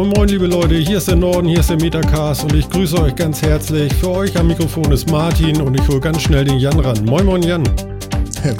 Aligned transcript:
Moin 0.00 0.12
moin 0.16 0.28
liebe 0.30 0.46
Leute, 0.46 0.76
hier 0.76 0.96
ist 0.96 1.08
der 1.08 1.16
Norden, 1.16 1.46
hier 1.46 1.60
ist 1.60 1.68
der 1.68 1.76
Metacast 1.76 2.44
und 2.44 2.54
ich 2.54 2.66
grüße 2.70 2.98
euch 3.02 3.14
ganz 3.14 3.42
herzlich. 3.42 3.92
Für 3.92 4.08
euch 4.12 4.34
am 4.38 4.46
Mikrofon 4.46 4.90
ist 4.92 5.10
Martin 5.10 5.60
und 5.60 5.78
ich 5.78 5.86
hole 5.88 6.00
ganz 6.00 6.22
schnell 6.22 6.42
den 6.42 6.58
Jan 6.58 6.80
ran. 6.80 7.04
Moin 7.04 7.26
moin 7.26 7.42
Jan. 7.42 7.64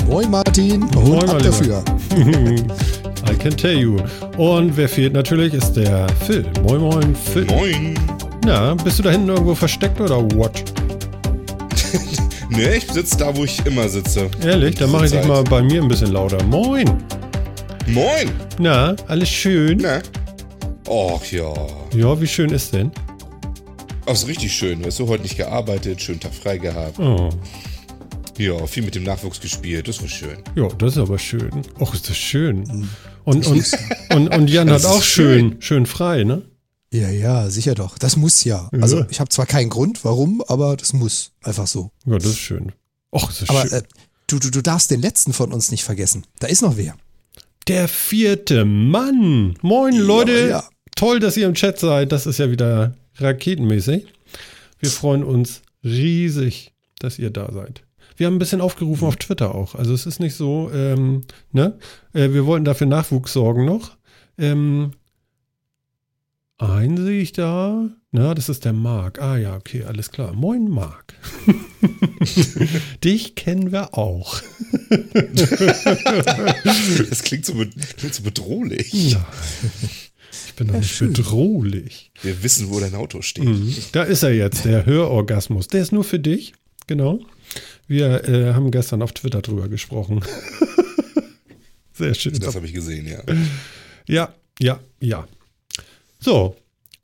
Moin 0.06 0.30
Martin, 0.30 0.80
Moin, 0.92 1.30
ab 1.30 1.42
dafür. 1.42 1.82
I 2.14 3.34
can 3.38 3.56
tell 3.56 3.74
you. 3.74 3.96
Und 4.36 4.76
wer 4.76 4.86
fehlt 4.86 5.14
natürlich 5.14 5.54
ist 5.54 5.72
der 5.72 6.08
Phil. 6.26 6.44
Moin 6.62 6.82
moin 6.82 7.16
Phil. 7.16 7.46
Moin. 7.46 7.98
Na, 8.44 8.74
bist 8.74 8.98
du 8.98 9.04
da 9.04 9.10
hinten 9.10 9.30
irgendwo 9.30 9.54
versteckt 9.54 9.98
oder 9.98 10.20
what? 10.34 10.62
Ne, 12.50 12.74
ich 12.74 12.86
sitze 12.86 13.16
da, 13.16 13.34
wo 13.34 13.44
ich 13.44 13.64
immer 13.64 13.88
sitze. 13.88 14.28
Ehrlich, 14.44 14.74
dann 14.74 14.90
mache 14.90 15.06
ich 15.06 15.12
dich 15.12 15.24
mal 15.24 15.42
bei 15.44 15.62
mir 15.62 15.80
ein 15.80 15.88
bisschen 15.88 16.12
lauter. 16.12 16.44
Moin. 16.44 16.84
Moin. 17.86 18.28
Na, 18.58 18.94
alles 19.08 19.30
schön? 19.30 19.78
Na. 19.80 20.02
Och 20.90 21.30
ja. 21.32 21.54
Ja, 21.94 22.20
wie 22.20 22.26
schön 22.26 22.50
ist 22.50 22.72
denn? 22.74 22.90
Ach, 24.06 24.12
ist 24.12 24.26
richtig 24.26 24.52
schön. 24.52 24.84
Weißt 24.84 24.98
du, 24.98 25.06
heute 25.06 25.22
nicht 25.22 25.36
gearbeitet, 25.36 26.02
schönen 26.02 26.18
Tag 26.18 26.34
frei 26.34 26.58
gehabt. 26.58 26.98
Oh, 26.98 27.30
Ja, 28.38 28.66
viel 28.66 28.82
mit 28.82 28.94
dem 28.96 29.04
Nachwuchs 29.04 29.40
gespielt, 29.40 29.86
das 29.86 30.00
war 30.00 30.08
schön. 30.08 30.38
ja, 30.56 30.66
das 30.78 30.92
ist 30.92 30.98
aber 30.98 31.18
schön. 31.18 31.50
Och, 31.78 31.94
ist 31.94 32.08
das 32.08 32.16
schön. 32.16 32.88
Und, 33.24 33.46
und, 33.46 33.70
und, 34.10 34.28
und 34.34 34.50
Jan 34.50 34.68
hat 34.70 34.76
Das 34.76 34.82
ist 34.84 34.88
auch 34.90 35.02
schön, 35.02 35.56
schön 35.60 35.86
frei, 35.86 36.24
ne? 36.24 36.42
Ja, 36.92 37.08
ja, 37.08 37.48
sicher 37.50 37.76
doch. 37.76 37.96
Das 37.98 38.16
muss 38.16 38.42
ja. 38.42 38.68
Ja. 38.72 38.80
Also 38.80 39.04
ich 39.10 39.20
habe 39.20 39.28
zwar 39.28 39.46
keinen 39.46 39.68
Grund, 39.70 40.04
warum, 40.04 40.42
aber 40.48 40.76
das 40.76 40.92
muss. 40.92 41.30
Einfach 41.44 41.68
so. 41.68 41.92
Ja, 42.04 42.16
das 42.16 42.24
ist 42.32 42.38
schön. 42.38 42.72
Och, 43.14 43.30
ist 43.30 43.42
das 43.42 43.48
Aber 43.50 43.62
schön. 43.62 43.72
äh, 43.78 43.82
du, 44.26 44.40
du, 44.40 44.50
du 44.50 44.60
darfst 44.60 44.90
den 44.90 45.00
letzten 45.00 45.32
von 45.32 45.52
uns 45.52 45.70
nicht 45.70 45.84
vergessen. 45.84 46.26
Da 46.40 46.48
ist 46.48 46.62
noch 46.62 46.76
wer. 46.76 46.96
Der 47.68 47.86
vierte 47.86 48.64
Mann. 48.64 49.54
Moin, 49.62 49.96
Leute. 49.96 50.48
ja. 50.48 50.64
Toll, 51.00 51.18
dass 51.18 51.38
ihr 51.38 51.46
im 51.46 51.54
Chat 51.54 51.78
seid. 51.78 52.12
Das 52.12 52.26
ist 52.26 52.36
ja 52.36 52.50
wieder 52.50 52.94
raketenmäßig. 53.16 54.04
Wir 54.80 54.90
freuen 54.90 55.24
uns 55.24 55.62
riesig, 55.82 56.74
dass 56.98 57.18
ihr 57.18 57.30
da 57.30 57.50
seid. 57.50 57.84
Wir 58.18 58.26
haben 58.26 58.34
ein 58.34 58.38
bisschen 58.38 58.60
aufgerufen 58.60 59.08
auf 59.08 59.16
Twitter 59.16 59.54
auch. 59.54 59.74
Also 59.74 59.94
es 59.94 60.04
ist 60.04 60.20
nicht 60.20 60.34
so, 60.34 60.70
ähm, 60.74 61.22
ne? 61.52 61.78
Äh, 62.12 62.34
wir 62.34 62.44
wollten 62.44 62.66
dafür 62.66 62.86
Nachwuchs 62.86 63.32
sorgen 63.32 63.64
noch. 63.64 63.96
Ähm, 64.36 64.90
einen 66.58 66.98
sehe 66.98 67.22
ich 67.22 67.32
da. 67.32 67.88
Na, 68.10 68.34
das 68.34 68.50
ist 68.50 68.66
der 68.66 68.74
Marc. 68.74 69.22
Ah 69.22 69.38
ja, 69.38 69.56
okay, 69.56 69.84
alles 69.84 70.10
klar. 70.10 70.34
Moin, 70.34 70.68
Marc. 70.68 71.14
Dich 73.04 73.36
kennen 73.36 73.72
wir 73.72 73.96
auch. 73.96 74.38
Das 77.08 77.22
klingt 77.22 77.46
so, 77.46 77.54
klingt 77.54 78.14
so 78.14 78.22
bedrohlich. 78.22 78.92
Ja. 78.92 79.24
Ich 80.46 80.54
bin 80.54 80.68
doch 80.68 80.74
nicht 80.74 80.90
schön. 80.90 81.12
bedrohlich. 81.12 82.10
Wir 82.22 82.42
wissen, 82.42 82.70
wo 82.70 82.80
dein 82.80 82.94
Auto 82.94 83.22
steht. 83.22 83.44
Mhm. 83.44 83.74
Da 83.92 84.02
ist 84.02 84.22
er 84.22 84.32
jetzt, 84.32 84.64
der 84.64 84.86
Hörorgasmus. 84.86 85.68
Der 85.68 85.82
ist 85.82 85.92
nur 85.92 86.04
für 86.04 86.18
dich. 86.18 86.54
Genau. 86.86 87.20
Wir 87.86 88.28
äh, 88.28 88.54
haben 88.54 88.70
gestern 88.70 89.02
auf 89.02 89.12
Twitter 89.12 89.42
drüber 89.42 89.68
gesprochen. 89.68 90.20
Sehr 91.92 92.14
schön. 92.14 92.38
Das 92.38 92.54
habe 92.54 92.66
ich 92.66 92.72
gesehen, 92.72 93.06
ja. 93.06 93.22
Ja, 94.06 94.34
ja, 94.60 94.80
ja. 95.00 95.26
So, 96.18 96.56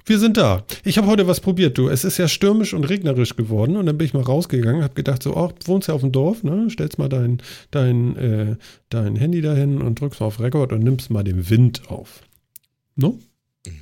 wir 0.04 0.20
sind 0.20 0.36
da. 0.36 0.65
Ich 0.84 0.98
habe 0.98 1.09
heute 1.09 1.26
was 1.26 1.41
probiert, 1.41 1.76
du. 1.78 1.88
Es 1.88 2.04
ist 2.04 2.19
ja 2.19 2.28
stürmisch 2.28 2.75
und 2.75 2.84
regnerisch 2.84 3.34
geworden 3.34 3.76
und 3.76 3.86
dann 3.86 3.98
bin 3.98 4.06
ich 4.06 4.15
mal 4.15 4.22
rausgegangen, 4.22 4.84
habe 4.84 4.94
gedacht 4.94 5.22
so, 5.22 5.36
ach, 5.36 5.53
wohnst 5.65 5.88
ja 5.88 5.94
auf 5.94 6.00
dem 6.03 6.12
Dorf, 6.12 6.44
ne? 6.44 6.69
Stellst 6.70 6.98
mal 6.98 7.09
dein, 7.09 7.42
dein, 7.72 8.16
äh, 8.16 8.56
dein 8.88 9.16
Handy 9.16 9.41
dahin 9.42 9.82
und 9.82 10.00
drückst 10.00 10.20
mal 10.20 10.26
auf 10.26 10.38
Rekord 10.38 10.72
und 10.72 10.84
nimmst 10.84 11.10
mal 11.10 11.25
den 11.25 11.50
Wind 11.50 11.82
auf. 11.88 12.22
No? 12.97 13.19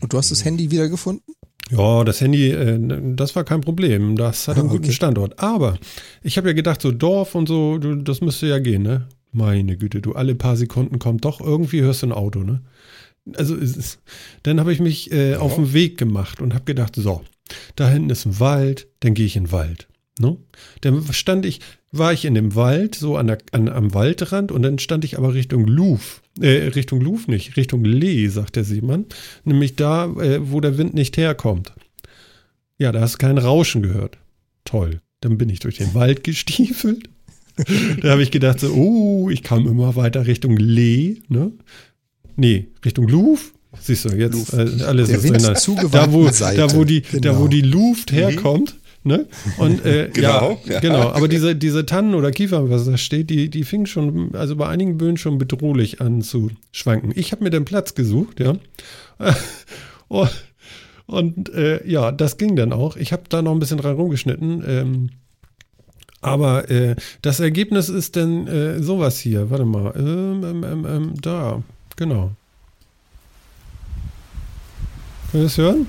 Und 0.00 0.12
du 0.12 0.18
hast 0.18 0.30
das 0.30 0.44
Handy 0.44 0.70
wiedergefunden? 0.70 1.34
Ja, 1.70 2.04
das 2.04 2.20
Handy, 2.20 2.50
äh, 2.50 2.78
das 3.14 3.34
war 3.36 3.44
kein 3.44 3.60
Problem. 3.62 4.16
Das 4.16 4.48
hat 4.48 4.58
einen 4.58 4.68
guten 4.68 4.84
Okay. 4.84 4.92
Standort. 4.92 5.38
Aber 5.38 5.78
ich 6.22 6.36
habe 6.36 6.48
ja 6.48 6.54
gedacht, 6.54 6.82
so 6.82 6.92
Dorf 6.92 7.34
und 7.34 7.48
so, 7.48 7.78
das 7.78 8.20
müsste 8.20 8.46
ja 8.46 8.58
gehen, 8.58 8.82
ne? 8.82 9.08
Meine 9.32 9.76
Güte, 9.76 10.00
du, 10.00 10.12
alle 10.12 10.34
paar 10.34 10.56
Sekunden 10.56 10.98
kommt 10.98 11.24
doch 11.24 11.40
irgendwie 11.40 11.80
hörst 11.80 12.02
du 12.02 12.08
ein 12.08 12.12
Auto, 12.12 12.40
ne? 12.40 12.62
Also 13.36 13.54
ist, 13.54 14.00
dann 14.42 14.60
habe 14.60 14.72
ich 14.72 14.80
mich 14.80 15.10
äh, 15.10 15.36
auf 15.36 15.54
den 15.54 15.72
Weg 15.72 15.96
gemacht 15.96 16.42
und 16.42 16.52
habe 16.52 16.64
gedacht, 16.64 16.96
so, 16.96 17.22
da 17.74 17.88
hinten 17.88 18.10
ist 18.10 18.26
ein 18.26 18.38
Wald, 18.38 18.88
dann 19.00 19.14
gehe 19.14 19.24
ich 19.26 19.36
in 19.36 19.44
den 19.44 19.52
Wald. 19.52 19.88
Ne? 20.18 20.36
Dann 20.82 21.02
stand 21.12 21.46
ich, 21.46 21.60
war 21.98 22.12
ich 22.12 22.24
in 22.24 22.34
dem 22.34 22.54
Wald, 22.54 22.94
so 22.94 23.16
an 23.16 23.26
der, 23.26 23.38
an, 23.52 23.68
am 23.68 23.94
Waldrand 23.94 24.52
und 24.52 24.62
dann 24.62 24.78
stand 24.78 25.04
ich 25.04 25.16
aber 25.18 25.34
Richtung 25.34 25.66
Luf. 25.66 26.22
Äh, 26.40 26.68
Richtung 26.74 27.00
Luf 27.00 27.28
nicht, 27.28 27.56
Richtung 27.56 27.84
Lee, 27.84 28.26
sagt 28.28 28.56
der 28.56 28.64
Seemann. 28.64 29.06
Nämlich 29.44 29.76
da, 29.76 30.06
äh, 30.06 30.40
wo 30.50 30.60
der 30.60 30.78
Wind 30.78 30.94
nicht 30.94 31.16
herkommt. 31.16 31.72
Ja, 32.78 32.90
da 32.92 33.00
hast 33.00 33.14
du 33.14 33.18
kein 33.18 33.38
Rauschen 33.38 33.82
gehört. 33.82 34.18
Toll. 34.64 35.00
Dann 35.20 35.38
bin 35.38 35.48
ich 35.48 35.60
durch 35.60 35.78
den 35.78 35.94
Wald 35.94 36.24
gestiefelt. 36.24 37.08
da 38.02 38.10
habe 38.10 38.22
ich 38.22 38.30
gedacht, 38.30 38.60
so, 38.60 38.72
oh, 38.72 39.30
ich 39.30 39.42
kam 39.42 39.66
immer 39.68 39.94
weiter 39.96 40.26
Richtung 40.26 40.56
Lee, 40.56 41.18
ne? 41.28 41.52
Nee, 42.36 42.66
Richtung 42.84 43.06
Luf. 43.08 43.52
Siehst 43.80 44.04
du, 44.04 44.08
jetzt 44.10 44.52
äh, 44.52 44.82
alles 44.84 45.08
Der 45.08 45.18
ist 45.18 45.24
Wind 45.24 45.42
drin. 45.44 45.56
zugewandten 45.56 45.92
Da 45.92 46.12
wo, 46.12 46.28
da, 46.28 46.74
wo 46.74 46.84
die, 46.84 47.02
da, 47.02 47.18
Genau. 47.18 47.40
wo 47.40 47.48
die 47.48 47.60
Luft 47.62 48.12
herkommt, 48.12 48.76
ne? 49.04 49.26
Und 49.58 49.84
äh, 49.84 50.10
Genau, 50.12 50.60
ja, 50.64 50.74
ja. 50.74 50.80
genau. 50.80 51.10
Aber 51.10 51.28
diese, 51.28 51.54
diese 51.54 51.86
Tannen 51.86 52.14
oder 52.14 52.30
Kiefern, 52.30 52.70
was 52.70 52.86
da 52.86 52.96
steht, 52.96 53.30
die, 53.30 53.48
die 53.50 53.64
fingen 53.64 53.86
schon, 53.86 54.34
also 54.34 54.56
bei 54.56 54.66
einigen 54.66 54.98
Böen 54.98 55.16
schon 55.16 55.38
bedrohlich 55.38 56.00
an 56.00 56.22
zu 56.22 56.50
schwanken. 56.72 57.12
Ich 57.14 57.32
habe 57.32 57.44
mir 57.44 57.50
den 57.50 57.64
Platz 57.64 57.94
gesucht, 57.94 58.40
ja. 58.40 58.56
Und, 60.08 60.30
und 61.06 61.52
äh, 61.54 61.86
ja, 61.88 62.12
das 62.12 62.36
ging 62.36 62.56
dann 62.56 62.72
auch. 62.72 62.96
Ich 62.96 63.12
habe 63.12 63.24
da 63.28 63.42
noch 63.42 63.52
ein 63.52 63.58
bisschen 63.58 63.78
dran 63.78 63.96
rumgeschnitten. 63.96 64.64
Ähm, 64.66 65.10
aber 66.20 66.70
äh, 66.70 66.96
das 67.20 67.40
Ergebnis 67.40 67.90
ist 67.90 68.16
dann 68.16 68.46
äh, 68.46 68.82
sowas 68.82 69.18
hier. 69.18 69.50
Warte 69.50 69.64
mal. 69.64 69.92
Ähm, 69.96 70.44
ähm, 70.44 70.64
ähm, 70.64 70.86
ähm, 70.88 71.14
da. 71.20 71.62
Genau. 71.96 72.30
Könnt 75.30 75.42
ihr 75.42 75.44
das 75.44 75.58
hören? 75.58 75.86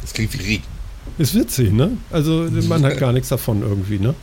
Das 0.00 0.14
klingt 0.14 0.32
wie 0.32 0.42
Regen. 0.42 0.77
Ist 1.18 1.34
witzig, 1.34 1.72
ne? 1.72 1.96
Also 2.10 2.48
man 2.68 2.84
hat 2.84 2.98
gar 2.98 3.12
nichts 3.12 3.28
davon 3.28 3.62
irgendwie, 3.62 3.98
ne? 3.98 4.14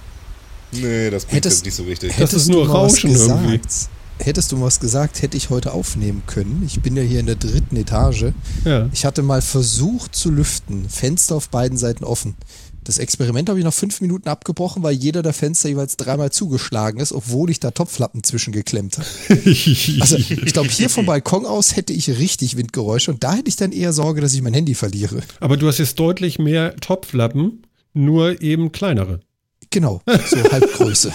Nee, 0.72 1.10
das 1.10 1.28
klingt 1.28 1.46
Hättest- 1.46 1.58
jetzt 1.58 1.66
nicht 1.66 1.76
so 1.76 1.84
richtig. 1.84 2.14
Das 2.18 2.34
ist 2.34 2.48
nur 2.50 2.68
Rauschen 2.70 3.12
irgendwie. 3.12 3.58
gesagt, 3.60 3.90
hättest 4.20 4.52
du 4.52 4.58
mal 4.58 4.66
was 4.66 4.80
gesagt, 4.80 5.22
hätte 5.22 5.36
ich 5.38 5.50
heute 5.50 5.74
aufnehmen 5.74 6.24
können. 6.26 6.64
Ich 6.66 6.82
bin 6.82 6.96
ja 6.96 7.04
hier 7.04 7.20
in 7.20 7.26
der 7.26 7.36
dritten 7.36 7.76
Etage. 7.76 8.28
Ja. 8.64 8.90
Ich 8.94 9.06
hatte 9.06 9.22
mal 9.22 9.42
versucht 9.42 10.16
zu 10.16 10.32
lüften, 10.32 10.88
Fenster 10.90 11.36
auf 11.36 11.50
beiden 11.50 11.78
Seiten 11.78 12.04
offen. 12.04 12.36
Das 12.86 13.00
Experiment 13.00 13.50
habe 13.50 13.60
ich 13.60 13.66
nach 13.66 13.74
fünf 13.74 14.00
Minuten 14.00 14.30
abgebrochen, 14.30 14.82
weil 14.84 14.94
jeder 14.94 15.22
der 15.24 15.34
Fenster 15.34 15.68
jeweils 15.70 15.98
dreimal 15.98 16.32
zugeschlagen 16.32 17.00
ist, 17.02 17.12
obwohl 17.12 17.50
ich 17.50 17.60
da 17.60 17.72
Topflappen 17.72 18.24
zwischengeklemmt 18.24 18.98
habe. 19.00 19.08
Also 20.02 20.18
ich 20.18 20.54
glaube, 20.54 20.70
hier 20.70 20.90
vom 20.90 21.06
Balkon 21.06 21.46
aus 21.46 21.76
hätte 21.76 21.92
ich 21.94 22.08
richtig 22.10 22.56
Windgeräusche 22.58 23.12
und 23.12 23.24
da 23.24 23.34
hätte 23.34 23.50
ich 23.50 23.56
dann 23.56 23.72
eher 23.72 23.92
Sorge, 23.92 24.22
dass 24.22 24.34
ich 24.34 24.42
mein 24.42 24.54
Handy 24.54 24.76
verliere. 24.76 25.22
Aber 25.40 25.58
du 25.58 25.68
hast 25.68 25.80
jetzt 25.80 26.00
deutlich 26.00 26.38
mehr 26.40 26.76
Topflappen, 26.78 27.64
nur 27.94 28.42
eben 28.42 28.72
kleinere. 28.72 29.20
Genau, 29.72 30.02
so 30.28 30.38
Halbgröße. 30.52 31.12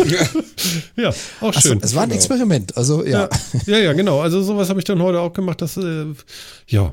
Ja, 0.96 1.11
auch 1.40 1.49
Achso, 1.55 1.69
schön. 1.69 1.78
es 1.82 1.94
war 1.94 2.02
ein 2.02 2.08
Genau. 2.11 2.17
Experiment, 2.19 2.76
also 2.76 3.05
ja. 3.06 3.28
Ja, 3.28 3.28
ja, 3.67 3.78
ja, 3.78 3.93
genau. 3.93 4.20
Also 4.20 4.43
sowas 4.43 4.69
habe 4.69 4.81
ich 4.81 4.84
dann 4.84 5.00
heute 5.00 5.20
auch 5.20 5.32
gemacht. 5.32 5.62
Das, 5.62 5.76
äh, 5.76 6.06
ja, 6.67 6.93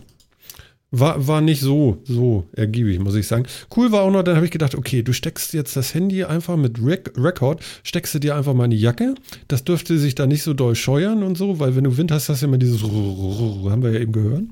war, 0.91 1.27
war 1.27 1.41
nicht 1.41 1.61
so, 1.61 1.97
so 2.05 2.45
ergiebig, 2.53 2.99
muss 2.99 3.15
ich 3.15 3.27
sagen. 3.27 3.45
Cool 3.75 3.91
war 3.91 4.03
auch 4.03 4.11
noch, 4.11 4.23
dann 4.23 4.35
habe 4.35 4.45
ich 4.45 4.51
gedacht, 4.51 4.75
okay, 4.75 5.03
du 5.03 5.13
steckst 5.13 5.53
jetzt 5.53 5.75
das 5.75 5.93
Handy 5.93 6.23
einfach 6.23 6.55
mit 6.55 6.83
Rec 6.83 7.11
Record, 7.17 7.61
steckst 7.83 8.15
du 8.15 8.19
dir 8.19 8.35
einfach 8.35 8.53
mal 8.53 8.65
in 8.65 8.71
die 8.71 8.79
Jacke. 8.79 9.15
Das 9.47 9.63
dürfte 9.63 9.97
sich 9.97 10.15
da 10.15 10.25
nicht 10.27 10.43
so 10.43 10.53
doll 10.53 10.75
scheuern 10.75 11.23
und 11.23 11.37
so, 11.37 11.59
weil 11.59 11.75
wenn 11.75 11.83
du 11.83 11.97
Wind 11.97 12.11
hast, 12.11 12.29
hast 12.29 12.41
du 12.41 12.45
immer 12.45 12.57
dieses 12.57 12.81
haben 12.81 13.83
wir 13.83 13.91
ja 13.91 13.99
eben 13.99 14.13
gehört. 14.13 14.43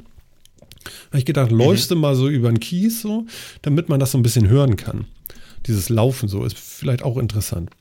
Habe 1.08 1.18
ich 1.18 1.26
gedacht, 1.26 1.52
läufst 1.52 1.90
du 1.90 1.96
mal 1.96 2.16
so 2.16 2.30
über 2.30 2.50
den 2.50 2.60
Kies 2.60 3.02
so, 3.02 3.26
damit 3.62 3.90
man 3.90 4.00
das 4.00 4.12
so 4.12 4.18
ein 4.18 4.24
bisschen 4.24 4.48
hören 4.48 4.76
kann. 4.76 5.06
Dieses 5.66 5.90
Laufen 5.90 6.30
so 6.30 6.44
ist 6.44 6.58
vielleicht 6.58 7.02
auch 7.02 7.18
interessant. 7.18 7.72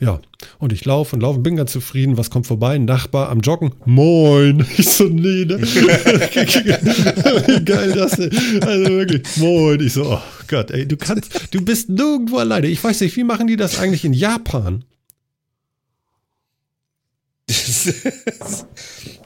Ja, 0.00 0.20
und 0.58 0.72
ich 0.72 0.84
laufe 0.84 1.16
und 1.16 1.22
laufe, 1.22 1.40
bin 1.40 1.56
ganz 1.56 1.72
zufrieden. 1.72 2.16
Was 2.16 2.30
kommt 2.30 2.46
vorbei? 2.46 2.76
Ein 2.76 2.84
Nachbar 2.84 3.30
am 3.30 3.40
Joggen. 3.40 3.72
Moin. 3.84 4.64
Ich 4.78 4.90
so, 4.90 5.04
nee, 5.04 5.44
ne? 5.44 5.60
Wie 7.46 7.64
geil 7.64 7.92
das 7.92 8.12
denn? 8.12 8.30
Also 8.62 8.90
wirklich, 8.90 9.36
moin. 9.36 9.80
Ich 9.80 9.94
so, 9.94 10.04
oh 10.12 10.20
Gott, 10.46 10.70
ey, 10.70 10.86
du 10.86 10.96
kannst, 10.96 11.30
du 11.52 11.60
bist 11.62 11.88
nirgendwo 11.88 12.36
alleine. 12.38 12.68
Ich 12.68 12.82
weiß 12.82 13.00
nicht, 13.00 13.16
wie 13.16 13.24
machen 13.24 13.48
die 13.48 13.56
das 13.56 13.80
eigentlich 13.80 14.04
in 14.04 14.12
Japan? 14.12 14.84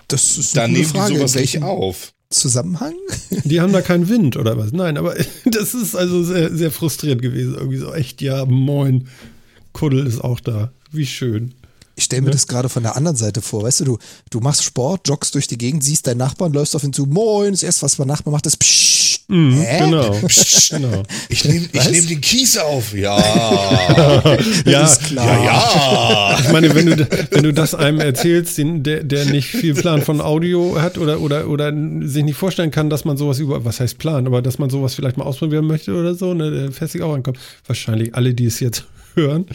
Das 0.09 0.39
ist 0.39 0.57
da 0.57 0.65
eine 0.65 0.73
nehmen 0.75 0.87
Frage. 0.87 1.13
die 1.13 1.19
sowas 1.19 1.35
nicht 1.35 1.63
auf. 1.63 2.15
Zusammenhang? 2.31 2.95
Die 3.45 3.61
haben 3.61 3.75
da 3.75 3.83
keinen 3.83 4.09
Wind 4.09 4.39
oder 4.39 4.57
was? 4.57 4.73
Nein, 4.73 4.97
aber 4.97 5.15
das 5.45 5.75
ist 5.75 5.95
also 5.95 6.23
sehr, 6.23 6.55
sehr 6.55 6.71
frustrierend 6.71 7.21
gewesen. 7.21 7.55
Irgendwie 7.55 7.77
so, 7.77 7.93
echt, 7.93 8.23
ja, 8.23 8.47
moin. 8.47 9.09
Kuddel 9.73 10.07
ist 10.07 10.21
auch 10.23 10.41
da. 10.41 10.71
Wie 10.91 11.07
schön. 11.07 11.55
Ich 11.95 12.05
stelle 12.05 12.23
mir 12.23 12.29
Ja. 12.29 12.33
das 12.33 12.47
gerade 12.47 12.69
von 12.71 12.83
der 12.83 12.97
anderen 12.97 13.17
Seite 13.19 13.43
vor. 13.43 13.65
Weißt 13.65 13.81
du, 13.81 13.85
du, 13.85 13.99
du 14.31 14.41
machst 14.41 14.65
Sport, 14.65 15.07
joggst 15.09 15.35
durch 15.35 15.47
die 15.47 15.59
Gegend, 15.59 15.85
siehst 15.85 16.07
deinen 16.07 16.19
Nachbarn, 16.19 16.53
läufst 16.53 16.75
auf 16.75 16.85
ihn 16.85 16.93
zu, 16.95 17.05
moin, 17.05 17.53
das 17.53 17.63
erste, 17.63 17.83
was 17.83 17.99
mein 17.99 18.09
Nachbar 18.09 18.33
macht, 18.33 18.47
ist 18.47 18.57
pssst. 18.59 19.03
Mhm, 19.29 19.61
Hä? 19.61 19.79
genau. 19.79 20.11
genau. 20.71 21.03
Ich 21.29 21.45
nehme 21.45 21.69
nehm 21.91 22.07
den 22.09 22.21
Kies 22.21 22.57
auf. 22.59 22.95
Ja. 22.95 23.17
Ja, 24.67 24.85
ist 24.85 25.01
klar. 25.05 25.45
ja. 25.45 26.39
Ich 26.41 26.51
meine, 26.51 26.75
wenn 26.75 26.87
du, 26.87 27.09
wenn 27.31 27.43
du 27.45 27.53
das 27.53 27.75
einem 27.75 28.01
erzählst, 28.01 28.57
den, 28.59 28.83
der, 28.83 29.05
der 29.05 29.27
nicht 29.27 29.49
viel 29.49 29.75
Plan 29.75 30.03
von 30.03 30.21
Audio 30.21 30.81
hat 30.81 30.99
oder, 30.99 31.21
oder, 31.21 31.49
oder 31.49 31.73
sich 32.03 32.25
nicht 32.25 32.37
vorstellen 32.37 32.71
kann, 32.71 32.89
dass 32.91 33.05
man 33.05 33.17
sowas 33.17 33.39
über, 33.39 33.65
was 33.65 33.81
heißt 33.81 33.99
Plan, 33.99 34.27
aber 34.27 34.41
dass 34.43 34.59
man 34.59 34.71
sowas 34.71 34.95
vielleicht 34.95 35.19
mal 35.19 35.25
ausprobieren 35.25 35.67
möchte 35.67 35.95
oder 35.95 36.15
so, 36.15 36.33
ne, 36.35 36.51
der 36.51 36.73
fährt 36.73 36.91
sich 36.91 37.03
auch 37.03 37.15
ankommt. 37.15 37.39
Wahrscheinlich 37.67 38.15
alle, 38.15 38.35
die 38.35 38.47
es 38.47 38.61
jetzt 38.61 38.85
hören. 39.15 39.47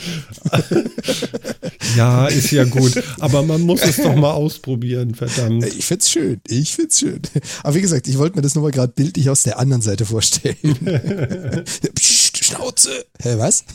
ja, 1.96 2.28
ist 2.28 2.52
ja 2.52 2.64
gut. 2.66 3.02
Aber 3.20 3.44
man 3.44 3.62
muss 3.62 3.82
es 3.82 3.98
doch 3.98 4.16
mal 4.16 4.32
ausprobieren, 4.32 5.16
verdammt. 5.16 5.66
Ich 5.66 5.86
find's 5.86 6.10
schön, 6.10 6.42
ich 6.48 6.76
find's 6.76 7.00
schön. 7.00 7.22
Aber 7.64 7.76
wie 7.76 7.82
gesagt, 7.82 8.08
ich 8.08 8.18
wollte 8.18 8.36
mir 8.36 8.42
das 8.42 8.56
nur 8.56 8.64
mal 8.64 8.72
gerade 8.72 8.94
bildlich 8.94 9.30
aus 9.30 9.44
der 9.44 9.60
anderen 9.60 9.82
Seite 9.82 10.06
vorstellen. 10.06 10.58
Psst, 11.96 12.46
Schnauze. 12.46 13.06
Hä, 13.22 13.36
was? 13.38 13.66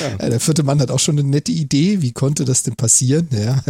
Ja, 0.00 0.28
der 0.28 0.40
vierte 0.40 0.62
Mann 0.62 0.80
hat 0.80 0.90
auch 0.90 0.98
schon 0.98 1.18
eine 1.18 1.28
nette 1.28 1.52
Idee. 1.52 2.02
Wie 2.02 2.12
konnte 2.12 2.44
das 2.44 2.62
denn 2.62 2.76
passieren? 2.76 3.28
Ja. 3.30 3.62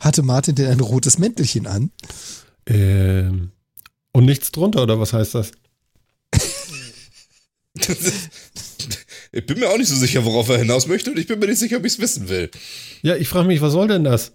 Hatte 0.00 0.22
Martin 0.22 0.54
denn 0.54 0.70
ein 0.70 0.80
rotes 0.80 1.18
Mäntelchen 1.18 1.66
an? 1.66 1.90
Ähm, 2.66 3.50
und 4.12 4.24
nichts 4.24 4.52
drunter, 4.52 4.82
oder 4.82 5.00
was 5.00 5.12
heißt 5.12 5.34
das? 5.34 5.52
Ich 9.36 9.44
bin 9.46 9.58
mir 9.58 9.68
auch 9.68 9.78
nicht 9.78 9.88
so 9.88 9.96
sicher, 9.96 10.24
worauf 10.24 10.48
er 10.48 10.58
hinaus 10.58 10.86
möchte 10.86 11.10
und 11.10 11.18
ich 11.18 11.26
bin 11.26 11.40
mir 11.40 11.46
nicht 11.46 11.58
sicher, 11.58 11.78
ob 11.78 11.84
ich 11.84 11.94
es 11.94 11.98
wissen 11.98 12.28
will. 12.28 12.50
Ja, 13.02 13.16
ich 13.16 13.28
frage 13.28 13.48
mich, 13.48 13.60
was 13.60 13.72
soll 13.72 13.88
denn 13.88 14.04
das? 14.04 14.30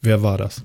Wer 0.00 0.22
war 0.22 0.38
das? 0.38 0.62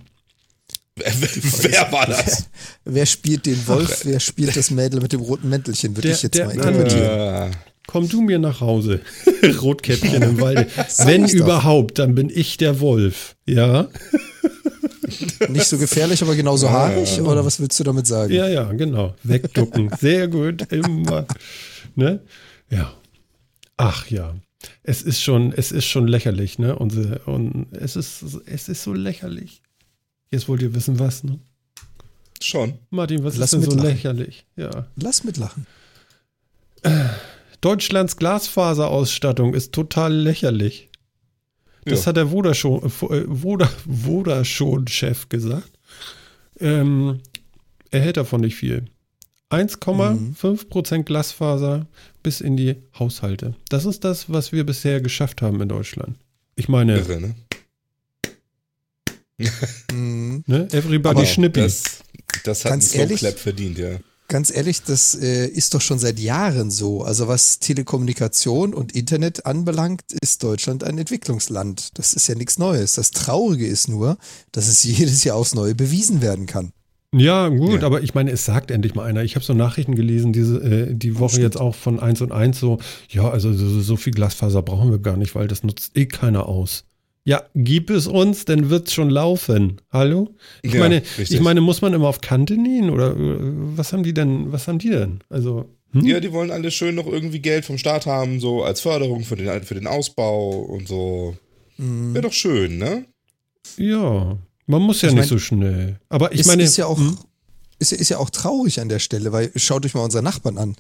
Wer, 0.96 1.12
wer 1.14 1.92
war 1.92 2.06
das? 2.06 2.46
Wer 2.86 3.06
spielt 3.06 3.46
den 3.46 3.68
Wolf? 3.68 4.06
Wer 4.06 4.22
spielt 4.22 4.56
das 4.56 4.72
Mädel 4.72 5.02
mit 5.02 5.12
dem 5.12 5.20
roten 5.20 5.50
Mäntelchen? 5.50 5.94
Würde 5.98 6.10
ich 6.10 6.24
jetzt 6.24 6.36
der 6.36 6.46
mal 6.46 6.56
interpretieren. 6.56 7.52
Äh, 7.52 7.52
Komm 7.86 8.08
du 8.08 8.22
mir 8.22 8.40
nach 8.40 8.62
Hause. 8.62 9.02
Rotkäppchen 9.62 10.22
im 10.22 10.40
Walde. 10.40 10.68
Wenn 11.00 11.26
überhaupt, 11.28 12.00
dann 12.00 12.16
bin 12.16 12.30
ich 12.34 12.56
der 12.56 12.80
Wolf. 12.80 13.36
Ja? 13.46 13.90
Nicht 15.50 15.68
so 15.68 15.78
gefährlich, 15.78 16.22
aber 16.24 16.36
genauso 16.36 16.70
haarig? 16.70 17.22
Oder 17.22 17.46
was 17.46 17.60
willst 17.60 17.78
du 17.80 17.84
damit 17.84 18.08
sagen? 18.08 18.34
Ja, 18.34 18.48
ja, 18.48 18.72
genau. 18.72 19.16
Wegducken. 19.24 19.92
Sehr 20.00 20.30
gut. 20.30 20.72
Immer. 20.72 21.28
Ne? 21.96 22.22
Ja. 22.70 22.94
Ach 23.78 24.08
ja. 24.10 24.36
Es 24.84 25.02
ist 25.02 25.22
schon, 25.22 25.52
es 25.54 25.72
ist 25.72 25.86
schon 25.86 26.08
lächerlich, 26.08 26.58
ne? 26.60 26.76
Unsere, 26.78 27.20
und 27.26 27.68
es 27.74 27.96
ist, 27.96 28.24
es 28.46 28.68
ist 28.70 28.84
so 28.84 28.94
lächerlich. 28.94 29.62
Jetzt 30.32 30.48
wollt 30.48 30.62
ihr 30.62 30.74
wissen, 30.74 31.00
was, 31.00 31.24
ne? 31.24 31.40
schon. 32.42 32.74
Martin, 32.90 33.24
was 33.24 33.38
Lass 33.38 33.54
ist 33.54 33.64
denn 33.64 33.72
so 33.80 33.84
lächerlich? 33.86 34.46
Ja. 34.56 34.88
Lass 34.98 35.24
mitlachen. 35.24 35.66
Deutschlands 37.62 38.18
Glasfaserausstattung 38.18 39.54
ist 39.54 39.72
total 39.74 40.14
lächerlich. 40.14 40.90
Das 41.86 42.02
Ja. 42.02 42.08
hat 42.08 42.18
der 42.18 42.28
Vodafone- 42.28 42.86
äh, 42.86 43.26
Voda- 43.28 43.70
Vodafone-Chef 43.88 45.30
gesagt. 45.30 45.72
Ähm, 46.60 47.22
er 47.92 48.02
hält 48.02 48.18
davon 48.18 48.42
nicht 48.42 48.56
viel. 48.56 48.86
1,5% 49.56 51.04
Glasfaser 51.04 51.88
bis 52.24 52.42
in 52.42 52.58
die 52.58 52.76
Haushalte. 52.98 53.56
Das 53.70 53.86
ist 53.86 54.04
das, 54.04 54.32
was 54.32 54.52
wir 54.52 54.66
bisher 54.66 55.02
geschafft 55.02 55.42
haben 55.42 55.62
in 55.62 55.70
Deutschland. 55.70 56.18
Ich 56.56 56.70
meine, 56.70 56.98
Irre, 56.98 57.22
ne? 57.22 57.36
Mhm. 59.92 60.44
ne? 60.48 60.68
everybody 60.72 61.18
Aber 61.18 61.26
schnippi. 61.26 61.62
Das, 61.62 61.84
das 62.44 62.66
hat 62.66 62.72
Ganz 62.72 62.94
ein 62.94 63.02
ehrlich? 63.02 63.20
Clap 63.20 63.38
verdient, 63.38 63.78
ja. 63.78 64.00
Ganz 64.28 64.50
ehrlich, 64.50 64.82
das 64.82 65.14
äh, 65.14 65.46
ist 65.46 65.76
doch 65.76 65.82
schon 65.82 66.00
seit 66.00 66.20
Jahren 66.20 66.72
so. 66.72 67.04
Also 67.04 67.28
was 67.28 67.60
Telekommunikation 67.60 68.74
und 68.74 68.96
Internet 68.96 69.46
anbelangt, 69.46 70.02
ist 70.20 70.42
Deutschland 70.42 70.84
ein 70.84 70.98
Entwicklungsland. 70.98 71.90
Das 72.00 72.14
ist 72.14 72.28
ja 72.28 72.34
nichts 72.34 72.58
Neues. 72.58 72.94
Das 72.94 73.12
Traurige 73.12 73.68
ist 73.68 73.88
nur, 73.88 74.18
dass 74.52 74.68
es 74.68 74.84
jedes 74.84 75.24
Jahr 75.24 75.36
aufs 75.36 75.54
Neue 75.54 75.76
bewiesen 75.76 76.22
werden 76.22 76.48
kann. 76.48 76.72
Ja, 77.18 77.48
gut, 77.50 77.82
Ja. 77.82 77.86
aber 77.88 78.02
ich 78.02 78.14
meine, 78.14 78.32
es 78.32 78.46
sagt 78.46 78.72
endlich 78.72 78.94
mal 78.96 79.06
einer. 79.06 79.24
Ich 79.24 79.36
habe 79.36 79.46
so 79.46 79.54
Nachrichten 79.54 79.96
gelesen, 79.96 80.34
diese, 80.34 80.58
äh, 80.58 80.94
die 80.94 81.18
Woche 81.20 81.40
jetzt 81.42 81.58
auch 81.60 81.76
von 81.76 82.00
1 82.00 82.22
und 82.22 82.32
1 82.32 82.60
so, 82.60 82.80
ja, 83.10 83.30
also 83.30 83.54
so, 83.54 83.80
so 83.80 83.96
viel 83.96 84.14
Glasfaser 84.14 84.62
brauchen 84.62 84.92
wir 84.92 85.00
gar 85.00 85.16
nicht, 85.18 85.36
weil 85.36 85.48
das 85.48 85.64
nutzt 85.64 85.96
eh 85.98 86.06
keiner 86.08 86.48
aus. 86.48 86.84
Ja, 87.28 87.42
gib 87.56 87.90
es 87.90 88.06
uns, 88.06 88.46
dann 88.46 88.70
wird's 88.70 88.94
schon 88.94 89.10
laufen. 89.10 89.82
Hallo? 89.92 90.36
Ich 90.62 90.74
Ja, 90.74 90.80
meine, 90.82 90.98
richtig. 91.18 91.32
ich 91.32 91.42
meine, 91.42 91.62
muss 91.62 91.82
man 91.82 91.94
immer 91.94 92.08
auf 92.08 92.22
Kante 92.22 92.56
nähen 92.56 92.90
oder 92.92 93.16
äh, 93.18 93.38
was 93.76 93.94
haben 93.94 94.04
die 94.04 94.14
denn, 94.14 94.52
was 94.52 94.68
haben 94.68 94.78
die 94.78 94.90
denn? 94.92 95.20
Also, 95.30 95.66
hm? 95.94 96.06
Ja, 96.06 96.20
die 96.20 96.32
wollen 96.34 96.52
alle 96.52 96.70
schön 96.70 96.94
noch 96.96 97.08
irgendwie 97.08 97.40
Geld 97.40 97.66
vom 97.66 97.78
Staat 97.80 98.06
haben, 98.06 98.40
so 98.40 98.64
als 98.64 98.82
Förderung 98.82 99.24
für 99.24 99.36
den, 99.38 99.64
für 99.64 99.74
den 99.74 99.88
Ausbau 99.88 100.50
und 100.60 100.88
so. 100.88 101.36
Mhm. 101.78 102.14
Wäre 102.14 102.24
doch 102.28 102.34
schön, 102.34 102.78
ne? 102.78 103.06
ja, 103.78 104.38
man 104.68 104.82
muss 104.82 105.02
ja 105.02 105.10
Ich 105.10 105.16
nicht 105.16 105.22
mein, 105.24 105.30
so 105.30 105.40
schnell. 105.40 106.00
Aber 106.10 106.32
ich 106.34 106.42
ist, 106.42 106.48
meine, 106.48 106.64
ist 106.64 106.78
ja 106.78 106.86
auch 106.86 106.98
hm? 106.98 107.18
ist, 107.80 107.92
ja- 107.92 107.98
ist 107.98 108.10
ja 108.10 108.18
auch 108.18 108.30
traurig 108.30 108.80
an 108.80 108.90
der 108.90 109.00
Stelle, 109.00 109.32
weil 109.32 109.52
schaut 109.56 109.86
euch 109.86 109.94
mal 109.94 110.02
unsere 110.02 110.24
Nachbarn 110.24 110.58
an. 110.58 110.76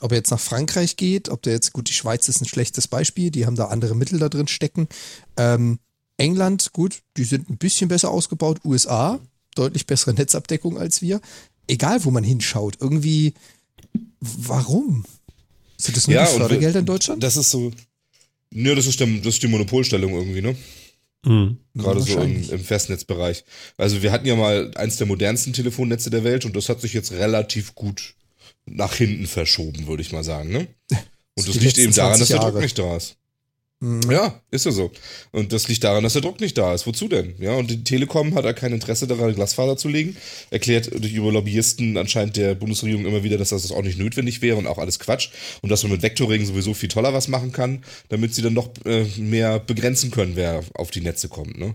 Ob 0.00 0.12
er 0.12 0.18
jetzt 0.18 0.30
nach 0.30 0.40
Frankreich 0.40 0.96
geht, 0.96 1.28
ob 1.28 1.42
der 1.42 1.54
jetzt, 1.54 1.72
gut, 1.72 1.88
die 1.88 1.92
Schweiz 1.92 2.28
ist 2.28 2.40
ein 2.40 2.46
schlechtes 2.46 2.86
Beispiel, 2.88 3.30
die 3.30 3.46
haben 3.46 3.56
da 3.56 3.66
andere 3.66 3.94
Mittel 3.96 4.18
da 4.18 4.28
drin 4.28 4.46
stecken. 4.48 4.88
Ähm, 5.36 5.78
England, 6.18 6.72
gut, 6.72 7.00
die 7.16 7.24
sind 7.24 7.50
ein 7.50 7.58
bisschen 7.58 7.88
besser 7.88 8.10
ausgebaut. 8.10 8.60
USA, 8.64 9.18
deutlich 9.54 9.86
bessere 9.86 10.14
Netzabdeckung 10.14 10.78
als 10.78 11.02
wir. 11.02 11.20
Egal, 11.68 12.04
wo 12.04 12.10
man 12.10 12.22
hinschaut, 12.24 12.76
irgendwie, 12.80 13.34
warum? 14.20 15.04
Sind 15.76 15.96
das 15.96 16.06
nur 16.08 16.22
die 16.22 16.30
und 16.32 16.38
Fördergelder 16.38 16.78
in 16.78 16.86
Deutschland? 16.86 17.22
Das 17.22 17.36
ist 17.36 17.50
so. 17.50 17.70
Nö, 18.50 18.74
das 18.74 18.86
ist, 18.86 19.00
der, 19.00 19.08
das 19.08 19.34
ist 19.34 19.42
die 19.42 19.48
Monopolstellung 19.48 20.12
irgendwie, 20.12 20.40
ne? 20.40 20.56
Hm. 21.26 21.58
Gerade 21.74 22.00
so 22.00 22.20
im, 22.20 22.48
im 22.50 22.60
Festnetzbereich. 22.60 23.44
Also 23.76 24.00
wir 24.02 24.12
hatten 24.12 24.26
ja 24.26 24.36
mal 24.36 24.70
eins 24.76 24.96
der 24.96 25.08
modernsten 25.08 25.52
Telefonnetze 25.52 26.08
der 26.08 26.22
Welt 26.22 26.44
und 26.44 26.54
das 26.54 26.68
hat 26.68 26.80
sich 26.80 26.92
jetzt 26.92 27.12
relativ 27.12 27.74
gut 27.74 28.14
nach 28.64 28.94
hinten 28.94 29.26
verschoben, 29.26 29.86
würde 29.88 30.02
ich 30.02 30.12
mal 30.12 30.24
sagen, 30.24 30.50
ne? 30.50 30.68
Und 31.38 31.46
das 31.48 31.58
die 31.58 31.64
liegt 31.66 31.76
eben 31.76 31.92
daran, 31.92 32.16
20 32.16 32.34
dass 32.34 32.40
der 32.40 32.50
Druck 32.50 32.62
nicht 32.62 32.78
da 32.78 32.96
ist. 32.96 33.18
Mhm. 33.80 34.10
Ja, 34.10 34.40
ist 34.50 34.64
ja 34.64 34.72
so. 34.72 34.90
Und 35.32 35.52
das 35.52 35.68
liegt 35.68 35.84
daran, 35.84 36.02
dass 36.02 36.14
der 36.14 36.22
Druck 36.22 36.40
nicht 36.40 36.56
da 36.56 36.72
ist. 36.72 36.86
Wozu 36.86 37.08
denn? 37.08 37.34
Ja, 37.38 37.54
und 37.54 37.70
die 37.70 37.84
Telekom 37.84 38.34
hat 38.34 38.46
da 38.46 38.54
kein 38.54 38.72
Interesse 38.72 39.06
daran, 39.06 39.34
Glasfaser 39.34 39.76
zu 39.76 39.88
legen. 39.88 40.16
Erklärt 40.50 40.90
durch 40.92 41.12
über 41.12 41.30
Lobbyisten 41.30 41.98
anscheinend 41.98 42.36
der 42.36 42.54
Bundesregierung 42.54 43.04
immer 43.04 43.22
wieder, 43.22 43.36
dass 43.36 43.50
das 43.50 43.70
auch 43.72 43.82
nicht 43.82 43.98
notwendig 43.98 44.40
wäre 44.40 44.56
und 44.56 44.66
auch 44.66 44.78
alles 44.78 44.98
Quatsch. 44.98 45.28
Und 45.60 45.68
dass 45.68 45.82
man 45.82 45.92
mit 45.92 46.02
Vectoring 46.02 46.46
sowieso 46.46 46.72
viel 46.72 46.88
toller 46.88 47.12
was 47.12 47.28
machen 47.28 47.52
kann, 47.52 47.84
damit 48.08 48.34
sie 48.34 48.42
dann 48.42 48.54
noch 48.54 48.70
äh, 48.86 49.04
mehr 49.18 49.58
begrenzen 49.58 50.10
können, 50.10 50.36
wer 50.36 50.64
auf 50.74 50.90
die 50.90 51.02
Netze 51.02 51.28
kommt. 51.28 51.58
Ne? 51.58 51.74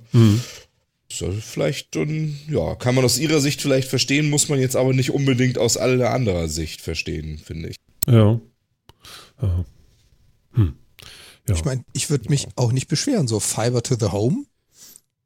So, 1.12 1.32
vielleicht, 1.32 1.96
ähm, 1.98 2.38
ja, 2.50 2.76
kann 2.76 2.96
man 2.96 3.04
aus 3.06 3.20
ihrer 3.20 3.42
Sicht 3.42 3.62
vielleicht 3.62 3.90
verstehen, 3.90 4.30
muss 4.30 4.50
man 4.50 4.60
jetzt 4.60 4.76
aber 4.76 4.94
nicht 4.94 5.12
unbedingt 5.12 5.58
aus 5.58 5.78
aller 5.78 6.12
anderer 6.12 6.48
Sicht 6.48 6.82
verstehen, 6.82 7.38
finde 7.38 7.70
ich. 7.70 7.76
ja. 8.08 8.40
ja. 9.42 9.66
Hm. 10.54 10.74
Ja. 11.48 11.56
Ich 11.56 11.66
meine, 11.66 11.84
ich 11.94 12.10
würde 12.10 12.30
mich 12.30 12.48
auch 12.56 12.72
nicht 12.72 12.88
beschweren. 12.88 13.28
So 13.28 13.40
Fiber 13.40 13.82
to 13.84 13.96
the 14.00 14.08
Home, 14.08 14.46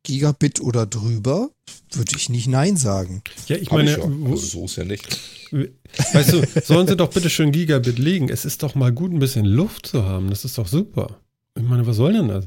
Gigabit 0.03 0.61
oder 0.61 0.85
drüber, 0.85 1.49
würde 1.91 2.11
ich 2.15 2.29
nicht 2.29 2.47
Nein 2.47 2.77
sagen. 2.77 3.21
ja, 3.47 3.57
ich 3.57 3.67
Hab 3.67 3.77
meine, 3.77 3.91
ich 3.91 3.97
ja. 3.97 4.03
Also 4.03 4.35
so 4.37 4.65
ist 4.65 4.77
ja 4.77 4.85
nicht. 4.85 5.19
Weißt 6.13 6.33
du, 6.33 6.43
sollen 6.63 6.87
sie 6.87 6.95
doch 6.95 7.09
bitte 7.09 7.29
schön 7.29 7.51
Gigabit 7.51 7.99
legen. 7.99 8.29
Es 8.29 8.45
ist 8.45 8.63
doch 8.63 8.75
mal 8.75 8.91
gut, 8.91 9.11
ein 9.11 9.19
bisschen 9.19 9.45
Luft 9.45 9.87
zu 9.87 10.03
haben. 10.03 10.29
Das 10.29 10.45
ist 10.45 10.57
doch 10.57 10.67
super. 10.67 11.19
Ich 11.57 11.63
meine, 11.63 11.85
was 11.87 11.97
soll 11.97 12.13
denn 12.13 12.27
das? 12.27 12.45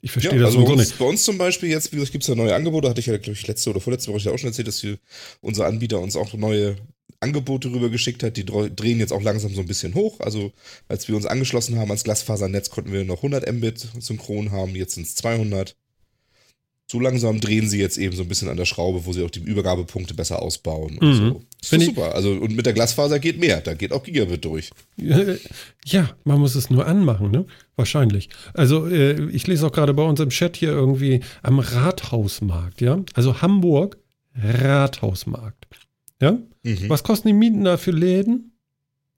Ich 0.00 0.12
verstehe 0.12 0.38
das 0.38 0.54
also 0.54 0.64
uns, 0.64 0.78
nicht. 0.78 0.98
bei 0.98 1.04
uns 1.04 1.24
zum 1.24 1.36
Beispiel 1.36 1.68
jetzt, 1.68 1.90
wie 1.90 1.96
gesagt, 1.96 2.12
gibt 2.12 2.22
es 2.22 2.28
ja 2.28 2.34
neue 2.34 2.54
Angebote, 2.54 2.88
hatte 2.88 3.00
ich 3.00 3.06
ja, 3.06 3.16
glaube 3.16 3.32
ich, 3.32 3.46
letzte 3.46 3.70
oder 3.70 3.80
vorletzte 3.80 4.12
Woche 4.12 4.20
ja 4.20 4.30
auch 4.30 4.38
schon 4.38 4.48
erzählt, 4.50 4.68
dass 4.68 4.78
die, 4.78 4.98
unser 5.40 5.66
Anbieter 5.66 6.00
uns 6.00 6.16
auch 6.16 6.32
neue 6.34 6.76
Angebote 7.20 7.72
rübergeschickt 7.72 8.22
hat. 8.22 8.36
Die 8.36 8.44
drehen 8.44 8.98
jetzt 9.00 9.12
auch 9.12 9.22
langsam 9.22 9.54
so 9.54 9.60
ein 9.60 9.66
bisschen 9.66 9.94
hoch. 9.94 10.20
Also 10.20 10.52
als 10.88 11.08
wir 11.08 11.16
uns 11.16 11.26
angeschlossen 11.26 11.78
haben 11.78 11.88
ans 11.90 12.04
Glasfasernetz, 12.04 12.70
konnten 12.70 12.92
wir 12.92 13.04
noch 13.04 13.18
100 13.22 13.50
Mbit 13.52 13.86
synchron 14.00 14.50
haben, 14.52 14.74
jetzt 14.76 14.94
sind 14.94 15.06
es 15.06 15.14
200. 15.16 15.76
So 16.88 17.00
langsam 17.00 17.40
drehen 17.40 17.68
sie 17.68 17.80
jetzt 17.80 17.98
eben 17.98 18.14
so 18.14 18.22
ein 18.22 18.28
bisschen 18.28 18.48
an 18.48 18.56
der 18.56 18.64
Schraube, 18.64 19.06
wo 19.06 19.12
sie 19.12 19.24
auch 19.24 19.30
die 19.30 19.40
Übergabepunkte 19.40 20.14
besser 20.14 20.40
ausbauen 20.40 20.98
und 20.98 21.08
Mhm. 21.08 21.14
so. 21.30 21.42
Ist 21.60 21.72
doch 21.72 21.78
ich- 21.78 21.84
super. 21.86 22.14
Also 22.14 22.30
und 22.30 22.54
mit 22.54 22.64
der 22.64 22.74
Glasfaser 22.74 23.18
geht 23.18 23.40
mehr, 23.40 23.60
da 23.60 23.74
geht 23.74 23.92
auch 23.92 24.04
Gigabit 24.04 24.44
durch. 24.44 24.70
Ja, 25.84 26.16
man 26.24 26.38
muss 26.40 26.54
es 26.54 26.68
nur 26.70 26.86
anmachen, 26.86 27.30
ne? 27.30 27.46
Wahrscheinlich. 27.76 28.28
Also, 28.54 28.86
äh, 28.88 29.30
ich 29.30 29.46
lese 29.46 29.66
auch 29.66 29.72
gerade 29.72 29.94
bei 29.94 30.02
uns 30.02 30.18
im 30.20 30.30
Chat 30.30 30.56
hier 30.56 30.70
irgendwie 30.70 31.20
am 31.42 31.58
Rathausmarkt, 31.60 32.80
ja? 32.80 33.02
Also 33.14 33.40
Hamburg, 33.40 33.98
Rathausmarkt. 34.36 35.65
Ja? 36.20 36.38
Mhm. 36.62 36.88
Was 36.88 37.02
kosten 37.02 37.28
die 37.28 37.34
Mieten 37.34 37.64
da 37.64 37.76
für 37.76 37.90
Läden? 37.90 38.52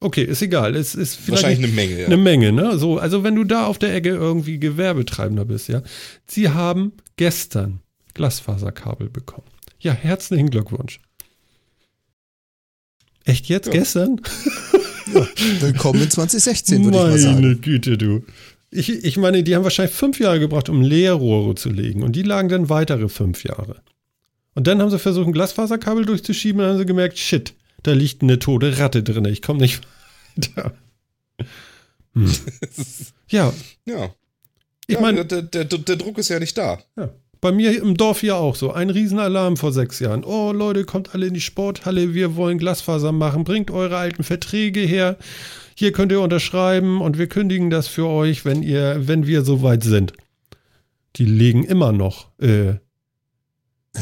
Okay, 0.00 0.22
ist 0.22 0.42
egal. 0.42 0.76
Es 0.76 0.94
ist 0.94 1.16
vielleicht 1.16 1.42
Wahrscheinlich 1.42 1.64
eine 1.64 1.74
Menge, 1.74 2.00
ja. 2.00 2.06
Eine 2.06 2.16
Menge, 2.16 2.52
ne? 2.52 2.78
So, 2.78 2.98
also 2.98 3.24
wenn 3.24 3.34
du 3.34 3.44
da 3.44 3.66
auf 3.66 3.78
der 3.78 3.94
Ecke 3.94 4.10
irgendwie 4.10 4.58
Gewerbetreibender 4.58 5.44
bist, 5.44 5.68
ja. 5.68 5.82
Sie 6.26 6.50
haben 6.50 6.92
gestern 7.16 7.80
Glasfaserkabel 8.14 9.10
bekommen. 9.10 9.46
Ja, 9.80 9.92
herzlichen 9.92 10.50
Glückwunsch. 10.50 11.00
Echt 13.24 13.46
jetzt? 13.46 13.66
Ja. 13.66 13.72
Gestern? 13.72 14.20
Willkommen 15.60 16.02
in 16.02 16.10
2016, 16.10 16.84
würde 16.84 16.96
ich 16.96 17.02
mal 17.02 17.18
sagen. 17.18 17.34
Meine 17.40 17.56
Güte, 17.56 17.98
du. 17.98 18.24
Ich, 18.70 18.88
ich 18.90 19.16
meine, 19.16 19.42
die 19.42 19.56
haben 19.56 19.64
wahrscheinlich 19.64 19.94
fünf 19.94 20.20
Jahre 20.20 20.40
gebraucht, 20.40 20.68
um 20.68 20.82
Leerrohre 20.82 21.54
zu 21.54 21.70
legen. 21.70 22.02
Und 22.02 22.14
die 22.14 22.22
lagen 22.22 22.48
dann 22.48 22.68
weitere 22.68 23.08
fünf 23.08 23.44
Jahre. 23.44 23.82
Und 24.58 24.66
dann 24.66 24.82
haben 24.82 24.90
sie 24.90 24.98
versucht, 24.98 25.28
ein 25.28 25.32
Glasfaserkabel 25.32 26.04
durchzuschieben 26.04 26.60
und 26.60 26.64
dann 26.64 26.72
haben 26.72 26.78
sie 26.80 26.86
gemerkt, 26.86 27.16
shit, 27.16 27.54
da 27.84 27.92
liegt 27.92 28.22
eine 28.22 28.40
tote 28.40 28.80
Ratte 28.80 29.04
drin. 29.04 29.24
Ich 29.26 29.40
komme 29.40 29.60
nicht 29.60 29.82
weiter. 30.36 30.72
Hm. 32.14 32.32
Ja, 33.28 33.52
Ja. 33.84 34.10
ich 34.88 34.96
ja, 34.96 35.00
meine, 35.00 35.24
der, 35.24 35.42
der, 35.42 35.64
der 35.64 35.94
Druck 35.94 36.18
ist 36.18 36.28
ja 36.28 36.40
nicht 36.40 36.58
da. 36.58 36.80
ja, 36.96 37.08
bei 37.40 37.52
mir 37.52 37.80
im 37.80 37.96
Dorf 37.96 38.18
hier 38.22 38.34
auch 38.34 38.56
so. 38.56 38.72
Ein 38.72 38.90
Riesenalarm 38.90 39.56
vor 39.56 39.70
sechs 39.72 40.00
Jahren. 40.00 40.24
Oh 40.24 40.50
Leute, 40.50 40.84
kommt 40.84 41.14
alle 41.14 41.26
in 41.28 41.34
die 41.34 41.40
Sporthalle, 41.40 42.12
wir 42.12 42.34
wollen 42.34 42.58
Glasfaser 42.58 43.12
machen. 43.12 43.44
Bringt 43.44 43.70
eure 43.70 43.96
alten 43.96 44.24
Verträge 44.24 44.80
her. 44.80 45.18
Hier 45.76 45.92
könnt 45.92 46.10
ihr 46.10 46.20
unterschreiben 46.20 47.00
und 47.00 47.16
wir 47.16 47.28
kündigen 47.28 47.70
das 47.70 47.86
für 47.86 48.08
euch, 48.08 48.44
wenn 48.44 48.64
ihr, 48.64 49.06
wenn 49.06 49.24
wir 49.24 49.42
soweit 49.42 49.84
sind. 49.84 50.14
Die 51.14 51.26
liegen 51.26 51.62
immer 51.62 51.92
noch. 51.92 52.36
Äh, 52.40 52.78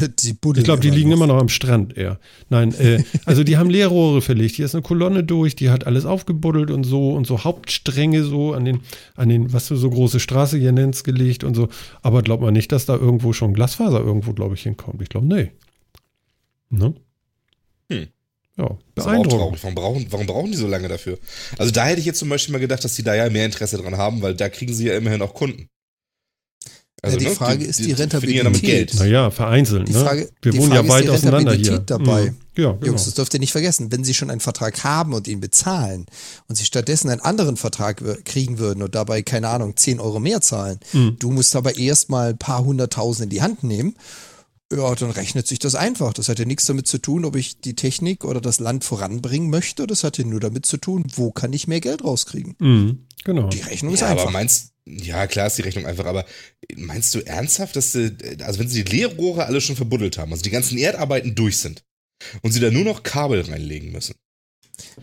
Die 0.01 0.37
ich 0.55 0.63
glaube, 0.63 0.81
die 0.81 0.89
liegen 0.89 1.11
immer 1.11 1.27
noch 1.27 1.39
am 1.39 1.49
Strand 1.49 1.97
eher. 1.97 2.19
Nein, 2.49 2.73
äh, 2.75 3.03
also 3.25 3.43
die 3.43 3.57
haben 3.57 3.69
Leerrohre 3.69 4.21
verlegt. 4.21 4.55
Hier 4.55 4.65
ist 4.65 4.75
eine 4.75 4.81
Kolonne 4.81 5.23
durch, 5.23 5.55
die 5.55 5.69
hat 5.69 5.87
alles 5.87 6.05
aufgebuddelt 6.05 6.71
und 6.71 6.83
so 6.83 7.11
und 7.11 7.27
so 7.27 7.43
Hauptstränge 7.43 8.23
so 8.23 8.53
an 8.53 8.65
den, 8.65 8.81
an 9.15 9.29
den, 9.29 9.53
was 9.53 9.67
du 9.67 9.75
so 9.75 9.89
große 9.89 10.19
Straße 10.19 10.57
hier 10.57 10.71
nennst, 10.71 11.03
gelegt 11.03 11.43
und 11.43 11.55
so. 11.55 11.69
Aber 12.01 12.21
glaubt 12.21 12.41
man 12.41 12.53
nicht, 12.53 12.71
dass 12.71 12.85
da 12.85 12.95
irgendwo 12.95 13.33
schon 13.33 13.53
Glasfaser 13.53 13.99
irgendwo, 13.99 14.33
glaube 14.33 14.55
ich, 14.55 14.63
hinkommt. 14.63 15.01
Ich 15.01 15.09
glaube, 15.09 15.27
nee. 15.27 15.51
Ne? 16.69 16.93
Hm. 17.89 18.07
Ja, 18.57 18.75
beeindruckend. 18.95 19.63
Warum 19.63 19.75
brauchen, 19.75 20.07
warum 20.09 20.25
brauchen 20.25 20.51
die 20.51 20.57
so 20.57 20.67
lange 20.67 20.87
dafür? 20.87 21.19
Also 21.59 21.71
da 21.71 21.85
hätte 21.85 21.99
ich 21.99 22.07
jetzt 22.07 22.17
zum 22.17 22.29
Beispiel 22.29 22.53
mal 22.53 22.59
gedacht, 22.59 22.83
dass 22.83 22.95
die 22.95 23.03
da 23.03 23.13
ja 23.13 23.29
mehr 23.29 23.45
Interesse 23.45 23.77
dran 23.77 23.97
haben, 23.97 24.23
weil 24.23 24.33
da 24.33 24.49
kriegen 24.49 24.73
sie 24.73 24.87
ja 24.87 24.97
immerhin 24.97 25.21
auch 25.21 25.33
Kunden. 25.35 25.69
Also, 27.03 27.17
Ja, 27.19 27.29
die 27.29 27.35
Frage 27.35 27.63
ist 27.63 27.77
die 27.79 27.89
ja 27.91 27.95
damit 27.95 28.13
Rentabilität. 28.23 28.61
Geld. 28.61 28.95
Naja, 28.95 29.29
vereinzelt. 29.29 29.87
Die 29.87 29.93
ne? 29.93 29.99
Frage- 30.03 30.29
Wir 30.41 30.51
die 30.51 30.57
wohnen 30.57 30.71
Frage 30.71 30.75
ja 30.75 30.81
ist 30.81 30.89
weit 30.99 31.03
die 31.05 31.09
auseinander 31.11 31.53
hier. 31.53 31.71
Rentabilität 31.73 31.89
dabei. 31.91 32.31
Mhm. 32.31 32.37
Ja, 32.57 32.71
genau. 32.71 32.85
Jungs, 32.87 33.05
das 33.05 33.13
dürft 33.13 33.33
ihr 33.35 33.39
nicht 33.39 33.51
vergessen. 33.51 33.91
Wenn 33.91 34.03
Sie 34.03 34.15
schon 34.15 34.31
einen 34.31 34.39
Vertrag 34.41 34.83
haben 34.83 35.13
und 35.13 35.27
ihn 35.27 35.39
bezahlen 35.39 36.07
und 36.47 36.55
Sie 36.55 36.65
stattdessen 36.65 37.09
einen 37.11 37.21
anderen 37.21 37.55
Vertrag 37.55 38.01
kriegen 38.25 38.57
würden 38.57 38.81
und 38.81 38.95
dabei, 38.95 39.21
keine 39.21 39.49
Ahnung, 39.49 39.77
10 39.77 39.99
Euro 39.99 40.19
mehr 40.19 40.41
zahlen, 40.41 40.79
Mhm. 40.93 41.17
du 41.19 41.29
musst 41.29 41.55
aber 41.55 41.77
erst 41.77 42.09
mal 42.09 42.29
ein 42.29 42.37
paar 42.39 42.65
hunderttausend 42.65 43.25
in 43.25 43.29
die 43.29 43.43
Hand 43.43 43.63
nehmen, 43.63 43.93
ja, 44.73 44.95
dann 44.95 45.11
rechnet 45.11 45.47
sich 45.47 45.59
das 45.59 45.75
einfach. 45.75 46.13
Das 46.13 46.29
hat 46.29 46.39
ja 46.39 46.45
nichts 46.45 46.65
damit 46.65 46.87
zu 46.87 46.97
tun, 46.97 47.25
ob 47.25 47.35
ich 47.35 47.61
die 47.61 47.75
Technik 47.75 48.25
oder 48.25 48.41
das 48.41 48.59
Land 48.59 48.83
voranbringen 48.83 49.51
möchte. 49.51 49.85
Das 49.85 50.03
hat 50.03 50.17
ja 50.17 50.25
nur 50.25 50.39
damit 50.39 50.65
zu 50.65 50.77
tun, 50.77 51.05
wo 51.15 51.31
kann 51.31 51.53
ich 51.53 51.67
mehr 51.67 51.79
Geld 51.79 52.03
rauskriegen. 52.03 52.55
Mhm. 52.57 52.99
Genau. 53.23 53.49
Die 53.49 53.61
Rechnung 53.61 53.93
ist 53.93 53.99
Ja, 54.01 54.07
aber 54.07 54.21
einfach. 54.21 54.33
meinst 54.33 54.71
ja 54.89 55.27
klar 55.27 55.47
ist 55.47 55.57
die 55.57 55.63
Rechnung 55.63 55.85
einfach, 55.85 56.05
aber 56.05 56.25
meinst 56.75 57.13
du 57.15 57.19
ernsthaft, 57.19 57.75
dass 57.75 57.91
sie, 57.91 58.15
also 58.41 58.59
wenn 58.59 58.67
sie 58.67 58.83
die 58.83 58.97
Leerrohre 58.97 59.45
alle 59.45 59.61
schon 59.61 59.75
verbuddelt 59.75 60.17
haben, 60.17 60.31
also 60.31 60.43
die 60.43 60.49
ganzen 60.49 60.77
Erdarbeiten 60.77 61.35
durch 61.35 61.57
sind 61.57 61.83
und 62.41 62.51
sie 62.51 62.59
da 62.59 62.71
nur 62.71 62.83
noch 62.83 63.03
Kabel 63.03 63.41
reinlegen 63.41 63.91
müssen? 63.91 64.15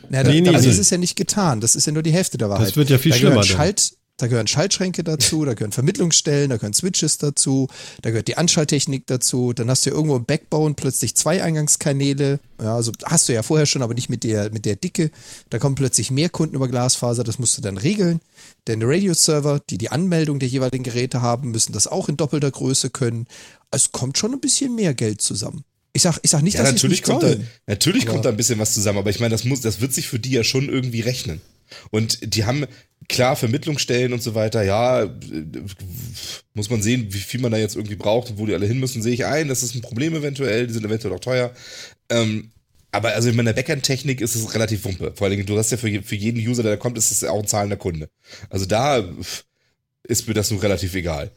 Na, 0.09 0.23
da, 0.23 0.31
Nee, 0.31 0.41
nee, 0.41 0.49
aber 0.49 0.61
nee. 0.61 0.67
das 0.67 0.79
ist 0.79 0.91
ja 0.91 0.99
nicht 0.99 1.17
getan. 1.17 1.61
Das 1.61 1.75
ist 1.77 1.87
ja 1.87 1.93
nur 1.93 2.03
die 2.03 2.13
Hälfte 2.13 2.39
der 2.39 2.49
Wahrheit. 2.49 2.69
Das 2.69 2.77
wird 2.77 2.91
ja 2.91 2.99
viel 2.99 3.13
da 3.13 3.19
schlimmer. 3.19 3.43
Schalt, 3.43 3.97
da 4.17 4.29
gehören 4.29 4.47
Schaltschränke 4.47 5.03
dazu, 5.03 5.45
da 5.45 5.55
gehören 5.55 5.73
Vermittlungsstellen, 5.73 6.51
da 6.51 6.57
gehören 6.57 6.73
Switches 6.73 7.19
dazu, 7.19 7.67
da 8.03 8.11
gehört 8.11 8.29
die 8.29 8.37
Anschalttechnik 8.37 9.07
dazu. 9.09 9.53
Dann 9.53 9.69
hast 9.69 9.85
du 9.85 9.91
ja 9.91 9.97
irgendwo 9.97 10.15
im 10.17 10.25
Backbone 10.25 10.75
plötzlich 10.75 11.17
zwei 11.17 11.43
Eingangskanäle. 11.43 12.39
Ja, 12.63 12.77
also 12.77 12.93
hast 13.05 13.29
du 13.29 13.33
ja 13.33 13.43
vorher 13.43 13.67
schon, 13.67 13.83
aber 13.83 13.95
nicht 13.95 14.09
mit 14.11 14.23
der, 14.23 14.53
mit 14.53 14.65
der 14.67 14.77
Dicke. 14.77 15.11
Da 15.51 15.59
kommen 15.59 15.75
plötzlich 15.75 16.13
mehr 16.13 16.29
Kunden 16.29 16.55
über 16.55 16.69
Glasfaser, 16.69 17.25
das 17.25 17.41
musst 17.41 17.59
du 17.59 17.63
dann 17.63 17.77
regeln. 17.77 18.21
Denn 18.69 18.79
die 18.81 18.87
Radio-Server, 18.87 19.61
die 19.69 19.79
die 19.79 19.91
Anmeldung 19.91 20.39
der 20.39 20.49
jeweiligen 20.49 20.85
Geräte 20.85 21.21
haben, 21.21 21.51
müssen 21.51 21.73
das 21.73 21.89
auch 21.89 22.09
in 22.09 22.17
doppelter 22.17 22.51
Größe 22.53 22.91
können. 22.91 23.27
Es 23.73 23.91
kommt 23.91 24.17
schon 24.17 24.33
ein 24.33 24.41
bisschen 24.41 24.77
mehr 24.77 24.95
Geld 24.95 25.23
zusammen. 25.23 25.65
Ich 25.93 26.03
sag, 26.03 26.19
ich 26.23 26.31
sag 26.31 26.43
nicht, 26.43 26.55
Ja, 26.55 26.63
dass 26.63 26.73
natürlich 26.73 27.03
es 27.03 27.09
nicht 27.09 27.21
kommt 27.21 27.23
da, 27.25 27.45
natürlich 27.67 28.05
Aber- 28.05 28.13
kommt 28.13 28.25
da 28.25 28.29
ein 28.29 28.37
bisschen 28.37 28.59
was 28.61 28.75
zusammen, 28.75 28.99
aber 28.99 29.11
ich 29.11 29.19
meine, 29.21 29.31
das 29.33 29.45
muss, 29.45 29.61
das 29.61 29.81
wird 29.81 29.93
sich 29.93 30.07
für 30.09 30.19
die 30.21 30.31
ja 30.31 30.45
schon 30.45 30.69
irgendwie 30.69 31.01
rechnen. 31.01 31.41
Und 31.91 32.19
die 32.35 32.45
haben 32.45 32.67
klar 33.09 33.37
Vermittlungsstellen 33.37 34.13
und 34.13 34.23
so 34.23 34.35
weiter, 34.35 34.63
ja, 34.63 35.03
äh, 35.03 35.11
muss 36.55 36.71
man 36.71 36.83
sehen, 36.83 37.07
wie 37.13 37.19
viel 37.19 37.41
man 37.41 37.53
da 37.53 37.59
jetzt 37.59 37.77
irgendwie 37.77 37.97
braucht 37.97 38.31
und 38.31 38.39
wo 38.39 38.47
die 38.47 38.55
alle 38.55 38.67
hin 38.67 38.81
müssen, 38.81 39.03
sehe 39.03 39.13
ich 39.15 39.25
ein, 39.25 39.49
das 39.49 39.63
ist 39.63 39.75
ein 39.75 39.81
Problem 39.83 40.15
eventuell, 40.15 40.67
die 40.67 40.73
sind 40.73 40.85
eventuell 40.85 41.15
auch 41.15 41.21
teuer. 41.21 41.53
Ähm, 42.11 42.51
aber 42.93 43.15
also 43.15 43.29
in 43.29 43.37
meiner 43.37 43.53
Backend-Technik 43.53 44.21
ist 44.21 44.37
es 44.37 44.55
relativ 44.55 44.85
wumpe. 44.85 45.13
Vor 45.17 45.27
allen 45.27 45.37
Dingen, 45.37 45.47
du 45.47 45.59
hast 45.59 45.71
ja 45.73 45.77
für, 45.77 46.03
für 46.03 46.15
jeden 46.15 46.39
User, 46.47 46.63
der 46.63 46.73
da 46.73 46.77
kommt, 46.77 46.97
ist 46.97 47.11
es 47.11 47.23
ja 47.23 47.31
auch 47.31 47.41
ein 47.41 47.47
zahlender 47.49 47.77
Kunde. 47.77 48.09
Also 48.51 48.67
da 48.67 49.05
ist 50.05 50.29
mir 50.29 50.35
das 50.35 50.51
nun 50.51 50.61
relativ 50.61 50.95
egal. 50.95 51.31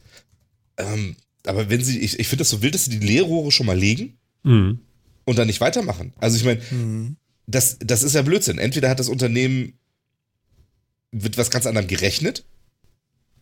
Ähm, 0.76 1.16
aber 1.44 1.68
wenn 1.68 1.82
sie, 1.82 1.98
ich, 1.98 2.20
ich 2.20 2.28
finde 2.28 2.42
das 2.42 2.50
so 2.50 2.62
wild, 2.62 2.74
dass 2.74 2.84
sie 2.84 2.98
die 2.98 3.06
Leerrohre 3.06 3.50
schon 3.50 3.66
mal 3.66 3.78
legen 3.78 4.18
Mhm. 4.44 4.78
und 5.24 5.36
dann 5.38 5.48
nicht 5.48 5.60
weitermachen. 5.60 6.12
Also 6.18 6.36
ich 6.36 6.44
meine, 6.44 6.60
Mhm. 6.70 7.16
das, 7.48 7.78
das 7.80 8.04
ist 8.04 8.14
ja 8.14 8.22
Blödsinn. 8.22 8.58
Entweder 8.58 8.88
hat 8.88 9.00
das 9.00 9.08
Unternehmen 9.08 9.72
wird 11.12 11.38
was 11.38 11.50
ganz 11.50 11.66
anderem 11.66 11.86
gerechnet, 11.88 12.44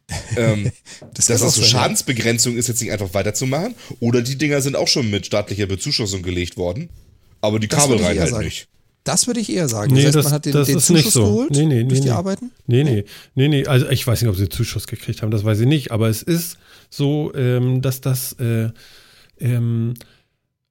ähm, 0.37 0.70
Das 1.14 1.26
dass 1.26 1.40
das 1.40 1.54
so 1.54 1.61
sein, 1.61 1.62
ja. 1.62 1.68
Schadensbegrenzung 1.68 2.56
ist, 2.56 2.68
jetzt 2.68 2.80
nicht 2.80 2.92
einfach 2.92 3.12
weiterzumachen, 3.12 3.75
oder 4.00 4.23
die 4.23 4.37
Dinger 4.38 4.61
sind 4.61 4.76
auch 4.76 4.87
schon 4.88 5.11
mit 5.11 5.26
staatlicher 5.26 5.66
Bezuschussung 5.66 6.23
gelegt 6.23 6.56
worden, 6.56 6.90
aber 7.40 7.58
die 7.58 7.66
Das 7.68 7.80
Kabel 7.80 7.96
rein 8.02 8.18
halt 8.20 8.30
sagen. 8.30 8.44
nicht. 8.44 8.68
Das 9.02 9.26
würde 9.28 9.38
ich 9.40 9.52
eher 9.52 9.68
sagen. 9.68 9.92
Nee, 9.94 10.02
das 10.04 10.06
heißt, 10.06 10.16
das- 10.16 10.25
man 10.25 10.32
hat 10.35 10.44
den, 10.46 10.52
das 10.52 10.66
den 10.68 10.76
ist 10.78 10.90
nicht 10.90 10.99
Zuschuss 11.04 11.12
so. 11.14 11.25
geholt 11.25 11.50
Nee, 11.52 11.64
nee, 11.66 11.75
nee, 11.82 11.85
durch 11.85 12.00
die 12.00 12.06
nee. 12.08 12.12
Arbeiten. 12.12 12.50
Nee, 12.66 12.82
nee, 12.85 13.04
nee, 13.37 13.49
nee. 13.49 13.66
Also 13.66 13.88
ich 13.88 14.04
weiß 14.06 14.20
nicht, 14.20 14.28
ob 14.30 14.37
sie 14.37 14.49
Zuschuss 14.49 14.87
gekriegt 14.88 15.23
haben, 15.23 15.30
das 15.30 15.44
weiß 15.44 15.61
ich 15.61 15.66
nicht. 15.66 15.92
Aber 15.92 16.08
es 16.08 16.23
ist 16.23 16.58
so, 16.90 17.32
ähm, 17.37 17.82
dass 17.82 18.00
das 18.00 18.32
äh, 18.40 18.70
ähm, 19.38 19.94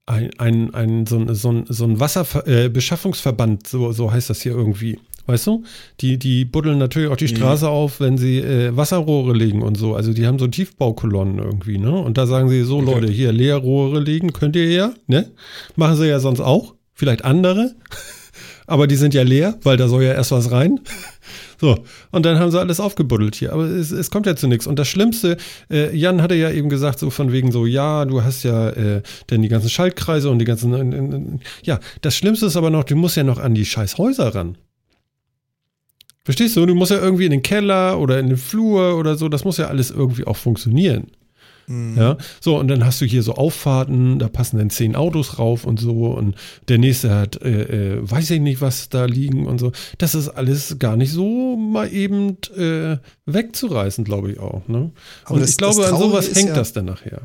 ein, 0.06 0.38
ein, 0.38 0.74
ein, 0.74 1.06
so, 1.06 1.18
ein- 1.20 1.34
so 1.34 1.52
ein, 1.52 1.66
so 1.70 1.86
ein 1.86 2.00
Wasserbeschaffungsverband, 2.02 3.66
äh, 3.66 3.70
so, 3.70 3.92
so 3.94 4.12
heißt 4.12 4.30
das 4.30 4.42
hier 4.42 4.52
irgendwie. 4.54 5.00
Weißt 5.27 5.48
du? 5.48 5.63
Die, 6.01 6.20
die 6.20 6.46
buddeln 6.46 6.77
natürlich 6.77 7.10
auch 7.10 7.17
die 7.17 7.27
Straße 7.27 7.67
auf, 7.67 8.00
wenn 8.00 8.17
sie 8.17 8.39
äh, 8.39 8.75
Wasserrohre 8.75 9.34
legen 9.34 9.63
und 9.63 9.75
so. 9.75 9.96
Also 9.96 10.13
die 10.13 10.27
haben 10.27 10.38
so 10.38 10.48
Tiefbaukolonnen 10.48 11.39
irgendwie, 11.39 11.79
ne? 11.79 11.91
Und 11.91 12.17
da 12.17 12.27
sagen 12.27 12.50
sie 12.50 12.62
so, 12.63 12.77
Okay. 12.77 12.91
Leute, 12.94 13.12
hier 13.12 13.32
Leerrohre 13.32 14.00
legen, 14.00 14.34
könnt 14.34 14.55
ihr 14.55 14.70
ja, 14.70 14.94
ne? 15.08 15.32
Machen 15.75 15.96
sie 15.98 16.08
ja 16.08 16.20
sonst 16.20 16.41
auch. 16.41 16.75
Vielleicht 16.94 17.25
andere. 17.25 17.75
Aber 18.67 18.88
die 18.88 18.96
sind 18.96 19.13
ja 19.13 19.24
leer, 19.24 19.58
weil 19.63 19.77
da 19.77 19.88
soll 19.88 20.03
ja 20.03 20.13
erst 20.13 20.32
was 20.32 20.51
rein. 20.51 20.79
So, 21.58 21.77
und 22.12 22.25
dann 22.25 22.38
haben 22.38 22.51
sie 22.51 22.60
alles 22.60 22.82
aufgebuddelt 22.82 23.36
hier. 23.36 23.53
Aber 23.53 23.63
es, 23.63 23.91
es 23.91 24.12
kommt 24.12 24.25
ja 24.25 24.36
zu 24.36 24.48
nichts. 24.48 24.67
Und 24.67 24.77
das 24.77 24.89
Schlimmste, 24.89 25.38
äh, 25.72 25.96
Jan 25.96 26.22
hatte 26.22 26.36
ja 26.36 26.51
eben 26.51 26.67
gesagt, 26.67 27.00
so 27.00 27.10
von 27.10 27.32
wegen 27.32 27.51
so, 27.53 27.65
ja, 27.65 28.03
du 28.03 28.24
hast 28.24 28.44
ja 28.44 28.70
äh, 28.72 29.01
dann 29.27 29.41
die 29.41 29.48
ganzen 29.48 29.70
Schaltkreise 29.70 30.29
und 30.29 30.39
die 30.39 30.46
ganzen. 30.46 30.74
äh, 30.74 31.15
äh, 31.15 31.39
ja, 31.63 31.79
das 32.01 32.15
Schlimmste 32.15 32.48
ist 32.48 32.58
aber 32.58 32.70
noch, 32.70 32.84
du 32.84 32.98
musst 32.98 33.15
ja 33.15 33.24
noch 33.24 33.39
an 33.39 33.55
die 33.55 33.65
scheiß 33.65 33.98
Häuser 33.98 34.36
ran. 34.36 34.58
Verstehst 36.25 36.58
du? 36.58 36.65
Du 36.65 36.75
musst 36.75 36.91
ja 36.91 36.98
irgendwie 37.00 37.24
in 37.25 37.32
den 37.32 37.44
Keller 37.44 37.98
oder 38.00 38.20
in 38.20 38.27
den 38.27 38.38
Flur 38.38 38.98
oder 38.98 39.15
so, 39.15 39.29
das 39.29 39.46
muss 39.46 39.58
ja 39.58 39.67
alles 39.67 39.91
irgendwie 39.91 40.25
auch 40.27 40.36
funktionieren. 40.36 41.08
Mhm. 41.67 41.96
Ja, 41.98 42.17
so, 42.41 42.60
und 42.60 42.67
dann 42.67 42.86
hast 42.86 43.01
du 43.01 43.05
hier 43.05 43.24
so 43.24 43.34
Auffahrten, 43.34 44.20
da 44.20 44.27
passen 44.27 44.58
dann 44.60 44.70
zehn 44.70 44.96
Autos 44.96 45.39
rauf 45.39 45.65
und 45.65 45.79
so, 45.79 46.08
und 46.13 46.36
der 46.67 46.77
nächste 46.77 47.10
hat, 47.15 47.41
äh, 47.41 47.96
äh, 47.96 48.00
weiß 48.12 48.29
ich 48.32 48.39
nicht, 48.39 48.62
was 48.62 48.89
da 48.89 49.05
liegen 49.05 49.48
und 49.48 49.60
so. 49.60 49.72
Das 49.98 50.13
ist 50.13 50.29
alles 50.29 50.77
gar 50.77 50.96
nicht 50.96 51.12
so 51.12 51.55
mal 51.55 51.91
eben 51.91 52.38
äh, 52.55 52.98
wegzureißen, 53.25 54.03
glaube 54.03 54.32
ich 54.32 54.39
auch. 54.39 54.67
Ne? 54.67 54.91
Und 55.29 55.39
das- 55.41 55.51
ich 55.51 55.58
glaube, 55.58 55.88
an 55.88 55.98
sowas 55.98 56.27
hängt 56.36 56.50
ja- 56.50 56.55
das 56.55 56.74
dann 56.74 56.86
nachher. 56.86 57.22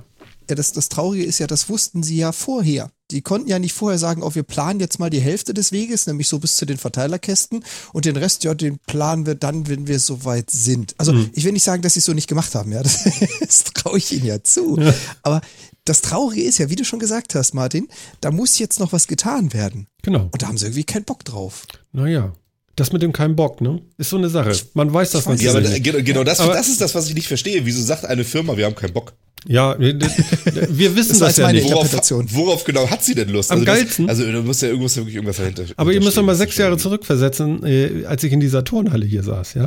Ja, 0.50 0.56
das, 0.56 0.72
das 0.72 0.88
Traurige 0.88 1.24
ist 1.24 1.38
ja, 1.38 1.46
das 1.46 1.68
wussten 1.68 2.02
sie 2.02 2.16
ja 2.16 2.32
vorher. 2.32 2.90
Die 3.10 3.22
konnten 3.22 3.48
ja 3.48 3.58
nicht 3.58 3.72
vorher 3.72 3.98
sagen, 3.98 4.22
oh, 4.22 4.34
wir 4.34 4.42
planen 4.42 4.78
jetzt 4.80 4.98
mal 5.00 5.10
die 5.10 5.20
Hälfte 5.20 5.52
des 5.54 5.72
Weges, 5.72 6.06
nämlich 6.06 6.28
so 6.28 6.38
bis 6.38 6.56
zu 6.56 6.66
den 6.66 6.76
Verteilerkästen 6.78 7.64
und 7.92 8.04
den 8.04 8.16
Rest, 8.16 8.44
ja, 8.44 8.54
den 8.54 8.78
planen 8.86 9.26
wir 9.26 9.34
dann, 9.34 9.66
wenn 9.68 9.86
wir 9.88 9.98
soweit 9.98 10.50
sind. 10.50 10.94
Also 10.98 11.12
Mhm. 11.12 11.30
ich 11.32 11.44
will 11.44 11.52
nicht 11.52 11.64
sagen, 11.64 11.82
dass 11.82 11.94
sie 11.94 12.00
es 12.00 12.04
so 12.04 12.12
nicht 12.12 12.28
gemacht 12.28 12.54
haben, 12.54 12.70
ja, 12.72 12.82
das, 12.82 13.04
das 13.40 13.64
traue 13.64 13.98
ich 13.98 14.12
ihnen 14.12 14.26
ja 14.26 14.42
zu. 14.44 14.78
Aber 15.22 15.40
das 15.84 16.02
Traurige 16.02 16.42
ist 16.42 16.58
ja, 16.58 16.68
wie 16.70 16.76
du 16.76 16.84
schon 16.84 16.98
gesagt 17.00 17.34
hast, 17.34 17.54
Martin, 17.54 17.88
da 18.20 18.30
muss 18.30 18.58
jetzt 18.58 18.78
noch 18.78 18.92
was 18.92 19.06
getan 19.08 19.52
werden. 19.52 19.86
Genau. 20.02 20.28
Und 20.30 20.42
da 20.42 20.46
haben 20.48 20.58
sie 20.58 20.66
irgendwie 20.66 20.84
keinen 20.84 21.04
Bock 21.04 21.24
drauf. 21.24 21.64
Naja. 21.92 22.32
Das 22.80 22.92
mit 22.92 23.02
dem 23.02 23.12
keinen 23.12 23.36
Bock, 23.36 23.60
ne? 23.60 23.82
Ist 23.98 24.08
so 24.08 24.16
eine 24.16 24.30
Sache. 24.30 24.52
Man 24.72 24.90
weiß 24.92 25.10
das 25.10 25.26
weiß 25.26 25.36
man 25.36 25.44
Ja, 25.44 25.50
aber 25.50 25.60
genau, 25.80 25.98
genau 26.02 26.24
das, 26.24 26.40
Aber- 26.40 26.54
das 26.54 26.68
ist 26.68 26.80
das, 26.80 26.94
was 26.94 27.08
ich 27.08 27.14
nicht 27.14 27.28
verstehe. 27.28 27.66
Wieso 27.66 27.82
sagt 27.82 28.06
eine 28.06 28.24
Firma, 28.24 28.56
wir 28.56 28.64
haben 28.64 28.74
keinen 28.74 28.94
Bock? 28.94 29.12
Ja, 29.46 29.78
wir 29.78 29.98
wir 29.98 30.96
wissen 30.96 31.10
Das 31.10 31.18
das, 31.18 31.36
ja 31.36 31.44
meine 31.46 31.60
nicht. 31.60 31.70
Worauf, 31.70 31.92
worauf 32.34 32.64
genau 32.64 32.88
hat 32.88 33.04
sie 33.04 33.14
denn 33.14 33.28
Lust? 33.28 33.50
Am 33.50 33.58
also 33.60 33.70
geilsten- 33.70 34.06
Das, 34.06 34.18
also 34.18 34.32
da 34.32 34.40
muss 34.40 34.62
ja 34.62 34.68
irgendwas, 34.68 34.96
wirklich 34.96 35.14
irgendwas 35.14 35.36
dahinter 35.36 35.64
Aber 35.76 35.92
ihr 35.92 36.00
müsst 36.00 36.16
doch 36.16 36.22
mal 36.22 36.32
hinterstehen. 36.32 36.48
sechs 36.48 36.56
Jahre 36.58 36.76
zurückversetzen, 36.78 37.64
äh, 37.66 38.04
als 38.06 38.24
ich 38.24 38.32
in 38.32 38.40
dieser 38.40 38.64
Turnhalle 38.64 39.04
hier 39.04 39.22
saß, 39.22 39.54
ja? 39.54 39.66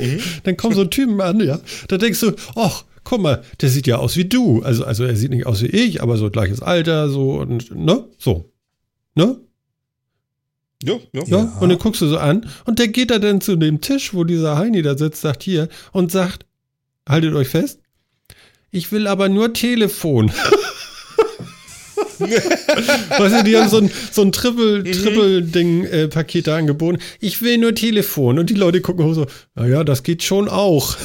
Mhm. 0.00 0.20
Dann 0.44 0.56
kommen 0.56 0.74
so 0.76 0.84
Typen 0.84 1.20
an, 1.20 1.40
ja? 1.40 1.60
Da 1.88 1.98
denkst 1.98 2.20
du, 2.20 2.32
ach, 2.54 2.84
guck 3.04 3.20
mal, 3.20 3.42
der 3.60 3.68
sieht 3.68 3.86
ja 3.88 3.96
aus 3.98 4.16
wie 4.16 4.26
du. 4.26 4.62
Also, 4.62 4.84
also 4.84 5.02
er 5.04 5.16
sieht 5.16 5.30
nicht 5.30 5.46
aus 5.46 5.60
wie 5.62 5.66
ich, 5.66 6.02
aber 6.02 6.16
so 6.16 6.30
gleiches 6.30 6.60
Alter, 6.62 7.08
so 7.08 7.32
und, 7.40 7.74
ne? 7.76 8.04
So. 8.18 8.48
Ne? 9.16 9.40
Ja, 10.82 10.94
ja. 11.12 11.22
Ja, 11.26 11.36
Ja. 11.38 11.58
und 11.60 11.68
dann 11.68 11.78
guckst 11.78 12.00
du 12.00 12.06
so 12.08 12.18
an 12.18 12.48
und 12.64 12.78
der 12.78 12.88
geht 12.88 13.10
da 13.10 13.18
dann 13.18 13.40
zu 13.40 13.56
dem 13.56 13.80
Tisch, 13.80 14.14
wo 14.14 14.24
dieser 14.24 14.56
Heini 14.58 14.82
da 14.82 14.96
sitzt, 14.98 15.20
sagt 15.22 15.42
hier 15.42 15.68
und 15.92 16.10
sagt, 16.12 16.46
haltet 17.08 17.34
euch 17.34 17.48
fest, 17.48 17.80
ich 18.70 18.90
will 18.92 19.06
aber 19.06 19.28
nur 19.28 19.52
Telefon. 19.52 20.32
weißt 22.18 23.34
du, 23.40 23.44
die 23.44 23.56
haben 23.56 23.68
so 23.68 23.78
ein, 23.78 23.90
so 24.12 24.22
ein 24.22 24.32
Triple, 24.32 24.84
Triple-Ding-Paket 24.84 26.46
da 26.46 26.56
angeboten. 26.56 26.98
Ich 27.20 27.42
will 27.42 27.58
nur 27.58 27.74
Telefon. 27.74 28.38
Und 28.38 28.50
die 28.50 28.54
Leute 28.54 28.80
gucken 28.80 29.04
hoch 29.04 29.14
so, 29.14 29.26
naja, 29.54 29.84
das 29.84 30.02
geht 30.02 30.22
schon 30.22 30.48
auch. 30.48 30.96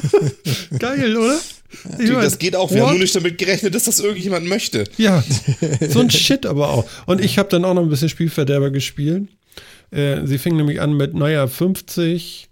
Geil, 0.78 1.16
oder? 1.16 1.38
Mein, 1.84 2.12
das 2.14 2.38
geht 2.38 2.56
auch. 2.56 2.70
Wir 2.70 2.82
what? 2.82 2.88
haben 2.88 2.94
nur 2.94 3.02
nicht 3.02 3.14
damit 3.14 3.38
gerechnet, 3.38 3.74
dass 3.74 3.84
das 3.84 4.00
irgendjemand 4.00 4.46
möchte. 4.46 4.84
Ja, 4.96 5.22
so 5.88 6.00
ein 6.00 6.10
Shit 6.10 6.46
aber 6.46 6.70
auch. 6.70 6.84
Und 7.06 7.20
ich 7.20 7.38
habe 7.38 7.48
dann 7.48 7.64
auch 7.64 7.74
noch 7.74 7.82
ein 7.82 7.88
bisschen 7.88 8.08
Spielverderber 8.08 8.70
gespielt. 8.70 9.28
Äh, 9.90 10.26
sie 10.26 10.38
fing 10.38 10.56
nämlich 10.56 10.80
an 10.80 10.96
mit, 10.96 11.14
naja, 11.14 11.46
50 11.46 12.48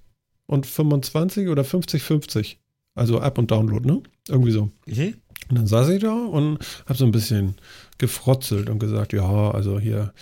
und 0.47 0.67
25 0.67 1.49
oder 1.49 1.65
50, 1.65 2.03
50. 2.03 2.59
Also 2.95 3.21
Up- 3.21 3.39
und 3.39 3.51
Download, 3.51 3.87
ne? 3.87 4.03
Irgendwie 4.29 4.53
so. 4.53 4.71
Mhm. 4.87 5.15
Und 5.51 5.59
dann 5.59 5.67
saß 5.67 5.89
ich 5.91 6.01
da 6.01 6.15
und 6.15 6.59
habe 6.87 6.99
so 6.99 7.05
ein 7.05 7.13
bisschen 7.13 7.57
gefrotzelt 7.99 8.71
und 8.71 8.79
gesagt, 8.79 9.13
ja, 9.13 9.51
also 9.51 9.79
hier, 9.79 10.13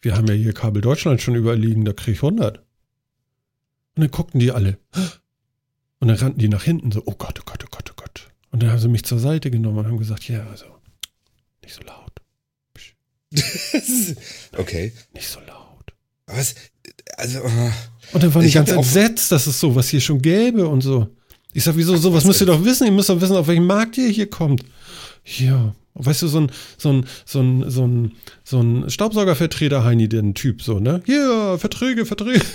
wir 0.00 0.16
haben 0.16 0.26
ja 0.26 0.34
hier 0.34 0.52
Kabel 0.52 0.82
Deutschland 0.82 1.22
schon 1.22 1.36
überliegen, 1.36 1.84
da 1.84 1.92
krieg 1.92 2.14
ich 2.14 2.22
100. 2.22 2.58
Und 2.58 2.64
dann 3.96 4.10
guckten 4.10 4.40
die 4.40 4.50
alle. 4.50 4.78
Und 6.00 6.08
dann 6.08 6.16
rannten 6.16 6.40
die 6.40 6.48
nach 6.48 6.64
hinten 6.64 6.90
so, 6.90 7.02
oh 7.06 7.14
Gott, 7.16 7.38
oh 7.40 7.44
Gott, 7.44 7.62
oh 7.64 7.68
Gott, 7.70 7.90
oh 7.90 7.94
Gott. 7.96 8.01
Und 8.52 8.62
dann 8.62 8.70
haben 8.70 8.78
sie 8.78 8.88
mich 8.88 9.04
zur 9.04 9.18
Seite 9.18 9.50
genommen 9.50 9.78
und 9.78 9.86
haben 9.86 9.98
gesagt, 9.98 10.28
ja, 10.28 10.46
also, 10.48 10.66
nicht 11.62 11.74
so 11.74 11.82
laut, 11.82 12.12
okay. 14.58 14.92
nicht 15.14 15.28
so 15.28 15.40
laut. 15.40 15.92
Was? 16.26 16.54
Also, 17.16 17.38
äh, 17.40 17.70
Und 18.12 18.22
dann 18.22 18.40
die 18.40 18.46
Ich 18.46 18.56
hab 18.56 18.66
ganz 18.66 18.76
entsetzt, 18.76 19.32
dass 19.32 19.46
es 19.46 19.58
sowas 19.58 19.88
hier 19.88 20.00
schon 20.00 20.20
gäbe 20.20 20.68
und 20.68 20.82
so. 20.82 21.08
Ich 21.54 21.64
sag, 21.64 21.76
wieso, 21.76 21.96
sowas 21.96 22.24
müsst 22.24 22.40
ihr 22.40 22.46
doch 22.46 22.64
wissen. 22.64 22.86
Ihr 22.86 22.92
müsst 22.92 23.08
doch 23.08 23.20
wissen, 23.20 23.36
auf 23.36 23.46
welchen 23.46 23.66
Markt 23.66 23.98
ihr 23.98 24.08
hier 24.08 24.28
kommt. 24.28 24.64
Ja. 25.24 25.74
Weißt 25.94 26.22
du, 26.22 26.28
so 26.28 26.40
ein, 26.40 26.50
so 26.78 26.90
ein, 26.90 27.06
so 27.26 27.40
ein, 27.40 27.70
so 27.70 27.86
ein, 27.86 28.12
so 28.44 28.60
ein 28.60 28.90
Staubsaugervertreter 28.90 29.84
Heini, 29.84 30.08
den 30.08 30.34
Typ, 30.34 30.62
so, 30.62 30.78
ne? 30.78 31.02
Hier, 31.04 31.56
Verträge, 31.58 32.06
Verträge. 32.06 32.40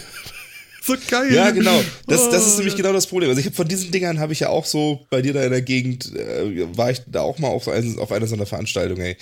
so 0.88 0.96
geil. 1.10 1.34
ja, 1.34 1.52
genau. 1.52 1.80
Das, 2.08 2.30
das 2.30 2.48
ist 2.48 2.54
Oh, 2.56 2.58
nämlich 2.58 2.76
genau 2.76 2.94
das 2.94 3.06
Problem. 3.08 3.30
Also 3.30 3.40
ich 3.40 3.46
habe 3.46 3.56
von 3.56 3.68
diesen 3.68 3.92
Dingern 3.92 4.20
habe 4.20 4.34
ich 4.34 4.40
ja 4.40 4.50
auch 4.50 4.66
so 4.66 5.06
bei 5.10 5.22
dir 5.22 5.34
da 5.34 5.44
in 5.44 5.52
der 5.52 5.62
Gegend 5.62 6.16
äh, 6.16 6.66
war 6.78 6.90
ich 6.92 7.02
da 7.08 7.22
auch 7.22 7.38
mal 7.40 7.50
auf, 7.50 7.68
ein, 7.68 8.00
auf 8.00 8.12
einer 8.12 8.26
so 8.28 8.36
einer 8.36 8.46
Veranstaltung. 8.46 8.98
Ey. 9.00 9.18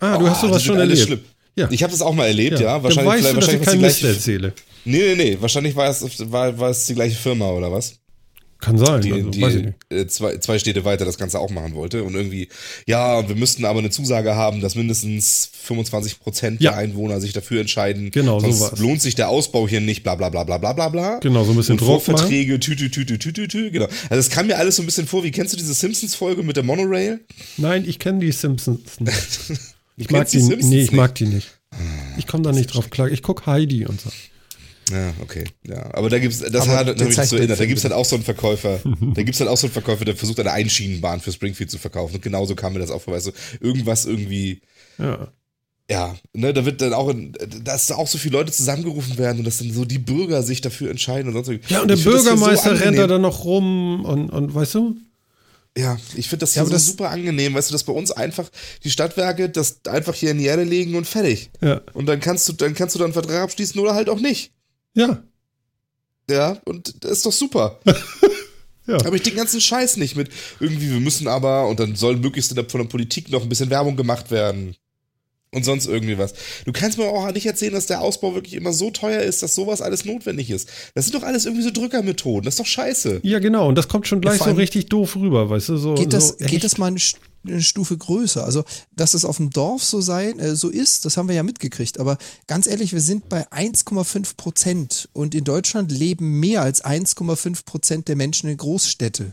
Ah, 0.00 0.16
du 0.16 0.28
hast 0.28 0.42
Oh, 0.44 0.46
sowas 0.48 0.62
die 0.62 0.68
schon 0.68 0.78
erlebt. 0.78 1.00
schlimm. 1.00 1.20
Ja. 1.56 1.68
Ich 1.70 1.82
habe 1.82 1.90
das 1.90 2.02
auch 2.02 2.14
mal 2.14 2.26
erlebt, 2.28 2.60
ja. 2.60 2.74
Dann 2.74 2.84
Wahrscheinlich, 2.84 3.12
weißt 3.12 3.26
vielleicht, 3.28 3.36
du, 3.36 3.40
dass 3.40 3.48
ich 3.48 3.58
wahrscheinlich 3.60 3.60
die 3.60 3.70
keinen 3.70 3.80
gleiche. 3.80 4.08
erzähle. 4.08 4.52
Nee, 4.84 5.14
nee, 5.16 5.24
nee. 5.32 5.38
Wahrscheinlich 5.40 5.74
war 5.76 5.90
es, 5.90 6.30
war, 6.32 6.56
war 6.58 6.70
es 6.70 6.86
die 6.86 6.94
gleiche 6.94 7.16
Firma 7.16 7.50
oder 7.50 7.70
was? 7.72 7.97
Kann 8.60 8.76
sein, 8.76 9.00
die, 9.02 9.12
also, 9.44 9.60
die 9.60 9.94
äh, 9.94 10.06
zwei, 10.08 10.36
zwei 10.38 10.58
Städte 10.58 10.84
weiter 10.84 11.04
das 11.04 11.16
Ganze 11.16 11.38
auch 11.38 11.48
machen 11.50 11.74
wollte. 11.74 12.02
Und 12.02 12.14
irgendwie, 12.14 12.48
ja, 12.86 13.28
wir 13.28 13.36
müssten 13.36 13.64
aber 13.64 13.78
eine 13.78 13.90
Zusage 13.90 14.34
haben, 14.34 14.60
dass 14.60 14.74
mindestens 14.74 15.48
25 15.62 16.18
Prozent 16.18 16.60
Ja. 16.60 16.72
der 16.72 16.80
Einwohner 16.80 17.20
sich 17.20 17.32
dafür 17.32 17.60
entscheiden. 17.60 18.10
Genau, 18.10 18.40
sonst 18.40 18.58
sowas. 18.58 18.80
lohnt 18.80 19.00
sich 19.00 19.14
der 19.14 19.28
Ausbau 19.28 19.68
hier 19.68 19.80
nicht, 19.80 20.02
bla 20.02 20.16
bla 20.16 20.28
bla 20.28 20.42
bla 20.42 20.58
bla 20.58 20.72
bla 20.72 20.88
bla. 20.88 21.18
Genau, 21.20 21.44
so 21.44 21.52
ein 21.52 21.56
bisschen 21.56 21.74
und 21.74 21.80
Druck 21.82 22.02
Vorverträge, 22.02 22.58
tütü, 22.58 22.90
tütü, 22.90 23.16
tütü, 23.18 23.46
tü, 23.46 23.70
genau. 23.70 23.86
Also 24.10 24.18
es 24.20 24.28
kam 24.30 24.48
mir 24.48 24.58
alles 24.58 24.74
so 24.74 24.82
ein 24.82 24.86
bisschen 24.86 25.06
vor, 25.06 25.22
wie 25.22 25.30
kennst 25.30 25.52
du 25.52 25.56
diese 25.56 25.74
Simpsons-Folge 25.74 26.42
mit 26.42 26.56
der 26.56 26.64
Monorail? 26.64 27.20
Nein, 27.58 27.84
ich 27.86 28.00
kenne 28.00 28.18
die 28.18 28.32
Simpsons 28.32 28.98
nicht. 29.00 29.14
Ich 30.00 30.10
mag 30.10 30.20
kennst 30.20 30.34
die, 30.34 30.40
Simpsons 30.40 30.66
nee, 30.66 30.80
ich 30.80 30.92
mag 30.92 31.12
die 31.16 31.26
nicht. 31.26 31.48
Ich 32.18 32.28
komme 32.28 32.44
da 32.44 32.52
nicht 32.52 32.72
drauf 32.72 32.88
klar. 32.88 33.08
Ich 33.10 33.20
guck 33.20 33.46
Heidi 33.46 33.84
und 33.84 34.00
so. 34.00 34.10
Ja, 34.90 35.12
okay. 35.20 35.44
Ja, 35.66 35.92
aber 35.94 36.08
da 36.08 36.18
gibt's, 36.18 36.38
das 36.40 36.66
hat 36.68 36.98
mich 36.98 37.14
so 37.16 37.36
erinnert. 37.36 37.60
Da 37.60 37.66
gibt's 37.66 37.84
halt 37.84 37.92
auch 37.92 38.04
so 38.04 38.16
einen 38.16 38.24
Verkäufer, 38.24 38.80
da 39.14 39.22
gibt's 39.22 39.40
halt 39.40 39.50
auch 39.50 39.56
so 39.56 39.66
einen 39.66 39.72
Verkäufer, 39.74 40.04
der 40.04 40.16
versucht 40.16 40.40
eine 40.40 40.52
Einschienenbahn 40.52 41.20
für 41.20 41.32
Springfield 41.32 41.70
zu 41.70 41.78
verkaufen. 41.78 42.16
Und 42.16 42.22
genauso 42.22 42.54
kam 42.54 42.72
mir 42.72 42.78
das 42.78 42.90
auch 42.90 43.02
vor. 43.02 43.14
Also 43.14 43.32
irgendwas 43.60 44.06
irgendwie, 44.06 44.60
Ja. 44.98 45.28
ja, 45.90 46.16
ne, 46.32 46.52
da 46.54 46.64
wird 46.64 46.80
dann 46.80 46.92
auch, 46.94 47.08
in, 47.10 47.32
dass 47.64 47.86
da 47.88 47.96
auch 47.96 48.06
so 48.08 48.18
viele 48.18 48.38
Leute 48.38 48.52
zusammengerufen 48.52 49.18
werden 49.18 49.38
und 49.38 49.44
dass 49.44 49.58
dann 49.58 49.72
so 49.72 49.84
die 49.84 49.98
Bürger 49.98 50.42
sich 50.42 50.60
dafür 50.60 50.90
entscheiden 50.90 51.28
und 51.28 51.34
sonst 51.34 51.48
irgendwie. 51.48 51.72
Ja, 51.74 51.82
und 51.82 51.88
der 51.88 51.96
hier 51.96 52.04
so 52.04 52.10
Bürgermeister 52.10 52.80
rennt 52.80 52.98
da 52.98 53.06
dann 53.06 53.22
noch 53.22 53.44
rum 53.44 54.04
und, 54.04 54.30
und 54.30 54.54
weißt 54.54 54.74
du? 54.76 54.96
Ja, 55.76 55.96
ich 56.16 56.28
finde 56.28 56.40
das 56.40 56.54
Ja, 56.54 56.62
hier 56.62 56.62
aber 56.62 56.70
so 56.70 56.74
das- 56.76 56.86
super 56.86 57.10
angenehm, 57.10 57.54
weißt 57.54 57.70
du, 57.70 57.72
dass 57.72 57.84
bei 57.84 57.92
uns 57.92 58.10
einfach 58.10 58.48
die 58.84 58.90
Stadtwerke 58.90 59.48
das 59.48 59.80
einfach 59.86 60.14
hier 60.14 60.30
in 60.32 60.38
die 60.38 60.46
Erde 60.46 60.64
legen 60.64 60.94
und 60.96 61.06
fertig. 61.06 61.50
Ja. 61.60 61.82
Und 61.92 62.06
dann 62.06 62.18
kannst 62.20 62.48
du, 62.48 62.52
dann 62.54 62.74
kannst 62.74 62.94
du 62.94 62.98
dann 62.98 63.06
einen 63.06 63.12
Vertrag 63.12 63.42
abschließen 63.42 63.78
oder 63.80 63.94
halt 63.94 64.08
auch 64.08 64.18
nicht. 64.18 64.52
Ja. 64.94 65.22
Ja, 66.30 66.58
und 66.64 67.02
das 67.04 67.12
ist 67.12 67.26
doch 67.26 67.32
super. 67.32 67.78
Ja. 68.86 68.96
Aber 69.04 69.16
ich 69.16 69.22
den 69.22 69.36
ganzen 69.36 69.60
Scheiß 69.60 69.98
nicht 69.98 70.16
mit 70.16 70.30
irgendwie, 70.60 70.90
wir 70.90 70.98
müssen 71.00 71.28
aber 71.28 71.68
und 71.68 71.78
dann 71.78 71.94
soll 71.94 72.16
möglichst 72.16 72.50
in 72.52 72.54
der, 72.54 72.64
von 72.70 72.80
der 72.80 72.88
Politik 72.88 73.30
noch 73.30 73.42
ein 73.42 73.48
bisschen 73.50 73.68
Werbung 73.68 73.96
gemacht 73.96 74.30
werden. 74.30 74.76
Und 75.52 75.62
sonst 75.66 75.84
irgendwie 75.86 76.16
was. 76.16 76.32
Du 76.64 76.72
kannst 76.72 76.96
mir 76.96 77.04
auch 77.04 77.30
nicht 77.32 77.44
erzählen, 77.44 77.74
dass 77.74 77.84
der 77.84 78.00
Ausbau 78.00 78.34
wirklich 78.34 78.54
immer 78.54 78.72
so 78.72 78.90
teuer 78.90 79.20
ist, 79.20 79.42
dass 79.42 79.54
sowas 79.54 79.82
alles 79.82 80.06
notwendig 80.06 80.48
ist. 80.50 80.70
Das 80.94 81.04
sind 81.04 81.14
doch 81.14 81.22
alles 81.22 81.44
irgendwie 81.44 81.64
so 81.64 81.70
Drückermethoden. 81.70 82.44
Das 82.44 82.54
ist 82.54 82.60
doch 82.60 82.66
scheiße. 82.66 83.20
Ja, 83.24 83.40
genau. 83.40 83.68
Und 83.68 83.74
das 83.74 83.88
kommt 83.88 84.06
schon 84.08 84.22
gleich 84.22 84.38
so 84.38 84.52
richtig 84.52 84.86
doof 84.86 85.16
rüber, 85.16 85.50
weißt 85.50 85.68
du? 85.68 85.76
So, 85.76 85.94
Geht 85.94 86.14
das, 86.14 86.28
so 86.28 86.36
geht 86.46 86.64
das 86.64 86.78
mal 86.78 86.86
eine, 86.86 86.96
St- 86.98 87.16
eine 87.46 87.62
Stufe 87.62 87.96
größer? 87.96 88.44
Also, 88.44 88.64
dass 88.94 89.14
es 89.14 89.24
auf 89.24 89.36
dem 89.36 89.50
Dorf 89.50 89.82
so 89.82 90.00
sein, 90.00 90.38
äh, 90.38 90.56
so 90.56 90.68
ist, 90.68 91.04
das 91.04 91.16
haben 91.16 91.28
wir 91.28 91.34
ja 91.34 91.42
mitgekriegt. 91.42 92.00
Aber 92.00 92.18
ganz 92.46 92.66
ehrlich, 92.66 92.92
wir 92.92 93.00
sind 93.00 93.28
bei 93.28 93.50
1,5 93.50 94.36
Prozent 94.36 95.08
und 95.12 95.34
in 95.34 95.44
Deutschland 95.44 95.92
leben 95.92 96.40
mehr 96.40 96.62
als 96.62 96.84
1,5 96.84 97.64
Prozent 97.64 98.08
der 98.08 98.16
Menschen 98.16 98.48
in 98.50 98.56
Großstädte. 98.56 99.32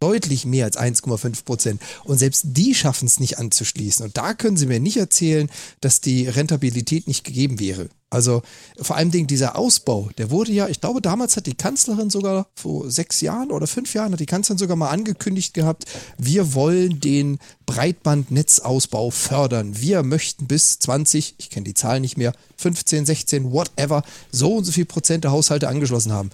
Deutlich 0.00 0.46
mehr 0.46 0.64
als 0.64 0.78
1,5 0.78 1.44
Prozent. 1.44 1.82
Und 2.04 2.18
selbst 2.18 2.44
die 2.46 2.74
schaffen 2.74 3.06
es 3.06 3.20
nicht 3.20 3.38
anzuschließen. 3.38 4.04
Und 4.06 4.16
da 4.16 4.32
können 4.32 4.56
sie 4.56 4.66
mir 4.66 4.80
nicht 4.80 4.96
erzählen, 4.96 5.50
dass 5.80 6.00
die 6.00 6.26
Rentabilität 6.28 7.06
nicht 7.06 7.24
gegeben 7.24 7.60
wäre. 7.60 7.88
Also 8.12 8.42
vor 8.78 8.96
allem 8.96 9.10
Ding, 9.10 9.26
dieser 9.26 9.56
Ausbau, 9.56 10.10
der 10.18 10.30
wurde 10.30 10.52
ja, 10.52 10.68
ich 10.68 10.82
glaube, 10.82 11.00
damals 11.00 11.38
hat 11.38 11.46
die 11.46 11.54
Kanzlerin 11.54 12.10
sogar 12.10 12.46
vor 12.54 12.90
sechs 12.90 13.22
Jahren 13.22 13.50
oder 13.50 13.66
fünf 13.66 13.94
Jahren 13.94 14.12
hat 14.12 14.20
die 14.20 14.26
Kanzlerin 14.26 14.58
sogar 14.58 14.76
mal 14.76 14.90
angekündigt 14.90 15.54
gehabt, 15.54 15.86
wir 16.18 16.52
wollen 16.52 17.00
den 17.00 17.38
Breitbandnetzausbau 17.64 19.10
fördern. 19.10 19.80
Wir 19.80 20.02
möchten 20.02 20.46
bis 20.46 20.78
20, 20.80 21.36
ich 21.38 21.48
kenne 21.48 21.64
die 21.64 21.72
Zahl 21.72 22.00
nicht 22.00 22.18
mehr, 22.18 22.34
15, 22.58 23.06
16, 23.06 23.50
whatever, 23.50 24.02
so 24.30 24.56
und 24.56 24.64
so 24.64 24.72
viel 24.72 24.84
Prozent 24.84 25.24
der 25.24 25.32
Haushalte 25.32 25.68
angeschlossen 25.68 26.12
haben. 26.12 26.28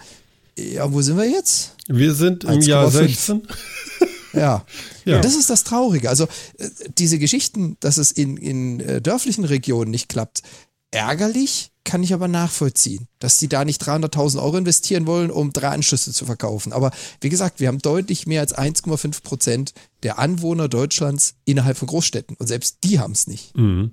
Ja, 0.58 0.92
wo 0.92 1.00
sind 1.00 1.16
wir 1.16 1.30
jetzt? 1.30 1.76
Wir 1.86 2.12
sind 2.12 2.42
im 2.42 2.60
Jahr 2.60 2.88
1,5. 2.88 2.90
16. 2.90 3.42
Ja. 4.34 4.64
Ja. 5.04 5.16
Und 5.16 5.24
das 5.24 5.34
ist 5.34 5.48
das 5.48 5.64
Traurige. 5.64 6.10
Also 6.10 6.24
äh, 6.58 6.68
diese 6.98 7.18
Geschichten, 7.18 7.78
dass 7.80 7.96
es 7.96 8.10
in, 8.10 8.36
in 8.36 8.80
äh, 8.80 9.00
dörflichen 9.00 9.44
Regionen 9.44 9.90
nicht 9.90 10.08
klappt, 10.10 10.42
ärgerlich 10.90 11.70
kann 11.84 12.02
ich 12.02 12.12
aber 12.12 12.28
nachvollziehen, 12.28 13.08
dass 13.18 13.38
die 13.38 13.48
da 13.48 13.64
nicht 13.64 13.82
300.000 13.82 14.42
Euro 14.42 14.58
investieren 14.58 15.06
wollen, 15.06 15.30
um 15.30 15.52
drei 15.54 15.68
Anschlüsse 15.68 16.12
zu 16.12 16.26
verkaufen. 16.26 16.72
Aber 16.74 16.90
wie 17.22 17.30
gesagt, 17.30 17.60
wir 17.60 17.68
haben 17.68 17.78
deutlich 17.78 18.26
mehr 18.26 18.42
als 18.42 18.54
1,5 18.56 19.22
Prozent 19.22 19.72
der 20.02 20.18
Anwohner 20.18 20.68
Deutschlands 20.68 21.36
innerhalb 21.46 21.78
von 21.78 21.88
Großstädten. 21.88 22.36
Und 22.36 22.46
selbst 22.46 22.78
die 22.84 22.98
haben 22.98 23.12
es 23.12 23.26
nicht. 23.26 23.56
Mhm. 23.56 23.92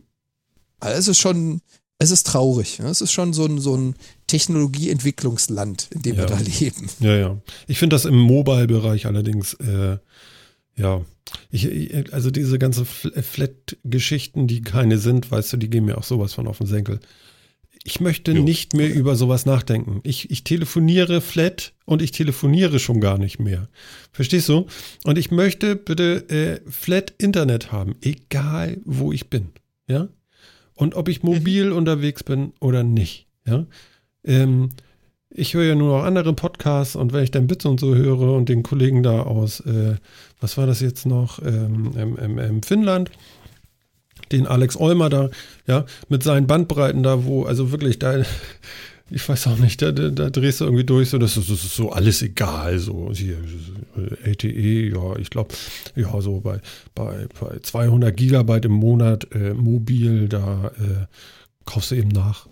Also 0.82 1.00
es 1.00 1.08
ist 1.08 1.20
schon, 1.20 1.62
es 1.98 2.12
ist 2.12 2.28
traurig. 2.28 2.80
ja. 2.80 2.90
Es 2.90 3.00
ist 3.00 3.14
schon 3.14 3.32
so 3.32 3.46
ein, 3.46 3.60
so 3.62 3.78
ein 3.78 3.96
Technologieentwicklungsland, 4.28 5.88
in 5.92 6.02
dem 6.02 6.16
Ja. 6.16 6.22
wir 6.24 6.26
da 6.28 6.38
leben. 6.40 6.90
Ja, 7.00 7.16
ja. 7.16 7.38
Ich 7.68 7.78
finde 7.80 7.96
das 7.96 8.04
im 8.06 8.18
Mobile-Bereich 8.20 9.06
allerdings, 9.06 9.54
äh, 9.56 9.98
ja, 10.78 11.04
ich, 11.52 12.14
also 12.14 12.32
diese 12.32 12.60
ganzen 12.60 12.86
Fl- 12.86 13.22
Flat-Geschichten, 13.22 14.48
die 14.48 14.62
keine 14.62 14.98
sind, 14.98 15.32
weißt 15.32 15.54
du, 15.54 15.58
die 15.58 15.70
gehen 15.70 15.86
mir 15.86 15.98
auch 15.98 16.04
sowas 16.04 16.34
von 16.34 16.48
auf 16.48 16.60
den 16.60 16.68
Senkel. 16.68 17.00
Ich 17.84 18.00
möchte 18.00 18.32
Jo. 18.32 18.42
nicht 18.42 18.74
mehr 18.74 18.92
über 18.94 19.16
sowas 19.16 19.46
nachdenken. 19.46 20.00
Ich, 20.04 20.32
ich 20.32 20.44
telefoniere 20.44 21.22
flat 21.22 21.74
und 21.86 22.02
ich 22.02 22.12
telefoniere 22.12 22.80
schon 22.80 23.00
gar 23.00 23.18
nicht 23.20 23.40
mehr. 23.40 23.70
Verstehst 24.12 24.50
du? 24.50 24.66
Und 25.04 25.18
ich 25.20 25.30
möchte 25.30 25.76
bitte 25.76 26.28
äh, 26.30 26.70
flat 26.70 27.14
Internet 27.20 27.72
haben, 27.72 27.96
egal 28.02 28.82
wo 28.86 29.12
ich 29.12 29.30
bin. 29.30 29.50
Ja? 29.88 30.08
Und 30.74 30.96
ob 30.96 31.08
ich 31.10 31.22
mobil 31.22 31.72
unterwegs 31.72 32.24
bin 32.24 32.54
oder 32.60 32.84
nicht. 32.84 33.28
Ja? 33.46 33.68
ähm, 34.24 34.70
ich 35.38 35.54
höre 35.54 35.66
ja 35.66 35.76
nur 35.76 35.98
noch 35.98 36.06
andere 36.06 36.34
Podcasts 36.34 36.96
und 36.96 37.14
wenn 37.14 37.24
ich 37.24 37.32
dann 37.32 37.48
Bits 37.48 37.66
und 37.66 37.80
so 37.80 37.94
höre 37.94 38.34
und 38.34 38.48
den 38.48 38.64
Kollegen 38.64 39.04
da 39.04 39.24
aus, 39.24 39.60
äh, 39.62 39.96
was 40.40 40.58
war 40.58 40.66
das 40.66 40.80
jetzt 40.80 41.06
noch, 41.06 41.40
ähm, 41.44 41.92
im, 41.96 42.18
im, 42.18 42.40
im 42.40 42.64
Finnland, 42.64 43.12
den 44.32 44.48
Alex 44.48 44.78
Olmer 44.78 45.10
da, 45.10 45.30
ja, 45.68 45.86
mit 46.08 46.24
seinen 46.24 46.48
Bandbreiten 46.48 47.04
da, 47.04 47.26
wo, 47.26 47.44
also 47.44 47.72
wirklich, 47.72 48.00
da, 48.00 48.24
ich 49.10 49.28
weiß 49.28 49.48
auch 49.48 49.58
nicht, 49.58 49.82
da, 49.82 49.92
da, 49.92 50.10
da 50.10 50.30
drehst 50.30 50.62
du 50.62 50.66
irgendwie 50.66 50.86
durch, 50.86 51.10
so, 51.10 51.18
das 51.18 51.36
ist, 51.36 51.50
das 51.50 51.64
ist 51.66 51.76
so 51.76 51.92
alles 51.92 52.22
egal, 52.22 52.80
so, 52.80 53.12
hier, 53.14 53.38
LTE, 54.24 54.96
ja, 54.96 55.18
ich 55.18 55.30
glaube, 55.30 55.54
ja, 55.96 56.20
so 56.22 56.40
bei, 56.40 56.60
bei, 56.96 57.28
bei 57.40 57.60
200 57.60 58.16
Gigabyte 58.16 58.66
im 58.66 58.74
Monat 58.74 59.28
äh, 59.34 59.54
mobil, 59.54 60.30
da 60.30 60.72
äh, 60.80 61.06
kaufst 61.66 61.92
du 61.92 61.96
eben 61.96 62.10
nach 62.10 62.48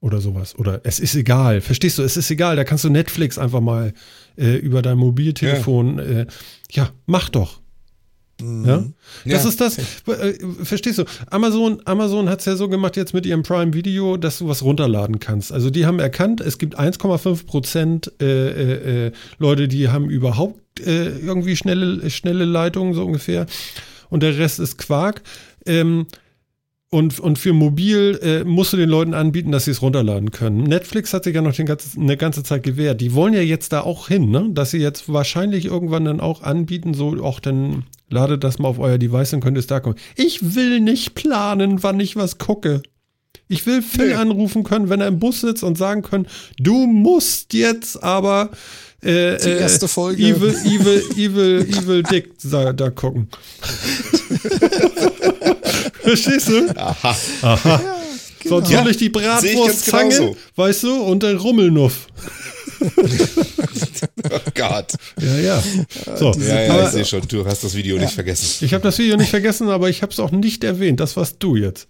oder 0.00 0.20
sowas. 0.20 0.56
Oder 0.58 0.80
es 0.84 1.00
ist 1.00 1.14
egal. 1.14 1.60
Verstehst 1.60 1.98
du? 1.98 2.02
Es 2.02 2.16
ist 2.16 2.30
egal. 2.30 2.56
Da 2.56 2.64
kannst 2.64 2.84
du 2.84 2.90
Netflix 2.90 3.38
einfach 3.38 3.60
mal 3.60 3.92
äh, 4.36 4.56
über 4.56 4.82
dein 4.82 4.98
Mobiltelefon. 4.98 5.98
Ja. 5.98 6.04
Äh, 6.04 6.26
ja, 6.70 6.90
mach 7.06 7.28
doch. 7.28 7.60
Mhm. 8.40 8.64
Ja? 8.66 8.84
Das 9.24 9.42
ja. 9.42 9.48
ist 9.48 9.60
das. 9.60 9.78
Äh, 9.78 10.34
verstehst 10.62 10.98
du? 10.98 11.04
Amazon, 11.30 11.82
Amazon 11.84 12.28
hat 12.28 12.40
es 12.40 12.46
ja 12.46 12.54
so 12.54 12.68
gemacht 12.68 12.96
jetzt 12.96 13.12
mit 13.12 13.26
ihrem 13.26 13.42
Prime 13.42 13.72
Video, 13.74 14.16
dass 14.16 14.38
du 14.38 14.48
was 14.48 14.62
runterladen 14.62 15.18
kannst. 15.18 15.52
Also 15.52 15.70
die 15.70 15.86
haben 15.86 15.98
erkannt, 15.98 16.40
es 16.40 16.58
gibt 16.58 16.78
1,5 16.78 17.46
Prozent 17.46 18.12
äh, 18.20 18.26
äh, 18.26 19.06
äh, 19.06 19.12
Leute, 19.38 19.66
die 19.68 19.88
haben 19.88 20.08
überhaupt 20.08 20.60
irgendwie 20.80 21.56
schnelle, 21.56 22.08
schnelle 22.08 22.44
Leitungen, 22.44 22.94
so 22.94 23.04
ungefähr. 23.04 23.46
Und 24.10 24.22
der 24.22 24.38
Rest 24.38 24.60
ist 24.60 24.78
Quark. 24.78 25.22
Ähm, 25.66 26.06
und, 26.90 27.20
und 27.20 27.38
für 27.38 27.52
mobil 27.52 28.18
äh, 28.22 28.44
musst 28.44 28.72
du 28.72 28.78
den 28.78 28.88
Leuten 28.88 29.12
anbieten, 29.12 29.52
dass 29.52 29.66
sie 29.66 29.72
es 29.72 29.82
runterladen 29.82 30.30
können. 30.30 30.62
Netflix 30.62 31.12
hat 31.12 31.24
sich 31.24 31.34
ja 31.34 31.42
noch 31.42 31.56
ganze, 31.56 32.00
eine 32.00 32.16
ganze 32.16 32.42
Zeit 32.42 32.62
gewehrt. 32.62 33.00
Die 33.00 33.14
wollen 33.14 33.34
ja 33.34 33.42
jetzt 33.42 33.72
da 33.72 33.82
auch 33.82 34.08
hin, 34.08 34.30
ne? 34.30 34.48
dass 34.52 34.70
sie 34.70 34.78
jetzt 34.78 35.12
wahrscheinlich 35.12 35.66
irgendwann 35.66 36.06
dann 36.06 36.20
auch 36.20 36.42
anbieten, 36.42 36.94
so 36.94 37.22
auch 37.22 37.40
dann 37.40 37.84
ladet 38.08 38.42
das 38.42 38.58
mal 38.58 38.68
auf 38.68 38.78
euer 38.78 38.96
Device 38.96 39.34
und 39.34 39.40
könnt 39.40 39.58
es 39.58 39.66
da 39.66 39.80
kommen. 39.80 39.96
Ich 40.16 40.54
will 40.54 40.80
nicht 40.80 41.14
planen, 41.14 41.82
wann 41.82 42.00
ich 42.00 42.16
was 42.16 42.38
gucke. 42.38 42.82
Ich 43.48 43.66
will 43.66 43.82
Phil 43.82 44.08
nee. 44.08 44.14
anrufen 44.14 44.64
können, 44.64 44.88
wenn 44.88 45.00
er 45.00 45.08
im 45.08 45.18
Bus 45.18 45.40
sitzt 45.42 45.62
und 45.62 45.76
sagen 45.76 46.02
können, 46.02 46.26
du 46.58 46.86
musst 46.86 47.54
jetzt 47.54 48.02
aber 48.02 48.50
äh, 49.02 49.36
die 49.38 49.50
erste 49.50 49.86
äh, 49.86 49.88
Folge 49.88 50.22
Evil, 50.22 50.54
Evil, 50.64 51.04
Evil, 51.16 51.60
Evil 51.68 52.02
Dick 52.02 52.30
da, 52.42 52.72
da 52.72 52.90
gucken. 52.90 53.28
Verstehst 56.02 56.48
du? 56.48 56.68
Aha. 56.76 57.16
Aha. 57.42 57.68
Ja, 57.68 57.78
genau. 58.40 58.56
Sonst 58.56 58.70
ja, 58.70 58.86
ich 58.86 58.96
die 58.96 59.08
Bratwurstzange, 59.08 60.36
weißt 60.56 60.82
du, 60.84 61.02
und 61.02 61.22
der 61.22 61.36
Rummelnuff. 61.36 62.06
oh 64.30 64.38
Gott. 64.54 64.92
Ja, 65.20 65.36
ja. 65.38 65.62
So, 66.16 66.32
ja, 66.32 66.62
ja, 66.62 66.72
aber, 66.72 66.84
ich 66.84 66.90
sehe 66.90 67.04
schon, 67.04 67.22
du 67.28 67.44
hast 67.44 67.64
das 67.64 67.74
Video 67.74 67.96
ja. 67.96 68.02
nicht 68.02 68.14
vergessen. 68.14 68.64
Ich 68.64 68.72
habe 68.72 68.82
das 68.82 68.98
Video 68.98 69.16
nicht 69.16 69.30
vergessen, 69.30 69.68
aber 69.68 69.88
ich 69.90 70.02
habe 70.02 70.12
es 70.12 70.20
auch 70.20 70.30
nicht 70.30 70.64
erwähnt. 70.64 71.00
Das 71.00 71.16
warst 71.16 71.36
du 71.40 71.56
jetzt. 71.56 71.88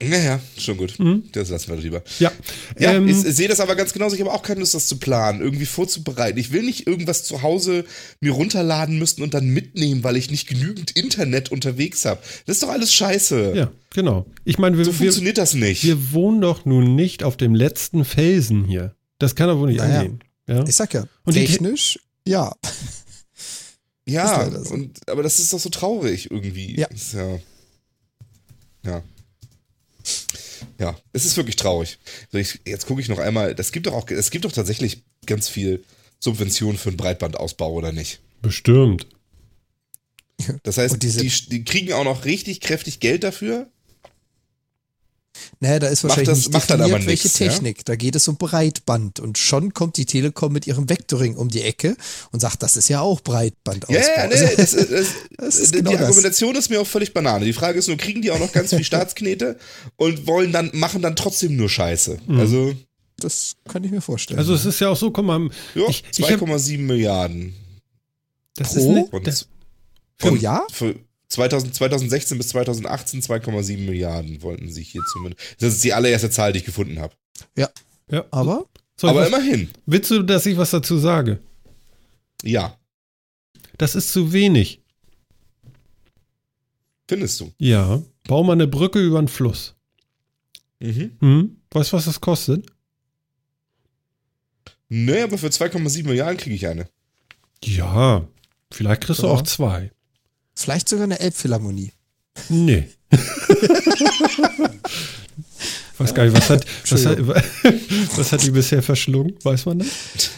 Naja, 0.00 0.40
schon 0.56 0.76
gut. 0.76 0.98
Mhm. 0.98 1.24
Das 1.32 1.48
lassen 1.50 1.70
wir 1.70 1.76
lieber. 1.76 2.02
Ja. 2.20 2.30
Ja, 2.78 2.92
ähm, 2.92 3.08
ich 3.08 3.16
sehe 3.16 3.48
das 3.48 3.58
aber 3.58 3.74
ganz 3.74 3.92
genauso. 3.92 4.14
Ich 4.14 4.20
habe 4.20 4.32
auch 4.32 4.42
keine 4.42 4.60
Lust, 4.60 4.74
das 4.74 4.86
zu 4.86 4.98
planen, 4.98 5.40
irgendwie 5.40 5.66
vorzubereiten. 5.66 6.38
Ich 6.38 6.52
will 6.52 6.62
nicht 6.62 6.86
irgendwas 6.86 7.24
zu 7.24 7.42
Hause 7.42 7.84
mir 8.20 8.32
runterladen 8.32 8.98
müssen 8.98 9.22
und 9.22 9.34
dann 9.34 9.48
mitnehmen, 9.48 10.04
weil 10.04 10.16
ich 10.16 10.30
nicht 10.30 10.48
genügend 10.48 10.92
Internet 10.92 11.50
unterwegs 11.50 12.04
habe. 12.04 12.20
Das 12.46 12.56
ist 12.56 12.62
doch 12.62 12.68
alles 12.68 12.92
scheiße. 12.94 13.54
Ja, 13.56 13.72
genau. 13.92 14.26
Ich 14.44 14.58
meine, 14.58 14.78
wir, 14.78 14.84
so 14.84 14.92
funktioniert 14.92 15.36
wir, 15.36 15.42
das 15.42 15.54
nicht. 15.54 15.82
Wir 15.82 16.12
wohnen 16.12 16.40
doch 16.40 16.64
nun 16.64 16.94
nicht 16.94 17.24
auf 17.24 17.36
dem 17.36 17.54
letzten 17.54 18.04
Felsen 18.04 18.64
hier. 18.64 18.94
Das 19.18 19.34
kann 19.34 19.48
doch 19.48 19.58
wohl 19.58 19.68
nicht 19.68 19.78
naja. 19.78 20.00
angehen. 20.00 20.20
Ja? 20.46 20.64
Ich 20.66 20.76
sag 20.76 20.94
ja, 20.94 21.06
und 21.24 21.34
technisch, 21.34 21.98
ja. 22.26 22.54
Ja, 24.06 24.50
so. 24.50 24.72
und, 24.72 25.10
aber 25.10 25.22
das 25.22 25.38
ist 25.38 25.52
doch 25.52 25.58
so 25.58 25.68
traurig 25.68 26.30
irgendwie. 26.30 26.80
Ja. 26.80 26.88
ja. 27.12 27.38
Ja. 28.84 29.02
Ja, 30.78 30.98
es 31.12 31.24
ist 31.24 31.36
wirklich 31.36 31.56
traurig. 31.56 31.98
Also 32.32 32.38
ich, 32.38 32.60
jetzt 32.66 32.86
gucke 32.86 33.00
ich 33.00 33.08
noch 33.08 33.18
einmal. 33.18 33.54
Das 33.54 33.72
gibt 33.72 33.86
doch 33.86 33.92
auch, 33.92 34.08
es 34.08 34.30
gibt 34.30 34.44
doch 34.44 34.52
tatsächlich 34.52 35.02
ganz 35.26 35.48
viel 35.48 35.84
Subventionen 36.20 36.78
für 36.78 36.88
einen 36.88 36.96
Breitbandausbau, 36.96 37.72
oder 37.72 37.92
nicht? 37.92 38.20
Bestimmt. 38.42 39.06
Das 40.62 40.78
heißt, 40.78 41.02
die, 41.02 41.32
die 41.48 41.64
kriegen 41.64 41.92
auch 41.92 42.04
noch 42.04 42.24
richtig 42.24 42.60
kräftig 42.60 43.00
Geld 43.00 43.24
dafür. 43.24 43.68
Naja, 45.60 45.78
da 45.78 45.88
ist 45.88 46.04
wahrscheinlich 46.04 46.28
das, 46.28 46.38
nicht 46.38 46.52
macht 46.52 46.70
definiert, 46.70 46.94
aber 46.94 47.06
welche 47.06 47.26
nichts, 47.26 47.32
Technik. 47.34 47.78
Ja? 47.78 47.82
Da 47.86 47.96
geht 47.96 48.16
es 48.16 48.28
um 48.28 48.36
Breitband. 48.36 49.20
Und 49.20 49.38
schon 49.38 49.74
kommt 49.74 49.96
die 49.96 50.06
Telekom 50.06 50.52
mit 50.52 50.66
ihrem 50.66 50.88
Vectoring 50.88 51.36
um 51.36 51.48
die 51.48 51.62
Ecke 51.62 51.96
und 52.32 52.40
sagt, 52.40 52.62
das 52.62 52.76
ist 52.76 52.88
ja 52.88 53.00
auch 53.00 53.20
Breitbandausbau. 53.20 53.94
Ja, 53.94 54.24
ja, 54.24 54.26
nee, 54.26 54.56
das, 54.56 54.72
das, 54.72 54.88
das 55.36 55.56
ist 55.56 55.74
die 55.74 55.78
genau 55.78 55.92
Argumentation 55.92 56.54
ist 56.54 56.70
mir 56.70 56.80
auch 56.80 56.86
völlig 56.86 57.12
Banane. 57.12 57.44
Die 57.44 57.52
Frage 57.52 57.78
ist 57.78 57.88
nur, 57.88 57.96
kriegen 57.96 58.22
die 58.22 58.30
auch 58.30 58.38
noch 58.38 58.52
ganz 58.52 58.70
viel 58.70 58.84
Staatsknete 58.84 59.58
und 59.96 60.26
wollen 60.26 60.52
dann, 60.52 60.70
machen 60.74 61.02
dann 61.02 61.16
trotzdem 61.16 61.56
nur 61.56 61.68
Scheiße. 61.68 62.18
Mhm. 62.26 62.40
Also. 62.40 62.74
Das 63.20 63.56
kann 63.68 63.82
ich 63.82 63.90
mir 63.90 64.00
vorstellen. 64.00 64.38
Also 64.38 64.54
es 64.54 64.64
ist 64.64 64.78
ja 64.78 64.90
auch 64.90 64.96
so, 64.96 65.10
komm 65.10 65.26
mal. 65.26 65.50
2,7 65.74 66.78
Milliarden. 66.78 67.52
Das 68.54 68.74
pro? 68.74 68.78
ist 68.78 69.12
ne, 69.12 69.20
das, 69.22 69.48
pro 70.18 70.36
Jahr? 70.36 70.66
Für, 70.70 70.94
2000, 71.28 71.74
2016 71.74 72.38
bis 72.38 72.48
2018 72.48 73.22
2,7 73.22 73.78
Milliarden 73.84 74.42
wollten 74.42 74.70
sie 74.70 74.82
hier 74.82 75.02
zumindest. 75.12 75.56
Das 75.60 75.74
ist 75.74 75.84
die 75.84 75.92
allererste 75.92 76.30
Zahl, 76.30 76.52
die 76.52 76.60
ich 76.60 76.64
gefunden 76.64 76.98
habe. 77.00 77.14
Ja. 77.56 77.68
ja. 78.10 78.24
Aber? 78.30 78.66
Aber 79.02 79.20
was, 79.20 79.28
immerhin. 79.28 79.68
Willst 79.86 80.10
du, 80.10 80.22
dass 80.22 80.46
ich 80.46 80.56
was 80.56 80.70
dazu 80.70 80.96
sage? 80.98 81.40
Ja. 82.42 82.76
Das 83.76 83.94
ist 83.94 84.12
zu 84.12 84.32
wenig. 84.32 84.82
Findest 87.06 87.40
du? 87.40 87.52
Ja. 87.58 88.02
Bau 88.26 88.42
mal 88.42 88.52
eine 88.52 88.66
Brücke 88.66 88.98
über 88.98 89.18
einen 89.18 89.28
Fluss. 89.28 89.74
Mhm. 90.80 91.16
Hm? 91.20 91.56
Weißt 91.70 91.92
du, 91.92 91.96
was 91.96 92.06
das 92.06 92.20
kostet? 92.20 92.66
Nee, 94.88 95.22
aber 95.22 95.36
für 95.38 95.48
2,7 95.48 96.04
Milliarden 96.04 96.38
kriege 96.38 96.56
ich 96.56 96.66
eine. 96.66 96.88
Ja. 97.62 98.26
Vielleicht 98.70 99.02
kriegst 99.02 99.22
ja. 99.22 99.28
du 99.28 99.34
auch 99.34 99.42
zwei. 99.42 99.92
Vielleicht 100.58 100.88
sogar 100.88 101.04
eine 101.04 101.20
Elbphilharmonie. 101.20 101.92
Nee. 102.48 102.88
weiß 105.98 106.14
gar 106.14 106.24
nicht, 106.24 106.36
was 106.36 106.50
hat, 106.50 106.66
was, 106.90 107.06
hat, 107.06 107.18
was 108.16 108.32
hat 108.32 108.42
die 108.42 108.50
bisher 108.50 108.82
verschlungen? 108.82 109.36
Weiß 109.44 109.66
man 109.66 109.78
das? 109.78 109.88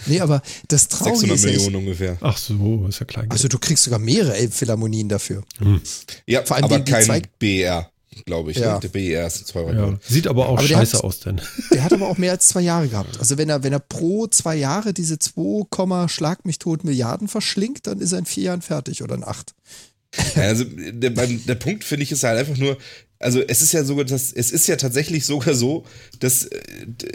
Nee, 0.04 0.20
aber 0.20 0.42
das 0.68 0.88
Traurige 0.88 1.20
600 1.20 1.38
ist 1.38 1.44
Millionen 1.46 1.76
ungefähr. 1.76 2.18
Ach 2.20 2.37
so, 2.37 2.87
ist 2.87 3.00
ja 3.00 3.06
klein. 3.06 3.30
Also 3.30 3.48
du 3.48 3.59
kriegst 3.59 3.85
sogar 3.85 3.98
mehrere 3.98 4.37
Elbphilharmonien 4.37 5.09
dafür. 5.09 5.42
Hm. 5.59 5.80
Ja, 6.26 6.44
Vor 6.44 6.56
allem 6.56 6.64
aber 6.64 6.80
die, 6.80 6.92
kein 6.92 7.22
BR, 7.38 7.90
glaube 8.26 8.50
ich. 8.50 8.59
Ne? 8.59 8.64
Ja. 8.64 8.78
Der 8.78 8.88
BR 8.88 9.26
ist 9.26 9.46
zwei 9.46 9.72
ja. 9.72 9.98
Sieht 10.06 10.26
aber 10.26 10.50
auch 10.50 10.59
aber 10.59 10.68
scheiße 10.68 10.98
hat, 10.98 11.04
aus 11.04 11.20
denn. 11.20 11.40
Der 11.72 11.83
hat 11.83 11.94
aber 11.94 12.09
auch 12.09 12.18
mehr 12.18 12.33
als 12.33 12.46
zwei 12.48 12.61
Jahre 12.61 12.88
gehabt. 12.88 13.18
Also 13.18 13.38
wenn 13.38 13.48
er, 13.48 13.62
wenn 13.62 13.72
er 13.72 13.80
pro 13.80 14.26
zwei 14.26 14.56
Jahre 14.56 14.92
diese 14.92 15.18
2, 15.18 16.09
Schlag 16.09 16.44
mich 16.44 16.59
tot 16.59 16.85
Milliarden 16.85 17.26
verschlingt, 17.26 17.87
dann 17.87 18.00
ist 18.00 18.12
er 18.12 18.18
in 18.18 18.26
vier 18.26 18.44
Jahren 18.44 18.61
fertig 18.61 19.02
oder 19.02 19.14
in 19.14 19.24
acht. 19.24 19.54
Also 20.35 20.64
der, 20.64 21.11
der 21.11 21.55
Punkt 21.55 21.85
finde 21.85 22.03
ich 22.03 22.12
ist 22.12 22.25
halt 22.25 22.38
einfach 22.38 22.57
nur, 22.57 22.77
also 23.20 23.40
es 23.46 23.62
ist 23.62 23.73
ja 23.73 23.85
sogar, 23.85 24.05
dass, 24.05 24.33
es 24.33 24.51
ist 24.51 24.66
ja 24.66 24.77
tatsächlich 24.77 25.25
sogar 25.25 25.55
so, 25.55 25.85
dass 26.18 26.46
äh, 26.46 26.59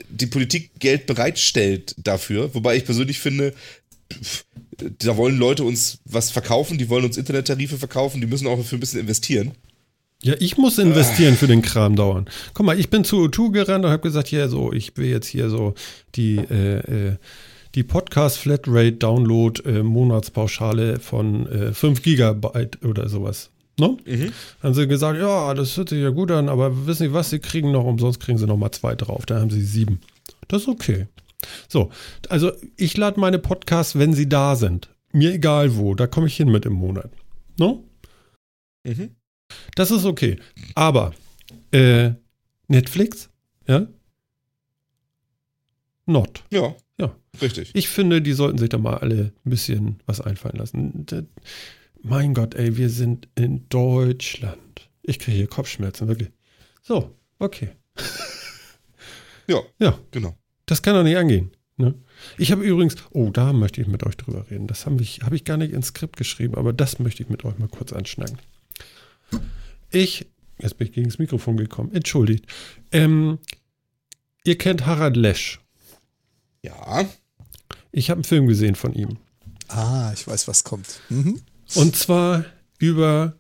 die 0.10 0.28
Politik 0.28 0.72
Geld 0.80 1.06
bereitstellt 1.06 1.96
dafür, 1.98 2.54
wobei 2.54 2.78
ich 2.78 2.86
persönlich 2.86 3.20
finde, 3.20 3.54
da 5.00 5.18
wollen 5.18 5.38
Leute 5.38 5.64
uns 5.64 6.00
was 6.06 6.32
verkaufen, 6.32 6.78
die 6.78 6.90
wollen 6.90 7.06
uns 7.06 7.18
Internettarife 7.18 7.78
verkaufen, 7.78 8.22
die 8.22 8.28
müssen 8.28 8.48
auch 8.48 8.58
dafür 8.58 8.78
ein 8.78 8.82
bisschen 8.82 9.00
investieren. 9.02 9.52
Ja, 10.22 10.36
ich 10.40 10.58
muss 10.58 10.78
investieren 10.78 11.36
für 11.36 11.48
den 11.48 11.62
Kram 11.62 11.96
dauern. 11.96 12.26
Guck 12.54 12.66
mal, 12.66 12.80
ich 12.80 12.90
bin 12.90 13.04
zu 13.04 13.18
O2 13.18 13.52
gerannt 13.52 13.86
und 13.86 13.92
habe 13.92 14.02
gesagt, 14.02 14.32
ja, 14.32 14.48
so, 14.48 14.72
ich 14.72 14.96
will 14.98 15.08
jetzt 15.08 15.28
hier 15.28 15.50
so 15.50 15.76
die 16.16 16.38
äh, 16.38 16.80
äh, 16.80 17.16
die 17.76 17.84
Podcast 17.84 18.38
Flatrate 18.38 18.94
Download 18.94 19.62
äh, 19.70 19.84
Monatspauschale 19.84 21.00
von 21.00 21.48
äh, 21.48 21.74
5 21.74 22.02
Gigabyte 22.02 22.84
oder 22.86 23.10
sowas. 23.10 23.52
Ne? 23.78 23.98
Mhm. 24.06 24.32
Haben 24.64 24.74
sie 24.74 24.88
gesagt, 24.88 25.20
ja, 25.20 25.54
das 25.54 25.76
hört 25.76 25.90
sich 25.90 26.02
ja 26.02 26.10
gut 26.10 26.32
an, 26.32 26.48
aber 26.48 26.88
wissen 26.88 27.08
Sie 27.08 27.14
was, 27.14 27.30
Sie 27.30 27.40
kriegen 27.40 27.72
noch 27.72 27.84
umsonst, 27.84 28.22
kriegen 28.22 28.38
Sie 28.38 28.48
noch 28.48 28.56
mal 28.56 28.72
zwei 28.72 28.96
drauf. 28.96 29.26
Da 29.26 29.42
haben 29.42 29.50
Sie 29.50 29.62
sieben. 29.62 30.00
Das 30.48 30.64
ist 30.64 30.68
okay. 30.70 31.08
So, 31.68 31.92
also 32.30 32.52
ich 32.78 32.96
lade 32.96 33.20
meine 33.20 33.40
Podcasts, 33.40 34.00
wenn 34.00 34.14
sie 34.14 34.30
da 34.30 34.56
sind. 34.56 34.90
Mir 35.12 35.34
egal 35.34 35.76
wo, 35.76 35.94
da 35.94 36.08
komme 36.08 36.28
ich 36.28 36.38
hin 36.38 36.50
mit 36.50 36.66
im 36.66 36.74
Monat. 36.74 37.12
No? 37.58 37.84
Mhm. 38.84 39.12
Das 39.76 39.92
ist 39.92 40.06
okay. 40.06 40.40
Aber 40.74 41.14
äh, 41.72 42.12
Netflix, 42.68 43.30
ja? 43.68 43.88
Not. 46.06 46.44
Ja. 46.52 46.76
Richtig. 47.42 47.72
Ich 47.74 47.90
finde, 47.90 48.22
die 48.22 48.34
sollten 48.34 48.58
sich 48.58 48.70
da 48.70 48.78
mal 48.78 48.98
alle 48.98 49.34
ein 49.46 49.50
bisschen 49.50 50.00
was 50.06 50.22
einfallen 50.22 50.58
lassen. 50.58 51.06
Mein 52.02 52.34
Gott, 52.34 52.56
ey, 52.56 52.78
wir 52.78 52.90
sind 52.90 53.28
in 53.36 53.68
Deutschland. 53.70 54.90
Ich 55.02 55.20
kriege 55.20 55.38
hier 55.38 55.48
Kopfschmerzen, 55.48 56.08
wirklich. 56.08 56.30
So, 56.82 57.16
okay. 57.40 57.70
Ja. 59.48 59.62
Ja. 59.80 60.00
Genau. 60.12 60.36
Das 60.66 60.82
kann 60.82 60.96
doch 60.96 61.04
nicht 61.04 61.18
angehen. 61.18 61.52
Ne? 61.78 61.94
Ich 62.38 62.52
habe 62.52 62.64
übrigens, 62.64 62.96
oh, 63.12 63.30
da 63.30 63.54
möchte 63.54 63.82
ich 63.82 63.88
mit 63.88 64.04
euch 64.06 64.18
drüber 64.18 64.50
reden. 64.50 64.68
Das 64.68 64.86
habe 64.86 65.02
ich, 65.02 65.22
hab 65.22 65.34
ich 65.34 65.44
gar 65.44 65.58
nicht 65.58 65.74
ins 65.74 65.88
Skript 65.88 66.18
geschrieben, 66.18 66.56
aber 66.56 66.74
das 66.74 67.00
möchte 67.00 67.24
ich 67.24 67.30
mit 67.30 67.44
euch 67.44 67.58
mal 67.58 67.68
kurz 67.68 67.94
anschneiden. 67.94 68.38
Ich, 69.92 70.26
jetzt 70.60 70.78
bin 70.78 70.88
ich 70.88 70.94
gegen 70.94 71.10
das 71.10 71.20
Mikrofon 71.20 71.58
gekommen, 71.58 71.94
entschuldigt. 71.94 72.46
Ähm, 72.92 73.40
ihr 74.44 74.58
kennt 74.58 74.86
Harald 74.86 75.18
Lesch. 75.18 75.60
Ja. 76.64 77.06
Ich 77.98 78.10
habe 78.10 78.18
einen 78.18 78.24
Film 78.26 78.48
gesehen 78.48 78.76
von 78.76 78.94
ihm. 78.94 79.18
Ah, 79.70 80.12
ich 80.14 80.28
weiß, 80.28 80.50
was 80.50 80.66
kommt. 80.66 81.00
Mhm. 81.10 81.40
Und 81.76 81.96
zwar 81.96 82.44
über, 82.78 83.36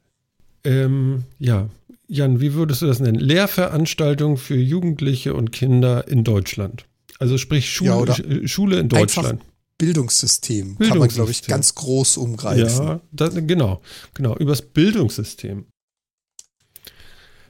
ähm, 0.64 1.24
ja, 1.40 1.70
Jan, 2.08 2.40
wie 2.40 2.54
würdest 2.54 2.82
du 2.82 2.86
das 2.86 3.00
nennen? 3.00 3.20
Lehrveranstaltungen 3.20 4.38
für 4.38 4.56
Jugendliche 4.56 5.34
und 5.34 5.52
Kinder 5.52 6.08
in 6.08 6.24
Deutschland. 6.24 6.86
Also 7.20 7.38
sprich 7.38 7.70
Schule, 7.70 7.90
Ja, 7.90 8.14
Sch- 8.14 8.48
Schule 8.48 8.80
in 8.80 8.88
Deutschland. 8.88 9.42
Bildungssystem, 9.78 10.78
kann 10.78 11.00
man, 11.00 11.10
glaube 11.10 11.32
ich, 11.32 11.42
Bildungssystem. 11.42 11.52
ganz 11.52 11.76
groß 11.76 12.16
umgreifen. 12.18 12.86
Ja, 12.86 13.02
das, 13.12 13.34
genau, 13.36 13.82
genau, 14.14 14.38
übers 14.38 14.62
Bildungssystem. 14.62 15.66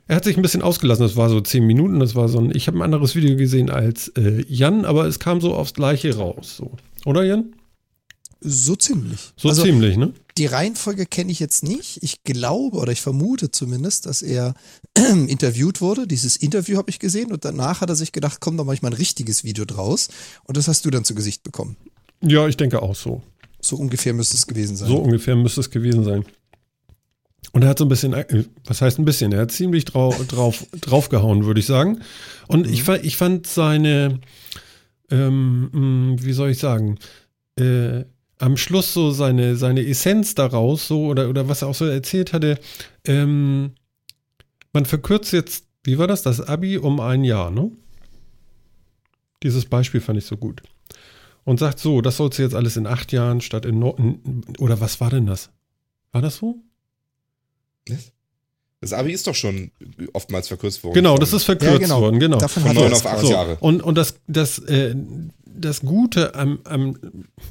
Er 0.07 0.15
hat 0.15 0.23
sich 0.23 0.35
ein 0.37 0.41
bisschen 0.41 0.61
ausgelassen, 0.63 1.03
das 1.03 1.15
war 1.15 1.29
so 1.29 1.39
zehn 1.41 1.65
Minuten, 1.67 1.99
das 1.99 2.15
war 2.15 2.29
so 2.29 2.39
ein, 2.39 2.51
ich 2.55 2.67
habe 2.67 2.77
ein 2.77 2.81
anderes 2.83 3.15
Video 3.15 3.35
gesehen 3.37 3.69
als 3.69 4.07
äh, 4.17 4.43
Jan, 4.47 4.85
aber 4.85 5.05
es 5.05 5.19
kam 5.19 5.39
so 5.41 5.53
aufs 5.53 5.73
Gleiche 5.73 6.15
raus, 6.15 6.57
so. 6.57 6.71
Oder 7.05 7.23
Jan? 7.23 7.53
So 8.41 8.75
ziemlich. 8.75 9.31
So 9.37 9.49
also, 9.49 9.63
ziemlich, 9.63 9.95
ne? 9.97 10.13
Die 10.37 10.45
Reihenfolge 10.45 11.05
kenne 11.05 11.31
ich 11.31 11.39
jetzt 11.39 11.63
nicht. 11.63 12.03
Ich 12.03 12.23
glaube 12.23 12.77
oder 12.77 12.91
ich 12.91 13.01
vermute 13.01 13.49
zumindest, 13.49 14.05
dass 14.05 14.21
er 14.21 14.53
interviewt 15.27 15.81
wurde. 15.81 16.05
Dieses 16.05 16.35
Interview 16.35 16.77
habe 16.77 16.89
ich 16.89 16.99
gesehen 16.99 17.31
und 17.31 17.45
danach 17.45 17.81
hat 17.81 17.89
er 17.89 17.95
sich 17.95 18.11
gedacht, 18.11 18.41
komm, 18.41 18.57
da 18.57 18.63
mache 18.63 18.75
ich 18.75 18.81
mal 18.81 18.89
ein 18.89 18.93
richtiges 18.97 19.43
Video 19.45 19.65
draus. 19.65 20.09
Und 20.43 20.57
das 20.57 20.67
hast 20.67 20.83
du 20.85 20.89
dann 20.91 21.05
zu 21.05 21.15
Gesicht 21.15 21.43
bekommen. 21.43 21.77
Ja, 22.21 22.47
ich 22.47 22.57
denke 22.57 22.81
auch 22.81 22.95
so. 22.95 23.23
So 23.61 23.77
ungefähr 23.77 24.13
müsste 24.13 24.35
es 24.35 24.45
gewesen 24.45 24.75
sein. 24.75 24.89
So 24.89 24.97
ungefähr 24.97 25.35
müsste 25.35 25.61
es 25.61 25.71
gewesen 25.71 26.03
sein. 26.03 26.25
Und 27.51 27.61
er 27.63 27.69
hat 27.69 27.79
so 27.79 27.85
ein 27.85 27.89
bisschen, 27.89 28.13
äh, 28.13 28.43
was 28.65 28.81
heißt 28.81 28.99
ein 28.99 29.05
bisschen? 29.05 29.31
Er 29.31 29.41
hat 29.41 29.51
ziemlich 29.51 29.85
drau 29.85 30.13
drauf, 30.27 30.65
draufgehauen, 30.81 31.45
würde 31.45 31.61
ich 31.61 31.65
sagen. 31.65 32.01
Und 32.47 32.67
ich, 32.67 32.83
fa- 32.83 32.97
ich 33.01 33.15
fand 33.17 33.47
seine, 33.47 34.19
ähm, 35.11 35.69
mh, 36.13 36.23
wie 36.23 36.33
soll 36.33 36.49
ich 36.51 36.59
sagen, 36.59 36.97
äh, 37.57 38.03
am 38.37 38.57
Schluss 38.57 38.93
so 38.93 39.11
seine, 39.11 39.55
seine 39.55 39.85
Essenz 39.85 40.35
daraus, 40.35 40.87
so, 40.87 41.05
oder, 41.05 41.29
oder 41.29 41.47
was 41.47 41.61
er 41.61 41.69
auch 41.69 41.75
so 41.75 41.85
erzählt 41.85 42.33
hatte, 42.33 42.59
ähm, 43.05 43.71
man 44.73 44.85
verkürzt 44.85 45.31
jetzt, 45.31 45.67
wie 45.83 45.97
war 45.97 46.07
das, 46.07 46.21
das 46.21 46.41
Abi 46.41 46.77
um 46.77 46.99
ein 46.99 47.23
Jahr, 47.23 47.51
ne? 47.51 47.71
Dieses 49.43 49.65
Beispiel 49.65 50.01
fand 50.01 50.17
ich 50.17 50.25
so 50.25 50.37
gut. 50.37 50.63
Und 51.43 51.59
sagt 51.59 51.79
so, 51.79 52.01
das 52.01 52.17
sollst 52.17 52.39
du 52.39 52.43
jetzt 52.43 52.55
alles 52.55 52.75
in 52.75 52.87
acht 52.87 53.11
Jahren 53.11 53.39
statt 53.39 53.65
in, 53.65 53.77
no 53.79 53.91
in 53.91 54.43
oder 54.57 54.81
was 54.81 54.99
war 54.99 55.11
denn 55.11 55.27
das? 55.27 55.51
War 56.11 56.21
das 56.21 56.37
so? 56.37 56.63
Das 58.81 58.93
Abi 58.93 59.11
ist 59.13 59.25
doch 59.25 59.35
schon 59.35 59.71
oftmals 60.13 60.47
verkürzt 60.47 60.83
worden. 60.83 60.93
Genau, 60.95 61.17
das 61.17 61.33
ist 61.33 61.43
verkürzt 61.43 61.73
Ja, 61.73 61.79
genau. 61.79 62.01
worden, 62.01 62.19
genau. 62.19 62.37
Davon 62.37 62.63
Von 62.63 62.69
hat 62.71 62.77
er 62.77 62.83
neun 62.83 62.91
es 62.91 62.99
auf 62.99 63.05
acht 63.07 63.19
quasi. 63.21 63.31
Jahre. 63.31 63.57
Und, 63.59 63.81
und 63.81 63.97
das, 63.97 64.15
das, 64.27 64.59
äh, 64.59 64.95
das 65.45 65.81
Gute 65.81 66.35
am, 66.35 66.59
am, 66.65 66.97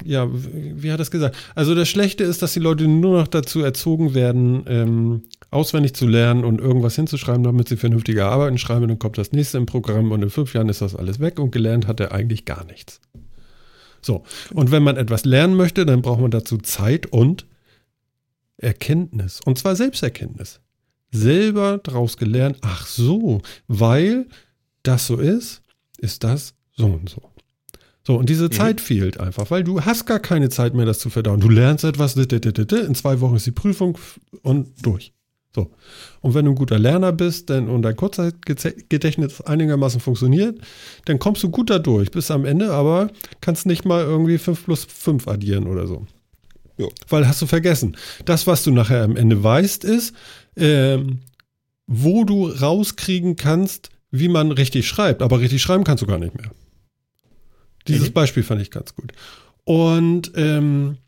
ja, 0.04 0.28
wie 0.30 0.92
hat 0.92 1.00
er 1.00 1.02
es 1.02 1.10
gesagt? 1.10 1.36
Also 1.54 1.74
das 1.74 1.88
Schlechte 1.88 2.22
ist, 2.24 2.42
dass 2.42 2.52
die 2.52 2.60
Leute 2.60 2.86
nur 2.86 3.18
noch 3.20 3.26
dazu 3.28 3.62
erzogen 3.62 4.14
werden, 4.14 4.64
ähm, 4.68 5.22
auswendig 5.50 5.94
zu 5.94 6.06
lernen 6.06 6.44
und 6.44 6.60
irgendwas 6.60 6.96
hinzuschreiben, 6.96 7.42
damit 7.42 7.68
sie 7.68 7.76
vernünftige 7.76 8.26
Arbeiten 8.26 8.58
schreiben. 8.58 8.86
Dann 8.86 8.98
kommt 8.98 9.18
das 9.18 9.32
nächste 9.32 9.56
im 9.58 9.66
Programm 9.66 10.12
und 10.12 10.22
in 10.22 10.30
fünf 10.30 10.52
Jahren 10.54 10.68
ist 10.68 10.82
das 10.82 10.94
alles 10.94 11.18
weg 11.20 11.38
und 11.38 11.50
gelernt 11.50 11.86
hat 11.86 12.00
er 12.00 12.12
eigentlich 12.12 12.44
gar 12.44 12.64
nichts. 12.64 13.00
So. 14.02 14.22
Und 14.52 14.70
wenn 14.70 14.82
man 14.82 14.96
etwas 14.98 15.24
lernen 15.24 15.56
möchte, 15.56 15.86
dann 15.86 16.02
braucht 16.02 16.20
man 16.20 16.30
dazu 16.30 16.58
Zeit 16.58 17.06
und 17.06 17.46
Erkenntnis. 18.58 19.40
Und 19.44 19.58
zwar 19.58 19.74
Selbsterkenntnis. 19.76 20.60
Selber 21.14 21.78
draus 21.78 22.16
gelernt, 22.16 22.58
ach 22.62 22.86
so, 22.86 23.40
weil 23.68 24.26
das 24.82 25.06
so 25.06 25.16
ist, 25.16 25.62
ist 25.98 26.24
das 26.24 26.54
so 26.72 26.86
und 26.86 27.08
so. 27.08 27.22
So, 28.06 28.16
und 28.16 28.28
diese 28.28 28.50
Zeit 28.50 28.82
fehlt 28.82 29.18
einfach, 29.18 29.50
weil 29.50 29.64
du 29.64 29.80
hast 29.80 30.04
gar 30.04 30.18
keine 30.18 30.50
Zeit 30.50 30.74
mehr, 30.74 30.84
das 30.84 30.98
zu 30.98 31.08
verdauen. 31.08 31.40
Du 31.40 31.48
lernst 31.48 31.84
etwas, 31.84 32.14
in 32.16 32.94
zwei 32.94 33.20
Wochen 33.20 33.36
ist 33.36 33.46
die 33.46 33.50
Prüfung 33.50 33.96
und 34.42 34.84
durch. 34.84 35.14
So. 35.54 35.70
Und 36.20 36.34
wenn 36.34 36.44
du 36.44 36.50
ein 36.50 36.56
guter 36.56 36.78
Lerner 36.78 37.12
bist 37.12 37.48
denn, 37.48 37.68
und 37.68 37.82
dein 37.82 37.96
Kurzzeitgedächtnis 37.96 39.40
einigermaßen 39.40 40.00
funktioniert, 40.00 40.58
dann 41.04 41.18
kommst 41.18 41.42
du 41.44 41.50
gut 41.50 41.70
da 41.70 41.78
durch 41.78 42.10
bis 42.10 42.30
am 42.30 42.44
Ende, 42.44 42.72
aber 42.72 43.08
kannst 43.40 43.64
nicht 43.64 43.84
mal 43.84 44.02
irgendwie 44.02 44.36
5 44.36 44.64
plus 44.64 44.84
5 44.84 45.28
addieren 45.28 45.66
oder 45.66 45.86
so. 45.86 46.06
Ja. 46.76 46.86
Weil 47.08 47.26
hast 47.28 47.40
du 47.42 47.46
vergessen. 47.46 47.96
Das, 48.24 48.46
was 48.46 48.64
du 48.64 48.70
nachher 48.70 49.04
am 49.04 49.16
Ende 49.16 49.42
weißt, 49.42 49.84
ist, 49.84 50.14
ähm, 50.56 51.20
wo 51.86 52.24
du 52.24 52.48
rauskriegen 52.48 53.36
kannst, 53.36 53.90
wie 54.10 54.28
man 54.28 54.50
richtig 54.52 54.88
schreibt. 54.88 55.22
Aber 55.22 55.40
richtig 55.40 55.62
schreiben 55.62 55.84
kannst 55.84 56.02
du 56.02 56.06
gar 56.06 56.18
nicht 56.18 56.34
mehr. 56.36 56.50
Dieses 57.86 58.08
Mhm. 58.08 58.12
Beispiel 58.14 58.42
fand 58.42 58.62
ich 58.62 58.70
ganz 58.70 58.94
gut. 58.94 59.12
Und 59.64 60.32
ähm, 60.36 60.98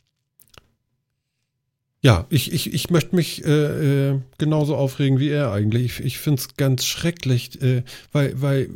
ja, 2.03 2.27
ich, 2.29 2.53
ich, 2.53 2.73
ich 2.73 2.91
möchte 2.91 3.17
mich 3.17 3.45
äh, 3.45 4.11
äh, 4.11 4.21
genauso 4.39 4.77
aufregen 4.77 5.19
wie 5.19 5.31
er 5.31 5.51
eigentlich. 5.51 5.99
Ich, 5.99 6.05
ich 6.05 6.19
finde 6.19 6.41
es 6.41 6.57
ganz 6.57 6.85
schrecklich, 6.85 7.61
äh, 7.63 7.83
weil, 8.13 8.41
weil 8.41 8.69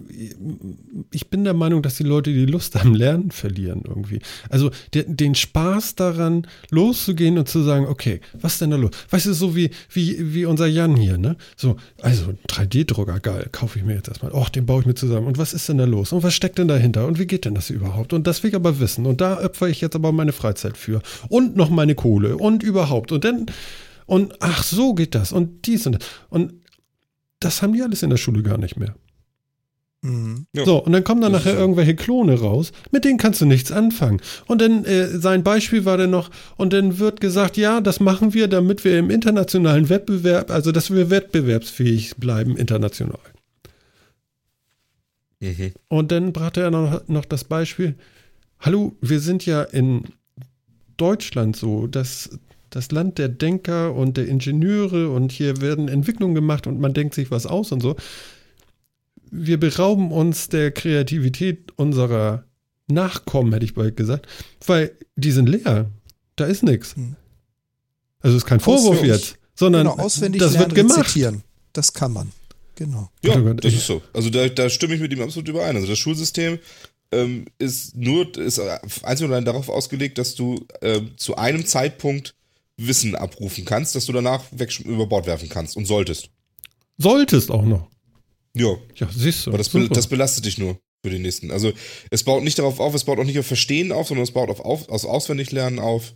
ich 1.13 1.29
bin 1.29 1.45
der 1.45 1.55
Meinung, 1.55 1.83
dass 1.83 1.97
die 1.97 2.03
Leute 2.03 2.33
die 2.33 2.47
Lust 2.47 2.77
am 2.77 2.95
Lernen 2.95 3.31
verlieren 3.31 3.83
irgendwie. 3.87 4.21
Also 4.49 4.71
der, 4.95 5.05
den 5.05 5.35
Spaß 5.35 5.97
daran, 5.97 6.47
loszugehen 6.71 7.37
und 7.37 7.49
zu 7.49 7.63
sagen, 7.63 7.87
okay, 7.87 8.21
was 8.33 8.55
ist 8.55 8.63
denn 8.63 8.71
da 8.71 8.77
los? 8.77 8.91
Weißt 9.11 9.27
du, 9.27 9.35
so 9.35 9.55
wie, 9.55 9.71
wie, 9.93 10.35
wie 10.35 10.47
unser 10.47 10.67
Jan 10.67 10.97
hier, 10.97 11.19
ne? 11.19 11.37
So, 11.57 11.77
also 12.01 12.33
3D-Drucker, 12.49 13.21
geil, 13.21 13.49
kaufe 13.53 13.79
ich 13.79 13.85
mir 13.85 13.95
jetzt 13.95 14.09
erstmal. 14.09 14.33
Och, 14.33 14.49
den 14.49 14.65
baue 14.65 14.81
ich 14.81 14.87
mir 14.87 14.95
zusammen. 14.95 15.27
Und 15.27 15.37
was 15.37 15.53
ist 15.53 15.69
denn 15.69 15.79
da 15.79 15.85
los? 15.85 16.13
Und 16.13 16.23
was 16.23 16.35
steckt 16.35 16.59
denn 16.59 16.69
dahinter? 16.69 17.07
Und 17.07 17.19
wie 17.19 17.27
geht 17.27 17.45
denn 17.45 17.55
das 17.55 17.69
überhaupt? 17.69 18.15
Und 18.15 18.27
das 18.27 18.43
will 18.43 18.49
ich 18.49 18.57
aber 18.57 18.81
wissen. 18.81 19.05
Und 19.07 19.21
da 19.21 19.45
opfer 19.45 19.69
ich 19.69 19.83
jetzt 19.83 19.95
aber 19.95 20.11
meine 20.11 20.33
Freizeit 20.33 20.79
für. 20.79 21.03
Und 21.29 21.55
noch 21.55 21.69
meine 21.69 21.95
Kohle. 21.95 22.37
Und 22.39 22.63
überhaupt. 22.63 23.10
Und 23.13 23.25
dann, 23.25 23.47
und 24.07 24.35
ach, 24.41 24.63
so 24.63 24.95
geht 24.95 25.15
das. 25.15 25.33
Und 25.33 25.67
dies 25.67 25.87
und 25.87 25.93
das. 25.93 26.09
Und 26.29 26.55
das 27.41 27.63
haben 27.63 27.73
die 27.73 27.83
alles 27.83 28.03
in 28.03 28.11
der 28.11 28.17
Schule 28.17 28.43
gar 28.43 28.59
nicht 28.59 28.77
mehr. 28.77 28.95
Mhm. 30.03 30.47
Ja. 30.55 30.65
So, 30.65 30.83
und 30.83 30.93
dann 30.93 31.05
kommen 31.05 31.21
dann 31.21 31.33
Das 31.33 31.45
nachher 31.45 31.57
so. 31.57 31.61
irgendwelche 31.61 31.95
Klone 31.95 32.39
raus, 32.39 32.73
mit 32.91 33.05
denen 33.05 33.19
kannst 33.19 33.41
du 33.41 33.47
nichts 33.47 33.71
anfangen. 33.71 34.21
Und 34.47 34.61
dann, 34.63 34.85
äh, 34.85 35.07
sein 35.09 35.43
Beispiel 35.43 35.85
war 35.85 35.99
dann 35.99 36.11
noch, 36.11 36.31
und 36.57 36.73
dann 36.73 36.99
wird 36.99 37.21
gesagt, 37.21 37.57
ja, 37.57 37.81
das 37.81 38.01
machen 38.01 38.33
wir, 38.33 38.49
damit 38.49 38.85
wir 38.85 38.99
im 38.99 39.11
internationalen 39.11 39.89
Wettbewerb, 39.89 40.51
also 40.51 40.73
dass 40.73 40.91
wir 40.93 41.11
wettbewerbsfähig 41.11 42.17
bleiben 42.17 42.57
international. 42.57 43.19
Mhm. 45.41 45.73
Und 45.89 46.13
dann 46.13 46.33
brachte 46.33 46.63
er 46.63 46.71
noch, 46.71 47.07
noch 47.09 47.25
das 47.27 47.45
Beispiel, 47.45 47.95
hallo, 48.61 48.97
wir 49.01 49.21
sind 49.21 49.45
ja 49.45 49.63
in 49.63 50.05
Deutschland 50.97 51.57
so, 51.57 51.87
das, 51.87 52.31
das 52.71 52.91
Land 52.93 53.19
der 53.19 53.29
Denker 53.29 53.95
und 53.95 54.17
der 54.17 54.27
Ingenieure 54.29 55.11
und 55.11 55.33
hier 55.33 55.61
werden 55.61 55.89
Entwicklungen 55.89 56.35
gemacht 56.35 56.67
und 56.67 56.81
man 56.81 56.95
denkt 56.95 57.15
sich 57.15 57.31
was 57.31 57.47
aus 57.47 57.73
und 57.73 57.81
so. 57.81 57.97
Wir 59.31 59.59
berauben 59.61 60.11
uns 60.11 60.49
der 60.49 60.71
Kreativität 60.73 61.73
unserer 61.77 62.45
Nachkommen, 62.89 63.53
hätte 63.53 63.65
ich 63.65 63.75
bald 63.75 63.97
gesagt, 63.97 64.27
weil 64.67 64.93
die 65.17 65.31
sind 65.31 65.49
leer. 65.49 65.91
Da 66.37 66.47
ist 66.47 66.63
nichts. 66.63 66.97
Hm. 66.97 67.17
Also 68.21 68.37
ist 68.37 68.47
kein 68.47 68.61
Vorwurf 68.61 68.97
Auswendig. 68.99 69.11
jetzt, 69.13 69.37
sondern 69.55 69.87
Genau, 69.87 69.99
auswendig 70.03 70.41
das 70.41 70.53
lernen, 70.53 70.67
wird 70.67 70.75
gemacht. 70.89 70.99
rezitieren. 71.01 71.43
Das 71.73 71.93
kann 71.93 72.13
man. 72.13 72.33
Genau. 72.75 73.11
Ja, 73.23 73.37
Oh 73.37 73.43
Gott, 73.43 73.65
das 73.65 73.75
ist 73.75 73.87
so. 73.87 74.03
Also 74.13 74.31
da, 74.31 74.49
da 74.49 74.69
stimme 74.71 74.95
ich 74.95 75.01
mit 75.01 75.13
ihm 75.13 75.21
absolut 75.23 75.49
überein. 75.49 75.77
Also 75.77 75.87
das 75.89 75.99
Schulsystem 75.99 76.59
ähm, 77.13 77.45
ist 77.59 77.97
nur, 77.97 78.37
ist 78.39 78.59
einzig 79.03 79.27
und 79.27 79.33
allein 79.33 79.45
darauf 79.45 79.69
ausgelegt, 79.69 80.19
dass 80.19 80.35
du 80.35 80.67
ähm, 80.83 81.13
zu 81.17 81.37
einem 81.37 81.65
Zeitpunkt 81.67 82.35
Wissen 82.87 83.15
abrufen 83.15 83.65
kannst, 83.65 83.95
dass 83.95 84.07
du 84.07 84.13
danach 84.13 84.45
weg 84.53 84.79
über 84.81 85.07
Bord 85.07 85.27
werfen 85.27 85.49
kannst 85.49 85.77
und 85.77 85.87
solltest. 85.87 86.31
Solltest 86.99 87.51
auch 87.51 87.65
noch. 87.65 87.89
Ja, 88.55 88.77
Ja, 88.97 89.09
siehst 89.15 89.47
du. 89.47 89.51
aber 89.51 89.59
das, 89.59 89.69
be 89.69 89.89
das 89.89 90.07
belastet 90.09 90.45
dich 90.45 90.59
nur 90.59 90.79
für 91.03 91.11
den 91.11 91.23
nächsten. 91.23 91.51
Also 91.51 91.73
es 92.11 92.25
baut 92.25 92.43
nicht 92.43 92.59
darauf 92.59 92.81
auf, 92.81 92.95
es 92.95 93.05
baut 93.05 93.19
auch 93.19 93.25
nicht 93.25 93.39
auf 93.39 93.47
Verstehen 93.47 93.93
auf, 93.93 94.09
sondern 94.09 94.25
es 94.25 94.33
baut 94.33 94.51
auf, 94.51 94.61
auf 94.61 94.89
aus 94.89 95.05
Auswendiglernen 95.05 95.79
auf. 95.79 96.15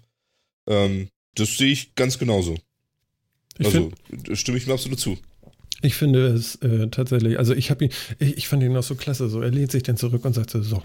Ähm, 0.66 1.08
das 1.36 1.56
sehe 1.56 1.72
ich 1.72 1.94
ganz 1.94 2.18
genauso. 2.18 2.54
ich 3.58 3.66
Also 3.66 3.90
find- 4.08 4.38
stimme 4.38 4.58
ich 4.58 4.66
mir 4.66 4.74
absolut 4.74 5.00
zu. 5.00 5.16
Ich 5.82 5.94
finde 5.94 6.28
es 6.28 6.56
äh, 6.56 6.88
tatsächlich, 6.88 7.38
also 7.38 7.54
ich 7.54 7.70
habe 7.70 7.84
ihn, 7.86 7.90
ich, 8.18 8.36
ich 8.38 8.48
fand 8.48 8.62
ihn 8.62 8.76
auch 8.76 8.82
so 8.82 8.94
klasse, 8.94 9.28
so 9.28 9.40
er 9.42 9.50
lehnt 9.50 9.70
sich 9.70 9.82
dann 9.82 9.96
zurück 9.96 10.24
und 10.24 10.32
sagt 10.34 10.50
so, 10.50 10.62
so, 10.62 10.82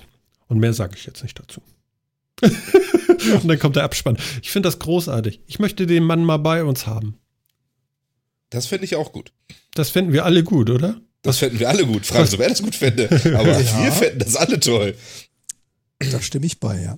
und 0.47 0.59
mehr 0.59 0.73
sage 0.73 0.95
ich 0.97 1.05
jetzt 1.05 1.23
nicht 1.23 1.39
dazu. 1.39 1.61
und 3.34 3.47
dann 3.47 3.60
kommt 3.60 3.75
der 3.75 3.84
Abspann. 3.84 4.17
Ich 4.41 4.51
finde 4.51 4.67
das 4.67 4.79
großartig. 4.79 5.41
Ich 5.47 5.60
möchte 5.60 5.86
den 5.88 6.03
Mann 6.03 6.23
mal 6.23 6.38
bei 6.38 6.63
uns 6.63 6.88
haben. 6.88 7.17
Das 8.49 8.65
fände 8.67 8.86
ich 8.86 8.95
auch 8.95 9.12
gut. 9.12 9.32
Das 9.75 9.89
finden 9.89 10.13
wir 10.13 10.25
alle 10.25 10.43
gut, 10.43 10.69
oder? 10.69 10.99
Das 11.21 11.38
fänden 11.38 11.60
wir 11.60 11.69
alle 11.69 11.86
gut. 11.86 12.05
Frage, 12.05 12.34
ob 12.34 12.39
er 12.39 12.49
das 12.49 12.62
gut 12.63 12.75
fände. 12.75 13.08
Aber 13.38 13.60
Ja. 13.62 13.84
wir 13.84 13.91
fänden 13.91 14.19
das 14.19 14.36
alle 14.36 14.60
toll. 14.60 14.95
Da 15.99 16.21
stimme 16.21 16.45
ich 16.45 16.60
bei, 16.60 16.82
ja. 16.82 16.97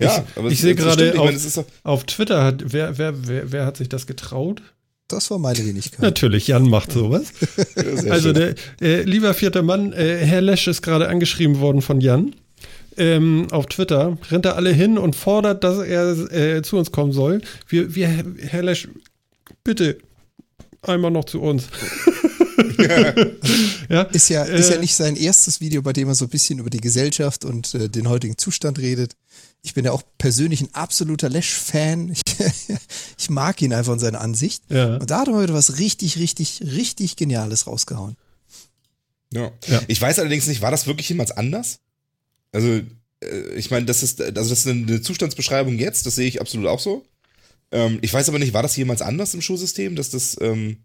Ja, 0.00 0.24
ich, 0.28 0.38
aber 0.38 0.50
ich 0.50 0.60
sehe 0.60 0.74
gerade 0.74 1.18
auf, 1.18 1.26
meine, 1.26 1.66
auf 1.84 2.04
Twitter, 2.04 2.42
hat, 2.44 2.72
wer, 2.72 2.98
wer, 2.98 3.26
wer, 3.26 3.52
wer 3.52 3.66
hat 3.66 3.76
sich 3.76 3.88
das 3.88 4.06
getraut? 4.06 4.62
Das 5.08 5.30
war 5.30 5.38
meine 5.38 5.64
Wenigkeit. 5.64 6.00
Natürlich, 6.00 6.48
Jan 6.48 6.68
macht 6.68 6.90
sowas. 6.92 7.32
also, 8.10 8.32
der, 8.32 8.56
äh, 8.80 9.02
lieber 9.02 9.32
vierter 9.34 9.62
Mann, 9.62 9.92
äh, 9.92 10.18
Herr 10.18 10.40
Lesch 10.40 10.66
ist 10.66 10.82
gerade 10.82 11.08
angeschrieben 11.08 11.60
worden 11.60 11.80
von 11.80 12.00
Jan. 12.00 12.34
Ähm, 12.96 13.48
auf 13.50 13.66
Twitter 13.66 14.16
rennt 14.30 14.46
er 14.46 14.56
alle 14.56 14.72
hin 14.72 14.96
und 14.98 15.14
fordert, 15.14 15.64
dass 15.64 15.78
er 15.78 16.32
äh, 16.32 16.62
zu 16.62 16.76
uns 16.78 16.92
kommen 16.92 17.12
soll. 17.12 17.42
Wir, 17.68 17.94
wir, 17.94 18.08
Herr 18.38 18.62
Lesch, 18.62 18.88
bitte 19.64 19.98
einmal 20.82 21.10
noch 21.10 21.24
zu 21.24 21.40
uns. 21.40 21.64
ja, 23.88 24.02
Ist 24.02 24.28
ja, 24.28 24.44
ist 24.44 24.70
ja 24.70 24.76
äh, 24.76 24.80
nicht 24.80 24.94
sein 24.94 25.16
erstes 25.16 25.60
Video, 25.60 25.82
bei 25.82 25.92
dem 25.92 26.08
er 26.08 26.14
so 26.14 26.26
ein 26.26 26.30
bisschen 26.30 26.58
über 26.58 26.70
die 26.70 26.80
Gesellschaft 26.80 27.44
und 27.44 27.74
äh, 27.74 27.88
den 27.88 28.08
heutigen 28.08 28.38
Zustand 28.38 28.78
redet. 28.78 29.16
Ich 29.62 29.74
bin 29.74 29.84
ja 29.84 29.92
auch 29.92 30.02
persönlich 30.18 30.60
ein 30.60 30.72
absoluter 30.72 31.28
Lesch-Fan. 31.28 32.14
Ich, 32.26 32.78
ich 33.18 33.30
mag 33.30 33.60
ihn 33.62 33.72
einfach 33.72 33.94
in 33.94 33.98
seiner 33.98 34.20
Ansicht. 34.20 34.62
Ja. 34.68 34.96
Und 34.96 35.10
da 35.10 35.20
hat 35.20 35.28
er 35.28 35.34
heute 35.34 35.54
was 35.54 35.78
richtig, 35.78 36.18
richtig, 36.18 36.62
richtig 36.64 37.16
Geniales 37.16 37.66
rausgehauen. 37.66 38.16
Ja. 39.32 39.50
Ja. 39.66 39.82
Ich 39.88 40.00
weiß 40.00 40.18
allerdings 40.18 40.46
nicht, 40.46 40.62
war 40.62 40.70
das 40.70 40.86
wirklich 40.86 41.08
jemals 41.08 41.32
anders? 41.32 41.80
Also, 42.56 42.80
äh, 43.20 43.54
ich 43.54 43.70
meine, 43.70 43.84
das 43.84 44.02
ist, 44.02 44.22
also 44.22 44.32
das 44.32 44.50
ist 44.50 44.66
eine 44.66 45.02
Zustandsbeschreibung 45.02 45.78
jetzt, 45.78 46.06
das 46.06 46.14
sehe 46.14 46.26
ich 46.26 46.40
absolut 46.40 46.68
auch 46.68 46.80
so. 46.80 47.04
Ähm, 47.70 47.98
ich 48.00 48.14
weiß 48.14 48.30
aber 48.30 48.38
nicht, 48.38 48.54
war 48.54 48.62
das 48.62 48.76
jemals 48.76 49.02
anders 49.02 49.34
im 49.34 49.42
Schulsystem, 49.42 49.94
dass 49.94 50.08
das 50.08 50.38
ähm, 50.40 50.78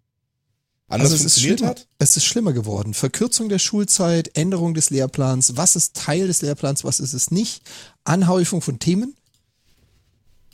anders 0.90 1.14
Also 1.14 1.16
es 1.16 1.22
ist 1.22 1.34
funktioniert 1.36 1.60
schlimmer. 1.60 1.70
hat? 1.72 1.88
Es 2.00 2.18
ist 2.18 2.26
schlimmer 2.26 2.52
geworden. 2.52 2.94
Verkürzung 2.94 3.48
der 3.48 3.60
Schulzeit, 3.60 4.36
Änderung 4.36 4.74
des 4.74 4.90
Lehrplans, 4.90 5.56
was 5.56 5.78
ist 5.78 5.96
Teil 5.96 6.28
des 6.28 6.42
Lehrplans, 6.42 6.84
was 6.84 7.00
ist 7.00 7.14
es 7.14 7.32
nicht, 7.32 7.64
Anhäufung 8.04 8.62
von 8.62 8.80
Themen. 8.80 9.16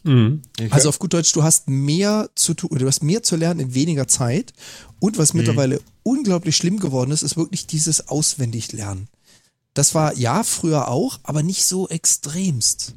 Mhm. 0.04 0.44
Also 0.70 0.90
auf 0.90 1.00
gut 1.00 1.14
Deutsch, 1.14 1.34
du 1.34 1.42
hast 1.42 1.68
mehr 1.68 2.30
zu 2.36 2.54
tun, 2.54 2.70
du 2.78 2.86
hast 2.86 3.02
mehr 3.02 3.24
zu 3.24 3.38
lernen 3.38 3.60
in 3.60 3.74
weniger 3.74 4.08
Zeit. 4.08 4.54
Und 5.00 5.18
was 5.18 5.34
mittlerweile 5.34 5.82
unglaublich 6.04 6.56
schlimm 6.56 6.80
geworden 6.80 7.10
ist, 7.10 7.24
ist 7.24 7.38
wirklich 7.38 7.66
dieses 7.66 8.08
Auswendiglernen. 8.08 9.08
Das 9.78 9.94
war 9.94 10.18
ja 10.18 10.42
früher 10.42 10.88
auch, 10.88 11.20
aber 11.22 11.44
nicht 11.44 11.64
so 11.66 11.88
extremst. 11.88 12.96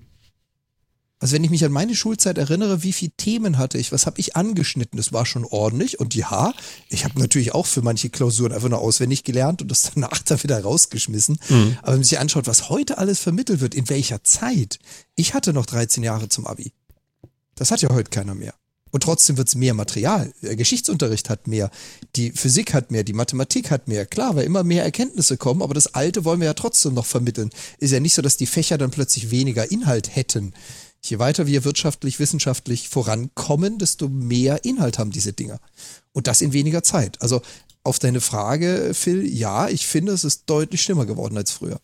Also 1.19 1.35
wenn 1.35 1.45
ich 1.45 1.51
mich 1.51 1.63
an 1.67 1.73
meine 1.73 1.95
Schulzeit 1.95 2.39
erinnere, 2.39 2.83
wie 2.83 2.95
viele 2.95 3.13
Themen 3.19 3.59
hatte 3.59 3.77
ich, 3.77 3.93
was 3.93 4.07
habe 4.07 4.19
ich 4.19 4.35
angeschnitten, 4.35 4.97
das 4.97 5.13
war 5.13 5.27
schon 5.27 5.45
ordentlich. 5.45 6.01
Und 6.01 6.15
ja, 6.15 6.55
ich 6.89 7.05
habe 7.05 7.21
natürlich 7.21 7.53
auch 7.53 7.67
für 7.67 7.83
manche 7.83 8.09
Klausuren 8.09 8.53
einfach 8.53 8.71
nur 8.71 8.79
auswendig 8.79 9.25
gelernt 9.25 9.61
und 9.61 9.71
das 9.71 9.91
danach 9.95 10.21
dann 10.21 10.43
wieder 10.43 10.59
rausgeschmissen. 10.63 11.39
Aber 11.83 11.89
wenn 11.89 11.99
man 11.99 12.05
sich 12.05 12.19
anschaut, 12.19 12.47
was 12.47 12.71
heute 12.71 12.97
alles 12.97 13.21
vermittelt 13.21 13.61
wird, 13.61 13.75
in 13.75 13.91
welcher 13.91 14.25
Zeit. 14.25 14.79
Ich 15.17 15.35
hatte 15.35 15.53
noch 15.53 15.67
13 15.67 16.03
Jahre 16.03 16.31
zum 16.31 16.47
Abi. 16.47 16.73
Das 17.57 17.71
hat 17.71 17.83
ja 17.83 17.91
heute 17.91 18.09
keiner 18.09 18.35
mehr. 18.35 18.55
Und 18.91 19.03
trotzdem 19.03 19.37
wird's 19.37 19.55
mehr 19.55 19.75
Material. 19.75 20.33
Der 20.43 20.57
Geschichtsunterricht 20.57 21.31
hat 21.31 21.47
mehr, 21.47 21.71
die 22.17 22.33
Physik 22.33 22.75
hat 22.75 22.91
mehr, 22.91 23.05
die 23.05 23.13
Mathematik 23.13 23.71
hat 23.71 23.89
mehr. 23.89 24.07
Klar, 24.07 24.37
weil 24.37 24.45
immer 24.45 24.65
mehr 24.65 24.85
Erkenntnisse 24.85 25.37
kommen, 25.37 25.63
aber 25.63 25.75
das 25.75 25.95
Alte 25.95 26.25
wollen 26.25 26.41
wir 26.41 26.47
ja 26.47 26.55
trotzdem 26.55 26.95
noch 26.95 27.07
vermitteln. 27.07 27.51
Ist 27.79 27.93
ja 27.93 28.01
nicht 28.01 28.15
so, 28.15 28.23
dass 28.23 28.37
die 28.37 28.47
Fächer 28.47 28.79
dann 28.79 28.91
plötzlich 28.91 29.31
weniger 29.31 29.71
Inhalt 29.71 30.15
hätten. 30.15 30.55
Je 31.03 31.19
weiter 31.19 31.47
wir 31.47 31.65
wirtschaftlich, 31.65 32.19
wissenschaftlich 32.19 32.89
vorankommen, 32.89 33.79
desto 33.79 34.09
mehr 34.09 34.65
Inhalt 34.65 34.99
haben 34.99 35.13
diese 35.13 35.33
Dinger. 35.33 35.61
Und 36.13 36.27
das 36.27 36.43
in 36.43 36.53
weniger 36.53 36.83
Zeit. 36.83 37.23
Also 37.23 37.41
auf 37.83 37.99
deine 37.99 38.21
Frage, 38.21 38.91
Phil, 38.93 39.27
ja, 39.27 39.69
ich 39.69 39.87
finde, 39.87 40.13
es 40.13 40.25
ist 40.25 40.45
deutlich 40.47 40.83
schlimmer 40.83 41.07
geworden 41.07 41.37
als 41.37 41.53
früher. 41.53 41.81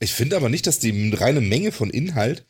Ich 0.00 0.12
finde 0.12 0.36
aber 0.36 0.48
nicht, 0.48 0.66
dass 0.66 0.80
die 0.80 1.14
reine 1.14 1.40
Menge 1.40 1.70
von 1.70 1.90
Inhalt 1.90 2.44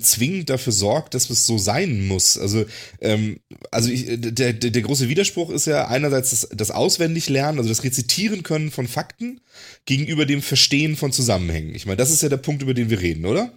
zwingend 0.00 0.50
dafür 0.50 0.72
sorgt, 0.72 1.14
dass 1.14 1.30
es 1.30 1.46
so 1.46 1.58
sein 1.58 2.06
muss. 2.06 2.38
Also, 2.38 2.64
ähm, 3.00 3.40
also 3.70 3.90
ich, 3.90 4.06
der, 4.06 4.52
der, 4.52 4.70
der 4.70 4.82
große 4.82 5.08
Widerspruch 5.08 5.50
ist 5.50 5.66
ja 5.66 5.88
einerseits 5.88 6.30
das, 6.30 6.48
das 6.52 6.70
Auswendiglernen, 6.70 7.58
also 7.58 7.68
das 7.68 7.84
Rezitieren 7.84 8.42
können 8.42 8.70
von 8.70 8.88
Fakten 8.88 9.40
gegenüber 9.84 10.26
dem 10.26 10.42
Verstehen 10.42 10.96
von 10.96 11.12
Zusammenhängen. 11.12 11.74
Ich 11.74 11.86
meine, 11.86 11.96
das 11.96 12.10
ist 12.10 12.22
ja 12.22 12.28
der 12.28 12.36
Punkt, 12.36 12.62
über 12.62 12.74
den 12.74 12.90
wir 12.90 13.00
reden, 13.00 13.26
oder? 13.26 13.52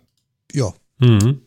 Ja, 0.53 0.73
Mhm. 0.99 1.41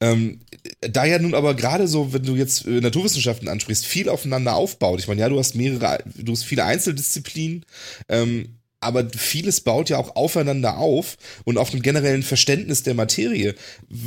Ähm, 0.00 0.40
da 0.80 1.04
ja 1.04 1.18
nun 1.18 1.34
aber 1.34 1.54
gerade 1.54 1.88
so, 1.88 2.12
wenn 2.12 2.22
du 2.22 2.36
jetzt 2.36 2.66
äh, 2.66 2.80
Naturwissenschaften 2.80 3.48
ansprichst, 3.48 3.84
viel 3.84 4.08
aufeinander 4.08 4.54
aufbaut. 4.54 5.00
Ich 5.00 5.08
meine, 5.08 5.20
ja, 5.20 5.28
du 5.28 5.38
hast 5.38 5.56
mehrere, 5.56 5.98
du 6.14 6.32
hast 6.32 6.44
viele 6.44 6.64
Einzeldisziplinen, 6.64 7.64
ähm, 8.08 8.57
aber 8.80 9.08
vieles 9.10 9.60
baut 9.60 9.90
ja 9.90 9.98
auch 9.98 10.16
aufeinander 10.16 10.78
auf 10.78 11.16
und 11.44 11.58
auf 11.58 11.72
einem 11.72 11.82
generellen 11.82 12.22
Verständnis 12.22 12.82
der 12.82 12.94
Materie 12.94 13.54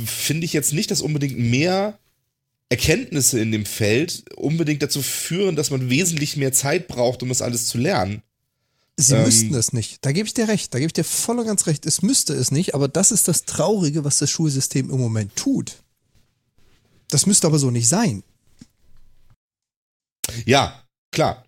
finde 0.04 0.44
ich 0.44 0.52
jetzt 0.52 0.72
nicht, 0.72 0.90
dass 0.90 1.02
unbedingt 1.02 1.38
mehr 1.38 1.98
Erkenntnisse 2.70 3.38
in 3.38 3.52
dem 3.52 3.66
Feld 3.66 4.24
unbedingt 4.36 4.82
dazu 4.82 5.02
führen, 5.02 5.56
dass 5.56 5.70
man 5.70 5.90
wesentlich 5.90 6.38
mehr 6.38 6.52
Zeit 6.52 6.88
braucht, 6.88 7.22
um 7.22 7.28
das 7.28 7.42
alles 7.42 7.66
zu 7.66 7.76
lernen. 7.76 8.22
Sie 8.96 9.14
Ähm, 9.14 9.24
müssten 9.24 9.54
es 9.54 9.72
nicht. 9.74 9.98
Da 10.04 10.12
gebe 10.12 10.26
ich 10.26 10.34
dir 10.34 10.48
recht. 10.48 10.72
Da 10.72 10.78
gebe 10.78 10.86
ich 10.86 10.92
dir 10.94 11.04
voll 11.04 11.38
und 11.38 11.46
ganz 11.46 11.66
recht. 11.66 11.84
Es 11.84 12.00
müsste 12.00 12.32
es 12.32 12.50
nicht, 12.50 12.74
aber 12.74 12.88
das 12.88 13.12
ist 13.12 13.28
das 13.28 13.44
Traurige, 13.44 14.04
was 14.04 14.18
das 14.18 14.30
Schulsystem 14.30 14.90
im 14.90 14.98
Moment 14.98 15.36
tut. 15.36 15.82
Das 17.08 17.26
müsste 17.26 17.46
aber 17.46 17.58
so 17.58 17.70
nicht 17.70 17.88
sein. 17.88 18.22
Ja, 20.46 20.82
klar. 21.10 21.44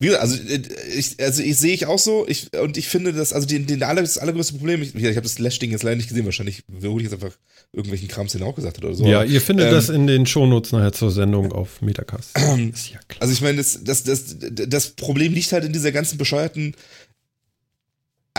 Wie 0.00 0.06
gesagt, 0.06 0.22
also 0.22 0.36
äh, 0.36 0.62
ich, 0.96 1.16
also 1.20 1.42
ich 1.42 1.58
sehe 1.58 1.74
ich 1.74 1.86
auch 1.86 1.98
so, 1.98 2.24
ich, 2.28 2.56
und 2.56 2.76
ich 2.76 2.88
finde 2.88 3.12
das, 3.12 3.32
also 3.32 3.48
den, 3.48 3.66
den 3.66 3.82
aller, 3.82 4.02
das 4.02 4.16
allergrößte 4.16 4.54
Problem, 4.54 4.80
ich, 4.80 4.94
ich 4.94 5.04
habe 5.04 5.22
das 5.22 5.40
Lash-Ding 5.40 5.72
jetzt 5.72 5.82
leider 5.82 5.96
nicht 5.96 6.08
gesehen, 6.08 6.24
wahrscheinlich 6.24 6.62
wiederhole 6.68 7.04
ich 7.04 7.10
jetzt 7.10 7.20
einfach 7.20 7.36
irgendwelchen 7.72 8.06
Krams, 8.06 8.32
den 8.32 8.42
er 8.42 8.46
auch 8.46 8.54
gesagt 8.54 8.76
hat 8.76 8.84
oder 8.84 8.94
so. 8.94 9.04
Ja, 9.04 9.24
ihr 9.24 9.40
findet 9.40 9.66
ähm, 9.66 9.72
das 9.72 9.88
in 9.88 10.06
den 10.06 10.24
Shownotes 10.24 10.70
nachher 10.70 10.92
zur 10.92 11.10
Sendung 11.10 11.52
auf 11.52 11.82
Metacast. 11.82 12.30
ist 12.72 12.90
ja 12.90 13.00
klar. 13.08 13.22
Also 13.22 13.32
ich 13.32 13.40
meine, 13.40 13.56
das, 13.56 13.82
das, 13.82 14.04
das, 14.04 14.36
das 14.38 14.90
Problem 14.90 15.34
liegt 15.34 15.50
halt 15.50 15.64
in 15.64 15.72
dieser 15.72 15.90
ganzen 15.90 16.16
bescheuerten 16.16 16.74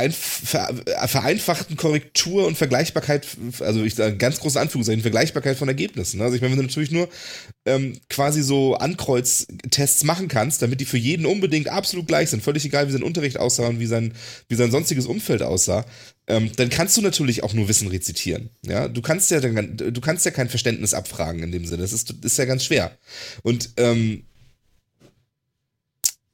vereinfachten 0.10 1.76
Korrektur 1.76 2.46
und 2.48 2.58
Vergleichbarkeit, 2.58 3.28
also 3.60 3.84
ich 3.84 3.96
sage 3.96 4.18
ganz 4.18 4.40
große 4.40 4.60
Anführungszeichen, 4.60 5.02
Vergleichbarkeit 5.02 5.58
von 5.58 5.68
Ergebnissen. 5.68 6.22
Also 6.22 6.36
ich 6.36 6.42
meine, 6.42 6.54
wenn 6.54 6.60
du 6.60 6.68
natürlich 6.68 6.92
nur 6.92 7.10
ähm, 7.66 8.00
quasi 8.10 8.42
so 8.42 8.76
Ankreuztests 8.76 10.04
machen 10.04 10.28
kannst, 10.28 10.62
damit 10.62 10.80
die 10.80 10.86
für 10.86 10.98
jeden 10.98 11.26
unbedingt 11.26 11.70
absolut 11.70 12.08
gleich 12.08 12.30
sind, 12.30 12.44
völlig 12.44 12.66
egal, 12.66 12.88
wie 12.88 12.92
sein 12.92 13.04
Unterricht 13.04 13.38
aussah 13.38 13.68
und 13.68 13.80
wie 13.80 13.86
sein, 13.86 14.14
wie 14.48 14.56
sein 14.56 14.72
sonstiges 14.72 15.06
Umfeld 15.06 15.42
aussah, 15.42 15.86
ähm, 16.28 16.52
dann 16.56 16.70
kannst 16.70 16.96
du 16.96 17.02
natürlich 17.02 17.44
auch 17.44 17.54
nur 17.54 17.68
Wissen 17.68 17.88
rezitieren. 17.88 18.50
Ja, 18.62 18.88
du 18.88 19.02
kannst 19.02 19.32
ja 19.32 19.40
dann, 19.40 19.78
du 19.78 20.02
kannst 20.02 20.26
ja 20.26 20.32
kein 20.32 20.50
Verständnis 20.50 20.94
abfragen 20.94 21.44
in 21.44 21.52
dem 21.52 21.66
Sinne. 21.66 21.82
Das 21.82 21.92
ist, 21.92 22.14
ist 22.24 22.38
ja 22.38 22.46
ganz 22.46 22.64
schwer. 22.64 22.98
Und 23.44 23.72
ähm, 23.78 24.24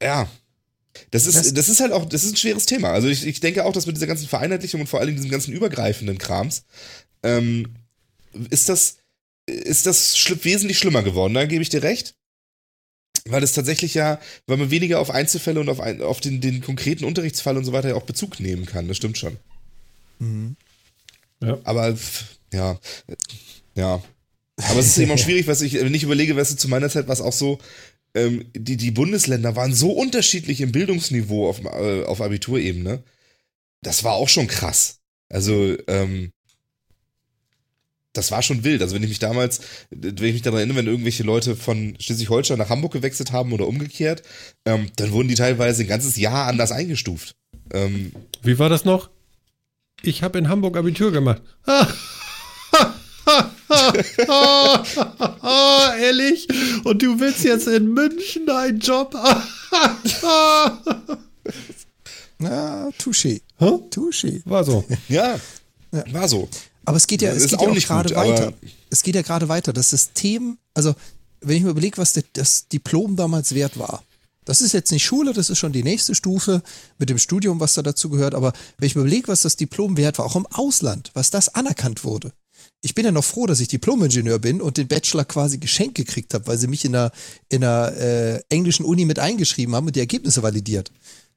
ja, 0.02 0.28
das 1.12 1.26
ist, 1.28 1.36
Das- 1.36 1.54
das 1.54 1.70
ist 1.70 1.80
halt 1.82 1.92
auch, 1.92 2.06
das 2.06 2.24
ist 2.24 2.34
ein 2.34 2.38
schweres 2.38 2.66
Thema. 2.66 2.92
Also 2.92 3.08
ich, 3.08 3.26
ich 3.26 3.40
denke 3.40 3.66
auch, 3.66 3.74
dass 3.74 3.86
mit 3.86 3.96
dieser 3.96 4.08
ganzen 4.08 4.28
Vereinheitlichung 4.28 4.82
und 4.82 4.88
vor 4.88 5.00
allem 5.00 5.16
diesem 5.16 5.32
ganzen 5.32 5.54
übergreifenden 5.54 6.18
Krams, 6.18 6.64
ähm, 7.24 7.76
ist 8.50 8.70
das, 8.70 8.98
ist 9.48 9.86
das 9.86 10.18
schli 10.18 10.44
wesentlich 10.44 10.78
schlimmer 10.80 11.04
geworden. 11.04 11.34
Da 11.34 11.46
gebe 11.46 11.62
ich 11.62 11.70
dir 11.70 11.84
recht. 11.84 12.16
Weil 13.28 13.42
es 13.44 13.54
tatsächlich 13.54 13.96
ja, 13.96 14.20
weil 14.46 14.58
man 14.58 14.70
weniger 14.70 15.00
auf 15.00 15.10
Einzelfälle 15.10 15.60
und 15.60 15.70
auf, 15.70 15.80
ein, 15.80 16.00
auf 16.02 16.20
den, 16.20 16.42
den 16.42 16.62
konkreten 16.62 17.06
Unterrichtsfall 17.06 17.58
und 17.58 17.66
so 17.66 17.72
weiter 17.74 17.90
ja 17.90 17.96
auch 17.96 18.04
Bezug 18.04 18.40
nehmen 18.40 18.68
kann. 18.68 18.88
Das 18.88 18.98
stimmt 18.98 19.18
schon. 19.18 19.38
Ja. 21.42 21.58
Aber 21.64 21.98
ja, 22.54 22.80
ja. 23.74 24.02
Aber 24.70 24.80
es 24.80 24.88
ist 24.88 24.98
eben 25.00 25.12
auch 25.12 25.18
schwierig, 25.18 25.48
was 25.48 25.62
ich, 25.62 25.74
wenn 25.74 25.94
ich 25.94 26.04
überlege, 26.04 26.36
weißt 26.36 26.52
du, 26.52 26.56
zu 26.58 26.68
meiner 26.68 26.90
Zeit 26.90 27.08
war 27.08 27.14
es 27.14 27.22
auch 27.22 27.34
so, 27.34 27.58
ähm, 28.16 28.46
die, 28.56 28.78
die 28.78 28.92
Bundesländer 28.92 29.56
waren 29.56 29.74
so 29.74 29.92
unterschiedlich 29.92 30.62
im 30.62 30.72
Bildungsniveau 30.72 31.50
auf, 31.50 31.64
äh, 31.64 32.04
auf 32.04 32.22
Abiturebene. 32.22 33.04
Das 33.82 34.04
war 34.04 34.14
auch 34.14 34.30
schon 34.30 34.48
krass. 34.48 35.00
Also, 35.30 35.76
ähm, 35.88 36.32
das 38.14 38.32
war 38.32 38.42
schon 38.42 38.64
wild. 38.64 38.82
Also 38.82 38.96
wenn 38.96 39.04
ich 39.04 39.10
mich 39.10 39.20
damals, 39.20 39.60
wenn 39.90 40.16
ich 40.16 40.34
mich 40.34 40.42
daran 40.42 40.60
erinnere, 40.60 40.78
wenn 40.78 40.88
irgendwelche 40.88 41.24
Leute 41.24 41.56
von 41.56 41.98
Schleswig-Holstein 42.00 42.58
nach 42.58 42.70
Hamburg 42.70 42.94
gewechselt 42.94 43.34
haben 43.34 43.52
oder 43.52 43.68
umgekehrt, 43.68 44.24
ähm, 44.66 44.90
dann 44.96 45.12
wurden 45.12 45.28
die 45.28 45.36
teilweise 45.36 45.84
ein 45.84 45.90
ganzes 45.90 46.16
Jahr 46.16 46.48
anders 46.48 46.72
eingestuft. 46.72 47.36
Ähm, 47.74 48.14
Wie 48.42 48.58
war 48.58 48.70
das 48.70 48.86
noch? 48.86 49.10
Ich 50.02 50.24
habe 50.24 50.38
in 50.40 50.48
Hamburg 50.48 50.78
Abitur 50.78 51.12
gemacht. 51.12 51.42
Ehrlich? 56.00 56.48
Und 56.84 57.02
du 57.02 57.20
willst 57.20 57.44
jetzt 57.44 57.68
in 57.68 57.94
München 57.94 58.50
einen 58.50 58.80
Job? 58.80 59.14
Na, 62.38 62.90
touché. 63.00 63.42
Hä? 63.58 63.80
Touché. 63.90 64.42
War 64.46 64.64
so. 64.64 64.84
ja, 65.08 65.40
war 66.12 66.28
so. 66.28 66.48
Aber 66.86 66.98
es 66.98 67.08
geht 67.08 67.22
ja, 67.22 67.34
Das 67.34 67.44
es 67.44 67.50
geht 67.50 67.60
auch 67.60 67.64
ja 67.64 67.70
auch 67.70 67.74
nicht 67.74 67.88
gerade 67.88 68.14
gut, 68.14 68.18
weiter. 68.18 68.54
Es 68.90 69.02
geht 69.02 69.16
ja 69.16 69.22
gerade 69.22 69.50
weiter. 69.50 69.74
Das 69.74 69.90
System, 69.90 70.58
also 70.74 70.94
wenn 71.42 71.58
ich 71.58 71.64
mir 71.64 71.72
überlege, 71.72 71.98
was 71.98 72.14
das, 72.14 72.24
das 72.34 72.68
Diplom 72.68 73.16
damals 73.16 73.56
wert 73.56 73.80
war, 73.80 74.04
Das 74.46 74.62
ist 74.62 74.74
jetzt 74.74 74.92
nicht 74.92 75.04
Schule, 75.04 75.34
das 75.34 75.50
ist 75.50 75.58
schon 75.58 75.72
die 75.72 75.84
nächste 75.84 76.14
Stufe 76.14 76.62
mit 77.00 77.10
dem 77.10 77.18
Studium, 77.18 77.60
was 77.60 77.74
da 77.74 77.82
dazu 77.82 78.10
gehört. 78.10 78.36
Aber 78.36 78.54
wenn 78.78 78.88
ich 78.88 78.96
mir 78.96 79.02
überlege, 79.02 79.28
was 79.28 79.42
das 79.42 79.56
Diplom 79.56 79.98
wert 79.98 80.20
war, 80.20 80.26
auch 80.26 80.36
im 80.36 80.46
Ausland, 80.46 81.10
was 81.16 81.32
das 81.32 81.56
anerkannt 81.56 82.04
wurde. 82.04 82.32
Ich 82.82 82.94
bin 82.94 83.06
ja 83.06 83.12
noch 83.12 83.24
froh, 83.24 83.48
dass 83.48 83.60
ich 83.60 83.68
Diplom-Ingenieur 83.68 84.40
bin 84.40 84.62
und 84.62 84.78
den 84.78 84.88
Bachelor 84.88 85.26
quasi 85.26 85.58
geschenkt 85.58 85.96
gekriegt 85.96 86.34
habe, 86.34 86.46
weil 86.48 86.58
sie 86.58 86.68
mich 86.68 86.86
in 86.86 86.96
einer, 86.96 87.12
in 87.50 87.64
einer 87.64 87.98
äh, 87.98 88.42
englischen 88.50 88.86
Uni 88.86 89.06
mit 89.06 89.18
eingeschrieben 89.18 89.76
haben 89.76 89.88
und 89.88 89.96
die 89.96 90.02
Ergebnisse 90.02 90.44
validiert. 90.44 90.92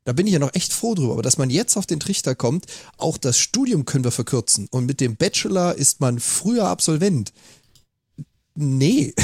Da 0.05 0.15
bin 0.15 0.27
ich 0.27 0.33
ja 0.33 0.39
noch 0.39 0.55
echt 0.55 0.73
froh 0.73 0.95
drüber. 0.95 1.13
Aber 1.13 1.23
dass 1.23 1.37
man 1.37 1.51
jetzt 1.51 1.77
auf 1.77 1.85
den 1.85 2.01
Trichter 2.01 2.35
kommt, 2.35 2.67
auch 2.97 3.19
das 3.19 3.39
Studium 3.39 3.85
können 3.85 4.05
wir 4.05 4.11
verkürzen. 4.11 4.67
Und 4.71 4.87
mit 4.87 5.01
dem 5.01 5.17
Bachelor 5.17 5.75
ist 5.75 6.01
man 6.01 6.19
früher 6.19 6.67
Absolvent. 6.67 7.33
Nee, 8.61 9.15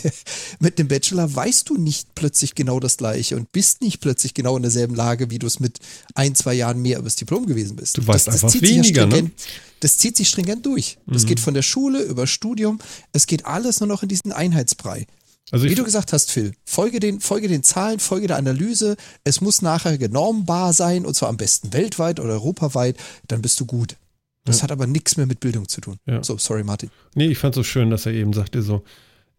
mit 0.60 0.78
dem 0.78 0.88
Bachelor 0.88 1.34
weißt 1.34 1.70
du 1.70 1.78
nicht 1.78 2.14
plötzlich 2.14 2.54
genau 2.54 2.80
das 2.80 2.98
Gleiche 2.98 3.34
und 3.34 3.50
bist 3.50 3.80
nicht 3.80 4.02
plötzlich 4.02 4.34
genau 4.34 4.58
in 4.58 4.62
derselben 4.62 4.94
Lage, 4.94 5.30
wie 5.30 5.38
du 5.38 5.46
es 5.46 5.58
mit 5.58 5.78
ein, 6.14 6.34
zwei 6.34 6.52
Jahren 6.52 6.82
mehr 6.82 6.98
übers 6.98 7.16
Diplom 7.16 7.46
gewesen 7.46 7.76
bist. 7.76 7.96
Du 7.96 8.06
weißt 8.06 8.26
das, 8.26 8.34
einfach 8.34 8.48
das 8.48 8.52
zieht 8.52 8.60
sich 8.60 8.70
ja 8.76 8.82
weniger, 8.82 9.06
ne? 9.06 9.12
stringent, 9.12 9.42
Das 9.80 9.96
zieht 9.96 10.16
sich 10.18 10.28
stringent 10.28 10.66
durch. 10.66 10.98
Das 11.06 11.24
geht 11.24 11.40
von 11.40 11.54
der 11.54 11.62
Schule 11.62 12.02
über 12.02 12.26
Studium. 12.26 12.78
Es 13.14 13.26
geht 13.26 13.46
alles 13.46 13.80
nur 13.80 13.86
noch 13.86 14.02
in 14.02 14.10
diesen 14.10 14.32
Einheitsbrei. 14.32 15.06
Also 15.50 15.64
Wie 15.64 15.74
du 15.74 15.84
gesagt 15.84 16.12
hast, 16.12 16.30
Phil, 16.30 16.52
folge 16.66 17.00
den, 17.00 17.20
folge 17.20 17.48
den 17.48 17.62
Zahlen, 17.62 18.00
folge 18.00 18.26
der 18.26 18.36
Analyse. 18.36 18.96
Es 19.24 19.40
muss 19.40 19.62
nachher 19.62 19.96
genormbar 19.96 20.74
sein 20.74 21.06
und 21.06 21.14
zwar 21.14 21.30
am 21.30 21.38
besten 21.38 21.72
weltweit 21.72 22.20
oder 22.20 22.34
europaweit. 22.34 22.98
Dann 23.28 23.40
bist 23.40 23.58
du 23.60 23.64
gut. 23.64 23.96
Das 24.44 24.62
hat 24.62 24.70
aber 24.70 24.86
nichts 24.86 25.16
mehr 25.16 25.26
mit 25.26 25.40
Bildung 25.40 25.68
zu 25.68 25.80
tun. 25.80 25.98
Ja. 26.06 26.22
So, 26.22 26.36
sorry, 26.36 26.64
Martin. 26.64 26.90
nee, 27.14 27.26
ich 27.26 27.38
fand 27.38 27.54
so 27.54 27.62
schön, 27.62 27.90
dass 27.90 28.04
er 28.06 28.12
eben 28.12 28.32
sagte 28.34 28.62
so, 28.62 28.84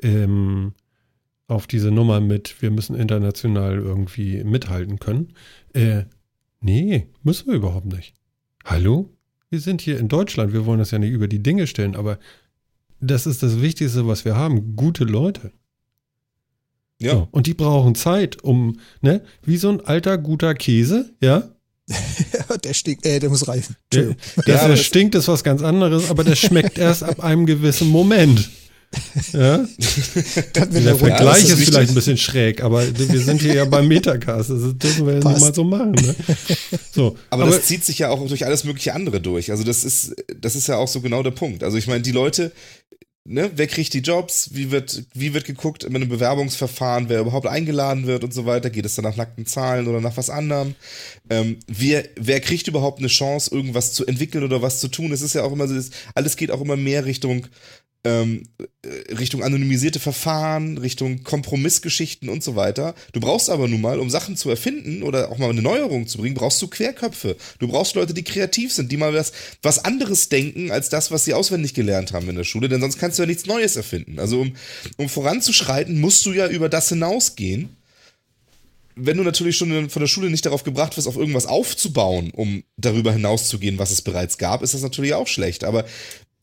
ähm, 0.01 0.73
auf 1.47 1.67
diese 1.67 1.91
Nummer 1.91 2.19
mit, 2.19 2.61
wir 2.61 2.71
müssen 2.71 2.95
international 2.95 3.77
irgendwie 3.77 4.43
mithalten 4.43 4.99
können. 4.99 5.33
Äh, 5.73 6.05
nee, 6.59 7.07
müssen 7.21 7.47
wir 7.47 7.55
überhaupt 7.55 7.85
nicht. 7.85 8.15
Hallo? 8.63 9.11
Wir 9.51 9.59
sind 9.59 9.81
hier 9.81 9.99
in 9.99 10.07
Deutschland, 10.07 10.53
wir 10.53 10.65
wollen 10.65 10.79
das 10.79 10.89
ja 10.89 10.97
nicht 10.97 11.11
über 11.11 11.27
die 11.27 11.43
Dinge 11.43 11.67
stellen, 11.67 11.95
aber 11.95 12.17
das 12.99 13.27
ist 13.27 13.43
das 13.43 13.61
Wichtigste, 13.61 14.07
was 14.07 14.25
wir 14.25 14.35
haben. 14.35 14.75
Gute 14.75 15.03
Leute. 15.03 15.51
Ja. 16.99 17.11
So, 17.11 17.27
und 17.31 17.45
die 17.45 17.53
brauchen 17.53 17.93
Zeit, 17.93 18.43
um, 18.43 18.79
ne, 19.01 19.21
wie 19.43 19.57
so 19.57 19.69
ein 19.69 19.81
alter, 19.81 20.17
guter 20.17 20.55
Käse, 20.55 21.13
ja? 21.21 21.54
der 22.63 22.73
stinkt, 22.73 23.05
äh, 23.05 23.19
der 23.19 23.29
muss 23.29 23.47
reifen. 23.47 23.75
Der, 23.93 24.15
dass 24.35 24.45
Ja, 24.47 24.53
er 24.55 24.59
aber 24.61 24.69
das- 24.75 24.83
stinkt, 24.85 25.15
ist 25.15 25.27
was 25.27 25.43
ganz 25.43 25.61
anderes, 25.61 26.09
aber 26.09 26.23
das 26.23 26.39
schmeckt 26.39 26.77
erst 26.77 27.03
ab 27.03 27.19
einem 27.23 27.45
gewissen 27.45 27.89
Moment. 27.89 28.49
Ja? 29.33 29.65
Dann, 30.53 30.71
Der 30.71 30.81
der 30.81 30.95
Vergleich 30.95 31.43
ist, 31.43 31.59
ist 31.59 31.65
vielleicht 31.65 31.89
ein 31.91 31.95
bisschen 31.95 32.17
schräg, 32.17 32.63
aber 32.63 32.81
wir 32.97 33.19
sind 33.19 33.41
hier 33.41 33.53
ja 33.55 33.65
beim 33.65 33.89
Metacast. 33.89 34.51
Das 34.51 34.61
dürfen 34.77 35.05
wir 35.05 35.15
ja 35.15 35.19
mal 35.21 35.53
so 35.53 35.65
machen. 35.65 35.91
Ne? 35.93 36.15
So, 36.93 37.17
Aber, 37.29 37.45
das 37.45 37.63
zieht 37.63 37.83
sich 37.83 37.99
ja 37.99 38.09
auch 38.09 38.25
durch 38.25 38.45
alles 38.45 38.63
mögliche 38.63 38.93
andere 38.93 39.19
durch. 39.19 39.51
Also 39.51 39.63
das 39.65 39.83
ist, 39.83 40.15
das 40.39 40.55
ist 40.55 40.67
ja 40.67 40.77
auch 40.77 40.87
so 40.87 41.01
genau 41.01 41.23
der 41.23 41.31
Punkt. 41.31 41.63
Also 41.65 41.75
ich 41.77 41.87
meine, 41.87 42.03
die 42.03 42.11
Leute, 42.13 42.53
ne, 43.25 43.51
wer 43.55 43.67
kriegt 43.67 43.93
die 43.93 43.99
Jobs, 43.99 44.51
wie 44.53 44.71
wird, 44.71 45.03
wie 45.13 45.33
wird 45.33 45.45
geguckt 45.45 45.83
in 45.83 45.95
einem 45.95 46.09
Bewerbungsverfahren, 46.09 47.09
wer 47.09 47.21
überhaupt 47.21 47.47
eingeladen 47.47 48.05
wird 48.07 48.23
und 48.23 48.33
so 48.33 48.45
weiter, 48.45 48.69
geht 48.69 48.85
es 48.85 48.95
dann 48.95 49.03
nach 49.03 49.15
nackten 49.15 49.45
Zahlen 49.45 49.87
oder 49.87 49.99
nach 49.99 50.15
was 50.15 50.29
anderem? 50.29 50.75
Ähm, 51.29 51.57
wer, 51.67 52.05
wer 52.15 52.39
kriegt 52.39 52.67
überhaupt 52.67 52.99
eine 52.99 53.07
Chance, 53.07 53.53
irgendwas 53.53 53.93
zu 53.93 54.05
entwickeln 54.05 54.43
oder 54.43 54.61
was 54.61 54.79
zu 54.79 54.87
tun? 54.87 55.11
Es 55.11 55.21
ist 55.21 55.33
ja 55.33 55.43
auch 55.43 55.51
immer 55.51 55.67
so, 55.67 55.75
alles 56.13 56.37
geht 56.37 56.51
auch 56.51 56.61
immer 56.61 56.77
mehr 56.77 57.05
Richtung 57.05 57.47
ähm, 58.05 58.43
äh, 58.57 59.13
Richtung 59.15 59.43
anonymisierte 59.43 59.99
Verfahren, 59.99 60.77
Richtung 60.77 61.23
Kompromissgeschichten 61.23 62.29
und 62.29 62.43
so 62.43 62.55
weiter. 62.55 62.93
Du 63.11 63.19
brauchst 63.19 63.49
aber 63.49 63.67
nun 63.67 63.81
mal, 63.81 63.99
um 63.99 64.09
Sachen 64.09 64.37
zu 64.37 64.49
erfinden 64.49 65.03
oder 65.03 65.31
auch 65.31 65.39
mal 65.39 65.49
eine 65.49 65.63
Neuerung 65.63 66.07
zu 66.07 66.19
bringen, 66.19 66.35
brauchst 66.35 66.61
du 66.61 66.67
Querköpfe. 66.67 67.35
Du 67.59 67.67
brauchst 67.67 67.95
Leute, 67.95 68.13
die 68.13 68.23
kreativ 68.23 68.71
sind, 68.71 68.91
die 68.91 68.97
mal 68.97 69.13
was, 69.13 69.33
was 69.63 69.83
anderes 69.83 70.29
denken 70.29 70.71
als 70.71 70.89
das, 70.89 71.11
was 71.11 71.25
sie 71.25 71.33
auswendig 71.33 71.73
gelernt 71.73 72.13
haben 72.13 72.29
in 72.29 72.35
der 72.35 72.43
Schule, 72.43 72.69
denn 72.69 72.79
sonst 72.79 72.99
kannst 72.99 73.17
du 73.17 73.23
ja 73.23 73.27
nichts 73.27 73.47
Neues 73.47 73.75
erfinden. 73.75 74.19
Also 74.19 74.41
um, 74.41 74.55
um 74.97 75.09
voranzuschreiten, 75.09 75.99
musst 75.99 76.25
du 76.25 76.31
ja 76.31 76.47
über 76.47 76.69
das 76.69 76.89
hinausgehen. 76.89 77.75
Wenn 78.97 79.17
du 79.17 79.23
natürlich 79.23 79.57
schon 79.57 79.89
von 79.89 79.99
der 79.99 80.07
Schule 80.07 80.29
nicht 80.29 80.45
darauf 80.45 80.63
gebracht 80.63 80.95
wirst, 80.95 81.07
auf 81.07 81.17
irgendwas 81.17 81.47
aufzubauen, 81.47 82.31
um 82.31 82.63
darüber 82.77 83.11
hinauszugehen, 83.11 83.77
was 83.77 83.91
es 83.91 84.01
bereits 84.01 84.37
gab, 84.37 84.61
ist 84.61 84.73
das 84.73 84.83
natürlich 84.83 85.15
auch 85.15 85.27
schlecht. 85.27 85.65
Aber 85.65 85.83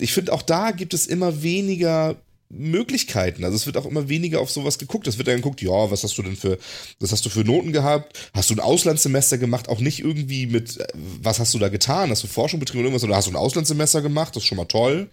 ich 0.02 0.12
finde, 0.12 0.32
auch 0.32 0.42
da 0.42 0.70
gibt 0.72 0.94
es 0.94 1.06
immer 1.06 1.42
weniger 1.42 2.16
Möglichkeiten. 2.52 3.44
Also 3.44 3.56
es 3.56 3.66
wird 3.66 3.78
auch 3.78 3.86
immer 3.86 4.08
weniger 4.08 4.40
auf 4.40 4.50
sowas 4.50 4.78
geguckt. 4.78 5.06
Es 5.06 5.16
wird 5.16 5.28
dann 5.28 5.36
geguckt, 5.36 5.62
ja, 5.62 5.90
was 5.90 6.04
hast 6.04 6.18
du 6.18 6.22
denn 6.22 6.36
für, 6.36 6.58
was 7.00 7.12
hast 7.12 7.24
du 7.24 7.30
für 7.30 7.44
Noten 7.44 7.72
gehabt? 7.72 8.30
Hast 8.34 8.50
du 8.50 8.54
ein 8.54 8.60
Auslandssemester 8.60 9.38
gemacht? 9.38 9.68
Auch 9.68 9.80
nicht 9.80 10.00
irgendwie 10.00 10.46
mit, 10.46 10.78
was 11.22 11.38
hast 11.38 11.54
du 11.54 11.58
da 11.58 11.68
getan? 11.68 12.10
Hast 12.10 12.22
du 12.22 12.28
Forschung 12.28 12.60
betrieben 12.60 12.80
oder 12.80 12.88
irgendwas? 12.88 13.04
Oder 13.04 13.16
hast 13.16 13.26
du 13.26 13.32
ein 13.32 13.36
Auslandssemester 13.36 14.02
gemacht? 14.02 14.36
Das 14.36 14.42
ist 14.42 14.48
schon 14.48 14.58
mal 14.58 14.66
toll. 14.66 15.08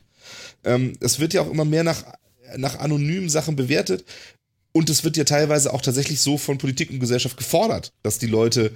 Ähm, 0.66 0.98
es 1.00 1.20
wird 1.20 1.34
ja 1.34 1.42
auch 1.42 1.50
immer 1.50 1.66
mehr 1.66 1.86
nach, 1.86 2.04
nach 2.58 2.80
anonymen 2.80 3.30
Sachen 3.30 3.56
bewertet. 3.56 4.04
Und 4.74 4.90
es 4.90 5.04
wird 5.04 5.16
ja 5.16 5.24
teilweise 5.24 5.74
auch 5.74 5.82
tatsächlich 5.82 6.20
so 6.20 6.38
von 6.38 6.58
Politik 6.58 6.92
und 6.92 7.00
Gesellschaft 7.00 7.38
gefordert, 7.38 7.94
dass 8.04 8.20
die 8.20 8.28
Leute 8.28 8.72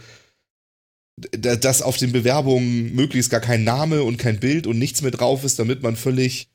dass 1.31 1.81
auf 1.81 1.97
den 1.97 2.11
Bewerbungen 2.11 2.93
möglichst 2.95 3.29
gar 3.29 3.39
kein 3.39 3.63
Name 3.63 4.03
und 4.03 4.17
kein 4.17 4.39
Bild 4.39 4.67
und 4.67 4.79
nichts 4.79 5.01
mehr 5.01 5.11
drauf 5.11 5.43
ist, 5.43 5.59
damit 5.59 5.83
man 5.83 5.95
völlig 5.95 6.49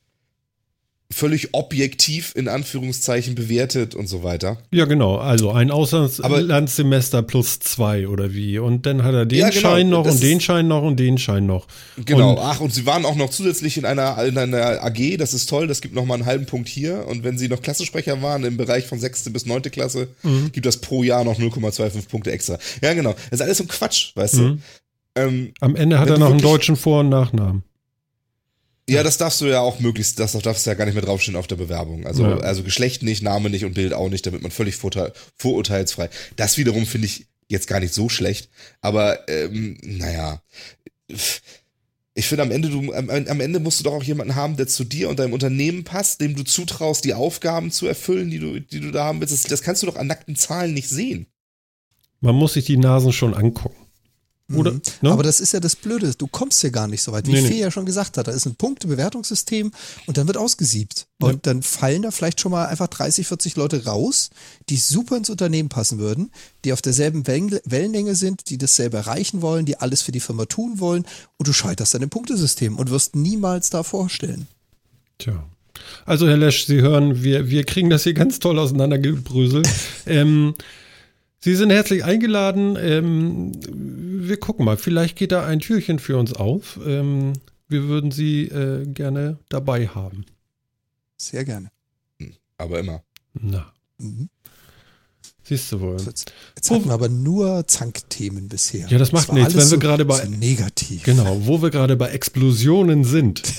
völlig 1.10 1.54
objektiv 1.54 2.34
in 2.36 2.48
Anführungszeichen 2.48 3.34
bewertet 3.34 3.94
und 3.94 4.08
so 4.08 4.22
weiter. 4.22 4.58
Ja, 4.70 4.84
genau. 4.84 5.16
Also 5.16 5.50
ein 5.50 5.70
Auslandssemester 5.70 7.22
plus 7.22 7.60
zwei 7.60 8.06
oder 8.08 8.34
wie. 8.34 8.58
Und 8.58 8.84
dann 8.84 9.02
hat 9.02 9.14
er 9.14 9.24
den 9.24 9.38
Ja, 9.38 9.48
genau. 9.48 9.60
Schein 9.60 9.88
noch 9.88 10.04
Das 10.04 10.16
und 10.16 10.22
den 10.22 10.40
Schein 10.40 10.68
noch 10.68 10.82
und 10.82 11.00
den 11.00 11.16
Schein 11.16 11.46
noch. 11.46 11.66
Genau. 11.96 12.32
Und, 12.32 12.38
Ach, 12.40 12.60
und 12.60 12.74
sie 12.74 12.84
waren 12.84 13.06
auch 13.06 13.16
noch 13.16 13.30
zusätzlich 13.30 13.78
in 13.78 13.86
einer, 13.86 14.22
in 14.22 14.36
einer 14.36 14.84
AG, 14.84 15.16
das 15.16 15.32
ist 15.32 15.48
toll, 15.48 15.66
das 15.66 15.80
gibt 15.80 15.94
nochmal 15.94 16.18
einen 16.18 16.26
halben 16.26 16.44
Punkt 16.44 16.68
hier. 16.68 17.06
Und 17.08 17.24
wenn 17.24 17.38
sie 17.38 17.48
noch 17.48 17.62
Klassensprecher 17.62 18.20
waren 18.20 18.44
im 18.44 18.58
Bereich 18.58 18.86
von 18.86 19.00
6. 19.00 19.30
bis 19.32 19.46
9. 19.46 19.62
Klasse, 19.62 20.08
gibt 20.52 20.66
das 20.66 20.76
pro 20.76 21.02
Jahr 21.02 21.24
noch 21.24 21.38
0,25 21.38 22.08
Punkte 22.08 22.32
extra. 22.32 22.58
Ja, 22.82 22.92
genau. 22.92 23.14
Das 23.30 23.40
ist 23.40 23.42
alles 23.42 23.58
so 23.58 23.64
ein 23.64 23.68
Quatsch, 23.68 24.14
weißt 24.14 24.34
du? 24.34 24.58
Ähm, 25.16 25.52
am 25.60 25.74
Ende 25.74 25.98
hat 25.98 26.10
er 26.10 26.18
noch 26.18 26.30
einen 26.30 26.40
deutschen 26.40 26.76
Vor- 26.76 27.00
und 27.00 27.08
Nachnamen. 27.08 27.62
Ja, 28.88 29.02
das 29.02 29.18
darfst 29.18 29.40
du 29.40 29.46
ja 29.46 29.60
auch 29.60 29.80
möglichst, 29.80 30.18
das 30.18 30.32
darfst 30.32 30.64
du 30.66 30.70
ja 30.70 30.74
gar 30.74 30.86
nicht 30.86 30.94
mehr 30.94 31.04
draufstehen 31.04 31.36
auf 31.36 31.46
der 31.46 31.56
Bewerbung. 31.56 32.06
Also, 32.06 32.24
Ja. 32.24 32.38
also 32.38 32.62
Geschlecht 32.62 33.02
nicht, 33.02 33.22
Name 33.22 33.50
nicht 33.50 33.64
und 33.64 33.74
Bild 33.74 33.92
auch 33.92 34.08
nicht, 34.08 34.26
damit 34.26 34.42
man 34.42 34.50
völlig 34.50 34.76
vorurteilsfrei. 35.36 36.08
Das 36.36 36.56
wiederum 36.56 36.86
finde 36.86 37.06
ich 37.06 37.26
jetzt 37.48 37.66
gar 37.66 37.80
nicht 37.80 37.92
so 37.94 38.08
schlecht, 38.08 38.48
aber 38.80 39.28
ähm, 39.28 39.78
naja. 39.82 40.42
Ich 42.14 42.26
finde 42.26 42.42
am 42.42 42.50
Ende, 42.50 42.68
du, 42.68 42.92
am, 42.92 43.10
am 43.10 43.40
Ende 43.40 43.60
musst 43.60 43.78
du 43.78 43.84
doch 43.84 43.92
auch 43.92 44.02
jemanden 44.02 44.34
haben, 44.34 44.56
der 44.56 44.66
zu 44.66 44.84
dir 44.84 45.08
und 45.08 45.18
deinem 45.20 45.32
Unternehmen 45.32 45.84
passt, 45.84 46.20
dem 46.20 46.34
du 46.34 46.42
zutraust, 46.42 47.04
die 47.04 47.14
Aufgaben 47.14 47.70
zu 47.70 47.86
erfüllen, 47.86 48.30
die 48.30 48.40
du, 48.40 48.58
die 48.60 48.80
du 48.80 48.90
da 48.90 49.04
haben 49.04 49.20
willst. 49.20 49.32
Das, 49.32 49.42
das 49.44 49.62
kannst 49.62 49.82
du 49.82 49.86
doch 49.86 49.96
an 49.96 50.08
nackten 50.08 50.34
Zahlen 50.34 50.74
nicht 50.74 50.88
sehen. 50.88 51.26
Man 52.20 52.34
muss 52.34 52.54
sich 52.54 52.64
die 52.64 52.76
Nasen 52.76 53.12
schon 53.12 53.34
angucken. 53.34 53.77
Oder? 54.54 54.72
Mhm. 54.72 54.82
Ne? 55.02 55.10
Aber 55.12 55.22
das 55.22 55.40
ist 55.40 55.52
ja 55.52 55.60
das 55.60 55.76
Blöde. 55.76 56.14
Du 56.16 56.26
kommst 56.26 56.62
ja 56.62 56.70
gar 56.70 56.88
nicht 56.88 57.02
so 57.02 57.12
weit. 57.12 57.26
Wie 57.26 57.32
Nee, 57.32 57.42
nee. 57.42 57.48
Fee 57.48 57.58
ja 57.60 57.70
schon 57.70 57.84
gesagt 57.84 58.16
hat, 58.16 58.28
da 58.28 58.32
ist 58.32 58.46
ein 58.46 58.54
Punktebewertungssystem 58.54 59.70
und 60.06 60.16
dann 60.16 60.26
wird 60.26 60.38
ausgesiebt. 60.38 61.06
Ja. 61.20 61.28
Und 61.28 61.46
dann 61.46 61.62
fallen 61.62 62.02
da 62.02 62.10
vielleicht 62.10 62.40
schon 62.40 62.52
mal 62.52 62.66
einfach 62.66 62.86
30, 62.86 63.26
40 63.26 63.56
Leute 63.56 63.84
raus, 63.84 64.30
die 64.70 64.76
super 64.76 65.16
ins 65.18 65.28
Unternehmen 65.28 65.68
passen 65.68 65.98
würden, 65.98 66.30
die 66.64 66.72
auf 66.72 66.80
derselben 66.80 67.26
Wellen- 67.26 67.60
Wellenlänge 67.64 68.14
sind, 68.14 68.48
die 68.48 68.56
dasselbe 68.56 68.96
erreichen 68.96 69.42
wollen, 69.42 69.66
die 69.66 69.78
alles 69.78 70.00
für 70.00 70.12
die 70.12 70.20
Firma 70.20 70.46
tun 70.46 70.80
wollen. 70.80 71.04
Und 71.36 71.46
du 71.46 71.52
scheiterst 71.52 71.94
an 71.94 72.00
dem 72.00 72.10
Punktesystem 72.10 72.76
und 72.76 72.90
wirst 72.90 73.16
niemals 73.16 73.68
da 73.70 73.82
vorstellen. 73.82 74.48
Tja. 75.18 75.44
Also, 76.06 76.26
Herr 76.26 76.36
Lesch, 76.36 76.66
Sie 76.66 76.80
hören, 76.80 77.22
wir, 77.22 77.50
wir 77.50 77.64
kriegen 77.64 77.90
das 77.90 78.02
hier 78.04 78.14
ganz 78.14 78.38
toll 78.38 78.58
auseinandergebröselt. 78.58 79.68
ähm, 80.06 80.54
Sie 81.40 81.54
sind 81.54 81.70
herzlich 81.70 82.04
eingeladen. 82.04 82.76
Ähm, 82.80 83.52
wir 84.28 84.38
gucken 84.38 84.64
mal, 84.64 84.76
vielleicht 84.76 85.16
geht 85.16 85.32
da 85.32 85.44
ein 85.46 85.60
Türchen 85.60 85.98
für 85.98 86.16
uns 86.16 86.32
auf. 86.32 86.78
Ähm, 86.84 87.34
wir 87.68 87.84
würden 87.84 88.10
Sie 88.10 88.44
äh, 88.44 88.86
gerne 88.86 89.38
dabei 89.48 89.86
haben. 89.88 90.24
Sehr 91.16 91.44
gerne. 91.44 91.70
Aber 92.56 92.78
immer. 92.80 93.02
Na, 93.34 93.72
Mhm. 93.98 94.28
siehst 95.44 95.70
du 95.72 95.80
wohl. 95.80 95.96
Jetzt, 96.04 96.32
jetzt 96.56 96.70
hatten 96.70 96.86
wir 96.86 96.92
aber 96.92 97.08
nur 97.08 97.66
Zankthemen 97.66 98.48
bisher. 98.48 98.88
Ja, 98.88 98.98
das 98.98 99.12
macht 99.12 99.28
war 99.28 99.34
nichts, 99.36 99.54
wenn 99.56 99.70
wir 99.70 99.78
gerade 99.78 100.04
bei- 100.04 100.24
so 100.24 100.30
negativ. 100.30 101.02
Genau, 101.04 101.46
wo 101.46 101.62
wir 101.62 101.70
gerade 101.70 101.96
bei 101.96 102.08
Explosionen 102.10 103.04
sind. 103.04 103.42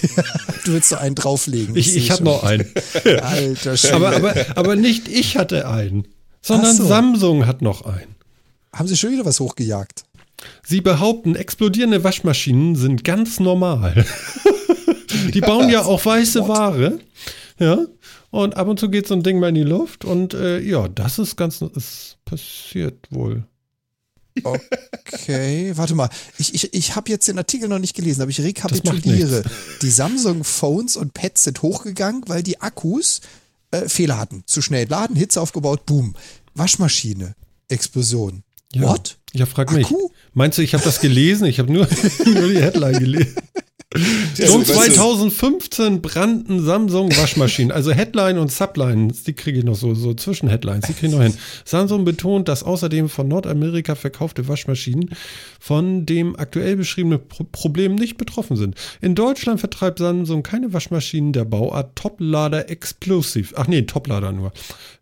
Du 0.66 0.74
willst 0.74 0.92
noch 0.92 1.00
einen 1.00 1.16
drauflegen. 1.16 1.76
Ich, 1.76 1.94
seh 1.94 1.98
ich 2.00 2.12
habe 2.12 2.24
noch 2.26 2.44
einen. 2.44 2.68
Alter 3.22 3.76
Schwede. 3.78 3.96
aber, 3.96 4.16
aber, 4.16 4.36
aber 4.58 4.76
nicht 4.76 5.08
ich 5.08 5.36
hatte 5.38 5.68
einen, 5.68 6.08
sondern 6.42 6.76
so. 6.76 6.86
Samsung 6.86 7.46
hat 7.46 7.62
noch 7.62 7.86
einen. 7.86 8.16
Haben 8.74 8.88
sie 8.88 8.98
schon 8.98 9.12
wieder 9.12 9.26
was 9.26 9.40
hochgejagt? 9.40 10.04
Sie 10.66 10.82
behaupten, 10.82 11.36
explodierende 11.36 12.04
Waschmaschinen 12.04 12.76
sind 12.76 13.04
ganz 13.04 13.40
normal. 13.40 14.06
Die 15.34 15.42
bauen 15.42 15.70
ja 15.70 15.84
auch 15.84 16.06
weiße 16.06 16.48
Ware. 16.48 17.00
Ja. 17.60 17.86
Und 18.32 18.58
ab 18.58 18.68
und 18.68 18.80
zu 18.80 18.90
geht 18.90 19.08
so 19.08 19.16
ein 19.16 19.24
Ding 19.24 19.40
mal 19.40 19.50
in 19.50 19.56
die 19.56 19.64
Luft 19.64 20.06
und 20.06 20.34
äh, 20.34 20.60
ja, 20.60 20.88
das 20.88 21.18
ist 21.18 21.36
ganz, 21.36 21.62
ist 21.62 22.18
passiert 22.26 23.08
wohl. 23.10 23.44
Okay, 24.44 25.72
warte 25.76 25.96
mal. 25.96 26.10
Ich, 26.38 26.54
ich, 26.54 26.74
ich 26.74 26.96
habe 26.96 27.10
jetzt 27.10 27.28
den 27.28 27.40
Artikel 27.40 27.68
noch 27.68 27.80
nicht 27.80 27.96
gelesen, 27.96 28.22
aber 28.22 28.30
ich 28.30 28.42
rekapituliere. 28.42 29.44
Die 29.82 29.90
Samsung 29.90 30.44
Phones 30.44 30.96
und 30.96 31.14
Pads 31.14 31.46
sind 31.46 31.62
hochgegangen, 31.62 32.24
weil 32.28 32.44
die 32.44 32.62
Akkus 32.62 33.22
äh, 33.72 33.88
Fehler 33.88 34.18
hatten. 34.18 34.44
Zu 34.46 34.62
schnell 34.62 34.88
laden, 34.88 35.16
Hitze 35.16 35.42
aufgebaut, 35.42 35.86
boom. 35.86 36.16
Waschmaschine, 36.56 37.36
Explosion. 37.68 38.44
Ja. 38.74 38.84
What? 38.84 39.18
Ja, 39.34 39.46
frag 39.46 39.72
mich. 39.72 39.86
Akku? 39.86 40.10
Meinst 40.34 40.58
du, 40.58 40.62
ich 40.62 40.74
habe 40.74 40.84
das 40.84 41.00
gelesen? 41.00 41.46
Ich 41.46 41.60
habe 41.60 41.72
nur, 41.72 41.88
nur 42.26 42.48
die 42.48 42.62
Headline 42.62 43.00
gelesen. 43.00 43.36
Schon 43.96 44.62
weißt 44.62 44.70
du- 44.70 44.74
2015 44.76 46.02
brannten 46.04 46.64
Samsung 46.64 47.10
Waschmaschinen. 47.18 47.72
Also 47.72 47.92
Headline 47.92 48.38
und 48.38 48.52
Sublines, 48.52 49.24
die 49.24 49.34
kriege 49.34 49.58
ich 49.60 49.66
noch 49.66 49.76
so, 49.76 49.96
so 49.96 50.14
Zwischenheadlines, 50.14 50.86
die 50.86 50.94
kriege 50.94 51.08
ich 51.08 51.14
noch 51.14 51.24
hin. 51.24 51.34
Samsung 51.66 52.06
betont, 52.06 52.48
dass 52.48 52.62
außerdem 52.62 53.10
von 53.10 53.28
Nordamerika 53.28 53.96
verkaufte 53.96 54.48
Waschmaschinen 54.48 55.10
von 55.60 56.06
dem 56.06 56.36
aktuell 56.36 56.76
beschriebenen 56.76 57.28
Pro 57.28 57.46
Problem 57.52 57.96
nicht 57.96 58.18
betroffen 58.18 58.58
sind. 58.58 58.76
In 59.02 59.16
Deutschland 59.16 59.60
vertreibt 59.60 59.98
Samsung 59.98 60.44
keine 60.44 60.72
Waschmaschinen 60.72 61.34
der 61.34 61.46
Bauart 61.46 61.96
Toplader 61.96 62.70
Explosive. 62.70 63.56
Ach 63.58 63.66
nee, 63.68 63.82
Toplader 63.82 64.32
nur. 64.32 64.52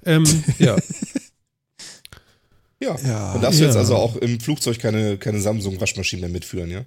Ähm, 0.06 0.24
ja. 0.60 0.78
Ja. 2.80 2.96
Ja. 3.04 3.34
Dann 3.34 3.42
darfst 3.42 3.60
du 3.60 3.64
jetzt 3.66 3.74
Ja. 3.76 3.80
also 3.82 3.96
auch 3.96 4.16
im 4.18 4.40
Flugzeug 4.40 4.78
keine, 4.80 5.18
keine 5.18 5.40
Samsung-Waschmaschine 5.42 6.22
mehr 6.22 6.30
mitführen, 6.30 6.70
ja? 6.70 6.86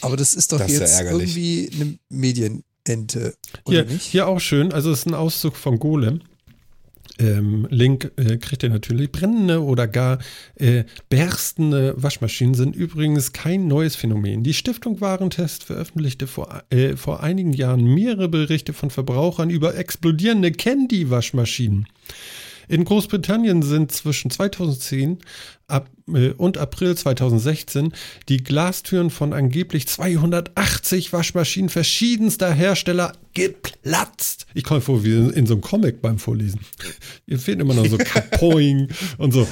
Aber 0.00 0.16
das 0.16 0.34
ist 0.34 0.52
doch 0.52 0.58
Das 0.58 0.70
ist 0.70 0.78
ja 0.78 0.84
jetzt 0.86 0.98
ärgerlich. 0.98 1.36
irgendwie 1.36 1.70
eine 1.80 1.98
Medienente, 2.08 3.34
oder 3.64 3.76
Hier, 3.76 3.84
nicht? 3.84 4.02
hier 4.02 4.26
auch 4.26 4.40
schön. 4.40 4.72
Also 4.72 4.90
es 4.90 5.00
ist 5.00 5.06
ein 5.06 5.14
Auszug 5.14 5.56
von 5.56 5.78
Golem. 5.78 6.20
Ähm, 7.20 7.66
Link 7.70 8.12
äh, 8.16 8.36
kriegt 8.36 8.62
ihr 8.62 8.68
natürlich. 8.68 9.10
Brennende 9.10 9.62
oder 9.64 9.88
gar 9.88 10.18
äh, 10.54 10.84
berstende 11.08 11.94
Waschmaschinen 11.96 12.54
sind 12.54 12.76
übrigens 12.76 13.32
kein 13.32 13.66
neues 13.66 13.96
Phänomen. 13.96 14.44
Die 14.44 14.54
Stiftung 14.54 15.00
Warentest 15.00 15.64
veröffentlichte 15.64 16.28
vor, 16.28 16.62
äh, 16.70 16.96
vor 16.96 17.20
einigen 17.22 17.52
Jahren 17.52 17.82
mehrere 17.92 18.28
Berichte 18.28 18.72
von 18.72 18.90
Verbrauchern 18.90 19.50
über 19.50 19.74
explodierende 19.76 20.52
Candy-Waschmaschinen. 20.52 21.86
In 22.68 22.84
Großbritannien 22.84 23.62
sind 23.62 23.92
zwischen 23.92 24.30
2010 24.30 25.18
ab, 25.66 25.88
äh, 26.12 26.30
und 26.30 26.58
April 26.58 26.96
2016 26.96 27.92
die 28.28 28.38
Glastüren 28.38 29.10
von 29.10 29.32
angeblich 29.32 29.86
280 29.86 31.12
Waschmaschinen 31.12 31.70
verschiedenster 31.70 32.52
Hersteller 32.52 33.12
geplatzt. 33.34 34.46
Ich 34.54 34.64
komme 34.64 34.80
vor 34.80 35.04
wie 35.04 35.12
in, 35.12 35.30
in 35.30 35.46
so 35.46 35.54
einem 35.54 35.62
Comic 35.62 36.02
beim 36.02 36.18
Vorlesen. 36.18 36.60
Hier 37.26 37.38
fehlen 37.38 37.60
immer 37.60 37.74
noch 37.74 37.86
so 37.86 37.96
Kapoing 37.98 38.88
und 39.16 39.32
so. 39.32 39.46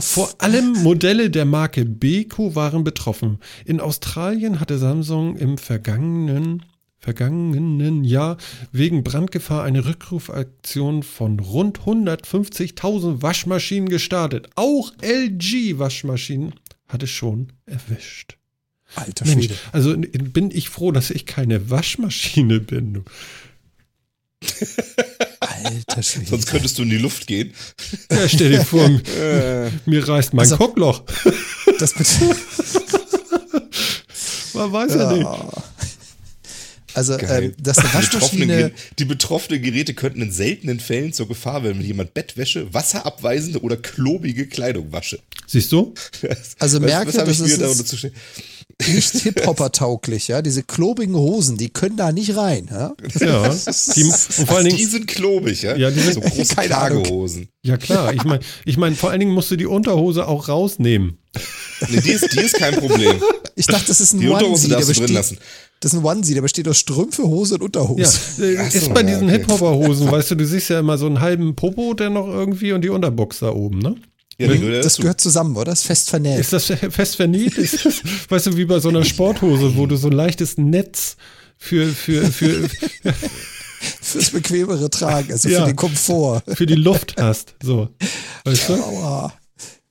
Vor 0.00 0.34
allem 0.38 0.72
Modelle 0.82 1.30
der 1.30 1.44
Marke 1.44 1.84
Beko 1.84 2.54
waren 2.54 2.84
betroffen. 2.84 3.38
In 3.64 3.80
Australien 3.80 4.60
hatte 4.60 4.78
Samsung 4.78 5.36
im 5.36 5.58
vergangenen 5.58 6.62
vergangenen 7.04 8.02
Jahr 8.02 8.38
wegen 8.72 9.04
Brandgefahr 9.04 9.62
eine 9.62 9.84
Rückrufaktion 9.84 11.02
von 11.02 11.38
rund 11.38 11.80
150.000 11.80 13.20
Waschmaschinen 13.20 13.90
gestartet. 13.90 14.48
Auch 14.54 14.90
LG-Waschmaschinen 15.02 16.54
hatte 16.88 17.06
schon 17.06 17.52
erwischt. 17.66 18.38
Alter 18.94 19.26
Mensch, 19.26 19.44
Schwede. 19.46 19.58
also 19.72 19.94
bin 19.98 20.50
ich 20.50 20.70
froh, 20.70 20.92
dass 20.92 21.10
ich 21.10 21.26
keine 21.26 21.68
Waschmaschine 21.68 22.60
bin. 22.60 23.04
Alter 25.40 26.02
Schwede. 26.02 26.26
Sonst 26.30 26.46
könntest 26.46 26.78
du 26.78 26.84
in 26.84 26.90
die 26.90 26.98
Luft 26.98 27.26
gehen. 27.26 27.52
Ja, 28.10 28.26
stell 28.28 28.50
dir 28.52 28.64
vor, 28.64 28.88
mir 29.86 30.08
reißt 30.08 30.32
mein 30.32 30.44
Also- 30.44 30.56
Cockloch. 30.56 31.02
Das 31.78 31.92
bet- 31.98 32.18
Man 34.54 34.72
weiß 34.72 34.94
ja, 34.94 35.12
nicht. 35.12 35.26
Also, 36.94 37.18
ähm, 37.18 37.52
dass 37.58 37.78
eine 37.78 37.88
die, 37.88 37.96
betroffenen, 37.98 38.48
Waschmaschine. 38.48 38.72
Die 38.98 39.04
betroffenen 39.04 39.62
Geräte 39.62 39.94
könnten 39.94 40.22
in 40.22 40.32
seltenen 40.32 40.80
Fällen 40.80 41.12
zur 41.12 41.28
Gefahr 41.28 41.62
werden, 41.64 41.78
wenn 41.78 41.86
jemand 41.86 42.14
Bettwäsche, 42.14 42.72
wasserabweisende 42.72 43.60
oder 43.60 43.76
klobige 43.76 44.46
Kleidung 44.46 44.92
wasche. 44.92 45.18
Siehst 45.46 45.72
du? 45.72 45.94
Also 46.58 46.80
Was- 46.80 46.86
merke, 46.86 47.08
was 47.08 47.24
das 47.24 47.40
ist 47.40 47.98
stehen? 47.98 48.12
nicht 48.88 49.10
Hip-Hopper-tauglich, 49.22 50.28
ja. 50.28 50.42
Diese 50.42 50.62
klobigen 50.62 51.14
Hosen, 51.14 51.56
die 51.56 51.68
können 51.70 51.96
da 51.96 52.12
nicht 52.12 52.36
rein, 52.36 52.68
ja. 52.70 52.92
Ja. 53.20 53.48
Die, 53.96 54.02
und 54.04 54.12
vor 54.46 54.56
allen 54.56 54.66
Ach, 54.66 54.70
die 54.70 54.76
Dingen, 54.76 54.90
sind 54.90 55.06
klobig, 55.06 55.62
ja? 55.62 55.76
Ja, 55.76 55.90
die 55.90 56.00
sind- 56.00 56.14
so 56.14 56.20
große. 56.20 56.54
Tragehosen. 56.54 57.48
ja 57.62 57.76
klar, 57.76 58.12
ich 58.14 58.24
meine, 58.24 58.40
ich 58.64 58.76
mein, 58.76 58.94
vor 58.96 59.10
allen 59.10 59.20
Dingen 59.20 59.32
musst 59.32 59.50
du 59.50 59.56
die 59.56 59.66
Unterhose 59.66 60.26
auch 60.26 60.48
rausnehmen. 60.48 61.18
Nee, 61.88 62.00
die 62.00 62.10
ist, 62.10 62.32
die 62.32 62.40
ist 62.40 62.54
kein 62.54 62.74
Problem. 62.74 63.20
Ich 63.56 63.66
dachte, 63.66 63.86
das 63.88 64.00
ist 64.00 64.12
ein 64.12 64.20
Die 64.20 64.28
Unterhose 64.28 64.68
darfst 64.68 64.88
du 64.88 64.94
drin 64.94 65.12
lassen. 65.14 65.38
Das 65.84 65.92
ist 65.92 65.98
ein 65.98 66.04
Onesie, 66.04 66.34
der 66.34 66.40
besteht 66.42 66.66
aus 66.66 66.78
Strümpfe, 66.78 67.22
Hose 67.24 67.54
und 67.56 67.62
Unterhose. 67.62 68.00
Ja, 68.00 68.06
so, 68.70 68.78
ist 68.78 68.94
bei 68.94 69.00
ja, 69.02 69.06
diesen 69.08 69.24
okay. 69.24 69.32
Hip-Hopper-Hosen, 69.38 70.10
weißt 70.10 70.30
du, 70.30 70.34
du 70.36 70.46
siehst 70.46 70.70
ja 70.70 70.80
immer 70.80 70.96
so 70.96 71.06
einen 71.06 71.20
halben 71.20 71.54
Popo, 71.54 71.92
der 71.94 72.08
noch 72.10 72.26
irgendwie 72.26 72.72
und 72.72 72.80
die 72.82 72.88
Unterbox 72.88 73.40
da 73.40 73.50
oben, 73.50 73.80
ne? 73.80 73.96
Ja, 74.38 74.48
gehört 74.48 74.84
Das 74.84 74.94
dazu. 74.94 75.02
gehört 75.02 75.20
zusammen, 75.20 75.54
oder? 75.56 75.66
Das 75.66 75.80
ist 75.80 75.86
fest 75.86 76.10
vernäht. 76.10 76.40
Ist 76.40 76.52
das 76.52 76.64
fest 76.66 77.16
vernäht? 77.16 77.56
Ist 77.58 77.84
das, 77.84 78.02
weißt 78.28 78.46
du, 78.46 78.56
wie 78.56 78.64
bei 78.64 78.80
so 78.80 78.88
einer 78.88 79.04
Sporthose, 79.04 79.76
wo 79.76 79.86
du 79.86 79.96
so 79.96 80.08
ein 80.08 80.12
leichtes 80.14 80.56
Netz 80.58 81.16
für, 81.58 81.86
für, 81.88 82.24
für, 82.32 82.68
Fürs 84.00 84.30
bequemere 84.30 84.88
Tragen, 84.90 85.32
also 85.32 85.48
Ja. 85.48 85.60
für 85.60 85.66
den 85.66 85.76
Komfort. 85.76 86.42
für 86.54 86.66
die 86.66 86.74
Luft 86.74 87.14
hast. 87.20 87.54
So. 87.62 87.90
Weißt 88.44 88.70
du? 88.70 88.74
Aua. 88.74 89.32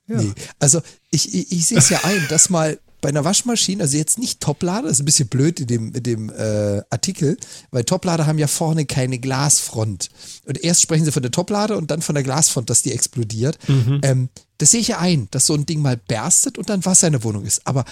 Nee. 0.07 0.31
Also 0.59 0.81
ich, 1.11 1.33
ich, 1.33 1.51
ich 1.51 1.65
sehe 1.67 1.77
es 1.77 1.89
ja 1.89 1.99
ein, 2.03 2.25
dass 2.29 2.49
mal 2.49 2.79
bei 3.03 3.09
einer 3.09 3.25
Waschmaschine, 3.25 3.83
also 3.83 3.97
jetzt 3.97 4.17
nicht 4.17 4.39
Toplader, 4.39 4.83
das 4.83 4.93
ist 4.93 5.01
ein 5.01 5.05
bisschen 5.05 5.27
blöd 5.27 5.59
in 5.59 5.67
dem, 5.67 5.93
in 5.93 6.03
dem 6.03 6.29
äh, 6.29 6.81
Artikel, 6.89 7.37
weil 7.69 7.83
Toplader 7.83 8.25
haben 8.25 8.39
ja 8.39 8.47
vorne 8.47 8.85
keine 8.85 9.19
Glasfront. 9.19 10.09
Und 10.45 10.63
erst 10.63 10.81
sprechen 10.81 11.03
sie 11.03 11.11
von 11.11 11.21
der 11.21 11.31
Toplader 11.31 11.77
und 11.77 11.91
dann 11.91 12.01
von 12.01 12.15
der 12.15 12.23
Glasfront, 12.23 12.69
dass 12.69 12.81
die 12.81 12.93
explodiert. 12.93 13.59
Ähm, 14.03 14.29
das 14.57 14.71
sehe 14.71 14.79
ich 14.79 14.87
ja 14.87 14.99
ein, 14.99 15.27
dass 15.31 15.45
so 15.45 15.53
ein 15.53 15.65
Ding 15.65 15.81
mal 15.81 15.97
berstet 15.97 16.57
und 16.57 16.69
dann 16.69 16.85
Wasser 16.85 17.07
in 17.07 17.13
der 17.13 17.25
Wohnung 17.25 17.43
ist. 17.43 17.67
Aber 17.67 17.83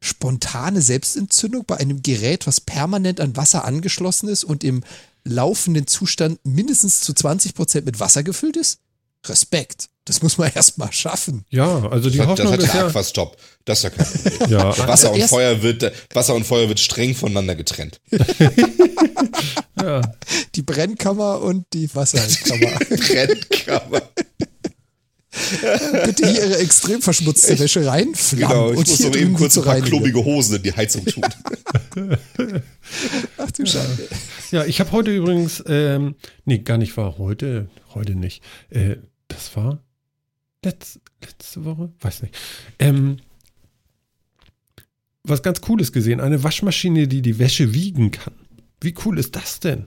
spontane 0.00 0.82
Selbstentzündung 0.82 1.64
bei 1.66 1.76
einem 1.76 2.00
Gerät, 2.04 2.46
was 2.46 2.60
permanent 2.60 3.20
an 3.20 3.36
Wasser 3.36 3.64
angeschlossen 3.64 4.28
ist 4.28 4.44
und 4.44 4.62
im 4.62 4.84
laufenden 5.24 5.88
Zustand 5.88 6.38
mindestens 6.44 7.00
zu 7.00 7.12
20 7.12 7.54
Prozent 7.54 7.86
mit 7.86 7.98
Wasser 7.98 8.22
gefüllt 8.22 8.56
ist? 8.56 8.78
Respekt. 9.26 9.89
Das 10.04 10.22
muss 10.22 10.38
man 10.38 10.50
erst 10.54 10.78
mal 10.78 10.92
schaffen. 10.92 11.44
Ja, 11.50 11.88
also 11.88 12.10
die 12.10 12.18
Das 12.18 12.26
hat, 12.26 12.38
das 12.38 12.46
Hoffnung 12.46 12.52
hat 12.52 12.60
ist 12.60 12.74
der 12.74 12.80
ja. 12.80 12.86
Aquastop. 12.88 13.36
Das 13.64 13.78
ist 13.78 13.84
ja 13.84 13.90
kein 13.90 14.06
Problem. 14.06 14.50
Ja, 14.50 14.88
Wasser 14.88 15.12
und, 15.12 15.22
Feuer 15.24 15.62
wird, 15.62 15.92
Wasser 16.12 16.34
und 16.34 16.44
Feuer 16.44 16.68
wird 16.68 16.80
streng 16.80 17.14
voneinander 17.14 17.54
getrennt. 17.54 18.00
ja. 19.80 20.00
Die 20.54 20.62
Brennkammer 20.62 21.40
und 21.40 21.66
die 21.72 21.94
Wasserkammer. 21.94 22.78
Brennkammer. 22.88 24.02
Bitte 26.04 26.28
hier 26.28 26.44
ihre 26.44 26.58
extrem 26.58 27.00
verschmutzte 27.00 27.56
Wäsche 27.58 27.86
rein, 27.86 28.14
Flammen 28.14 28.48
Genau, 28.48 28.70
ich 28.72 28.78
und 28.78 28.88
muss 28.88 28.98
hier 28.98 29.14
eben 29.14 29.34
kurz 29.34 29.56
ein 29.58 29.64
paar 29.64 29.80
klobige 29.80 30.24
Hosen 30.24 30.56
in 30.56 30.62
die 30.62 30.72
Heizung 30.72 31.04
tun. 31.04 31.22
Ach 33.38 33.50
du 33.52 33.64
Scheiße. 33.64 34.08
Ja, 34.50 34.64
ich 34.64 34.80
habe 34.80 34.90
heute 34.90 35.14
übrigens, 35.14 35.62
ähm, 35.66 36.16
nee, 36.44 36.58
gar 36.58 36.78
nicht 36.78 36.96
war 36.96 37.18
heute, 37.18 37.68
heute 37.94 38.16
nicht. 38.16 38.42
Äh, 38.70 38.96
das 39.28 39.54
war 39.54 39.80
letz, 40.64 40.98
letzte 41.22 41.64
Woche, 41.64 41.92
weiß 42.00 42.22
nicht. 42.22 42.34
Ähm, 42.78 43.18
was 45.22 45.42
ganz 45.42 45.60
Cooles 45.60 45.92
gesehen, 45.92 46.20
eine 46.20 46.42
Waschmaschine, 46.42 47.06
die 47.08 47.22
die 47.22 47.38
Wäsche 47.38 47.74
wiegen 47.74 48.10
kann. 48.10 48.34
Wie 48.80 48.94
cool 49.04 49.18
ist 49.18 49.36
das 49.36 49.60
denn? 49.60 49.86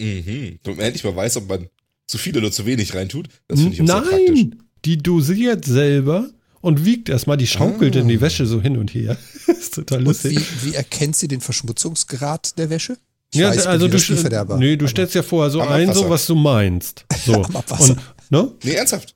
mhm. 0.00 0.58
Und 0.66 0.76
man 0.76 0.86
endlich 0.86 1.04
mal 1.04 1.14
weiß, 1.16 1.38
ob 1.38 1.48
man 1.48 1.68
zu 2.06 2.18
viel 2.18 2.36
oder 2.36 2.52
zu 2.52 2.66
wenig 2.66 2.94
reintut. 2.94 3.28
Das 3.48 3.60
finde 3.60 3.74
ich 3.74 3.82
auch 3.82 3.86
sehr 3.86 4.00
praktisch. 4.02 4.28
Nein, 4.28 4.62
die 4.84 4.98
dosiert 4.98 5.64
selber 5.64 6.30
und 6.60 6.84
wiegt 6.84 7.08
erstmal, 7.08 7.36
die 7.36 7.46
schaukelt 7.46 7.96
Ah. 7.96 8.00
in 8.00 8.08
die 8.08 8.20
Wäsche 8.20 8.46
so 8.46 8.60
hin 8.62 8.76
und 8.76 8.94
her. 8.94 9.16
ist 9.46 9.74
total 9.74 9.98
Und 9.98 10.04
lustig. 10.06 10.38
wie, 10.62 10.70
wie 10.70 10.74
erkennt 10.74 11.16
sie 11.16 11.28
den 11.28 11.40
Verschmutzungsgrad 11.40 12.56
der 12.58 12.70
Wäsche? 12.70 12.96
Ich 13.32 13.40
Ja, 13.40 13.50
weiß, 13.50 13.66
also 13.66 13.88
du, 13.88 14.56
nee, 14.58 14.76
du 14.76 14.86
stellst 14.86 15.14
ja 15.14 15.22
vorher 15.22 15.50
so 15.50 15.60
ein, 15.60 15.92
so 15.92 16.08
was 16.08 16.26
du 16.26 16.34
meinst. 16.36 17.04
So. 17.26 17.42
Und, 17.42 17.96
ne? 18.30 18.52
Nee, 18.62 18.72
ernsthaft. 18.74 19.15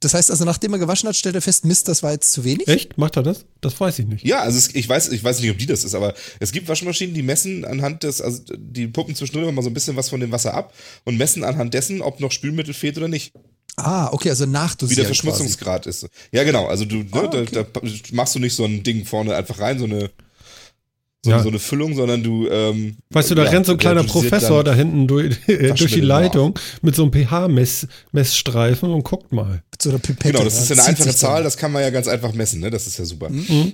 Das 0.00 0.14
heißt 0.14 0.30
also, 0.30 0.46
nachdem 0.46 0.72
er 0.72 0.78
gewaschen 0.78 1.08
hat, 1.08 1.16
stellt 1.16 1.34
er 1.34 1.42
fest, 1.42 1.66
Mist, 1.66 1.86
das 1.86 2.02
war 2.02 2.12
jetzt 2.12 2.32
zu 2.32 2.42
wenig? 2.42 2.66
Echt? 2.68 2.96
Macht 2.96 3.16
er 3.16 3.22
das? 3.22 3.44
Das 3.60 3.78
weiß 3.78 3.98
ich 3.98 4.06
nicht. 4.06 4.26
Ja, 4.26 4.40
also 4.40 4.56
es, 4.56 4.74
ich 4.74 4.88
weiß, 4.88 5.10
ich 5.10 5.22
weiß 5.22 5.40
nicht, 5.40 5.50
ob 5.50 5.58
die 5.58 5.66
das 5.66 5.84
ist, 5.84 5.94
aber 5.94 6.14
es 6.38 6.52
gibt 6.52 6.68
Waschmaschinen, 6.68 7.14
die 7.14 7.22
messen 7.22 7.66
anhand 7.66 8.02
des, 8.02 8.22
also 8.22 8.42
die 8.56 8.86
puppen 8.88 9.14
zwischendurch 9.14 9.44
immer 9.44 9.52
mal 9.52 9.62
so 9.62 9.68
ein 9.68 9.74
bisschen 9.74 9.96
was 9.96 10.08
von 10.08 10.18
dem 10.20 10.32
Wasser 10.32 10.54
ab 10.54 10.72
und 11.04 11.18
messen 11.18 11.44
anhand 11.44 11.74
dessen, 11.74 12.00
ob 12.00 12.18
noch 12.18 12.32
Spülmittel 12.32 12.72
fehlt 12.72 12.96
oder 12.96 13.08
nicht. 13.08 13.32
Ah, 13.76 14.08
okay, 14.12 14.30
also 14.30 14.44
Wie 14.46 14.52
der 14.52 14.60
nachdosieren 14.62 15.04
quasi. 15.04 15.06
Verschmutzungsgrad 15.14 15.86
ist. 15.86 16.06
Ja, 16.32 16.44
genau. 16.44 16.66
Also 16.66 16.84
du, 16.86 16.96
ne, 16.96 17.06
Ah, 17.12 17.26
da, 17.28 17.40
okay. 17.42 17.64
da 17.72 17.80
machst 18.12 18.34
du 18.34 18.38
nicht 18.38 18.54
so 18.54 18.64
ein 18.64 18.82
Ding 18.82 19.04
vorne 19.04 19.36
einfach 19.36 19.58
rein, 19.60 19.78
so 19.78 19.84
eine 19.84 20.10
so, 21.22 21.30
Ja. 21.30 21.42
so 21.42 21.48
eine 21.48 21.58
Füllung, 21.58 21.94
sondern 21.94 22.22
du. 22.22 22.48
Ähm, 22.48 22.96
Weißt 23.10 23.30
du, 23.30 23.34
da 23.34 23.44
ja, 23.44 23.50
rennt 23.50 23.66
so 23.66 23.72
ein 23.72 23.78
kleiner 23.78 24.04
Professor 24.04 24.64
da 24.64 24.74
hinten 24.74 25.06
durch, 25.06 25.36
durch 25.46 25.92
die 25.92 26.00
Leitung 26.00 26.58
mit 26.82 26.94
so 26.94 27.02
einem 27.02 27.12
pH-Messstreifen 27.12 28.90
und 28.90 29.02
guckt 29.02 29.32
mal. 29.32 29.62
Mit 29.70 29.82
so 29.82 29.90
einer 29.90 29.98
Pipette. 29.98 30.32
Genau, 30.32 30.44
das 30.44 30.58
ist 30.60 30.70
ja 30.70 30.76
eine 30.76 30.84
einfache. 30.86 31.14
Zahl, 31.14 31.42
das 31.42 31.56
kann 31.56 31.72
man 31.72 31.82
ja 31.82 31.90
ganz 31.90 32.08
einfach 32.08 32.32
messen, 32.32 32.60
ne? 32.60 32.70
Das 32.70 32.86
ist 32.86 32.98
ja 32.98 33.04
super. 33.04 33.28
Mhm. 33.28 33.72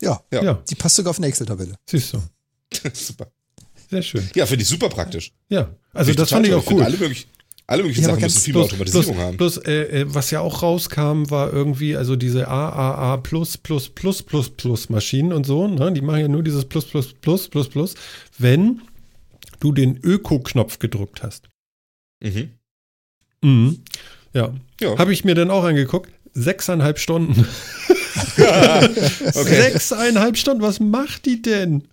Ja, 0.00 0.20
Ja. 0.32 0.42
Ja, 0.42 0.62
die 0.68 0.74
passt 0.74 0.96
sogar 0.96 1.10
auf 1.10 1.18
eine 1.18 1.26
Excel-Tabelle. 1.28 1.74
siehst 1.88 2.12
du. 2.12 2.22
super. 2.92 3.28
Sehr 3.90 4.02
schön. 4.02 4.28
Ja, 4.34 4.46
finde 4.46 4.62
ich 4.62 4.68
super 4.68 4.88
praktisch. 4.88 5.32
Ja, 5.48 5.70
also 5.92 6.12
das 6.14 6.30
fand 6.30 6.46
ich 6.46 6.54
auch 6.54 6.64
cool. 6.70 6.82
Alle, 7.72 7.82
möglich, 7.82 7.82
alle 7.82 7.82
möglichen 7.82 8.02
Ja, 8.02 8.08
Sachen 8.10 8.22
müssen 8.22 8.40
viel 8.40 8.52
Bloß, 8.54 8.66
Automatisierung 8.66 9.14
bloß, 9.14 9.24
haben. 9.26 9.36
bloß 9.36 9.56
äh, 9.58 10.00
äh, 10.02 10.14
was 10.14 10.30
ja 10.30 10.40
auch 10.40 10.62
rauskam, 10.62 11.30
war 11.30 11.52
irgendwie, 11.52 11.96
also 11.96 12.16
diese 12.16 12.48
AAA 12.48 13.16
plus 13.18 13.56
plus 13.58 13.88
plus 13.88 14.22
plus 14.22 14.50
plus 14.50 14.88
Maschinen 14.90 15.32
und 15.32 15.44
so, 15.46 15.66
ne? 15.68 15.92
die 15.92 16.00
machen 16.02 16.20
ja 16.20 16.28
nur 16.28 16.42
dieses 16.42 16.64
plus 16.66 16.84
plus 16.84 17.12
plus 17.14 17.48
plus 17.48 17.68
plus, 17.68 17.94
wenn 18.38 18.82
du 19.60 19.72
den 19.72 19.98
Öko-Knopf 20.02 20.78
gedrückt 20.78 21.22
hast. 21.22 21.48
Mhm. 22.22 22.50
Mhm. 23.42 23.78
Ja, 24.34 24.52
Ja. 24.80 24.98
habe 24.98 25.12
ich 25.12 25.24
mir 25.24 25.34
dann 25.34 25.50
auch 25.50 25.64
angeguckt. 25.64 26.10
Sechseinhalb 26.34 26.98
Stunden. 26.98 27.46
okay. 28.38 29.32
Sechseinhalb 29.32 30.36
Stunden, 30.36 30.62
was 30.62 30.80
macht 30.80 31.26
die 31.26 31.42
denn? 31.42 31.88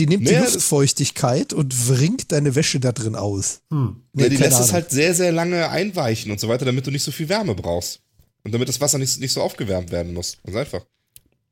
Die 0.00 0.06
nimmt 0.06 0.24
Naja, 0.24 0.40
die 0.46 0.52
Luftfeuchtigkeit 0.54 1.52
und 1.52 1.88
wringt 1.88 2.32
deine 2.32 2.54
Wäsche 2.54 2.80
da 2.80 2.90
drin 2.92 3.14
aus. 3.16 3.60
Hm. 3.70 4.02
Nee, 4.14 4.22
Ja, 4.24 4.28
die 4.30 4.36
lässt 4.36 4.52
es 4.52 4.60
Ahnung. 4.60 4.72
halt 4.72 4.90
sehr, 4.90 5.14
sehr 5.14 5.30
lange 5.30 5.68
einweichen 5.68 6.32
und 6.32 6.40
so 6.40 6.48
weiter, 6.48 6.64
damit 6.64 6.86
du 6.86 6.90
nicht 6.90 7.02
so 7.02 7.12
viel 7.12 7.28
Wärme 7.28 7.54
brauchst. 7.54 8.00
Und 8.42 8.52
damit 8.52 8.68
das 8.70 8.80
Wasser 8.80 8.96
nicht, 8.96 9.20
nicht 9.20 9.32
so 9.32 9.42
aufgewärmt 9.42 9.90
werden 9.90 10.14
muss. 10.14 10.38
Ganz 10.44 10.56
einfach. 10.56 10.86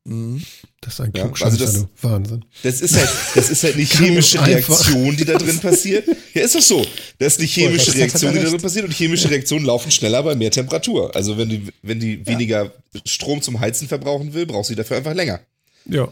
Mhm. 0.05 0.41
Das 0.81 0.93
ist 0.95 1.01
ein 1.01 1.11
Ja, 1.15 1.31
also 1.41 1.57
das-. 1.57 1.85
Wahnsinn. 2.01 2.43
Das 2.63 2.81
ist 2.81 2.95
halt, 2.97 3.09
das 3.35 3.49
ist 3.51 3.63
halt 3.63 3.75
eine 3.75 3.83
chemische. 3.83 4.43
Reaktion, 4.43 5.15
die 5.15 5.25
da 5.25 5.37
drin 5.37 5.59
passiert. 5.61 6.07
Ja, 6.33 6.41
ist 6.41 6.55
doch 6.55 6.61
so. 6.61 6.83
Das 7.19 7.33
ist 7.33 7.39
eine 7.39 7.47
chemische 7.47 7.85
das 7.85 7.87
hat 7.89 7.95
Reaktion, 7.97 8.33
die 8.33 8.39
da 8.39 8.49
drin 8.49 8.61
passiert 8.61 8.85
und 8.85 8.91
chemische 8.93 9.29
Reaktionen 9.29 9.65
laufen 9.65 9.91
schneller 9.91 10.23
bei 10.23 10.33
mehr 10.33 10.49
Temperatur. 10.49 11.15
Also 11.15 11.37
wenn 11.37 11.49
die, 11.49 11.67
wenn 11.83 11.99
die 11.99 12.25
weniger 12.25 12.73
Strom 13.05 13.43
zum 13.43 13.59
Heizen 13.59 13.87
verbrauchen 13.87 14.33
will, 14.33 14.47
braucht 14.47 14.65
sie 14.65 14.75
dafür 14.75 14.97
einfach 14.97 15.13
länger. 15.13 15.41
Ja. 15.85 16.07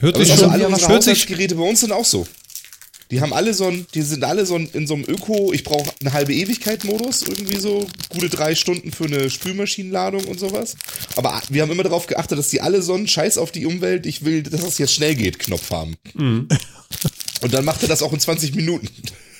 Hört 0.00 0.16
sich 0.16 0.30
also 0.30 0.44
schon, 0.44 0.52
alle 0.52 0.66
unsere 0.68 0.90
hört 0.90 1.02
sich, 1.02 1.12
Haushaltsgeräte 1.12 1.54
bei 1.54 1.62
uns 1.62 1.80
sind 1.80 1.92
auch 1.92 2.04
so. 2.04 2.26
Die 3.10 3.20
haben 3.20 3.32
alle 3.32 3.54
so 3.54 3.66
ein, 3.66 3.86
die 3.94 4.02
sind 4.02 4.22
alle 4.22 4.46
so 4.46 4.54
ein, 4.54 4.68
in 4.72 4.86
so 4.86 4.94
einem 4.94 5.04
Öko, 5.04 5.52
ich 5.52 5.64
brauche 5.64 5.90
eine 6.00 6.12
halbe 6.12 6.32
Ewigkeit-Modus, 6.32 7.22
irgendwie 7.22 7.58
so 7.58 7.86
gute 8.08 8.28
drei 8.28 8.54
Stunden 8.54 8.92
für 8.92 9.06
eine 9.06 9.28
Spülmaschinenladung 9.30 10.24
und 10.26 10.38
sowas. 10.38 10.76
Aber 11.16 11.42
wir 11.48 11.62
haben 11.62 11.72
immer 11.72 11.82
darauf 11.82 12.06
geachtet, 12.06 12.38
dass 12.38 12.50
die 12.50 12.60
alle 12.60 12.82
so 12.82 12.94
einen 12.94 13.08
Scheiß 13.08 13.36
auf 13.36 13.50
die 13.50 13.66
Umwelt, 13.66 14.06
ich 14.06 14.24
will, 14.24 14.44
dass 14.44 14.62
es 14.62 14.78
jetzt 14.78 14.94
schnell 14.94 15.16
geht, 15.16 15.40
Knopf 15.40 15.70
haben. 15.70 15.96
Mhm. 16.14 16.48
Und 17.40 17.52
dann 17.52 17.64
macht 17.64 17.82
er 17.82 17.88
das 17.88 18.02
auch 18.02 18.12
in 18.12 18.20
20 18.20 18.54
Minuten. 18.54 18.88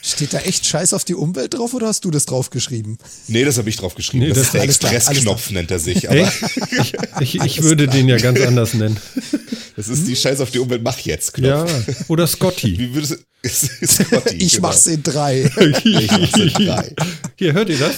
Steht 0.03 0.33
da 0.33 0.39
echt 0.41 0.67
Scheiß 0.67 0.95
auf 0.95 1.05
die 1.05 1.15
Umwelt 1.15 1.55
drauf 1.55 1.75
oder 1.75 1.87
hast 1.87 2.05
du 2.07 2.11
das 2.11 2.25
draufgeschrieben? 2.25 2.97
Nee, 3.29 3.45
das 3.45 3.59
habe 3.59 3.69
ich 3.69 3.77
drauf 3.77 3.95
geschrieben. 3.95 4.25
Nee, 4.25 4.31
das, 4.31 4.39
das- 4.53 4.65
ist 4.65 4.83
der 4.83 4.93
Expressknopf, 4.93 5.51
nennt 5.51 5.71
er 5.71 5.79
sich. 5.79 6.09
Aber 6.09 6.19
Echt? 6.19 6.95
Ich, 7.21 7.35
ich 7.35 7.63
würde 7.63 7.87
den 7.87 8.09
ja 8.09 8.17
ganz 8.17 8.41
anders 8.41 8.73
nennen. 8.75 8.97
Das 9.89 9.99
ist 9.99 10.07
die 10.09 10.16
Scheiß 10.16 10.41
auf 10.41 10.51
die 10.51 10.59
Umwelt, 10.59 10.83
mach 10.83 10.99
jetzt 11.01 11.35
Knopf. 11.35 11.70
Ja, 11.89 11.95
oder 12.09 12.26
Scotty. 12.26 12.78
Wie 12.78 12.95
würdest 12.95 13.12
du, 13.43 13.49
Scotty, 13.49 14.37
Ich 14.37 14.53
genau. 14.57 14.68
mach's 14.68 14.87
in 14.87 15.03
drei. 15.03 15.43
Ich 15.85 16.11
mach's 16.11 16.37
in 16.39 16.53
drei. 16.66 16.95
Hier, 17.37 17.53
hört 17.53 17.68
ihr 17.70 17.78
das? 17.78 17.95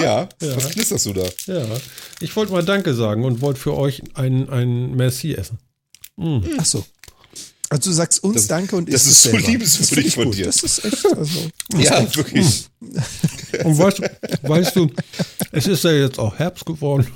Ja, 0.00 0.28
was 0.40 0.70
knisterst 0.70 1.06
du 1.06 1.12
da? 1.12 1.24
Ja. 1.46 1.64
Ich 2.20 2.34
wollte 2.34 2.52
mal 2.52 2.64
Danke 2.64 2.94
sagen 2.94 3.24
und 3.24 3.40
wollte 3.40 3.60
für 3.60 3.76
euch 3.76 4.02
ein, 4.14 4.48
ein 4.48 4.96
Merci 4.96 5.34
essen. 5.34 5.58
Ach 6.58 6.64
so. 6.64 6.84
Also 7.68 7.90
du 7.90 7.94
sagst 7.94 8.24
uns 8.24 8.34
Das- 8.34 8.46
Danke 8.48 8.74
und 8.74 8.92
das 8.92 9.06
isst 9.06 9.06
ist 9.06 9.16
es 9.18 9.22
so 9.22 9.30
selber. 9.30 9.46
liebenswürdig 9.46 9.90
Das 9.96 10.06
ich 10.06 10.14
von 10.14 10.24
gut. 10.24 10.36
dir. 10.36 10.46
Das 10.46 10.62
ist 10.64 10.84
echt, 10.84 11.06
also. 11.06 11.50
Ja, 11.78 12.16
wirklich. 12.16 12.64
Und 13.64 13.78
weißt, 13.78 14.00
weißt 14.42 14.76
du, 14.76 14.90
es 15.52 15.66
ist 15.68 15.84
ja 15.84 15.92
jetzt 15.92 16.18
auch 16.18 16.36
Herbst 16.36 16.66
geworden. 16.66 17.06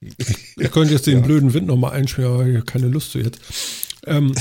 Ich 0.56 0.70
könnte 0.70 0.92
jetzt 0.92 1.06
den 1.06 1.22
blöden 1.22 1.54
Wind 1.54 1.66
nochmal 1.66 1.92
einschmieren, 1.92 2.32
aber 2.32 2.46
ich 2.46 2.56
habe 2.56 2.64
keine 2.64 2.88
Lust 2.88 3.12
zu 3.12 3.18
jetzt. 3.18 3.38
Ähm, 4.06 4.34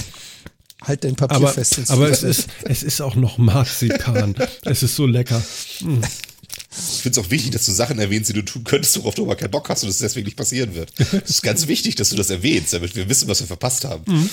Halt 0.82 1.04
dein 1.04 1.16
Papier 1.16 1.38
aber 1.38 1.48
fest. 1.50 1.90
aber 1.90 2.10
es, 2.10 2.24
ist, 2.24 2.48
es 2.64 2.84
ist 2.84 3.02
auch 3.02 3.16
noch 3.16 3.38
Marzipan. 3.40 4.36
es 4.64 4.84
ist 4.84 4.96
so 4.96 5.08
lecker. 5.08 5.44
Ich 5.80 7.02
finde 7.02 7.20
es 7.20 7.26
auch 7.26 7.32
wichtig, 7.32 7.52
dass 7.52 7.66
du 7.66 7.72
Sachen 7.72 7.98
erwähnst, 7.98 8.30
die 8.30 8.34
du 8.34 8.44
tun 8.44 8.64
könntest, 8.64 8.98
worauf 9.00 9.16
du 9.16 9.24
aber 9.24 9.36
keinen 9.36 9.52
Bock 9.52 9.68
hast 9.70 9.84
und 9.84 9.90
es 9.90 9.98
deswegen 9.98 10.26
nicht 10.26 10.38
passieren 10.38 10.76
wird. 10.76 10.94
Es 11.00 11.30
ist 11.32 11.42
ganz 11.42 11.68
wichtig, 11.68 11.96
dass 11.96 12.10
du 12.10 12.16
das 12.16 12.30
erwähnst, 12.30 12.74
damit 12.74 12.96
wir 12.96 13.10
wissen, 13.10 13.28
was 13.28 13.40
wir 13.40 13.48
verpasst 13.48 13.86
haben. 13.86 14.30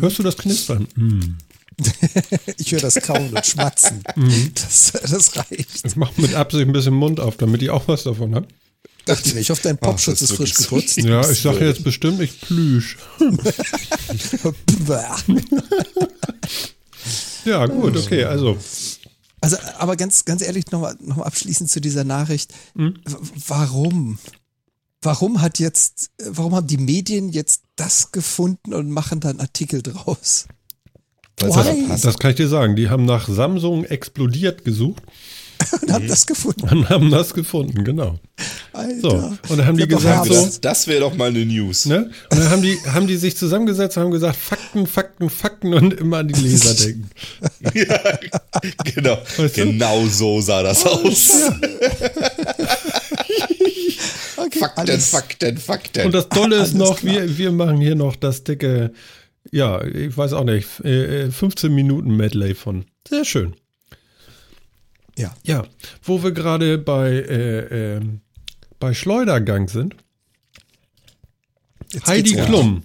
Hörst 0.00 0.18
du 0.18 0.24
das 0.24 0.36
Knistern? 0.36 0.88
Mm. 0.96 1.20
Ich 2.58 2.70
höre 2.72 2.80
das 2.80 2.94
Kauen 2.96 3.30
und 3.30 3.44
Schmatzen. 3.46 4.02
Mhm. 4.14 4.52
Das, 4.54 4.92
das 4.92 5.36
reicht. 5.36 5.84
Ich 5.84 5.96
mache 5.96 6.20
mit 6.20 6.34
Absicht 6.34 6.66
ein 6.66 6.72
bisschen 6.72 6.94
Mund 6.94 7.18
auf, 7.18 7.36
damit 7.36 7.62
ich 7.62 7.70
auch 7.70 7.88
was 7.88 8.04
davon 8.04 8.34
habe. 8.34 8.46
Dachte 9.04 9.28
ich 9.28 9.34
nicht. 9.34 9.42
Ich 9.42 9.50
hoffe, 9.50 9.62
dein 9.62 9.78
Popschutz 9.78 10.20
das 10.20 10.30
ist 10.30 10.30
ist 10.30 10.36
frisch 10.36 10.54
geputzt. 10.54 10.96
Ja, 10.96 11.28
ich 11.28 11.42
sage 11.42 11.66
jetzt 11.66 11.84
bestimmt, 11.84 12.20
ich 12.20 12.40
plüsch. 12.40 12.96
Ja, 17.44 17.66
gut, 17.66 17.96
okay, 17.96 18.24
also. 18.24 18.56
Also, 19.40 19.58
aber 19.78 19.96
ganz, 19.96 20.24
ganz 20.24 20.40
ehrlich, 20.40 20.70
nochmal 20.70 20.96
noch 21.00 21.16
mal 21.16 21.24
abschließend 21.24 21.70
zu 21.70 21.80
dieser 21.80 22.04
Nachricht. 22.04 22.54
Hm? 22.74 22.94
Warum? 23.46 24.18
Warum 25.02 25.42
hat 25.42 25.58
jetzt, 25.58 26.10
warum 26.24 26.54
haben 26.54 26.66
die 26.66 26.78
Medien 26.78 27.28
jetzt 27.28 27.64
das 27.76 28.10
gefunden 28.10 28.72
und 28.72 28.90
machen 28.90 29.20
da 29.20 29.28
einen 29.28 29.40
Artikel 29.40 29.82
draus? 29.82 30.46
Passt. 31.36 32.04
Das 32.04 32.18
kann 32.18 32.30
ich 32.30 32.36
dir 32.36 32.48
sagen. 32.48 32.76
Die 32.76 32.88
haben 32.88 33.04
nach 33.04 33.28
Samsung 33.28 33.84
explodiert 33.84 34.64
gesucht 34.64 35.02
Und 35.82 35.92
haben 35.92 36.08
das 36.08 36.26
gefunden. 36.26 36.68
und 36.68 36.88
haben 36.88 37.10
das 37.10 37.34
gefunden, 37.34 37.84
genau. 37.84 38.18
Alter. 38.72 39.00
So, 39.00 39.08
und 39.52 39.58
dann 39.58 39.66
haben 39.66 39.76
die 39.76 39.86
gesagt, 39.86 40.26
so. 40.26 40.34
Das, 40.34 40.60
das 40.60 40.86
wäre 40.88 41.00
doch 41.00 41.14
mal 41.16 41.28
eine 41.28 41.44
News. 41.46 41.86
ne? 41.86 42.10
Und 42.30 42.38
dann 42.38 42.50
haben 42.50 42.62
die, 42.62 42.76
haben 42.92 43.06
die 43.06 43.16
sich 43.16 43.36
zusammengesetzt 43.36 43.96
und 43.96 44.04
haben 44.04 44.10
gesagt, 44.10 44.36
Fakten, 44.36 44.86
Fakten, 44.86 45.30
Fakten 45.30 45.74
und 45.74 45.94
immer 45.94 46.18
an 46.18 46.28
die 46.28 46.40
Leser 46.40 46.74
denken. 46.84 47.10
Ja, 47.74 48.00
genau. 48.94 49.18
Weißt 49.36 49.56
du? 49.56 49.64
Genau 49.66 50.06
so 50.06 50.40
sah 50.40 50.62
das 50.62 50.84
aus. 50.86 51.32
Okay, 54.36 54.58
Fakten, 54.58 54.80
alles- 54.80 55.10
Fakten, 55.10 55.58
Fakten. 55.58 56.06
Und 56.06 56.14
das 56.14 56.28
Tolle 56.28 56.56
ist 56.56 56.60
Alles 56.60 56.74
noch, 56.74 56.98
klar. 56.98 57.14
wir, 57.14 57.38
wir 57.38 57.52
machen 57.52 57.78
hier 57.80 57.94
noch 57.94 58.16
das 58.16 58.44
dicke, 58.44 58.92
ja, 59.52 59.82
ich 59.84 60.16
weiß 60.16 60.32
auch 60.32 60.44
nicht, 60.44 60.66
äh, 60.84 61.24
äh, 61.26 61.30
15 61.30 61.72
Minuten 61.74 62.16
Medley 62.16 62.54
von. 62.54 62.84
Sehr 63.08 63.24
schön. 63.24 63.54
Ja. 65.16 65.34
Ja, 65.44 65.64
wo 66.02 66.22
wir 66.22 66.32
gerade 66.32 66.78
bei, 66.78 67.10
äh, 67.10 67.96
ähm, 67.96 68.20
bei 68.80 68.94
Schleudergang 68.94 69.68
sind. 69.68 69.96
Jetzt 71.92 72.06
Heidi. 72.06 72.34
Klum 72.34 72.82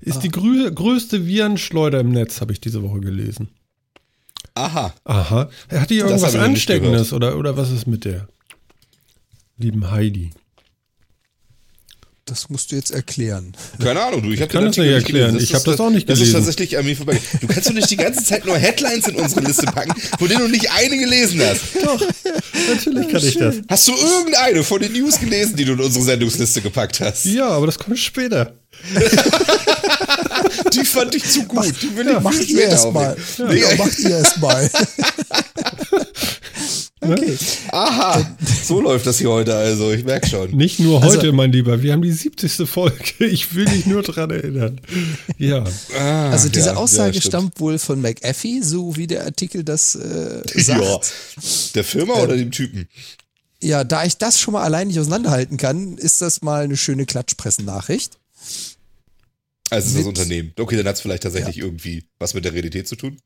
ist 0.00 0.20
die 0.20 0.28
grö 0.28 0.70
größte 0.70 1.26
Virenschleuder 1.26 2.00
im 2.00 2.10
Netz, 2.10 2.40
habe 2.40 2.52
ich 2.52 2.60
diese 2.60 2.82
Woche 2.82 3.00
gelesen. 3.00 3.48
Aha. 4.54 4.92
Aha. 5.04 5.48
Hat 5.70 5.90
die 5.90 5.98
irgendwas 5.98 6.34
Ansteckendes 6.34 7.12
oder, 7.12 7.38
oder 7.38 7.56
was 7.56 7.70
ist 7.70 7.86
mit 7.86 8.04
der 8.04 8.28
lieben 9.56 9.90
Heidi? 9.90 10.30
Das 12.24 12.48
musst 12.48 12.70
du 12.70 12.76
jetzt 12.76 12.92
erklären. 12.92 13.52
Keine 13.82 14.00
Ahnung, 14.00 14.22
du. 14.22 14.30
Ich, 14.30 14.40
hab 14.40 14.48
kann 14.48 14.64
das 14.64 14.76
nicht 14.76 14.86
erklären. 14.88 15.36
Ich 15.40 15.52
hab 15.54 15.64
das 15.64 15.80
auch 15.80 15.90
nicht 15.90 16.08
Das 16.08 16.18
gelesen. 16.20 16.38
ist 16.38 16.44
tatsächlich 16.46 16.78
an 16.78 16.84
mir 16.84 16.96
vorbeigegangen. 16.96 17.38
Du 17.40 17.48
kannst 17.48 17.68
doch 17.68 17.74
nicht 17.74 17.90
die 17.90 17.96
ganze 17.96 18.24
Zeit 18.24 18.46
nur 18.46 18.56
Headlines 18.56 19.08
in 19.08 19.16
unsere 19.16 19.40
Liste 19.40 19.66
packen, 19.66 19.92
von 20.18 20.28
denen 20.28 20.42
du 20.42 20.48
nicht 20.48 20.70
eine 20.70 20.96
gelesen 20.98 21.40
hast. 21.42 21.62
Doch, 21.84 22.00
natürlich 22.68 23.08
kann 23.08 23.24
ich 23.26 23.36
das. 23.38 23.56
Hast 23.68 23.88
du 23.88 23.92
irgendeine 23.96 24.62
von 24.62 24.80
den 24.80 24.92
News 24.92 25.18
gelesen, 25.18 25.56
die 25.56 25.64
du 25.64 25.72
in 25.72 25.80
unsere 25.80 26.04
Sendungsliste 26.04 26.60
gepackt 26.62 27.00
hast? 27.00 27.24
Ja, 27.24 27.48
aber 27.48 27.66
das 27.66 27.76
kommt 27.78 27.98
später. 27.98 28.54
Die 30.72 30.84
fand 30.84 31.14
ich 31.14 31.24
zu 31.24 31.42
gut. 31.44 31.72
Die 31.82 31.94
will 31.96 32.08
ich 32.08 32.20
Mach 32.20 32.32
viel 32.32 32.50
ihr 32.50 32.56
später 32.58 32.70
erst 32.72 32.92
mal. 32.92 33.12
aufnehmen. 33.12 33.56
Ja, 33.58 33.66
mach 33.78 33.98
ihr 33.98 34.10
erst 34.10 34.38
mal. 34.40 34.70
okay. 37.02 37.36
Aha, 37.70 38.36
so 38.64 38.80
läuft 38.80 39.06
das 39.06 39.18
hier 39.18 39.30
heute 39.30 39.54
also. 39.54 39.90
Ich 39.92 40.04
merke 40.04 40.28
schon. 40.28 40.50
Nicht 40.52 40.80
nur 40.80 41.02
Also- 41.02 41.18
heute, 41.18 41.32
mein 41.32 41.52
Lieber. 41.52 41.82
Wir 41.82 41.92
haben 41.92 42.02
die 42.02 42.12
70. 42.12 42.68
Folge. 42.68 42.96
Ich 43.20 43.54
will 43.54 43.64
dich 43.66 43.86
nur 43.86 44.02
dran 44.02 44.30
erinnern. 44.30 44.80
Ja. 45.38 45.64
Ah, 45.98 46.30
Also 46.30 46.48
diese 46.48 46.70
ja, 46.70 46.76
Aussage 46.76 47.14
ja, 47.16 47.20
stammt 47.20 47.58
wohl 47.60 47.78
von 47.78 48.00
McAfee, 48.00 48.60
so 48.62 48.96
wie 48.96 49.06
der 49.06 49.24
Artikel 49.24 49.64
das 49.64 49.94
äh, 49.94 50.42
sagt. 50.60 50.82
Ja. 50.82 51.00
Der 51.74 51.84
Firma 51.84 52.14
oder 52.14 52.36
dem 52.36 52.50
Typen? 52.50 52.88
Ja, 53.62 53.84
da 53.84 54.04
ich 54.04 54.16
das 54.16 54.40
schon 54.40 54.52
mal 54.52 54.62
allein 54.62 54.88
nicht 54.88 54.98
auseinanderhalten 54.98 55.56
kann, 55.56 55.96
ist 55.96 56.20
das 56.20 56.42
mal 56.42 56.64
eine 56.64 56.76
schöne 56.76 57.06
Klatschpressennachricht. 57.06 58.18
Also 59.70 59.88
ist 59.88 59.98
das 59.98 60.06
Unternehmen. 60.06 60.52
Okay, 60.58 60.76
dann 60.76 60.86
hat 60.86 60.96
es 60.96 61.00
vielleicht 61.00 61.22
tatsächlich 61.22 61.58
irgendwie 61.58 62.04
was 62.18 62.34
mit 62.34 62.44
der 62.44 62.52
Realität 62.52 62.86
zu 62.88 62.96
tun. 62.96 63.16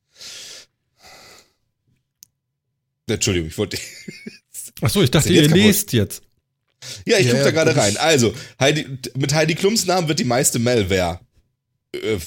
Entschuldigung, 3.08 3.48
ich 3.48 3.58
wollte. 3.58 3.78
Achso, 4.80 5.02
ich 5.02 5.10
dachte, 5.10 5.32
ihr 5.32 5.48
lest 5.48 5.92
jetzt. 5.92 6.22
Ja, 7.06 7.18
ich 7.18 7.26
Ja, 7.26 7.34
guck 7.34 7.44
da 7.44 7.50
gerade 7.50 7.76
rein. 7.76 7.96
Also, 7.96 8.34
Heidi, 8.60 8.86
mit 9.16 9.32
Heidi 9.34 9.54
Klums 9.54 9.86
Namen 9.86 10.08
wird 10.08 10.18
die 10.18 10.24
meiste 10.24 10.58
Malware 10.58 11.20
äh, 11.94 12.18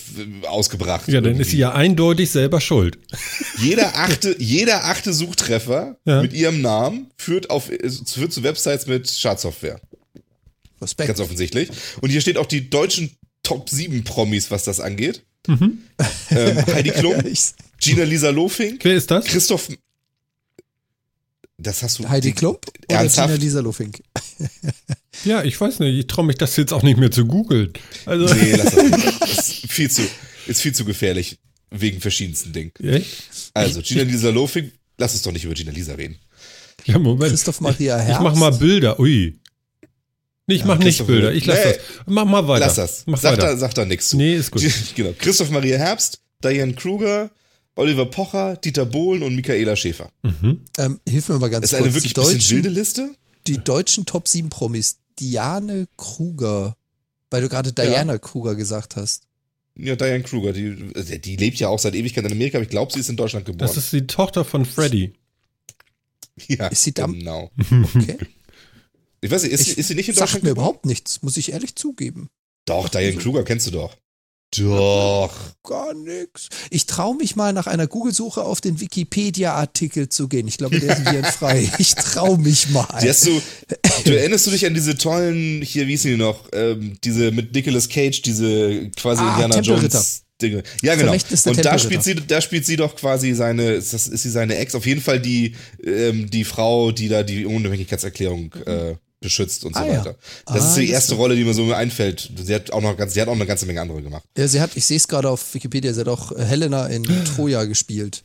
ausgebracht. 0.48 1.08
Ja, 1.08 1.22
dann 1.22 1.40
ist 1.40 1.52
sie 1.52 1.58
ja 1.58 1.74
eindeutig 1.74 2.32
selber 2.32 2.60
schuld. 2.60 2.98
Jeder 3.62 3.96
achte, 3.96 4.36
jeder 4.40 4.86
achte 4.86 5.14
Suchtreffer 5.14 5.98
Ja. 6.06 6.22
mit 6.22 6.34
ihrem 6.34 6.62
Namen 6.62 7.12
führt, 7.18 7.50
auf, 7.50 7.70
äh, 7.70 7.90
führt 7.90 8.34
zu 8.34 8.44
Websites 8.44 8.88
mit 8.88 9.10
Schadsoftware. 9.10 9.80
Respekt. 10.82 11.08
Ganz 11.08 11.20
offensichtlich. 11.20 11.70
Und 12.02 12.10
hier 12.10 12.22
steht 12.22 12.38
auch 12.38 12.46
die 12.48 12.70
deutschen 12.70 13.12
Top 13.44 13.70
7 13.70 14.04
Promis, 14.06 14.50
was 14.50 14.64
das 14.64 14.80
angeht. 14.80 15.24
Mhm. 15.48 15.80
Ähm, 16.32 16.66
Heidi 16.68 16.92
Klum, 16.92 17.16
Gina 17.82 18.04
Lisa 18.04 18.30
Lofink, 18.30 18.84
Wer 18.84 18.96
ist 18.96 19.12
das? 19.12 19.26
Christoph. 19.26 19.70
Das 21.62 21.84
hast 21.84 21.99
du. 21.99 22.07
Heidi 22.07 22.30
die- 22.30 22.36
Klump 22.36 22.60
oder 22.88 22.99
Ernsthaft? 22.99 23.30
Gina 23.34 23.39
Lisa 23.43 23.60
Lofink? 23.60 24.01
Ja, 25.26 25.43
ich 25.43 25.60
weiß 25.60 25.80
nicht. 25.80 25.99
Ich 25.99 26.07
traue 26.07 26.24
mich 26.26 26.38
das 26.38 26.55
jetzt 26.55 26.72
auch 26.72 26.82
nicht 26.82 26.97
mehr 26.97 27.12
zu 27.12 27.26
googeln. 27.26 27.74
Also, 28.05 28.34
Nee, 28.34 28.53
lass 28.55 28.74
das. 28.74 29.20
das 29.20 29.38
ist 29.49 29.53
viel 29.72 29.91
zu, 29.91 30.01
ist 30.47 30.62
viel 30.62 30.74
zu 30.74 30.86
gefährlich. 30.86 31.39
Wegen 31.72 31.99
verschiedensten 31.99 32.53
Dingen. 32.53 32.72
Echt? 32.82 33.51
Also, 33.53 33.82
Gina 33.82 34.03
Lisa 34.03 34.30
Lofink, 34.30 34.72
lass 34.97 35.12
uns 35.14 35.24
doch 35.24 35.34
nicht 35.34 35.43
über 35.43 35.53
Gina 35.55 35.72
Lisa 35.74 35.93
reden. 35.95 36.18
Ja, 36.86 36.97
Moment. 36.99 37.32
Christoph 37.32 37.60
Maria 37.60 37.97
Herbst. 37.97 38.22
Ich 38.22 38.24
mach 38.24 38.36
mal 38.36 38.51
Bilder. 38.51 38.97
Ui. 38.97 39.38
Nee, 40.47 40.55
ich 40.55 40.64
mach 40.64 40.80
nicht 40.80 41.05
Bilder. 41.05 41.34
Ich 41.34 41.45
lass 41.45 41.66
Nee. 41.66 41.74
das. 41.74 41.80
Mach 42.05 42.24
mal 42.26 42.47
weiter. 42.47 42.68
Lass 42.68 42.76
das. 42.76 43.03
Mach 43.05 43.20
Sag 43.20 43.34
weiter. 43.34 43.47
da, 43.47 43.57
sag 43.57 43.74
da 43.76 43.84
nichts 43.84 44.10
zu. 44.10 44.16
Nee, 44.18 44.36
ist 44.36 44.51
gut. 44.51 44.64
Genau. 44.95 45.14
Christoph 45.18 45.49
Maria 45.49 45.78
Herbst, 45.78 46.22
Diane 46.41 46.74
Kruger, 46.76 47.30
Oliver 47.80 48.06
Pocher, 48.06 48.58
Dieter 48.58 48.86
Bohlen 48.86 49.24
und 49.24 49.36
Michaela 49.36 49.76
Schäfer. 49.76 50.12
Ähm, 50.78 51.00
hilf 51.08 51.30
mir 51.30 51.40
mal 51.40 51.50
ganz 51.50 51.64
Das 51.64 51.72
ist 51.72 51.78
eine 51.78 51.86
kurz. 51.86 51.96
wirklich 51.96 52.14
die, 52.14 52.20
bisschen 52.20 52.34
deutschen, 52.38 52.56
wilde 52.58 52.70
Liste. 52.70 53.10
die 53.48 53.58
deutschen 53.58 54.06
Top 54.06 54.28
7 54.28 54.50
Promis. 54.50 54.98
Diane 55.20 55.88
Kruger. 55.98 56.76
Weil 57.32 57.42
du 57.42 57.50
gerade 57.50 57.72
Diana 57.74 58.18
Kruger 58.18 58.56
gesagt 58.56 58.96
hast. 58.96 59.24
Ja, 59.76 59.96
Diane 59.96 60.24
Kruger, 60.24 60.52
die, 60.52 60.66
äh, 60.96 61.20
die 61.20 61.36
lebt 61.38 61.58
ja 61.60 61.70
auch 61.70 61.80
seit 61.80 61.96
Ewigkeit 61.96 62.26
in 62.26 62.32
Amerika, 62.32 62.58
aber 62.58 62.64
ich 62.64 62.70
glaube, 62.70 62.92
sie 62.92 63.00
ist 63.00 63.10
in 63.10 63.16
Deutschland 63.18 63.46
geboren. 63.46 63.60
Das 63.68 63.78
ist 63.78 63.94
die 63.94 64.08
Tochter 64.08 64.44
von 64.44 64.66
Freddy. 64.66 65.14
ja, 66.48 66.68
Ist 66.68 66.84
sie 66.84 66.94
Dam- 66.94 67.14
genau. 67.14 67.52
Okay. 67.96 68.18
Ich 69.22 69.30
weiß 69.32 69.44
nicht, 69.44 69.52
ist, 69.54 69.62
Ich- 69.62 69.74
sie- 69.76 69.80
ist 69.80 69.88
sie 69.90 69.96
nicht 69.96 70.10
in 70.10 70.16
Sagt 70.16 70.28
Deutschland 70.30 70.44
mir 70.44 70.50
geboren? 70.52 70.66
überhaupt 70.66 70.86
nichts, 70.86 71.22
muss 71.22 71.38
ich 71.38 71.52
ehrlich 71.52 71.76
zugeben. 71.76 72.30
Doch, 72.66 72.90
Diane 72.90 73.16
Kruger 73.18 73.44
kennst 73.44 73.68
du 73.68 73.72
doch. 73.72 73.96
Doch. 74.58 75.32
Gar 75.64 75.93
nix. 75.93 76.50
Ich 76.72 76.86
traue 76.86 77.16
mich 77.16 77.36
mal 77.36 77.54
nach 77.54 77.68
einer 77.68 77.88
Google-Suche 77.88 78.41
auf 78.43 78.62
den 78.62 78.80
Wikipedia-Artikel 78.80 80.10
zu 80.10 80.28
gehen. 80.28 80.47
Ich 80.47 80.58
glaube, 80.58 80.80
der 80.80 80.97
ist 80.97 81.06
virenfrei. 81.06 81.70
Ich 81.80 81.95
traue 81.95 82.38
mich 82.38 82.70
mal. 82.70 82.88
Du, 83.00 83.41
du 84.06 84.12
erinnerst 84.18 84.47
du 84.47 84.52
dich 84.52 84.66
an 84.66 84.74
diese 84.74 84.97
tollen, 84.97 85.62
hier, 85.62 85.88
wie 85.88 85.91
hießen 85.91 86.12
die 86.12 86.18
noch, 86.18 86.47
ähm, 86.52 86.97
diese 87.04 87.32
mit 87.32 87.54
Nicolas 87.54 87.89
Cage, 87.89 88.22
diese 88.22 88.89
quasi 88.95 89.22
Ah, 89.22 89.34
Indiana. 89.34 89.60
Jones 89.62 90.24
Dinge. 90.41 90.64
Ja, 90.82 90.95
genau. 90.95 91.12
Und 91.12 91.66
da 91.66 91.78
spielt 91.78 92.04
sie, 92.04 92.16
da 92.16 92.41
spielt 92.41 92.66
sie 92.66 92.78
doch 92.78 92.95
quasi 92.95 93.34
seine, 93.34 93.74
ist, 93.74 93.93
das, 93.93 94.08
ist 94.08 94.24
sie 94.24 94.30
seine 94.30 94.56
Ex, 94.58 94.74
auf 94.74 94.86
jeden 94.86 95.02
Fall 95.02 95.20
die, 95.20 95.56
ähm, 95.84 96.30
die 96.30 96.45
Frau, 96.45 96.91
die 96.91 97.10
da 97.10 97.24
die 97.24 97.45
Unabhängigkeitserklärung 97.45 98.54
äh, 98.66 98.95
beschützt 99.22 99.66
und 99.66 99.76
so 99.76 99.82
Ah, 99.82 99.86
ja. 99.88 100.00
weiter. 100.00 100.16
Das 100.46 100.56
Ah, 100.56 100.58
ist 100.68 100.76
so 100.76 100.82
die 100.82 100.90
erste 100.90 101.16
Rolle, 101.16 101.36
die 101.36 101.44
mir 101.44 101.54
so 101.54 101.72
einfällt. 101.74 102.32
Sie 102.44 102.54
hat 102.56 102.72
auch 102.72 102.82
noch 102.82 102.96
ganz, 102.98 103.14
sie 103.14 103.22
hat 103.22 103.28
auch 103.28 103.34
eine 103.34 103.46
ganze 103.46 103.66
Menge 103.66 103.82
andere 103.82 104.02
gemacht. 104.02 104.24
Ja, 104.38 104.48
sie 104.48 104.62
hat, 104.62 104.72
ich 104.76 104.86
sehe 104.86 104.98
es 104.98 105.08
gerade 105.08 105.30
auf 105.30 105.54
Wikipedia, 105.54 105.94
sie 105.94 106.00
hat 106.02 106.08
auch 106.08 106.32
äh, 106.32 106.44
Helena 106.44 106.88
in 106.88 107.04
Troja 107.36 107.66
gespielt. 107.66 108.24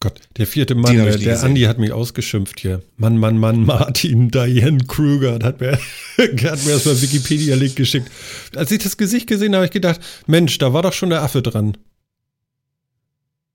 Gott, 0.00 0.20
der 0.36 0.46
vierte 0.46 0.74
Mann, 0.74 0.94
der, 0.94 1.16
der. 1.16 1.42
Andi 1.42 1.62
hat 1.62 1.78
mich 1.78 1.90
ausgeschimpft 1.92 2.60
hier. 2.60 2.82
Mann, 2.98 3.16
Mann, 3.16 3.38
Mann, 3.38 3.64
Martin, 3.64 4.30
Diane 4.30 4.84
Kruger, 4.86 5.38
hat 5.42 5.60
mir, 5.62 5.78
hat 6.18 6.64
mir 6.66 6.72
erstmal 6.72 7.00
Wikipedia-Link 7.00 7.74
geschickt. 7.76 8.10
Als 8.54 8.70
ich 8.70 8.82
das 8.82 8.98
Gesicht 8.98 9.26
gesehen 9.28 9.52
habe, 9.54 9.56
habe 9.58 9.66
ich 9.66 9.70
gedacht, 9.72 10.00
Mensch, 10.26 10.58
da 10.58 10.74
war 10.74 10.82
doch 10.82 10.92
schon 10.92 11.08
der 11.08 11.22
Affe 11.22 11.40
dran. 11.40 11.78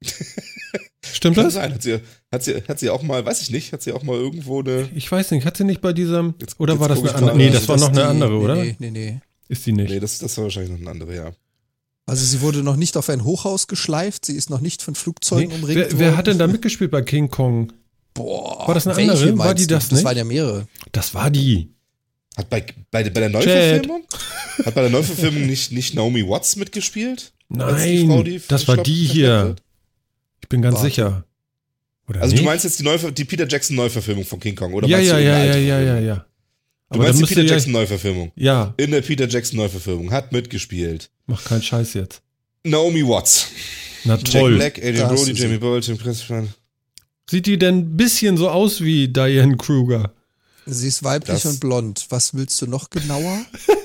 Stimmt 1.13 1.35
Kann 1.35 1.45
das? 1.45 1.53
sein. 1.55 1.73
Hat 1.73 1.81
sie, 1.83 1.99
hat 2.31 2.43
sie, 2.43 2.55
hat 2.67 2.79
sie 2.79 2.89
auch 2.89 3.01
mal, 3.03 3.25
weiß 3.25 3.41
ich 3.41 3.49
nicht, 3.49 3.73
hat 3.73 3.81
sie 3.81 3.91
auch 3.93 4.03
mal 4.03 4.15
irgendwo 4.15 4.59
eine, 4.61 4.89
Ich 4.95 5.11
weiß 5.11 5.31
nicht, 5.31 5.45
hat 5.45 5.57
sie 5.57 5.63
nicht 5.63 5.81
bei 5.81 5.93
diesem, 5.93 6.35
Jetzt- 6.39 6.59
oder 6.59 6.73
jetzt 6.73 6.79
war 6.81 6.87
das 6.89 6.99
eine 6.99 7.13
andere? 7.15 7.37
Nee, 7.37 7.49
das 7.49 7.67
war 7.67 7.75
Dass 7.77 7.81
noch 7.87 7.91
eine 7.91 8.05
andere, 8.05 8.37
oder? 8.37 8.55
Nee, 8.55 8.75
nee, 8.79 8.91
nee. 8.91 9.19
Ist 9.47 9.65
die 9.65 9.71
nicht. 9.73 9.89
nee, 9.89 9.99
das, 9.99 10.19
das 10.19 10.37
war 10.37 10.45
wahrscheinlich 10.45 10.71
noch 10.71 10.79
eine 10.79 10.89
andere, 10.91 11.15
ja. 11.15 11.31
Also 12.05 12.25
sie 12.25 12.41
wurde 12.41 12.63
noch 12.63 12.75
nicht 12.75 12.97
auf 12.97 13.09
ein 13.09 13.23
Hochhaus 13.23 13.67
geschleift, 13.67 14.25
sie 14.25 14.35
ist 14.35 14.49
noch 14.49 14.61
nicht 14.61 14.81
von 14.81 14.95
Flugzeugen 14.95 15.49
Nee. 15.49 15.55
umringt 15.55 15.77
Wer, 15.91 15.99
wer 15.99 16.17
hat 16.17 16.27
denn 16.27 16.39
da 16.39 16.47
mitgespielt 16.47 16.89
bei 16.91 17.01
King 17.03 17.29
Kong? 17.29 17.71
Boah, 18.15 18.67
War 18.67 18.73
das 18.73 18.87
eine 18.87 18.95
andere? 19.11 19.37
War 19.37 19.53
die 19.53 19.67
das 19.67 19.89
Das 19.89 19.91
nicht? 19.97 20.03
waren 20.05 20.17
ja 20.17 20.23
mehrere. 20.23 20.67
Das 20.91 21.13
war 21.13 21.29
die. 21.29 21.69
Hat 22.35 22.49
bei, 22.49 22.65
bei, 22.91 23.03
bei 23.03 23.19
der 23.19 23.29
Neuverfilmung? 23.29 24.03
Hat 24.65 24.73
bei 24.73 24.81
der 24.81 24.89
Neuverfilmung 24.89 25.45
nicht, 25.45 25.71
nicht 25.71 25.93
Naomi 25.93 26.27
Watts 26.27 26.55
mitgespielt? 26.55 27.31
Als 27.57 27.83
die 27.83 27.97
Nein, 28.03 28.07
Frau, 28.07 28.23
die 28.23 28.41
das 28.47 28.67
war 28.67 28.77
die 28.77 28.93
hier. 29.05 29.43
wird? 29.49 29.61
Ich 30.49 30.51
bin 30.51 30.63
ganz 30.63 30.77
Warte. 30.77 30.87
sicher. 30.89 31.23
Oder 32.07 32.21
Also 32.21 32.31
nicht? 32.33 32.41
du 32.41 32.45
meinst 32.47 32.63
jetzt 32.65 32.79
die, 32.79 32.83
Neuver 32.83 33.11
die 33.11 33.23
Peter 33.23 33.47
Jackson 33.47 33.75
Neuverfilmung 33.75 34.25
von 34.25 34.39
King 34.39 34.55
Kong, 34.55 34.73
oder 34.73 34.87
ja, 34.87 34.97
ja, 34.97 35.19
ja, 35.19 35.43
ja, 35.45 35.55
ja, 35.57 35.79
ja, 35.79 35.99
ja. 35.99 36.15
Du 36.15 36.23
Aber 36.95 37.03
meinst 37.03 37.19
die 37.21 37.25
Peter 37.25 37.43
ja, 37.43 37.51
Jackson 37.51 37.71
Neuverfilmung? 37.71 38.31
ja, 38.35 38.73
In 38.77 38.89
der 38.89 39.01
Peter 39.01 39.27
Jackson 39.27 39.57
Neuverfilmung 39.59 40.11
hat 40.11 40.31
mitgespielt 40.31 41.11
mach 41.27 41.43
keinen 41.43 41.61
Scheiß 41.61 41.93
jetzt. 41.93 42.23
Naomi 42.63 43.07
Watts, 43.07 43.51
Na 44.05 44.15
Jack 44.15 44.25
toll. 44.25 44.55
Black, 44.55 44.79
Adrian 44.79 45.13
Brody. 45.15 45.33
Jamie 45.33 45.57
Bolt, 45.59 45.85
Tim 45.85 45.99
Pressman. 45.99 46.49
Sieht 47.29 47.45
die 47.45 47.59
denn 47.59 47.77
ein 47.77 47.95
bisschen 47.95 48.35
so 48.37 48.49
aus 48.49 48.81
wie 48.81 49.07
Diane 49.07 49.55
Kruger? 49.55 50.11
Sie 50.73 50.87
ist 50.87 51.03
weiblich 51.03 51.41
Das- 51.41 51.45
und 51.53 51.59
blond. 51.59 52.05
Was 52.09 52.33
willst 52.33 52.61
du 52.61 52.67
noch 52.67 52.89
genauer? 52.89 53.39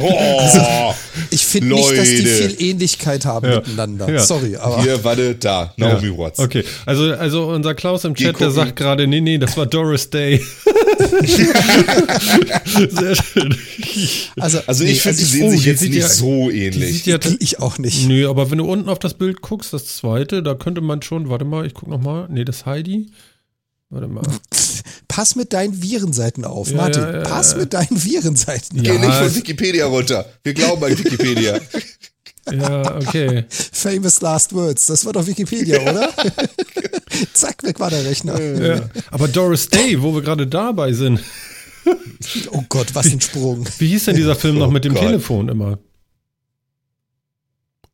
Oh, 0.00 0.94
Ich 1.30 1.44
finde 1.44 1.74
nicht, 1.74 1.90
dass 1.94 2.08
die 2.08 2.24
viel 2.24 2.56
Ähnlichkeit 2.58 3.26
haben 3.26 3.46
Ja. 3.50 3.56
miteinander. 3.56 4.10
Ja. 4.10 4.20
Sorry, 4.20 4.56
aber 4.56 4.82
hier, 4.82 5.04
warte, 5.04 5.34
da, 5.34 5.74
Naomi 5.76 6.06
ja. 6.08 6.16
Watts. 6.16 6.38
Okay, 6.38 6.64
also, 6.86 7.12
also 7.12 7.48
unser 7.48 7.74
Klaus 7.74 8.04
im 8.04 8.14
Geh 8.14 8.24
Chat, 8.24 8.40
der 8.40 8.50
sagt 8.50 8.76
gerade, 8.76 9.06
nee, 9.06 9.20
nee, 9.20 9.36
das 9.36 9.58
war 9.58 9.66
Doris 9.66 10.08
Day. 10.08 10.38
Sehr 12.90 13.14
schön. 13.14 13.54
also, 14.40 14.58
Also 14.66 14.84
nee, 14.84 14.92
ich 14.92 15.02
finde, 15.02 15.18
also 15.18 15.24
sie 15.26 15.38
sehen 15.38 15.46
oh, 15.48 15.50
sich 15.50 15.60
die 15.62 15.68
jetzt 15.68 15.82
nicht 15.82 16.08
so 16.08 16.48
Die 16.50 16.64
ähnlich. 16.66 17.02
sieht 17.04 17.06
ja, 17.06 17.18
ich 17.38 17.58
auch 17.60 17.76
nicht. 17.78 18.06
nö, 18.08 18.28
aber 18.28 18.50
wenn 18.50 18.58
du 18.58 18.64
unten 18.64 18.88
auf 18.88 18.98
das 18.98 19.14
Bild 19.14 19.42
guckst, 19.42 19.72
das 19.72 19.86
zweite, 19.86 20.42
da 20.42 20.54
könnte 20.54 20.80
man 20.80 21.02
schon, 21.02 21.28
warte 21.28 21.44
mal, 21.44 21.66
ich 21.66 21.74
guck 21.74 21.88
noch 21.88 22.00
mal, 22.00 22.26
nee, 22.30 22.44
das 22.44 22.64
Heidi. 22.66 23.10
Warte 23.90 24.08
mal. 24.08 24.22
Pass 25.08 25.36
mit 25.36 25.52
deinen 25.52 25.82
Virenseiten 25.82 26.44
auf, 26.44 26.70
Ja, 26.70 26.76
Martin. 26.76 27.02
ja, 27.02 27.16
ja, 27.18 27.22
pass 27.22 27.52
ja. 27.52 27.58
mit 27.58 27.72
deinen 27.74 28.02
Virenseiten 28.04 28.84
Ja. 28.84 28.92
Geh 28.92 28.98
nicht 28.98 29.14
von 29.18 29.34
Wikipedia 29.34 29.86
runter. 29.86 30.26
Wir 30.42 30.54
glauben 30.54 30.84
an 30.84 30.98
Wikipedia. 30.98 31.60
Ja, 32.50 32.96
okay. 32.96 33.44
Famous 33.50 34.22
Last 34.22 34.54
Words. 34.54 34.86
Das 34.86 35.04
war 35.04 35.12
doch 35.12 35.26
Wikipedia, 35.26 35.82
oder? 35.82 36.08
Zack, 37.34 37.62
weg 37.62 37.78
war 37.78 37.90
der 37.90 38.06
Rechner. 38.06 38.40
Ja. 38.40 38.88
Aber 39.10 39.28
Doris 39.28 39.68
Day, 39.68 40.00
wo 40.00 40.14
wir 40.14 40.22
gerade 40.22 40.46
dabei 40.46 40.94
sind, 40.94 41.20
Oh 42.50 42.62
Gott, 42.70 42.94
was 42.94 43.06
ein 43.12 43.20
Sprung. 43.20 43.66
wie 43.78 43.88
hieß 43.88 44.06
denn 44.06 44.16
dieser 44.16 44.34
Film 44.34 44.56
noch 44.58 44.68
Oh 44.68 44.70
mit 44.70 44.84
dem 44.86 44.94
Gott. 44.94 45.02
Telefon 45.02 45.50
immer? 45.50 45.78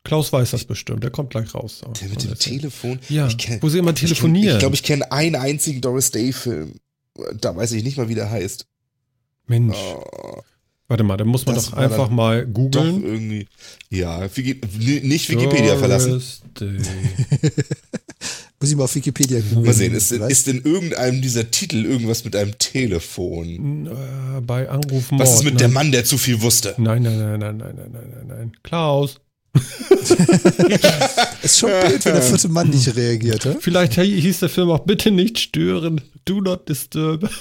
Klaus 0.05 0.33
weiß 0.33 0.51
das 0.51 0.65
bestimmt, 0.65 1.03
der 1.03 1.11
kommt 1.11 1.31
gleich 1.31 1.55
raus. 1.55 1.81
Der 2.01 2.09
mit 2.09 2.23
dem 2.23 2.39
Telefon. 2.39 2.99
Ja, 3.09 3.27
ich 3.27 3.39
kenn, 3.39 3.61
wo 3.63 3.69
sie 3.71 3.79
immer 3.79 3.95
telefonieren. 3.95 4.55
Ich 4.57 4.59
glaube, 4.61 4.75
ich 4.75 4.83
kenne 4.83 5.11
einen 5.11 5.35
einzigen 5.35 5.81
Doris 5.81 6.11
Day-Film. 6.11 6.75
Da 7.41 7.57
weiß 7.57 7.73
ich 7.73 7.83
nicht 7.85 7.97
mal, 7.97 8.09
wie 8.09 8.15
der 8.15 8.31
heißt. 8.31 8.67
Mensch, 9.47 9.77
Oh, 9.77 10.41
warte 10.89 11.05
mal, 11.05 11.17
da 11.17 11.25
muss 11.25 11.47
man 11.47 11.55
das 11.55 11.67
doch 11.71 11.75
einfach 11.79 12.11
mal 12.11 12.47
googeln. 12.47 13.03
irgendwie. 13.03 13.49
Ja, 13.89 14.29
Wiki, 14.37 14.61
nicht 15.07 15.29
Wikipedia 15.31 15.77
verlassen. 15.77 16.11
Doris 16.11 16.43
Day. 16.59 16.79
Muss 18.61 18.71
ich 18.71 18.77
mal 18.77 18.85
auf 18.85 18.95
Wikipedia 18.95 19.41
googeln. 19.41 19.65
Mal 19.67 19.75
sehen, 19.75 19.95
ist, 19.95 20.11
ist 20.11 20.49
in 20.49 20.63
irgendeinem 20.63 21.21
dieser 21.21 21.51
Titel 21.51 21.85
irgendwas 21.85 22.25
mit 22.25 22.35
einem 22.35 22.57
Telefon? 22.59 23.87
Äh, 23.87 24.41
bei 24.41 24.69
Anrufen 24.71 25.19
Was 25.19 25.35
ist 25.35 25.45
mit 25.45 25.55
ne? 25.55 25.59
der 25.59 25.69
Mann, 25.69 25.93
der 25.93 26.05
zu 26.05 26.17
viel 26.17 26.41
wusste? 26.41 26.75
Nein, 26.79 27.03
nein, 27.03 27.19
nein, 27.19 27.39
nein, 27.39 27.57
nein, 27.59 27.75
nein, 27.77 27.91
nein, 27.93 28.11
nein, 28.11 28.27
nein. 28.27 28.53
Klaus. 28.63 29.21
Ist 31.43 31.59
schon 31.59 31.71
blöd, 31.71 32.05
wenn 32.05 32.15
der 32.15 32.23
vierte 32.23 32.49
Mann 32.49 32.69
nicht 32.71 32.95
reagiert. 32.97 33.45
hä? 33.45 33.57
Vielleicht 33.61 33.95
hieß 34.01 34.41
der 34.41 34.49
Film 34.49 34.71
auch 34.71 34.81
Bitte 34.81 35.11
nicht 35.11 35.39
stören. 35.39 36.01
Do 36.25 36.41
not 36.41 36.69
disturb. 36.69 37.29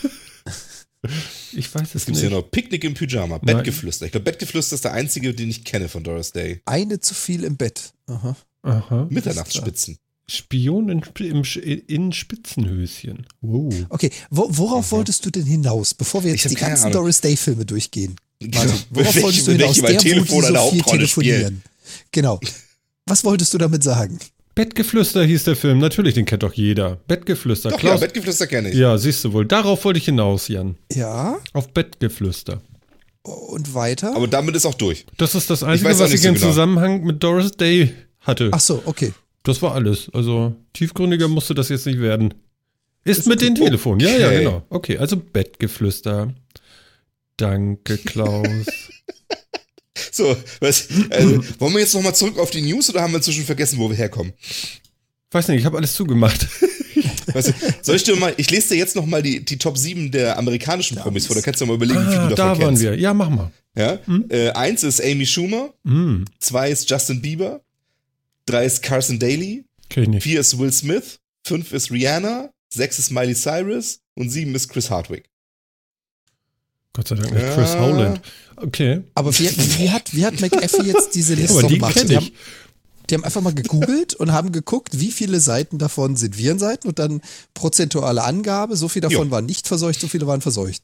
Ich 1.52 1.76
weiß 1.76 1.96
es 1.96 2.06
Gibt 2.06 2.16
es 2.16 2.22
nicht. 2.24 2.30
hier 2.30 2.30
noch 2.30 2.50
Picknick 2.50 2.86
im 2.86 2.94
Pyjama, 2.94 3.38
Nein. 3.44 3.58
Bettgeflüster. 3.58 4.06
Ich 4.06 4.14
glaube, 4.14 4.24
Bettgeflüster 4.24 4.76
ist 4.76 4.86
der 4.86 4.94
einzige, 4.94 5.34
den 5.34 5.50
ich 5.50 5.66
kenne 5.66 5.90
von 5.90 6.02
Doris 6.02 6.32
Day. 6.32 6.62
Eine 6.66 7.02
zu 7.02 7.14
viel 7.14 7.44
im 7.44 7.58
Bett. 7.58 7.92
Aha. 8.08 8.38
Aha. 8.62 9.08
Mitternachtsspitzen. 9.10 9.98
Spion 10.30 10.88
in, 10.88 11.02
im, 11.20 11.44
in 11.88 12.14
Spitzenhöschen. 12.14 13.28
Wow. 13.42 13.74
Okay, 13.90 14.12
wo, 14.30 14.48
worauf 14.50 14.94
wolltest 14.94 15.26
du 15.26 15.30
denn 15.30 15.44
hinaus, 15.46 15.94
bevor 15.94 16.24
wir 16.24 16.32
jetzt 16.32 16.50
die 16.50 16.56
ganzen 16.56 16.84
Ahnung. 16.86 16.94
Doris 16.94 17.20
Day-Filme 17.20 17.66
durchgehen? 17.66 18.16
Genau. 18.40 18.60
Martin, 18.60 18.74
worauf 18.92 19.06
Welche- 19.08 19.22
wolltest 19.24 19.48
du 19.48 19.52
welche 19.52 19.62
hinaus? 19.66 19.82
bei 19.82 19.88
Der, 19.88 19.96
wo 19.98 20.00
die 20.04 20.10
Telefon 20.10 20.42
so 20.42 20.48
viel 20.48 20.58
Hauptrolle 20.58 21.08
spielen. 21.08 21.64
Genau. 22.14 22.40
Was 23.06 23.26
wolltest 23.26 23.54
du 23.54 23.58
damit 23.58 23.84
sagen? 23.84 24.18
Bettgeflüster 24.56 25.24
hieß 25.26 25.44
der 25.44 25.56
Film. 25.56 25.80
Natürlich, 25.80 26.14
den 26.14 26.26
kennt 26.26 26.44
doch 26.44 26.54
jeder. 26.54 26.98
Bettgeflüster. 27.08 27.70
Doch, 27.72 27.78
ja, 27.82 27.90
Klaus. 27.90 28.00
Bettgeflüster 28.00 28.48
kenne 28.48 28.70
ich. 28.70 28.76
ja, 28.76 28.98
siehst 28.98 29.24
du 29.26 29.34
wohl. 29.34 29.46
Darauf 29.46 29.84
wollte 29.84 29.98
ich 29.98 30.06
hinaus, 30.06 30.48
Jan. 30.48 30.78
Ja, 30.94 31.38
Auf 31.54 31.70
Bettgeflüster. 31.74 32.62
Und 33.24 33.74
weiter? 33.74 34.16
Aber 34.16 34.28
damit 34.28 34.56
ist 34.56 34.66
auch 34.66 34.74
durch. 34.76 35.06
Das 35.18 35.34
ist 35.34 35.50
das 35.50 35.64
Einzige, 35.64 35.90
auch 35.94 36.00
was 36.00 36.14
ich 36.14 36.22
so 36.22 36.28
im 36.30 36.36
genau. 36.36 36.48
Zusammenhang 36.48 37.04
mit 37.04 37.24
Doris 37.24 37.52
Day 37.52 37.94
hatte. 38.20 38.50
Ach 38.54 38.60
so, 38.60 38.82
okay. 38.86 39.14
Das 39.44 39.62
war 39.62 39.74
alles. 39.74 40.10
Also 40.14 40.56
tiefgründiger 40.74 41.28
musste 41.28 41.54
das 41.56 41.70
jetzt 41.70 41.86
nicht 41.86 42.00
werden. 42.00 42.34
Ist 43.06 43.28
mit 43.28 43.42
den 43.42 43.56
Telefonen. 43.56 44.00
Ja, 44.02 44.10
ja, 44.18 44.28
Okay. 44.28 44.40
genau. 44.44 44.64
Okay, 44.70 44.98
also 44.98 45.18
Bettgeflüster. 45.18 46.34
Danke, 47.38 47.98
Klaus. 47.98 48.68
So, 50.12 50.36
was, 50.60 50.88
also, 51.10 51.44
wollen 51.60 51.74
wir 51.74 51.80
jetzt 51.82 51.94
nochmal 51.94 52.16
zurück 52.16 52.38
auf 52.40 52.50
die 52.52 52.62
News 52.62 52.90
oder 52.90 53.02
haben 53.02 53.12
wir 53.14 53.18
inzwischen 53.18 53.46
vergessen, 53.46 53.78
wo 53.80 53.90
wir 53.90 53.96
herkommen? 53.96 54.34
Weiß 55.32 55.48
nicht, 55.48 55.60
ich 55.60 55.66
habe 55.66 55.78
alles 55.78 55.94
zugemacht. 55.94 56.48
Weißt 57.34 57.50
du, 57.50 57.54
soll 57.82 57.96
ich 57.96 58.04
dir 58.04 58.16
mal, 58.16 58.34
ich 58.38 58.50
lese 58.52 58.70
dir 58.70 58.76
jetzt 58.78 58.96
nochmal 58.96 59.22
die, 59.24 59.44
die 59.44 59.58
Top 59.58 59.78
7 59.78 60.12
der 60.12 60.38
amerikanischen 60.38 60.98
Promis 60.98 61.26
vor, 61.28 61.36
da 61.36 61.42
kannst 61.42 61.62
du 61.62 61.66
mal 61.66 61.76
überlegen, 61.76 62.00
wie 62.00 62.14
Ah, 62.16 62.24
du 62.30 62.36
da 62.36 62.48
davon 62.48 62.62
waren 62.62 62.68
kennst. 62.70 62.84
wir. 62.84 63.00
Ja, 63.00 63.14
mach 63.14 63.30
mal. 63.30 63.52
Ja? 63.76 64.00
Äh, 64.30 64.50
eins 64.52 64.84
ist 64.84 65.02
Amy 65.04 65.26
Schumer, 65.26 65.74
Hm, 65.86 66.26
zwei 66.40 66.70
ist 66.70 66.90
Justin 66.90 67.22
Bieber, 67.22 67.62
drei 68.46 68.66
ist 68.66 68.84
Carson 68.84 69.18
Daly, 69.20 69.64
kenn 69.90 70.04
ich 70.04 70.10
nicht. 70.10 70.24
vier 70.24 70.40
ist 70.40 70.58
Will 70.60 70.72
Smith, 70.72 71.20
fünf 71.46 71.72
ist 71.72 71.92
Rihanna, 71.92 72.52
sechs 72.72 73.00
ist 73.00 73.10
Miley 73.12 73.34
Cyrus 73.36 74.00
und 74.16 74.30
sieben 74.30 74.54
ist 74.54 74.70
Chris 74.70 74.90
Hardwick. 74.92 75.30
Gott 76.94 77.08
sei 77.08 77.16
Dank 77.16 77.32
nicht 77.34 77.42
Ja. 77.44 77.54
Chris 77.56 77.76
Howland. 77.76 78.22
Okay. 78.58 79.02
Aber 79.16 79.38
wie, 79.38 79.50
wie, 79.80 79.90
hat, 79.90 80.14
wie 80.16 80.26
hat 80.26 80.40
McAfee 80.40 80.84
jetzt 80.84 81.16
diese 81.16 81.34
Liste 81.36 81.58
Aber 81.60 81.68
die 81.68 81.76
gemacht? 81.76 82.08
Die 82.10 82.16
haben, 82.16 82.32
die 83.10 83.16
haben 83.16 83.24
einfach 83.26 83.42
mal 83.42 83.54
gegoogelt 83.54 84.14
und 84.14 84.32
haben 84.32 84.52
geguckt, 84.52 85.00
wie 85.00 85.12
viele 85.12 85.40
Seiten 85.40 85.78
davon 85.78 86.16
sind 86.16 86.38
Virenseiten 86.38 86.88
und 86.90 87.00
dann 87.00 87.22
prozentuale 87.54 88.24
Angabe. 88.24 88.78
So 88.78 88.88
viel 88.88 89.02
davon 89.02 89.26
Jo. 89.28 89.32
waren 89.32 89.46
nicht 89.46 89.68
verseucht, 89.68 90.00
so 90.00 90.08
viele 90.08 90.28
waren 90.28 90.40
verseucht. 90.42 90.84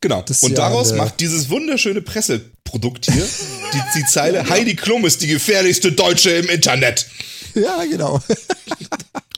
Genau. 0.00 0.22
Das 0.22 0.36
ist 0.38 0.42
und 0.44 0.50
ja 0.50 0.56
daraus 0.56 0.92
eine- 0.92 1.02
macht 1.02 1.18
dieses 1.20 1.48
wunderschöne 1.48 2.02
Presseprodukt 2.02 3.10
hier 3.10 3.26
die, 3.72 3.98
die 3.98 4.04
Zeile 4.06 4.48
Heidi 4.48 4.76
Klum 4.76 5.04
ist 5.06 5.22
die 5.22 5.26
gefährlichste 5.26 5.90
Deutsche 5.92 6.30
im 6.30 6.48
Internet. 6.48 7.06
Ja, 7.54 7.82
genau. 7.90 8.22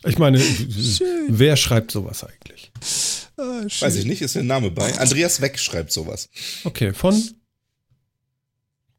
Ich 0.05 0.19
meine, 0.19 0.43
wer 1.29 1.57
schreibt 1.57 1.93
sowas 1.93 2.25
eigentlich? 2.25 2.73
Ah. 3.37 3.63
Weiß 3.81 3.97
ich 3.97 4.05
nicht, 4.05 4.23
ist 4.23 4.35
der 4.35 4.43
Name 4.43 4.71
bei. 4.71 4.93
Andreas 4.99 5.41
Weck 5.41 5.59
schreibt 5.59 5.93
sowas. 5.93 6.29
Okay, 6.65 6.93
von 6.93 7.15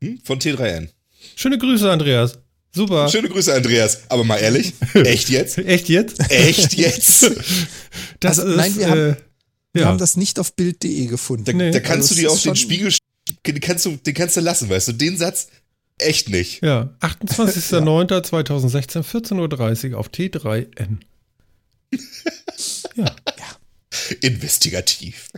Hm? 0.02 0.20
Von 0.24 0.40
T3N. 0.40 0.90
schöne 1.36 1.58
Grüße, 1.58 1.90
Andreas. 1.92 2.40
Super. 2.76 3.08
Schöne 3.10 3.30
Grüße, 3.30 3.54
Andreas. 3.54 4.10
Aber 4.10 4.24
mal 4.24 4.38
ehrlich, 4.38 4.74
echt 4.96 5.30
jetzt? 5.30 5.58
Echt 5.60 5.90
jetzt? 5.90 6.20
Echt 6.32 6.74
jetzt? 6.74 7.30
Das 8.20 8.40
Also, 8.40 8.56
nein, 8.56 8.76
wir 8.78 8.90
haben- 8.90 9.00
äh, 9.12 9.16
Wir 9.74 9.82
ja. 9.84 9.88
haben 9.88 9.98
das 9.98 10.18
nicht 10.18 10.40
auf 10.40 10.54
Bild.de 10.56 11.06
gefunden. 11.08 11.46
Da, 11.46 11.54
Nee, 11.54 11.72
da 11.72 11.80
kannst 11.80 12.12
also 12.12 12.16
du 12.16 12.22
dir 12.22 12.32
auch 12.32 12.36
ist 12.36 12.46
den 12.46 12.56
Spiegel, 12.56 12.94
den 13.46 13.60
kannst, 13.60 13.86
du, 13.86 13.96
den 13.98 14.14
kannst 14.14 14.38
du 14.38 14.42
lassen, 14.42 14.70
weißt 14.70 14.88
du, 14.90 14.92
den 14.94 15.18
Satz 15.18 15.48
echt 16.00 16.30
nicht. 16.30 16.64
Ja, 16.64 16.96
28.09.2016, 17.02 19.04
14.30 19.04 19.92
Uhr 19.92 19.98
auf 20.00 20.10
T3N. 20.10 20.98
Ja. 22.96 23.16
Investigativ. 24.22 25.30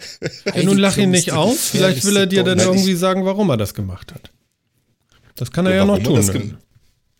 ja 0.53 0.64
nun 0.64 0.78
lach 0.78 0.97
ihn 0.97 1.12
nicht 1.12 1.32
aus. 1.32 1.70
Vielleicht 1.72 2.03
will 2.06 2.18
er 2.18 2.28
dir 2.28 2.43
dann 2.43 2.58
Nein, 2.58 2.68
irgendwie 2.68 2.95
sagen, 2.95 3.26
warum 3.26 3.49
er 3.49 3.58
das 3.58 3.74
gemacht 3.74 4.14
hat. 4.14 4.32
Das 5.36 5.51
kann 5.51 5.66
er 5.66 5.76
ja, 5.76 5.84
Und 5.84 6.03
noch 6.03 6.22
tun. 6.22 6.32
gem- 6.32 6.58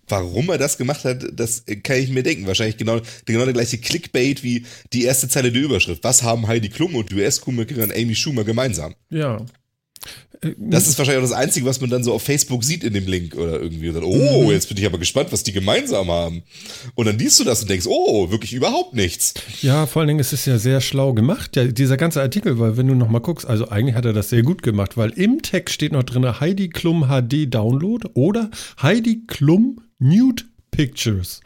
Warum 0.08 0.50
er 0.50 0.60
das 0.60 0.78
gemacht 0.78 1.04
hat, 1.04 1.26
das 1.34 1.64
kann 1.82 1.98
ich 1.98 2.10
mir 2.12 2.22
denken. 2.22 2.46
Wahrscheinlich 2.46 2.78
genau, 2.78 3.02
genau 3.26 3.44
der 3.44 3.54
gleiche 3.54 3.80
Clickbait 3.80 4.44
wie 4.44 4.64
die 4.94 5.04
erste 5.04 5.28
Zeile 5.28 5.52
der 5.52 5.64
Überschrift. 5.64 6.04
Was 6.04 6.22
haben 6.22 6.46
Heidi 6.48 6.70
Klum 6.70 6.94
und 6.96 7.12
US-Komikerin 7.12 7.92
Amy 7.92 8.14
Schumer 8.16 8.44
gemeinsam? 8.44 8.94
ja. 9.10 9.44
Das 10.58 10.86
ist 10.88 10.98
wahrscheinlich 11.00 11.24
auch 11.24 11.30
das 11.30 11.38
Einzige, 11.38 11.66
was 11.66 11.82
man 11.82 11.90
dann 11.90 12.04
so 12.04 12.14
auf 12.14 12.22
Facebook 12.22 12.64
sieht 12.64 12.84
in 12.84 12.94
dem 12.94 13.08
Link 13.08 13.36
oder 13.36 13.60
irgendwie. 13.60 13.88
Und 13.90 13.96
dann, 13.96 14.04
oh, 14.04 14.44
Mhm. 14.44 14.52
jetzt 14.52 14.68
bin 14.68 14.78
ich 14.78 14.86
aber 14.86 15.00
gespannt, 15.00 15.32
was 15.32 15.44
die 15.44 15.54
gemeinsam 15.54 16.12
haben. 16.12 16.44
Und 16.94 17.06
dann 17.08 17.18
liest 17.18 17.40
du 17.40 17.44
das 17.46 17.62
und 17.62 17.70
denkst, 17.70 17.88
oh, 17.88 18.30
wirklich 18.30 18.54
überhaupt 18.54 18.94
nichts. 18.94 19.34
Ja, 19.62 19.86
vor 19.88 20.02
allen 20.02 20.08
Dingen 20.10 20.20
ist 20.20 20.34
es 20.34 20.46
ja 20.46 20.60
sehr 20.60 20.82
schlau 20.82 21.14
gemacht, 21.14 21.56
ja, 21.56 21.64
dieser 21.66 21.98
ganze 21.98 22.22
Artikel, 22.22 22.60
weil 22.60 22.78
wenn 22.78 22.88
du 22.88 22.94
nochmal 22.96 23.22
guckst, 23.22 23.48
also 23.48 23.70
eigentlich 23.70 23.96
hat 23.96 24.06
er 24.06 24.14
das 24.14 24.30
sehr 24.30 24.44
gut 24.44 24.62
gemacht, 24.62 24.98
weil 24.98 25.12
im 25.12 25.42
Text 25.42 25.74
steht 25.74 25.94
noch 25.94 26.04
drin 26.04 26.40
Heidi 26.40 26.70
Klum 26.70 27.08
HD 27.08 27.48
Download 27.52 28.08
oder 28.14 28.52
Heidi 28.82 29.24
Klum 29.26 29.82
Nude 29.98 30.44
Pictures. 30.70 31.40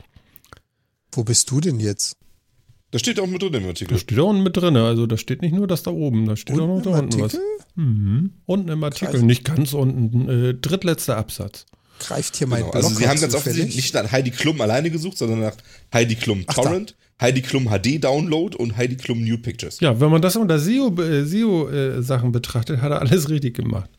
Wo 1.14 1.24
bist 1.24 1.50
du 1.52 1.62
denn 1.62 1.80
jetzt? 1.80 2.16
Das 2.92 3.02
steht 3.02 3.20
auch 3.20 3.28
mit 3.28 3.42
drin 3.42 3.54
im 3.54 3.68
Artikel. 3.68 3.94
Das 3.94 4.02
steht 4.02 4.18
da 4.18 4.24
unten 4.24 4.44
mit 4.44 4.58
drin, 4.58 4.76
also 4.76 5.06
da 5.06 5.18
steht 5.18 5.42
nicht 5.42 5.54
nur 5.54 5.68
das 5.68 5.84
da 5.84 5.92
oben, 5.92 6.26
da 6.26 6.36
steht 6.36 6.60
auch 6.60 6.68
noch 6.68 6.82
da 6.82 6.92
unten 6.92 7.20
was. 7.20 7.36
Artikel? 7.36 7.46
Mhm. 7.76 8.34
Unten 8.46 8.70
im 8.70 8.84
Artikel, 8.84 9.12
Krass. 9.12 9.22
nicht 9.22 9.46
ganz 9.46 9.74
unten, 9.74 10.28
äh, 10.28 10.54
drittletzter 10.56 11.18
Absatz. 11.18 11.66
Greift 12.00 12.38
hier 12.38 12.48
mein 12.48 12.62
Genau. 12.62 12.72
Also 12.72 12.90
sie 12.90 13.08
haben 13.08 13.20
ganz 13.20 13.36
offensichtlich 13.36 13.76
nicht 13.76 13.94
nach 13.94 14.12
Heidi 14.12 14.32
Klum 14.32 14.60
alleine 14.62 14.90
gesucht, 14.90 15.18
sondern 15.18 15.42
nach 15.42 15.56
Heidi 15.94 16.16
Klum 16.16 16.44
Ach, 16.48 16.56
da. 16.56 16.62
Torrent, 16.64 16.96
Heidi 17.22 17.42
Klum 17.42 17.70
HD 17.70 18.04
Download 18.04 18.56
und 18.58 18.78
Heidi 18.78 18.96
Klum 18.96 19.24
New 19.24 19.38
Pictures. 19.38 19.80
Ja, 19.82 20.00
wenn 20.00 20.10
man 20.10 20.22
das 20.22 20.36
unter 20.36 20.58
SEO-Sachen 20.58 21.12
äh, 21.12 21.26
SEO, 21.26 21.70
äh, 21.70 22.02
Sachen 22.02 22.32
betrachtet, 22.32 22.82
hat 22.82 22.92
er 22.92 23.02
alles 23.02 23.30
richtig 23.30 23.56
gemacht. 23.56 23.90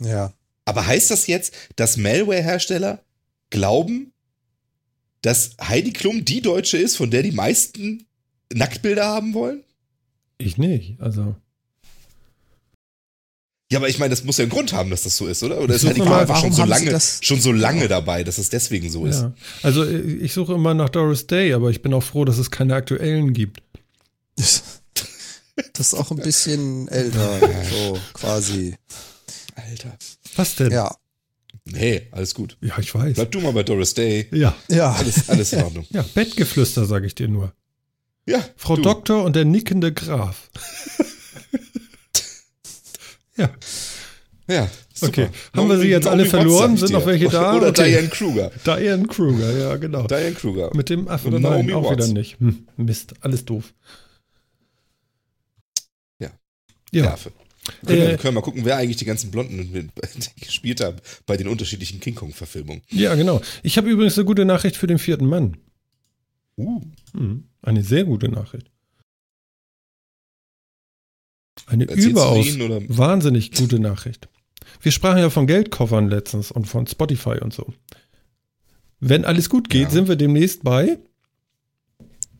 Ja. 0.00 0.32
Aber 0.64 0.86
heißt 0.86 1.10
das 1.10 1.26
jetzt, 1.26 1.54
dass 1.76 1.96
Malware-Hersteller 1.98 3.02
glauben, 3.50 4.12
dass 5.22 5.56
Heidi 5.60 5.92
Klum 5.92 6.24
die 6.24 6.40
Deutsche 6.40 6.78
ist, 6.78 6.96
von 6.96 7.10
der 7.10 7.22
die 7.22 7.32
meisten 7.32 8.06
Nacktbilder 8.52 9.04
haben 9.04 9.34
wollen? 9.34 9.62
Ich 10.38 10.56
nicht, 10.58 11.00
also. 11.00 11.34
Ja, 13.70 13.78
aber 13.80 13.88
ich 13.88 13.98
meine, 13.98 14.10
das 14.10 14.24
muss 14.24 14.38
ja 14.38 14.44
einen 14.44 14.50
Grund 14.50 14.72
haben, 14.72 14.88
dass 14.88 15.02
das 15.02 15.16
so 15.16 15.26
ist, 15.26 15.42
oder? 15.42 15.60
Oder 15.60 15.74
ist 15.74 15.82
Klum 15.82 16.08
einfach 16.10 16.28
warum 16.28 16.44
schon 16.44 16.52
so 16.52 16.62
haben 16.62 16.68
sie 16.68 16.74
lange, 16.74 16.90
das- 16.90 17.18
schon 17.22 17.40
so 17.40 17.52
lange 17.52 17.86
dabei, 17.86 18.24
dass 18.24 18.38
es 18.38 18.48
deswegen 18.48 18.88
so 18.90 19.04
ist? 19.04 19.20
Ja. 19.20 19.34
Also 19.62 19.84
ich 19.86 20.32
suche 20.32 20.54
immer 20.54 20.72
nach 20.72 20.88
Doris 20.88 21.26
Day, 21.26 21.52
aber 21.52 21.68
ich 21.70 21.82
bin 21.82 21.92
auch 21.92 22.02
froh, 22.02 22.24
dass 22.24 22.38
es 22.38 22.50
keine 22.50 22.74
aktuellen 22.74 23.34
gibt. 23.34 23.60
Das 24.36 24.62
ist 25.78 25.94
auch 25.94 26.10
ein 26.12 26.16
bisschen 26.18 26.88
älter, 26.88 27.40
so 27.68 27.98
quasi. 28.14 28.76
Alter. 29.56 29.98
Was 30.36 30.54
denn? 30.54 30.70
Ja. 30.70 30.94
Nee, 31.64 32.06
alles 32.12 32.34
gut. 32.34 32.56
Ja, 32.62 32.78
ich 32.78 32.94
weiß. 32.94 33.14
Bleib 33.16 33.32
du 33.32 33.40
mal 33.40 33.52
bei 33.52 33.64
Doris 33.64 33.92
Day. 33.92 34.28
Ja. 34.30 34.56
Ja. 34.68 34.92
Alles, 34.92 35.28
alles 35.28 35.52
in 35.52 35.62
Ordnung. 35.62 35.84
Ja, 35.90 36.02
Bettgeflüster, 36.14 36.86
sage 36.86 37.06
ich 37.06 37.14
dir 37.14 37.28
nur. 37.28 37.52
Ja, 38.28 38.44
Frau 38.56 38.76
du. 38.76 38.82
Doktor 38.82 39.24
und 39.24 39.34
der 39.36 39.44
nickende 39.44 39.92
Graf. 39.92 40.50
ja, 43.36 43.50
Ja, 44.48 44.68
super. 44.92 45.08
okay. 45.12 45.28
Haben 45.54 45.68
wir 45.68 45.78
sie 45.78 45.88
jetzt 45.88 46.06
alle 46.06 46.22
Watts, 46.22 46.30
verloren? 46.30 46.76
Sind 46.76 46.92
noch 46.92 47.06
welche 47.06 47.28
da? 47.28 47.54
Oder 47.56 47.68
Okay. 47.68 47.90
Diane 47.90 48.08
Kruger. 48.08 48.50
Diane 48.66 49.06
Kruger, 49.06 49.52
ja, 49.58 49.76
genau. 49.76 50.06
Diane 50.06 50.32
Kruger. 50.32 50.70
Mit 50.74 50.88
dem 50.90 51.08
Affen. 51.08 51.28
Oder 51.28 51.40
Nein, 51.40 51.66
Naomi 51.66 51.72
auch 51.74 51.90
Watts. 51.90 52.06
wieder 52.08 52.18
nicht. 52.18 52.38
Hm, 52.40 52.66
Mist, 52.76 53.14
alles 53.20 53.44
doof. 53.44 53.72
Ja. 56.18 56.30
Ja. 56.92 57.04
Ja. 57.04 57.16
Können, 57.86 57.98
wir, 58.00 58.04
Äh, 58.08 58.16
können 58.16 58.22
wir 58.24 58.32
mal 58.32 58.40
gucken, 58.40 58.64
wer 58.64 58.76
eigentlich 58.78 58.96
die 58.96 59.04
ganzen 59.04 59.30
Blonden 59.30 59.90
gespielt 60.40 60.80
hat 60.80 61.02
bei 61.26 61.36
den 61.36 61.48
unterschiedlichen 61.48 62.00
King 62.00 62.14
Kong-Verfilmungen. 62.14 62.82
ja, 62.88 63.14
genau. 63.14 63.40
Ich 63.62 63.76
habe 63.76 63.90
übrigens 63.90 64.16
eine 64.16 64.24
gute 64.24 64.44
Nachricht 64.46 64.76
für 64.76 64.86
den 64.86 64.98
vierten 64.98 65.26
Mann. 65.26 65.58
Uh. 66.56 66.80
Hm, 67.14 67.44
Eine 67.62 67.82
sehr 67.82 68.04
gute 68.04 68.28
Nachricht. 68.28 68.70
Eine 71.66 71.88
Erzählst 71.88 72.08
überaus 72.10 72.46
ihn, 72.46 72.62
oder? 72.62 72.80
wahnsinnig 72.88 73.52
gute 73.52 73.78
Nachricht. 73.78 74.28
Wir 74.80 74.92
sprachen 74.92 75.18
ja 75.18 75.30
von 75.30 75.46
Geldkoffern 75.46 76.08
letztens 76.08 76.50
und 76.50 76.66
von 76.66 76.86
Spotify 76.86 77.38
und 77.40 77.52
so. 77.52 77.72
Wenn 79.00 79.24
alles 79.24 79.48
gut 79.50 79.68
geht, 79.68 79.84
Ja. 79.84 79.90
sind 79.90 80.08
wir 80.08 80.16
demnächst 80.16 80.62
bei. 80.64 80.98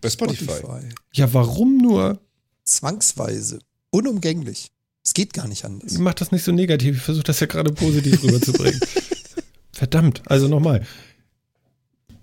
Bei 0.00 0.10
Spotify. 0.10 0.44
Spotify. 0.44 0.88
Ja, 1.12 1.32
warum 1.34 1.78
nur? 1.78 2.20
Zwangsweise. 2.64 3.60
Unumgänglich. 3.90 4.70
Es 5.04 5.14
geht 5.14 5.32
gar 5.32 5.48
nicht 5.48 5.64
anders. 5.64 5.92
Ich 5.92 5.98
mach 5.98 6.14
das 6.14 6.32
nicht 6.32 6.44
so 6.44 6.52
negativ. 6.52 6.96
Ich 6.96 7.02
versuche 7.02 7.24
das 7.24 7.40
ja 7.40 7.46
gerade 7.46 7.72
positiv 7.72 8.22
rüberzubringen. 8.22 8.80
Verdammt. 9.72 10.22
Also 10.26 10.48
nochmal. 10.48 10.86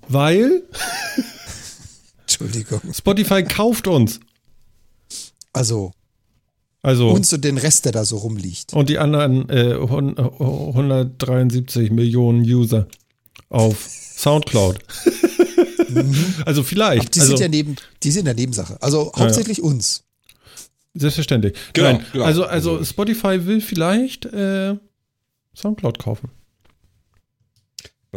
Weil 0.07 0.63
Entschuldigung. 2.39 2.93
Spotify 2.93 3.43
kauft 3.43 3.87
uns. 3.87 4.19
Also, 5.53 5.91
Also. 6.81 7.09
uns 7.09 7.31
und 7.33 7.43
den 7.45 7.57
Rest, 7.57 7.85
der 7.85 7.91
da 7.91 8.05
so 8.05 8.17
rumliegt. 8.17 8.73
Und 8.73 8.89
die 8.89 8.97
anderen 8.97 9.49
äh, 9.49 9.75
hun- 9.75 10.17
173 10.17 11.91
Millionen 11.91 12.41
User 12.41 12.87
auf 13.49 13.87
Soundcloud. 13.87 14.79
also 16.45 16.63
vielleicht. 16.63 17.15
Die 17.15 17.19
also, 17.21 17.31
sind 17.37 17.41
ja 17.41 17.47
neben, 17.47 17.75
die 18.03 18.11
sind 18.11 18.25
ja 18.27 18.33
Nebensache. 18.33 18.81
Also 18.81 19.11
hauptsächlich 19.15 19.61
uns. 19.61 20.03
selbstverständlich. 20.93 21.53
Genau, 21.73 21.93
Nein, 21.93 22.05
genau. 22.11 22.25
Also, 22.25 22.43
also 22.45 22.71
Also- 22.73 22.85
Spotify 22.85 23.45
will 23.45 23.61
vielleicht 23.61 24.25
äh, 24.25 24.75
Soundcloud 25.55 25.99
kaufen. 25.99 26.29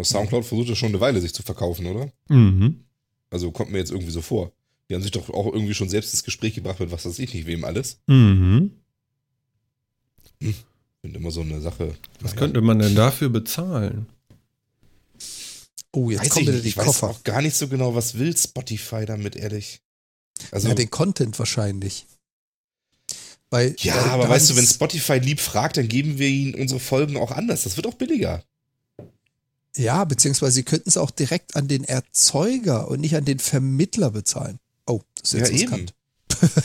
Soundcloud 0.01 0.45
versucht 0.45 0.69
ja 0.69 0.77
schon 0.77 0.91
eine 0.91 1.01
Weile, 1.01 1.21
sich 1.21 1.35
zu 1.35 1.43
verkaufen, 1.43 1.87
oder? 1.87 2.09
Mhm. 2.29 2.85
Also 3.31 3.51
kommt 3.51 3.71
mir 3.71 3.79
jetzt 3.79 3.91
irgendwie 3.91 4.11
so 4.13 4.23
vor. 4.23 4.53
Die 4.89 4.95
haben 4.95 5.03
sich 5.03 5.11
doch 5.11 5.29
auch 5.31 5.47
irgendwie 5.53 5.75
schon 5.75 5.89
selbst 5.89 6.13
ins 6.15 6.25
Gespräch 6.25 6.55
gebracht 6.55 6.81
mit 6.81 6.91
was 6.91 7.05
weiß 7.05 7.19
ich 7.19 7.35
nicht 7.35 7.47
wem 7.47 7.65
alles. 7.65 7.99
Mhm. 8.07 8.73
Finde 10.41 11.19
immer 11.19 11.31
so 11.31 11.43
eine 11.43 11.61
Sache. 11.61 11.95
Was 12.21 12.37
könnte 12.37 12.61
man 12.61 12.79
denn 12.79 12.95
dafür 12.95 13.29
bezahlen? 13.29 14.07
Oh, 15.93 16.11
jetzt 16.11 16.21
Weiß 16.23 16.29
kommen 16.31 16.43
ich 16.43 16.49
wieder 16.49 16.53
nicht. 16.57 16.65
die 16.65 16.69
Ich 16.71 16.77
weiß 16.77 17.03
auch 17.03 17.25
gar 17.25 17.43
nicht 17.43 17.57
so 17.57 17.69
genau, 17.69 17.95
was 17.95 18.19
will 18.19 18.37
Spotify 18.37 19.05
damit, 19.07 19.37
ehrlich. 19.37 19.81
Also, 20.51 20.69
ja, 20.69 20.73
ja, 20.73 20.75
den 20.77 20.91
Content 20.91 21.39
wahrscheinlich. 21.39 22.07
Weil, 23.51 23.75
da- 23.83 24.07
aber 24.07 24.29
weißt 24.29 24.51
du, 24.51 24.57
wenn 24.57 24.67
Spotify 24.67 25.15
lieb 25.19 25.41
fragt, 25.41 25.79
dann 25.79 25.89
geben 25.89 26.19
wir 26.19 26.29
ihnen 26.29 26.55
unsere 26.55 26.81
Folgen 26.81 27.17
auch 27.17 27.31
anders. 27.31 27.63
Das 27.65 27.77
wird 27.77 27.87
auch 27.87 27.95
billiger. 27.95 28.45
Ja, 29.79 30.05
beziehungsweise 30.05 30.53
sie 30.53 30.63
könnten 30.65 30.89
es 30.89 30.97
auch 30.97 31.11
direkt 31.13 31.55
an 31.57 31.69
den 31.69 31.85
Erzeuger 31.85 32.89
und 32.89 33.01
nicht 33.01 33.15
an 33.17 33.25
den 33.25 33.39
Vermittler 33.39 34.11
bezahlen. 34.11 34.59
Oh, 34.87 35.01
das 35.21 35.35
ist 35.35 35.41
Ja, 35.41 35.47
jetzt 35.47 35.63
eben. 35.63 35.73
riskant. 35.73 35.95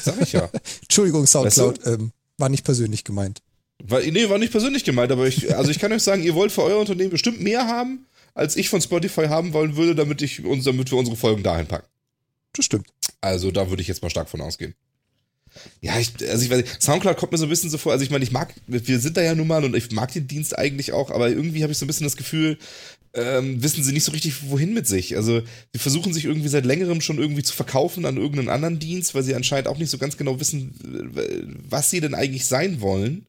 Sag 0.03 0.21
ich 0.21 0.33
ja. 0.33 0.49
Entschuldigung, 0.81 1.27
Soundcloud, 1.27 1.85
Weißt 1.85 1.99
ähm, 1.99 2.11
war 2.37 2.49
nicht 2.49 2.63
persönlich 2.63 3.03
gemeint. 3.03 3.41
War, 3.83 4.01
nee, 4.01 4.29
war 4.29 4.37
nicht 4.39 4.51
persönlich 4.51 4.83
gemeint, 4.83 5.11
aber 5.11 5.27
ich, 5.27 5.55
also 5.55 5.69
ich 5.69 5.79
kann 5.79 5.91
euch 5.91 6.01
sagen, 6.03 6.23
ihr 6.23 6.35
wollt 6.35 6.51
für 6.51 6.63
euer 6.63 6.79
Unternehmen 6.79 7.11
bestimmt 7.11 7.41
mehr 7.41 7.67
haben, 7.67 8.05
als 8.33 8.55
ich 8.55 8.69
von 8.69 8.81
Spotify 8.81 9.27
haben 9.27 9.53
wollen 9.53 9.75
würde, 9.75 9.93
damit, 9.93 10.21
ich 10.21 10.43
uns, 10.43 10.63
damit 10.63 10.91
wir 10.91 10.97
unsere 10.97 11.17
Folgen 11.17 11.43
dahin 11.43 11.67
packen. 11.67 11.87
Das 12.53 12.65
stimmt. 12.65 12.87
Also 13.21 13.51
da 13.51 13.69
würde 13.69 13.81
ich 13.81 13.87
jetzt 13.87 14.01
mal 14.01 14.09
stark 14.09 14.29
von 14.29 14.41
ausgehen. 14.41 14.73
Ja, 15.81 15.99
ich, 15.99 16.13
also 16.27 16.43
ich 16.43 16.49
weiß 16.49 16.57
nicht, 16.57 16.81
Soundcloud 16.81 17.17
kommt 17.17 17.31
mir 17.31 17.37
so 17.37 17.45
ein 17.45 17.49
bisschen 17.49 17.69
so 17.69 17.77
vor, 17.77 17.91
also 17.91 18.03
ich 18.03 18.09
meine, 18.09 18.23
ich 18.23 18.31
mag, 18.31 18.53
wir 18.65 18.99
sind 18.99 19.17
da 19.17 19.21
ja 19.21 19.35
nun 19.35 19.47
mal 19.47 19.63
und 19.63 19.75
ich 19.75 19.91
mag 19.91 20.11
den 20.11 20.27
Dienst 20.27 20.57
eigentlich 20.57 20.93
auch, 20.93 21.11
aber 21.11 21.29
irgendwie 21.29 21.61
habe 21.61 21.71
ich 21.71 21.77
so 21.77 21.85
ein 21.85 21.87
bisschen 21.87 22.05
das 22.05 22.17
Gefühl, 22.17 22.57
ähm, 23.13 23.61
wissen 23.61 23.83
sie 23.83 23.93
nicht 23.93 24.03
so 24.03 24.11
richtig, 24.11 24.49
wohin 24.49 24.73
mit 24.73 24.87
sich. 24.87 25.15
Also 25.15 25.41
sie 25.71 25.79
versuchen 25.79 26.13
sich 26.13 26.25
irgendwie 26.25 26.47
seit 26.47 26.65
längerem 26.65 27.01
schon 27.01 27.19
irgendwie 27.19 27.43
zu 27.43 27.53
verkaufen 27.53 28.05
an 28.05 28.17
irgendeinen 28.17 28.49
anderen 28.49 28.79
Dienst, 28.79 29.13
weil 29.13 29.23
sie 29.23 29.35
anscheinend 29.35 29.67
auch 29.67 29.77
nicht 29.77 29.89
so 29.89 29.97
ganz 29.97 30.17
genau 30.17 30.39
wissen, 30.39 30.73
äh, 31.15 31.43
was 31.69 31.89
sie 31.89 32.01
denn 32.01 32.15
eigentlich 32.15 32.45
sein 32.45 32.81
wollen. 32.81 33.27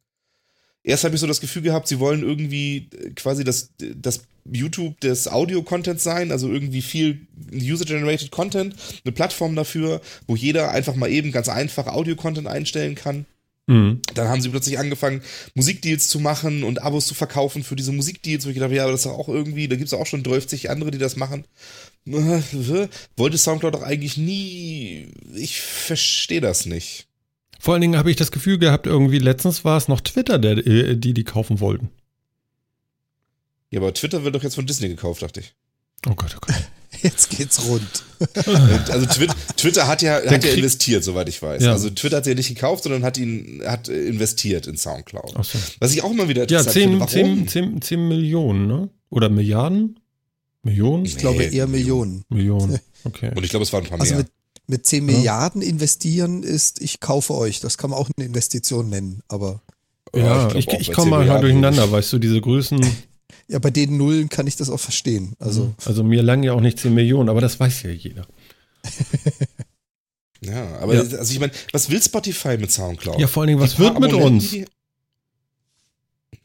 Erst 0.83 1.05
habe 1.05 1.15
ich 1.15 1.21
so 1.21 1.27
das 1.27 1.41
Gefühl 1.41 1.63
gehabt, 1.63 1.89
sie 1.89 1.99
wollen 1.99 2.23
irgendwie 2.23 2.89
äh, 2.93 3.11
quasi 3.11 3.45
das, 3.45 3.71
das 3.79 4.23
YouTube 4.51 5.01
des 5.01 5.29
Audio-Contents 5.29 6.05
sein, 6.05 6.31
also 6.31 6.51
irgendwie 6.51 6.83
viel 6.83 7.27
User-Generated 7.53 8.31
Content, 8.31 8.75
eine 9.05 9.13
Plattform 9.13 9.57
dafür, 9.57 10.03
wo 10.27 10.37
jeder 10.37 10.71
einfach 10.71 10.95
mal 10.95 11.11
eben 11.11 11.33
ganz 11.33 11.49
einfach 11.49 11.87
Audio-Content 11.87 12.47
einstellen 12.47 12.95
kann. 12.95 13.25
Mhm. 13.67 14.01
Dann 14.15 14.29
haben 14.29 14.43
sie 14.43 14.51
plötzlich 14.51 14.79
angefangen, 14.79 15.23
Musikdeals 15.55 16.09
zu 16.09 16.21
machen 16.21 16.65
und 16.65 16.83
Abos 16.83 17.07
zu 17.07 17.15
verkaufen 17.15 17.65
für 17.65 17.77
diese 17.77 17.93
Musikdeals, 17.93 18.45
wo 18.45 18.51
ich 18.51 18.55
gedacht 18.55 18.69
habe, 18.69 18.77
ja, 18.77 18.83
aber 18.83 18.93
das 18.93 19.03
ist 19.03 19.07
auch 19.07 19.29
irgendwie, 19.29 19.69
da 19.69 19.77
gibt 19.77 19.87
es 19.87 19.95
auch 19.95 20.07
schon 20.07 20.23
30 20.23 20.71
andere, 20.71 20.91
die 20.91 20.99
das 20.99 21.17
machen. 21.17 21.45
Wollte 22.05 23.39
Soundcloud 23.39 23.75
doch 23.75 23.83
eigentlich 23.83 24.19
nie, 24.19 25.09
ich 25.35 25.61
verstehe 25.61 26.43
das 26.43 26.67
nicht. 26.67 27.07
Vor 27.59 27.73
allen 27.73 27.81
Dingen 27.81 27.97
habe 27.97 28.11
ich 28.11 28.17
das 28.17 28.31
Gefühl 28.31 28.59
gehabt, 28.59 28.87
irgendwie 28.87 29.19
letztens 29.19 29.65
war 29.65 29.79
es 29.79 29.89
noch 29.89 30.03
Twitter, 30.03 30.39
der, 30.39 30.59
äh, 30.67 30.97
die 30.97 31.15
die 31.15 31.25
kaufen 31.25 31.61
wollten. 31.61 31.89
Ja, 33.71 33.81
aber 33.81 33.95
Twitter 33.95 34.23
wird 34.23 34.35
doch 34.35 34.43
jetzt 34.43 34.57
von 34.57 34.67
Disney 34.67 34.89
gekauft, 34.89 35.23
dachte 35.23 35.41
ich. 35.41 35.55
Oh 36.07 36.15
Gott, 36.15 36.37
oh 36.37 36.41
Gott. 36.47 36.64
Jetzt 37.05 37.31
geht's 37.31 37.65
rund. 37.67 37.83
Also 38.89 39.05
Twitter, 39.07 39.35
Twitter 39.57 39.87
hat 39.87 40.01
ja, 40.01 40.15
hat 40.15 40.45
ja 40.45 40.53
investiert, 40.53 41.05
soweit 41.05 41.29
ich 41.29 41.43
weiß. 41.43 41.63
Ja. 41.63 41.73
Also 41.73 41.91
Twitter 41.91 42.17
hat 42.19 42.27
ja 42.27 42.35
nicht 42.35 42.49
gekauft, 42.49 42.85
sondern 42.85 43.05
hat 43.05 43.19
ihn 43.19 43.63
hat 43.67 43.89
investiert 43.89 44.67
in 44.67 44.79
Soundcloud. 44.79 45.35
So. 45.45 45.59
Was 45.79 45.93
ich 45.93 46.03
auch 46.03 46.11
immer 46.11 46.27
wieder 46.29 46.49
Ja, 46.49 46.61
interessant 46.61 46.73
10, 46.73 46.83
finde, 46.83 47.01
warum? 47.01 47.49
10, 47.49 47.49
10, 47.49 47.83
10 47.83 48.09
Millionen, 48.09 48.67
ne? 48.67 48.89
Oder 49.11 49.29
Milliarden? 49.29 50.01
Millionen? 50.63 51.05
Ich 51.05 51.19
glaube 51.19 51.39
Nee, 51.47 51.55
eher 51.55 51.67
Millionen. 51.67 52.25
Millionen. 52.31 52.79
Okay. 53.07 53.33
Und 53.35 53.45
ich 53.45 53.51
glaube, 53.51 53.65
es 53.65 53.73
waren 53.75 53.85
ein 53.85 53.91
paar 53.91 54.01
Also 54.01 54.15
mehr. 54.15 54.23
mit, 54.23 54.33
mit 54.67 54.87
10 54.87 55.05
Milliarden 55.05 55.61
investieren 55.61 56.43
ist, 56.43 56.81
ich 56.81 57.01
kaufe 57.01 57.35
euch. 57.35 57.61
Das 57.61 57.77
kann 57.77 57.91
man 57.91 57.99
auch 57.99 58.09
eine 58.17 58.25
Investition 58.25 58.89
nennen. 58.89 59.21
Aber 59.29 59.61
Ja, 60.17 60.49
glaub 60.49 60.55
ich, 60.55 60.67
ich, 60.69 60.87
bei 60.89 60.95
komme 60.95 61.11
10 61.11 61.11
mal 61.11 61.29
halt 61.29 61.43
durcheinander, 61.43 61.93
weißt 61.93 62.15
du, 62.15 62.19
diese 62.19 62.41
Größen, 62.41 62.81
ja, 63.49 63.59
bei 63.59 63.71
den 63.71 63.97
Nullen 63.97 64.29
kann 64.29 64.47
ich 64.47 64.57
das 64.57 64.71
auch 64.71 64.81
verstehen. 64.81 65.35
Also 65.39 65.75
also 65.85 66.03
mir 66.05 66.23
langen 66.23 66.43
ja 66.45 66.53
auch 66.53 66.61
nicht 66.61 66.79
10 66.79 66.95
Millionen, 66.95 67.29
aber 67.29 67.41
das 67.41 67.59
weiß 67.61 67.83
ja 67.83 67.91
jeder. 67.91 68.27
Ja, 70.41 70.77
aber 70.79 70.95
Ja. 70.95 71.01
also 71.01 71.33
ich 71.33 71.41
meine, 71.41 71.53
was 71.73 71.89
will 71.89 72.03
Spotify 72.03 72.59
mit 72.59 72.71
Soundcloud? 72.71 73.19
Ja, 73.19 73.27
vor 73.29 73.43
allen 73.43 73.49
Dingen, 73.49 73.61
was 73.61 73.79
wird 73.79 73.99
mit 73.99 74.13
uns? 74.13 74.51
die- 74.51 74.67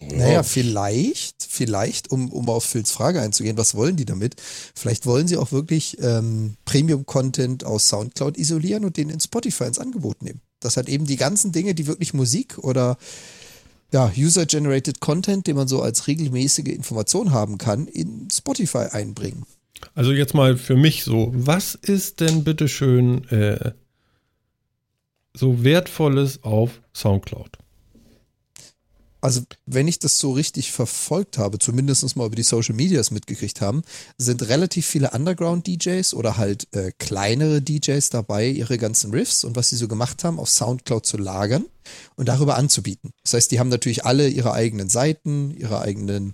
Naja, 0.02 0.32
Ja, 0.36 0.44
vielleicht, 0.44 1.46
vielleicht, 1.50 2.10
um, 2.10 2.32
um 2.32 2.48
auf 2.48 2.64
Phils 2.64 2.92
Frage 2.92 3.20
einzugehen, 3.22 3.58
was 3.58 3.76
wollen 3.76 3.98
die 3.98 4.06
damit? 4.06 4.36
Vielleicht 4.74 5.06
wollen 5.06 5.28
sie 5.28 5.36
auch 5.36 5.52
wirklich 5.52 5.98
ähm, 6.02 6.56
Premium-Content 6.64 7.66
aus 7.66 7.90
Soundcloud 7.90 8.38
isolieren 8.38 8.86
und 8.86 8.96
den 8.96 9.10
in 9.10 9.20
Spotify 9.20 9.66
ins 9.66 9.80
Angebot 9.80 10.22
nehmen. 10.22 10.40
Das 10.62 10.78
hat 10.78 10.88
eben 10.88 11.06
die 11.06 11.18
ganzen 11.18 11.52
Dinge, 11.52 11.76
die 11.76 11.86
wirklich 11.88 12.14
Musik 12.14 12.58
oder 12.60 12.98
ja, 13.92 14.12
User-Generated 14.16 15.00
Content, 15.00 15.48
den 15.48 15.56
man 15.56 15.68
so 15.68 15.82
als 15.82 16.08
regelmäßige 16.08 16.68
Information 16.68 17.32
haben 17.32 17.58
kann, 17.58 17.88
in 17.88 18.28
Spotify 18.32 18.88
einbringen. 18.92 19.46
Also 19.96 20.12
jetzt 20.12 20.34
mal 20.34 20.58
für 20.58 20.76
mich 20.76 21.04
so, 21.04 21.32
was 21.34 21.76
ist 21.76 22.20
denn 22.20 22.44
bitteschön 22.44 23.28
äh, 23.30 23.72
so 25.34 25.64
Wertvolles 25.64 26.44
auf 26.44 26.82
Soundcloud? 26.94 27.59
Also, 29.22 29.42
wenn 29.66 29.88
ich 29.88 30.00
das 30.00 30.18
so 30.18 30.32
richtig 30.32 30.72
verfolgt 30.72 31.38
habe, 31.38 31.60
zumindest 31.60 32.16
mal 32.16 32.26
über 32.26 32.36
die 32.36 32.44
Social 32.44 32.76
Medias 32.76 33.12
mitgekriegt 33.12 33.60
haben, 33.60 33.82
sind 34.18 34.48
relativ 34.48 34.86
viele 34.86 35.12
Underground-DJs 35.12 36.14
oder 36.14 36.38
halt 36.38 36.68
äh, 36.72 36.92
kleinere 36.98 37.62
DJs 37.62 38.10
dabei, 38.10 38.48
ihre 38.48 38.78
ganzen 38.78 39.12
Riffs 39.12 39.44
und 39.44 39.56
was 39.56 39.70
sie 39.70 39.76
so 39.76 39.88
gemacht 39.88 40.24
haben, 40.24 40.40
auf 40.40 40.50
Soundcloud 40.50 41.06
zu 41.06 41.18
lagern 41.18 41.66
und 42.16 42.30
darüber 42.30 42.56
anzubieten. 42.56 43.12
Das 43.24 43.34
heißt, 43.34 43.52
die 43.52 43.60
haben 43.60 43.70
natürlich 43.70 44.06
alle 44.06 44.30
ihre 44.30 44.54
eigenen 44.54 44.88
Seiten, 44.88 45.52
ihre 45.52 45.82
eigenen, 45.82 46.34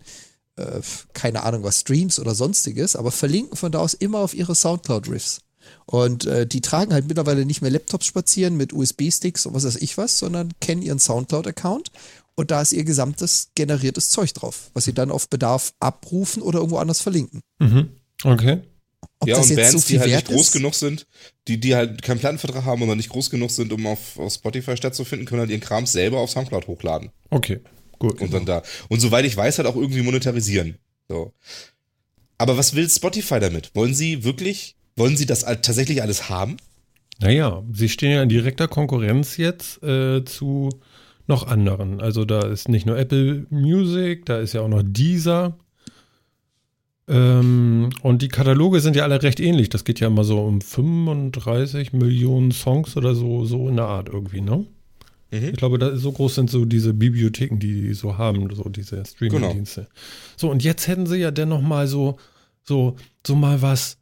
äh, 0.56 0.82
keine 1.14 1.44
Ahnung 1.44 1.64
was, 1.64 1.80
Streams 1.80 2.20
oder 2.20 2.36
sonstiges, 2.36 2.96
aber 2.96 3.12
verlinken 3.12 3.58
von 3.58 3.72
da 3.72 3.80
aus 3.80 3.96
immer 3.96 4.20
auf 4.20 4.36
ihre 4.36 4.54
Soundcloud-Riffs. 4.54 5.40
Und 5.88 6.26
äh, 6.26 6.46
die 6.46 6.62
tragen 6.62 6.94
halt 6.94 7.08
mittlerweile 7.08 7.46
nicht 7.46 7.64
mehr 7.64 7.72
Laptops 7.72 8.06
spazieren 8.06 8.56
mit 8.56 8.74
USB-Sticks 8.74 9.48
und 9.48 9.56
was 9.56 9.66
weiß 9.66 9.78
ich 9.78 9.98
was, 9.98 10.20
sondern 10.20 10.52
kennen 10.60 10.84
ihren 10.84 11.00
Soundcloud-Account 11.00 11.92
und 12.36 12.52
da 12.52 12.62
ist 12.62 12.74
ihr 12.74 12.84
gesamtes 12.84 13.50
generiertes 13.56 14.10
Zeug 14.10 14.34
drauf, 14.34 14.70
was 14.74 14.86
sie 14.86 14.94
dann 14.94 15.12
auf 15.12 15.30
Bedarf 15.30 15.74
abrufen 15.80 16.42
oder 16.42 16.60
irgendwo 16.60 16.78
anders 16.78 17.02
verlinken. 17.02 17.42
Mhm. 17.60 17.90
Okay. 18.24 18.62
Ob 19.20 19.30
ja, 19.30 19.38
das 19.38 19.50
und 19.50 19.58
jetzt 19.58 19.72
Bands, 19.72 19.72
so 19.72 19.88
die 19.88 19.94
viel 19.94 20.00
halt 20.00 20.12
wert 20.12 20.28
nicht 20.28 20.36
groß 20.36 20.48
ist? 20.48 20.52
genug 20.54 20.76
sind, 20.76 21.08
die, 21.48 21.60
die 21.60 21.76
halt 21.76 22.02
keinen 22.02 22.20
Plattenvertrag 22.20 22.66
haben 22.66 22.82
oder 22.82 22.96
nicht 22.96 23.10
groß 23.10 23.30
genug 23.30 23.52
sind, 23.52 23.72
um 23.72 23.86
auf, 23.88 24.18
auf 24.18 24.34
Spotify 24.34 24.76
stattzufinden, 24.76 25.28
können 25.28 25.42
halt 25.42 25.50
ihren 25.50 25.62
Kram 25.62 25.86
selber 25.86 26.20
auf 26.20 26.30
Soundcloud 26.32 26.68
hochladen. 26.68 27.12
Okay. 27.30 27.60
Gut. 28.00 28.20
Und 28.20 28.34
dann 28.34 28.46
da. 28.46 28.62
Und 28.90 29.00
soweit 29.00 29.26
ich 29.26 29.38
weiß, 29.38 29.58
halt 29.58 29.68
auch 29.68 29.76
irgendwie 29.76 30.02
monetarisieren. 30.02 30.78
So. 31.08 31.34
Aber 32.38 32.58
was 32.58 32.76
will 32.76 32.90
Spotify 32.90 33.40
damit? 33.40 33.72
Wollen 33.74 33.94
sie 33.94 34.24
wirklich, 34.24 34.76
wollen 34.96 35.16
sie 35.16 35.26
das 35.26 35.42
tatsächlich 35.42 36.02
alles 36.02 36.30
haben? 36.30 36.58
Naja, 37.20 37.64
sie 37.72 37.88
stehen 37.88 38.12
ja 38.12 38.24
in 38.24 38.30
direkter 38.30 38.68
Konkurrenz 38.68 39.38
jetzt 39.38 39.82
äh, 39.84 40.26
zu 40.26 40.70
noch 41.28 41.48
anderen. 41.48 42.02
Also 42.02 42.26
da 42.26 42.42
ist 42.42 42.70
nicht 42.70 42.86
nur 42.86 42.98
Apple 42.98 43.46
Music, 43.50 44.26
da 44.26 44.38
ist 44.38 44.54
ja 44.54 44.62
auch 44.62 44.68
noch 44.68 44.84
Deezer. 44.84 45.58
Ähm, 47.08 47.92
und 48.02 48.22
die 48.22 48.30
Kataloge 48.30 48.80
sind 48.80 48.96
ja 48.96 49.04
alle 49.04 49.22
recht 49.22 49.40
ähnlich. 49.40 49.70
Das 49.70 49.84
geht 49.84 50.00
ja 50.00 50.08
immer 50.08 50.24
so 50.24 50.40
um 50.42 50.62
35 50.62 51.94
Millionen 51.94 52.52
Songs 52.52 52.98
oder 52.98 53.14
so, 53.14 53.46
so 53.46 53.70
in 53.70 53.76
der 53.76 53.86
Art 53.86 54.10
irgendwie, 54.10 54.42
ne? 54.42 54.66
Mhm. 55.32 55.50
Ich 55.50 55.58
glaube, 55.58 55.78
da, 55.78 55.96
so 55.96 56.12
groß 56.12 56.36
sind 56.36 56.50
so 56.50 56.66
diese 56.66 56.94
Bibliotheken, 56.94 57.60
die 57.60 57.82
die 57.82 57.94
so 57.94 58.18
haben, 58.18 58.54
so 58.54 58.70
diese 58.70 59.04
Streaming-Dienste. 59.06 59.88
So, 60.36 60.50
und 60.50 60.64
jetzt 60.64 60.88
hätten 60.88 61.06
sie 61.06 61.18
ja 61.18 61.32
dennoch 61.32 61.62
mal 61.62 61.88
so, 61.88 62.18
so, 62.64 62.96
so 63.26 63.36
mal 63.36 63.62
was, 63.62 63.98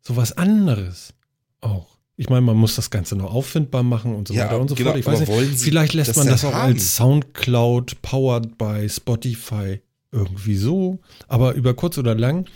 so 0.00 0.16
was 0.16 0.36
anderes 0.36 1.14
auch. 1.60 1.93
Ich 2.16 2.28
meine, 2.28 2.42
man 2.42 2.56
muss 2.56 2.76
das 2.76 2.90
Ganze 2.90 3.16
noch 3.16 3.32
auffindbar 3.34 3.82
machen 3.82 4.14
und 4.14 4.28
so 4.28 4.34
Ja, 4.34 4.44
weiter 4.44 4.60
und 4.60 4.68
so 4.68 4.74
genau, 4.76 4.90
fort. 4.90 5.00
Ich 5.00 5.06
weiß 5.06 5.20
nicht, 5.28 5.60
vielleicht 5.60 5.94
lässt 5.94 6.10
das 6.10 6.16
man 6.16 6.28
das 6.28 6.44
auch 6.44 6.52
haben? 6.52 6.72
als 6.74 6.94
Soundcloud 6.96 8.00
powered 8.02 8.56
by 8.56 8.88
Spotify 8.88 9.80
irgendwie 10.12 10.56
so. 10.56 11.00
Aber 11.26 11.54
über 11.54 11.74
kurz 11.74 11.98
oder 11.98 12.14
lang 12.14 12.46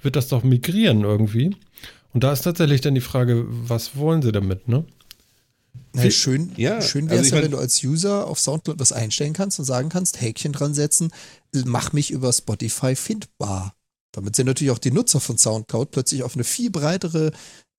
wird 0.00 0.16
das 0.16 0.28
doch 0.28 0.42
migrieren 0.42 1.02
irgendwie. 1.04 1.54
Und 2.14 2.24
da 2.24 2.32
ist 2.32 2.42
tatsächlich 2.42 2.80
dann 2.80 2.94
die 2.94 3.00
Frage, 3.02 3.44
was 3.48 3.96
wollen 3.96 4.22
sie 4.22 4.32
damit, 4.32 4.66
ne? 4.68 4.84
Na, 5.94 6.10
schön 6.10 6.52
Ja, 6.56 6.80
schön 6.80 7.04
also 7.04 7.10
wäre 7.10 7.20
es 7.20 7.26
ich 7.28 7.34
ja, 7.34 7.42
wenn 7.42 7.50
du 7.50 7.58
als 7.58 7.82
User 7.84 8.26
auf 8.26 8.38
Soundcloud 8.38 8.78
was 8.80 8.92
einstellen 8.92 9.34
kannst 9.34 9.58
und 9.58 9.66
sagen 9.66 9.90
kannst, 9.90 10.20
Häkchen 10.20 10.52
dran 10.52 10.72
setzen, 10.74 11.12
mach 11.66 11.92
mich 11.92 12.10
über 12.10 12.32
Spotify 12.32 12.96
findbar. 12.96 13.74
Damit 14.12 14.36
sind 14.36 14.46
natürlich 14.46 14.70
auch 14.70 14.78
die 14.78 14.90
Nutzer 14.90 15.20
von 15.20 15.38
Soundcloud 15.38 15.90
plötzlich 15.90 16.22
auf 16.22 16.34
eine 16.34 16.44
viel 16.44 16.70
breitere 16.70 17.32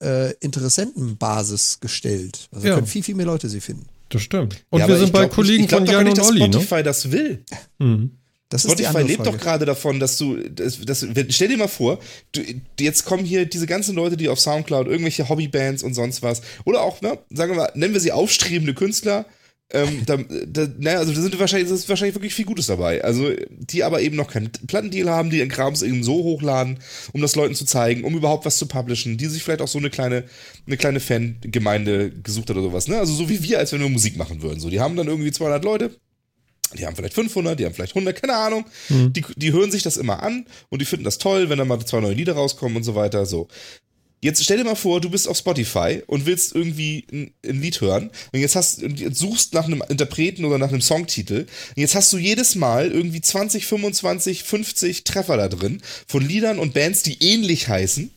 äh, 0.03 0.33
Interessentenbasis 0.41 1.79
gestellt. 1.79 2.47
Also 2.51 2.67
Ja. 2.67 2.75
können 2.75 2.87
viel, 2.87 3.03
viel 3.03 3.15
mehr 3.15 3.25
Leute 3.25 3.49
sie 3.49 3.61
finden. 3.61 3.85
Das 4.09 4.21
stimmt. 4.21 4.63
Und 4.69 4.79
Ja, 4.81 4.87
wir 4.87 4.97
sind 4.97 5.07
ich 5.07 5.11
bei 5.11 5.19
glaub 5.21 5.31
Kollegen 5.31 5.63
ich 5.63 5.69
glaub 5.69 5.81
von 5.85 5.87
Jan 5.89 6.03
nicht, 6.03 6.11
und 6.11 6.17
dass 6.19 6.27
Olli, 6.27 6.39
ne? 6.41 6.45
Spotify 6.53 6.83
das 6.83 7.11
will. 7.11 7.43
Mhm. 7.79 8.11
Das 8.49 8.63
Spotify 8.63 9.01
lebt 9.01 9.23
Frage. 9.23 9.31
doch 9.31 9.43
gerade 9.43 9.65
davon, 9.65 9.99
dass 9.99 10.15
du, 10.17 10.37
das, 10.37 10.79
das, 10.79 11.07
stell 11.29 11.47
dir 11.47 11.57
mal 11.57 11.67
vor, 11.67 11.97
du, 12.33 12.41
jetzt 12.79 13.03
kommen 13.05 13.25
hier 13.25 13.47
diese 13.47 13.65
ganzen 13.65 13.95
Leute, 13.95 14.15
die 14.15 14.29
auf 14.29 14.39
Soundcloud, 14.39 14.85
irgendwelche 14.85 15.27
Hobbybands 15.27 15.81
und 15.81 15.95
sonst 15.95 16.21
was, 16.21 16.43
oder 16.63 16.83
auch, 16.83 17.01
ne, 17.01 17.17
sagen 17.31 17.53
wir 17.53 17.57
mal, 17.57 17.71
nennen 17.73 17.93
wir 17.95 18.01
sie 18.01 18.11
aufstrebende 18.11 18.75
Künstler, 18.75 19.25
Ähm, 19.73 20.03
da, 20.05 20.17
da, 20.17 20.67
naja, 20.77 20.99
also 20.99 21.13
da 21.13 21.21
sind 21.21 21.39
wahrscheinlich, 21.39 21.67
das 21.67 21.79
ist 21.79 21.89
wahrscheinlich 21.89 22.13
wirklich 22.15 22.35
viel 22.35 22.45
Gutes 22.45 22.67
dabei. 22.67 23.03
Also, 23.03 23.31
die 23.49 23.83
aber 23.83 24.01
eben 24.01 24.15
noch 24.15 24.29
keinen 24.29 24.51
Plattendeal 24.51 25.09
haben, 25.09 25.31
die 25.31 25.39
ihren 25.39 25.49
Krams 25.49 25.81
eben 25.81 26.03
so 26.03 26.13
hochladen, 26.13 26.77
um 27.11 27.21
das 27.21 27.35
Leuten 27.35 27.55
zu 27.55 27.65
zeigen, 27.65 28.03
um 28.03 28.15
überhaupt 28.15 28.45
was 28.45 28.57
zu 28.57 28.67
publishen, 28.67 29.17
die 29.17 29.25
sich 29.25 29.41
vielleicht 29.41 29.61
auch 29.61 29.67
so 29.67 29.79
eine 29.79 29.89
kleine, 29.89 30.25
eine 30.67 30.77
kleine 30.77 30.99
Fangemeinde 30.99 32.11
gesucht 32.11 32.49
hat 32.49 32.57
oder 32.57 32.67
sowas, 32.67 32.87
ne? 32.87 32.99
Also 32.99 33.13
so 33.13 33.29
wie 33.29 33.41
wir, 33.41 33.57
als 33.57 33.73
wenn 33.73 33.81
wir 33.81 33.89
Musik 33.89 34.15
machen 34.15 34.43
würden. 34.43 34.59
So, 34.59 34.69
die 34.69 34.79
haben 34.79 34.95
dann 34.95 35.07
irgendwie 35.07 35.31
200 35.31 35.63
Leute, 35.63 35.95
die 36.77 36.85
haben 36.85 36.95
vielleicht 36.95 37.15
500, 37.15 37.59
die 37.59 37.65
haben 37.65 37.73
vielleicht 37.73 37.95
100, 37.95 38.19
keine 38.19 38.35
Ahnung. 38.35 38.65
Mhm. 38.89 39.13
Die, 39.13 39.23
die 39.35 39.53
hören 39.53 39.71
sich 39.71 39.83
das 39.83 39.97
immer 39.97 40.21
an 40.21 40.45
und 40.69 40.81
die 40.81 40.85
finden 40.85 41.05
das 41.05 41.17
toll, 41.17 41.49
wenn 41.49 41.57
da 41.57 41.65
mal 41.65 41.83
zwei 41.85 41.99
neue 41.99 42.13
Lieder 42.13 42.33
rauskommen 42.33 42.77
und 42.77 42.83
so 42.83 42.95
weiter. 42.95 43.25
So. 43.25 43.47
Jetzt 44.23 44.41
stell 44.41 44.57
dir 44.57 44.63
mal 44.63 44.75
vor, 44.75 45.01
du 45.01 45.09
bist 45.09 45.27
auf 45.27 45.37
Spotify 45.37 46.01
und 46.07 46.25
willst 46.25 46.55
irgendwie 46.55 47.05
ein, 47.11 47.31
ein 47.45 47.61
Lied 47.61 47.81
hören 47.81 48.09
und 48.31 48.39
jetzt 48.39 48.55
hast 48.55 48.81
jetzt 48.81 49.19
suchst 49.19 49.53
nach 49.53 49.65
einem 49.65 49.83
Interpreten 49.89 50.45
oder 50.45 50.57
nach 50.57 50.69
einem 50.69 50.79
Songtitel 50.79 51.39
und 51.41 51.77
jetzt 51.81 51.93
hast 51.93 52.13
du 52.13 52.17
jedes 52.17 52.55
Mal 52.55 52.89
irgendwie 52.89 53.19
20, 53.19 53.65
25, 53.65 54.43
50 54.43 55.03
Treffer 55.03 55.35
da 55.35 55.49
drin 55.49 55.81
von 56.07 56.25
Liedern 56.25 56.57
und 56.57 56.73
Bands, 56.73 57.03
die 57.03 57.21
ähnlich 57.21 57.67
heißen, 57.67 58.11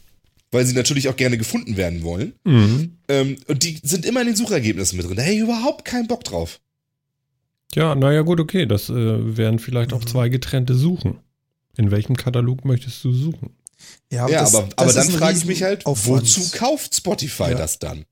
weil 0.52 0.64
sie 0.64 0.74
natürlich 0.74 1.08
auch 1.08 1.16
gerne 1.16 1.38
gefunden 1.38 1.76
werden 1.76 2.04
wollen. 2.04 2.34
Mhm. 2.44 2.98
Ähm, 3.08 3.36
und 3.48 3.64
die 3.64 3.80
sind 3.82 4.06
immer 4.06 4.20
in 4.20 4.28
den 4.28 4.36
Suchergebnissen 4.36 4.96
mit 4.96 5.08
drin. 5.08 5.16
Da 5.16 5.22
hätte 5.22 5.34
ich 5.34 5.40
überhaupt 5.40 5.84
keinen 5.84 6.06
Bock 6.06 6.22
drauf. 6.22 6.60
Ja, 7.74 7.96
naja, 7.96 8.22
gut, 8.22 8.38
okay. 8.38 8.66
Das 8.66 8.88
äh, 8.90 9.36
wären 9.36 9.58
vielleicht 9.58 9.92
auch 9.92 10.02
mhm. 10.02 10.06
zwei 10.06 10.28
getrennte 10.28 10.76
Suchen. 10.76 11.18
In 11.76 11.90
welchem 11.90 12.16
Katalog 12.16 12.64
möchtest 12.64 13.02
du 13.02 13.12
suchen? 13.12 13.50
Ja, 14.10 14.24
aber, 14.24 14.32
ja, 14.32 14.40
das, 14.40 14.54
aber, 14.54 14.68
aber 14.76 14.92
dann 14.92 15.10
frage 15.10 15.38
ich 15.38 15.44
mich 15.44 15.62
halt, 15.62 15.84
wozu 15.84 16.50
kauft 16.52 16.94
Spotify 16.94 17.50
ja. 17.50 17.54
das 17.54 17.78
dann? 17.78 18.04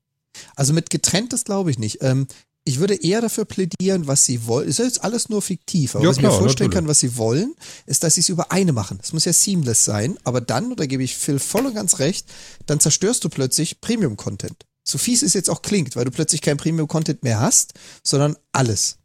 Also 0.55 0.73
mit 0.73 0.89
getrenntes 0.89 1.45
glaube 1.45 1.71
ich 1.71 1.79
nicht. 1.79 1.99
Ähm, 2.01 2.27
ich 2.67 2.79
würde 2.79 2.95
eher 2.95 3.21
dafür 3.21 3.45
plädieren, 3.45 4.07
was 4.07 4.25
sie 4.25 4.47
wollen. 4.47 4.67
Ist 4.67 4.79
ja 4.79 4.85
jetzt 4.85 5.03
alles 5.03 5.29
nur 5.29 5.41
fiktiv, 5.43 5.95
aber 5.95 6.03
ja, 6.03 6.09
was 6.09 6.17
klar, 6.17 6.31
ich 6.31 6.35
mir 6.35 6.41
vorstellen 6.41 6.69
natürlich. 6.69 6.81
kann, 6.81 6.87
was 6.89 6.99
sie 6.99 7.15
wollen, 7.15 7.55
ist, 7.85 8.03
dass 8.03 8.15
sie 8.15 8.21
es 8.21 8.29
über 8.29 8.51
eine 8.51 8.73
machen. 8.73 8.99
Es 9.01 9.13
muss 9.13 9.25
ja 9.25 9.33
seamless 9.33 9.85
sein, 9.85 10.17
aber 10.23 10.41
dann, 10.41 10.75
da 10.75 10.87
gebe 10.87 11.03
ich 11.03 11.15
Phil 11.15 11.37
voll 11.37 11.67
und 11.67 11.75
ganz 11.75 11.99
recht, 11.99 12.27
dann 12.65 12.79
zerstörst 12.79 13.23
du 13.23 13.29
plötzlich 13.29 13.81
Premium-Content. 13.81 14.65
So 14.83 14.97
fies 14.97 15.21
es 15.21 15.35
jetzt 15.35 15.49
auch 15.49 15.61
klingt, 15.61 15.95
weil 15.95 16.05
du 16.05 16.11
plötzlich 16.11 16.41
kein 16.41 16.57
Premium-Content 16.57 17.23
mehr 17.23 17.39
hast, 17.39 17.75
sondern 18.03 18.35
alles. 18.51 18.97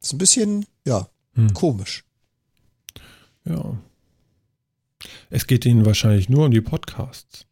Das 0.00 0.08
ist 0.08 0.12
ein 0.12 0.18
bisschen, 0.18 0.66
ja, 0.86 1.08
hm. 1.34 1.54
komisch. 1.54 2.04
Ja, 3.46 3.78
es 5.30 5.46
geht 5.46 5.64
ihnen 5.64 5.86
wahrscheinlich 5.86 6.28
nur 6.28 6.46
um 6.46 6.50
die 6.50 6.60
Podcasts. 6.60 7.46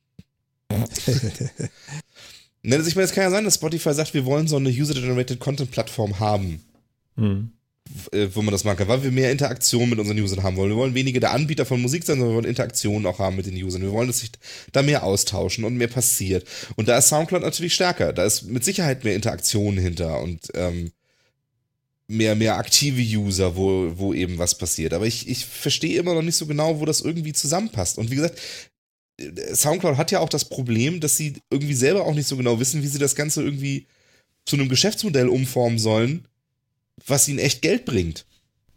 ne, 2.62 2.76
also 2.76 2.88
ich 2.88 2.94
meine, 2.94 3.06
es 3.06 3.12
kann 3.12 3.24
ja 3.24 3.30
sein, 3.30 3.44
dass 3.44 3.54
Spotify 3.56 3.92
sagt, 3.94 4.14
wir 4.14 4.24
wollen 4.24 4.48
so 4.48 4.56
eine 4.56 4.68
User-Generated 4.68 5.40
Content-Plattform 5.40 6.20
haben. 6.20 6.64
Mhm. 7.16 7.52
Wo 8.34 8.42
man 8.42 8.52
das 8.52 8.62
machen 8.62 8.76
kann, 8.76 8.88
weil 8.88 9.02
wir 9.02 9.10
mehr 9.10 9.32
Interaktion 9.32 9.90
mit 9.90 9.98
unseren 9.98 10.20
Usern 10.20 10.44
haben 10.44 10.56
wollen. 10.56 10.70
Wir 10.70 10.76
wollen 10.76 10.94
weniger 10.94 11.18
der 11.18 11.32
Anbieter 11.32 11.66
von 11.66 11.82
Musik 11.82 12.04
sein, 12.04 12.18
sondern 12.18 12.30
wir 12.30 12.36
wollen 12.36 12.44
Interaktion 12.44 13.04
auch 13.04 13.18
haben 13.18 13.34
mit 13.34 13.46
den 13.46 13.60
Usern. 13.60 13.82
Wir 13.82 13.90
wollen, 13.90 14.06
dass 14.06 14.20
sich 14.20 14.30
da 14.70 14.82
mehr 14.82 15.02
austauschen 15.02 15.64
und 15.64 15.76
mehr 15.76 15.88
passiert. 15.88 16.46
Und 16.76 16.86
da 16.86 16.98
ist 16.98 17.08
Soundcloud 17.08 17.42
natürlich 17.42 17.74
stärker. 17.74 18.12
Da 18.12 18.24
ist 18.24 18.42
mit 18.44 18.64
Sicherheit 18.64 19.02
mehr 19.02 19.16
Interaktion 19.16 19.76
hinter 19.76 20.20
und 20.20 20.52
ähm, 20.54 20.92
mehr, 22.10 22.34
mehr 22.34 22.56
aktive 22.56 23.00
User, 23.00 23.56
wo, 23.56 23.92
wo 23.96 24.12
eben 24.12 24.38
was 24.38 24.58
passiert. 24.58 24.92
Aber 24.92 25.06
ich, 25.06 25.28
ich 25.28 25.46
verstehe 25.46 25.98
immer 25.98 26.12
noch 26.14 26.22
nicht 26.22 26.36
so 26.36 26.46
genau, 26.46 26.80
wo 26.80 26.84
das 26.84 27.00
irgendwie 27.00 27.32
zusammenpasst. 27.32 27.98
Und 27.98 28.10
wie 28.10 28.16
gesagt, 28.16 28.38
Soundcloud 29.54 29.96
hat 29.96 30.10
ja 30.10 30.18
auch 30.18 30.28
das 30.28 30.44
Problem, 30.46 31.00
dass 31.00 31.16
sie 31.16 31.34
irgendwie 31.50 31.74
selber 31.74 32.04
auch 32.04 32.14
nicht 32.14 32.26
so 32.26 32.36
genau 32.36 32.58
wissen, 32.58 32.82
wie 32.82 32.88
sie 32.88 32.98
das 32.98 33.14
Ganze 33.14 33.42
irgendwie 33.42 33.86
zu 34.44 34.56
einem 34.56 34.68
Geschäftsmodell 34.68 35.28
umformen 35.28 35.78
sollen, 35.78 36.26
was 37.06 37.28
ihnen 37.28 37.38
echt 37.38 37.62
Geld 37.62 37.84
bringt. 37.84 38.26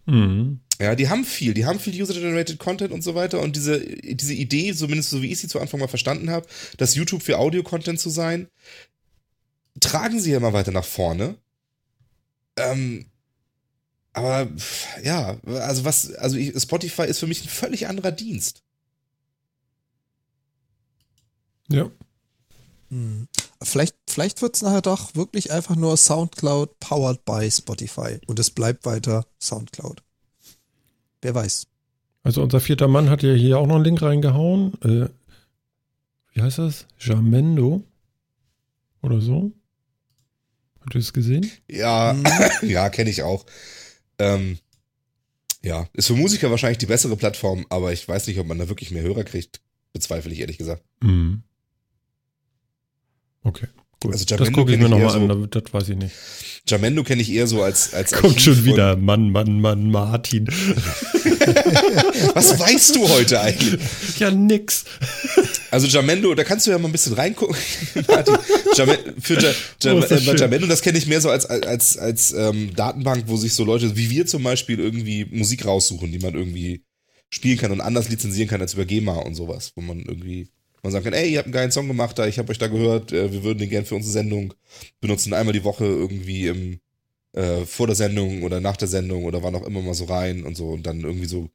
Mhm. 0.05 0.59
Ja, 0.79 0.95
die 0.95 1.07
haben 1.07 1.23
viel, 1.23 1.53
die 1.53 1.65
haben 1.65 1.79
viel 1.79 1.99
User-Generated 1.99 2.59
Content 2.59 2.91
und 2.91 3.03
so 3.03 3.15
weiter 3.15 3.41
und 3.41 3.55
diese, 3.55 3.79
diese 3.79 4.33
Idee, 4.33 4.73
zumindest 4.75 5.09
so 5.09 5.21
wie 5.21 5.31
ich 5.31 5.39
sie 5.39 5.47
zu 5.47 5.59
Anfang 5.59 5.79
mal 5.79 5.87
verstanden 5.87 6.29
habe, 6.29 6.45
dass 6.77 6.95
YouTube 6.95 7.23
für 7.23 7.37
Audio-Content 7.39 7.99
zu 7.99 8.09
sein, 8.09 8.47
tragen 9.79 10.19
sie 10.19 10.31
ja 10.31 10.37
immer 10.37 10.53
weiter 10.53 10.71
nach 10.71 10.85
vorne. 10.85 11.35
Ähm, 12.57 13.05
aber 14.13 14.47
ja, 15.03 15.37
also 15.45 15.85
was, 15.85 16.13
also 16.13 16.37
ich, 16.37 16.59
Spotify 16.61 17.03
ist 17.03 17.19
für 17.19 17.27
mich 17.27 17.43
ein 17.43 17.49
völlig 17.49 17.87
anderer 17.87 18.11
Dienst. 18.11 18.63
Ja. 21.69 21.89
Hm. 22.89 23.27
Vielleicht, 23.61 23.95
vielleicht 24.07 24.41
wird 24.41 24.55
es 24.55 24.61
nachher 24.61 24.81
doch 24.81 25.15
wirklich 25.15 25.51
einfach 25.51 25.75
nur 25.75 25.97
Soundcloud 25.97 26.79
powered 26.79 27.25
by 27.25 27.49
Spotify 27.49 28.19
und 28.27 28.37
es 28.39 28.51
bleibt 28.51 28.85
weiter 28.85 29.25
Soundcloud. 29.41 30.03
Wer 31.21 31.33
weiß. 31.33 31.67
Also 32.23 32.43
unser 32.43 32.59
vierter 32.59 32.87
Mann 32.87 33.09
hat 33.09 33.23
ja 33.23 33.33
hier 33.33 33.57
auch 33.57 33.67
noch 33.67 33.75
einen 33.75 33.85
Link 33.85 34.01
reingehauen. 34.01 34.73
Äh, 34.81 35.09
wie 36.33 36.41
heißt 36.41 36.59
das? 36.59 36.85
Jamendo 36.99 37.83
oder 39.01 39.21
so? 39.21 39.51
Habt 40.81 40.95
ihr 40.95 41.01
es 41.01 41.13
gesehen? 41.13 41.49
Ja, 41.69 42.13
mhm. 42.13 42.25
ja, 42.69 42.89
kenne 42.89 43.09
ich 43.09 43.23
auch. 43.23 43.45
Ähm, 44.19 44.57
ja, 45.61 45.87
ist 45.93 46.07
für 46.07 46.15
Musiker 46.15 46.51
wahrscheinlich 46.51 46.77
die 46.77 46.85
bessere 46.85 47.15
Plattform, 47.15 47.65
aber 47.69 47.93
ich 47.93 48.07
weiß 48.07 48.27
nicht, 48.27 48.39
ob 48.39 48.47
man 48.47 48.59
da 48.59 48.67
wirklich 48.67 48.91
mehr 48.91 49.03
Hörer 49.03 49.23
kriegt. 49.23 49.61
Bezweifle 49.93 50.31
ich 50.31 50.39
ehrlich 50.39 50.57
gesagt. 50.57 50.83
Mhm. 51.01 51.43
Okay. 53.43 53.67
Gut. 54.01 54.11
Also 54.13 54.25
das 54.25 54.51
gucke 54.51 54.73
ich 54.73 54.79
mir 54.79 54.89
nochmal 54.89 55.11
so, 55.11 55.19
an, 55.19 55.47
das 55.49 55.63
weiß 55.71 55.89
ich 55.89 55.95
nicht. 55.95 56.13
Jamendo 56.67 57.03
kenne 57.03 57.21
ich 57.21 57.31
eher 57.31 57.47
so 57.47 57.63
als 57.63 57.93
als 57.93 58.11
Kommt 58.21 58.41
schon 58.41 58.65
wieder 58.65 58.97
Mann, 58.97 59.29
Mann, 59.31 59.61
Mann, 59.61 59.89
Martin. 59.91 60.47
Was 62.33 62.59
weißt 62.59 62.95
du 62.95 63.09
heute 63.09 63.41
eigentlich? 63.41 63.79
Ja, 64.19 64.31
nix. 64.31 64.85
Also 65.71 65.87
Jamendo, 65.87 66.33
da 66.35 66.43
kannst 66.43 66.67
du 66.67 66.71
ja 66.71 66.77
mal 66.77 66.87
ein 66.87 66.91
bisschen 66.91 67.13
reingucken. 67.13 67.55
Martin, 68.07 68.37
für 69.19 69.39
ja, 69.39 69.51
ja, 69.81 69.93
oh, 69.93 69.99
das 69.99 70.11
äh, 70.11 70.35
Jamendo, 70.35 70.67
das 70.67 70.81
kenne 70.81 70.97
ich 70.97 71.07
mehr 71.07 71.21
so 71.21 71.29
als 71.29 71.45
als 71.45 71.97
als 71.97 72.31
ähm, 72.33 72.75
Datenbank, 72.75 73.25
wo 73.27 73.37
sich 73.37 73.53
so 73.53 73.63
Leute 73.63 73.95
wie 73.95 74.09
wir 74.09 74.25
zum 74.25 74.43
Beispiel 74.43 74.79
irgendwie 74.79 75.25
Musik 75.25 75.65
raussuchen, 75.65 76.11
die 76.11 76.19
man 76.19 76.33
irgendwie 76.35 76.83
spielen 77.29 77.57
kann 77.57 77.71
und 77.71 77.81
anders 77.81 78.09
lizenzieren 78.09 78.47
kann 78.47 78.61
als 78.61 78.73
über 78.73 78.85
GEMA 78.85 79.13
und 79.13 79.35
sowas, 79.35 79.71
wo 79.75 79.81
man 79.81 79.99
irgendwie 79.99 80.47
man 80.83 80.91
sagen 80.91 81.05
kann, 81.05 81.13
ey, 81.13 81.31
ihr 81.31 81.37
habt 81.37 81.47
einen 81.47 81.53
geilen 81.53 81.71
Song 81.71 81.87
gemacht, 81.87 82.19
da 82.19 82.27
ich 82.27 82.37
habe 82.37 82.51
euch 82.51 82.57
da 82.57 82.67
gehört, 82.67 83.13
äh, 83.13 83.31
wir 83.31 83.43
würden 83.43 83.59
den 83.59 83.69
gern 83.69 83.85
für 83.85 83.95
unsere 83.95 84.11
Sendung 84.11 84.53
benutzen, 84.99 85.33
einmal 85.33 85.53
die 85.53 85.63
Woche 85.63 85.85
irgendwie 85.85 86.47
im 86.47 86.79
äh, 87.33 87.65
vor 87.65 87.87
der 87.87 87.95
Sendung 87.95 88.43
oder 88.43 88.59
nach 88.59 88.77
der 88.77 88.87
Sendung 88.87 89.23
oder 89.23 89.41
wann 89.43 89.55
auch 89.55 89.65
immer 89.65 89.81
mal 89.81 89.93
so 89.93 90.05
rein 90.05 90.43
und 90.43 90.55
so 90.55 90.69
und 90.69 90.85
dann 90.85 91.01
irgendwie 91.01 91.25
so 91.25 91.49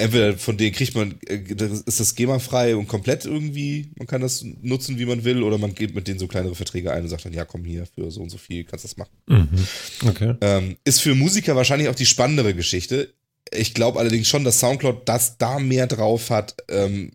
entweder 0.00 0.36
von 0.36 0.56
denen 0.56 0.72
kriegt 0.72 0.94
man 0.94 1.14
äh, 1.26 1.42
ist 1.86 2.00
das 2.00 2.14
GEMA 2.14 2.38
frei 2.38 2.74
und 2.76 2.88
komplett 2.88 3.24
irgendwie, 3.24 3.90
man 3.96 4.06
kann 4.06 4.20
das 4.20 4.44
nutzen, 4.62 4.98
wie 4.98 5.06
man 5.06 5.24
will 5.24 5.42
oder 5.42 5.58
man 5.58 5.74
geht 5.74 5.94
mit 5.94 6.08
denen 6.08 6.18
so 6.18 6.26
kleinere 6.26 6.54
Verträge 6.54 6.92
ein 6.92 7.02
und 7.02 7.08
sagt 7.08 7.24
dann, 7.24 7.32
ja, 7.32 7.44
komm 7.44 7.64
hier 7.64 7.86
für 7.86 8.10
so 8.10 8.20
und 8.20 8.30
so 8.30 8.38
viel, 8.38 8.64
kannst 8.64 8.84
das 8.84 8.96
machen. 8.96 9.12
Mhm. 9.26 9.48
Okay. 10.08 10.34
Ähm, 10.40 10.76
ist 10.84 11.00
für 11.00 11.14
Musiker 11.14 11.56
wahrscheinlich 11.56 11.88
auch 11.88 11.94
die 11.94 12.06
spannendere 12.06 12.54
Geschichte. 12.54 13.12
Ich 13.52 13.74
glaube 13.74 13.98
allerdings 13.98 14.28
schon, 14.28 14.44
dass 14.44 14.60
Soundcloud 14.60 15.08
das 15.08 15.38
da 15.38 15.58
mehr 15.58 15.86
drauf 15.86 16.30
hat, 16.30 16.56
ähm, 16.68 17.12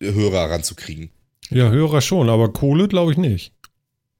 Hörer 0.00 0.50
ranzukriegen. 0.50 1.10
Ja, 1.50 1.70
Hörer 1.70 2.00
schon, 2.00 2.28
aber 2.28 2.52
Kohle 2.52 2.88
glaube 2.88 3.12
ich 3.12 3.18
nicht. 3.18 3.52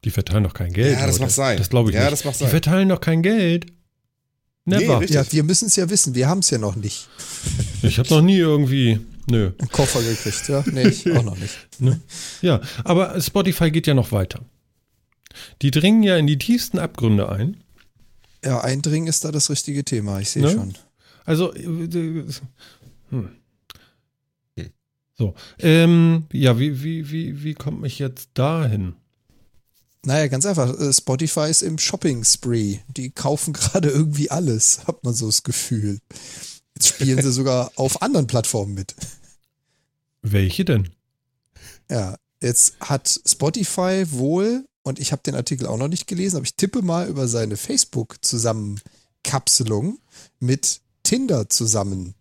Die 0.05 0.11
verteilen 0.11 0.45
doch 0.45 0.55
kein 0.55 0.73
Geld. 0.73 0.99
Ja, 0.99 1.07
das 1.07 1.19
macht 1.19 1.31
sein. 1.31 1.57
Das 1.57 1.71
glaube 1.71 1.91
ich 1.91 1.97
ja, 1.97 2.03
nicht. 2.03 2.13
Das 2.13 2.25
macht 2.25 2.37
sein. 2.37 2.47
Die 2.47 2.51
verteilen 2.51 2.89
doch 2.91 3.01
kein 3.01 3.23
Geld. 3.23 3.67
Never. 4.65 5.01
Nee, 5.01 5.07
ja, 5.07 5.31
wir 5.31 5.43
müssen 5.43 5.67
es 5.67 5.77
ja 5.77 5.89
wissen. 5.91 6.15
Wir 6.15 6.29
haben 6.29 6.39
es 6.39 6.51
ja 6.51 6.59
noch 6.59 6.77
nicht. 6.77 7.09
Ich 7.83 7.99
habe 7.99 8.09
noch 8.09 8.23
nie 8.23 8.39
irgendwie. 8.39 9.01
Nö. 9.31 9.53
Einen 9.59 9.69
Koffer 9.71 10.03
gekriegt, 10.03 10.49
ja? 10.49 10.65
Nee, 10.71 10.89
ich 10.89 11.11
auch 11.13 11.23
noch 11.23 11.37
nicht. 11.37 11.55
Ne? 11.79 12.01
Ja, 12.41 12.61
aber 12.85 13.21
Spotify 13.21 13.71
geht 13.71 13.87
ja 13.87 13.95
noch 13.95 14.13
weiter. 14.13 14.41
Die 15.63 15.71
dringen 15.71 16.03
ja 16.03 16.17
in 16.17 16.27
die 16.27 16.39
tiefsten 16.39 16.79
Abgründe 16.79 17.29
ein. 17.31 17.57
Ja, 18.45 18.61
eindringen 18.61 19.09
ist 19.09 19.25
da 19.25 19.33
das 19.33 19.51
richtige 19.51 19.85
Thema, 19.85 20.21
ich 20.21 20.31
sehe 20.31 20.43
ne? 20.43 20.51
schon. 20.51 20.75
Also, 21.25 21.55
äh, 21.55 22.25
hm. 23.11 23.31
So, 25.17 25.35
ähm, 25.61 26.25
ja, 26.33 26.59
wie, 26.59 26.83
wie, 26.83 27.11
wie, 27.11 27.45
wie 27.45 27.55
kommt 27.55 27.81
mich 27.81 28.01
jetzt 28.01 28.31
dahin? 28.35 28.95
Naja, 30.05 30.29
ganz 30.29 30.47
einfach. 30.47 30.79
Äh, 30.79 30.93
Spotify 30.93 31.51
ist 31.51 31.63
im 31.63 31.79
Shopping-Spree. 31.79 32.79
Die 32.89 33.11
kaufen 33.11 33.53
gerade 33.55 33.89
irgendwie 33.89 34.31
alles, 34.31 34.87
hat 34.87 35.03
man 35.05 35.15
so 35.15 35.27
das 35.27 35.43
Gefühl. 35.43 35.99
Jetzt 36.75 36.89
spielen 36.89 37.23
sie 37.23 37.33
sogar 37.33 37.73
auf 37.77 38.03
anderen 38.03 38.27
Plattformen 38.27 38.75
mit. 38.75 38.95
Welche 40.23 40.65
denn? 40.65 40.91
Ja, 41.91 42.17
jetzt 42.41 42.77
hat 42.81 43.21
Spotify 43.27 44.05
wohl, 44.11 44.67
und 44.83 44.99
ich 44.99 45.13
habe 45.13 45.23
den 45.23 45.35
Artikel 45.35 45.67
auch 45.67 45.79
noch 45.79 45.89
nicht 45.89 46.07
gelesen, 46.07 46.37
aber 46.37 46.45
ich 46.45 46.57
tippe 46.57 46.83
mal 46.83 47.09
über 47.09 47.27
seine 47.29 47.57
Facebook-Zusammenkapselung 47.57 49.99
mit 50.41 50.81
Tinder 51.03 51.49
zusammen 51.51 52.15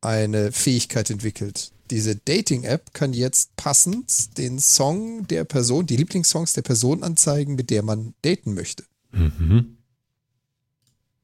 eine 0.00 0.52
Fähigkeit 0.52 1.10
entwickelt 1.10 1.73
diese 1.90 2.16
Dating-App 2.16 2.94
kann 2.94 3.12
jetzt 3.12 3.56
passend 3.56 4.38
den 4.38 4.58
Song 4.58 5.26
der 5.28 5.44
Person, 5.44 5.86
die 5.86 5.96
Lieblingssongs 5.96 6.54
der 6.54 6.62
Person 6.62 7.02
anzeigen, 7.02 7.54
mit 7.54 7.70
der 7.70 7.82
man 7.82 8.14
daten 8.22 8.54
möchte. 8.54 8.84
Mhm. 9.12 9.76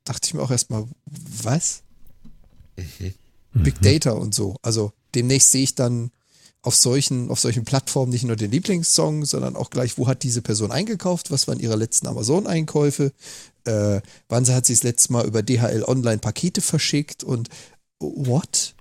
Dachte 0.04 0.26
ich 0.26 0.34
mir 0.34 0.42
auch 0.42 0.50
erstmal, 0.50 0.86
was? 1.42 1.82
Mhm. 3.52 3.62
Big 3.62 3.80
Data 3.80 4.12
und 4.12 4.34
so. 4.34 4.56
Also 4.62 4.92
demnächst 5.14 5.50
sehe 5.50 5.62
ich 5.62 5.74
dann 5.74 6.10
auf 6.62 6.74
solchen, 6.74 7.30
auf 7.30 7.40
solchen 7.40 7.64
Plattformen 7.64 8.12
nicht 8.12 8.24
nur 8.24 8.36
den 8.36 8.50
Lieblingssong, 8.50 9.24
sondern 9.24 9.56
auch 9.56 9.70
gleich, 9.70 9.96
wo 9.96 10.06
hat 10.06 10.22
diese 10.22 10.42
Person 10.42 10.70
eingekauft, 10.70 11.30
was 11.30 11.48
waren 11.48 11.58
ihre 11.58 11.76
letzten 11.76 12.06
Amazon-Einkäufe, 12.06 13.12
äh, 13.64 14.00
wann 14.28 14.46
hat 14.48 14.66
sie 14.66 14.74
das 14.74 14.82
letzte 14.82 15.12
Mal 15.12 15.26
über 15.26 15.42
DHL 15.42 15.84
Online 15.86 16.18
Pakete 16.18 16.60
verschickt 16.60 17.24
und 17.24 17.48
what? 17.98 18.74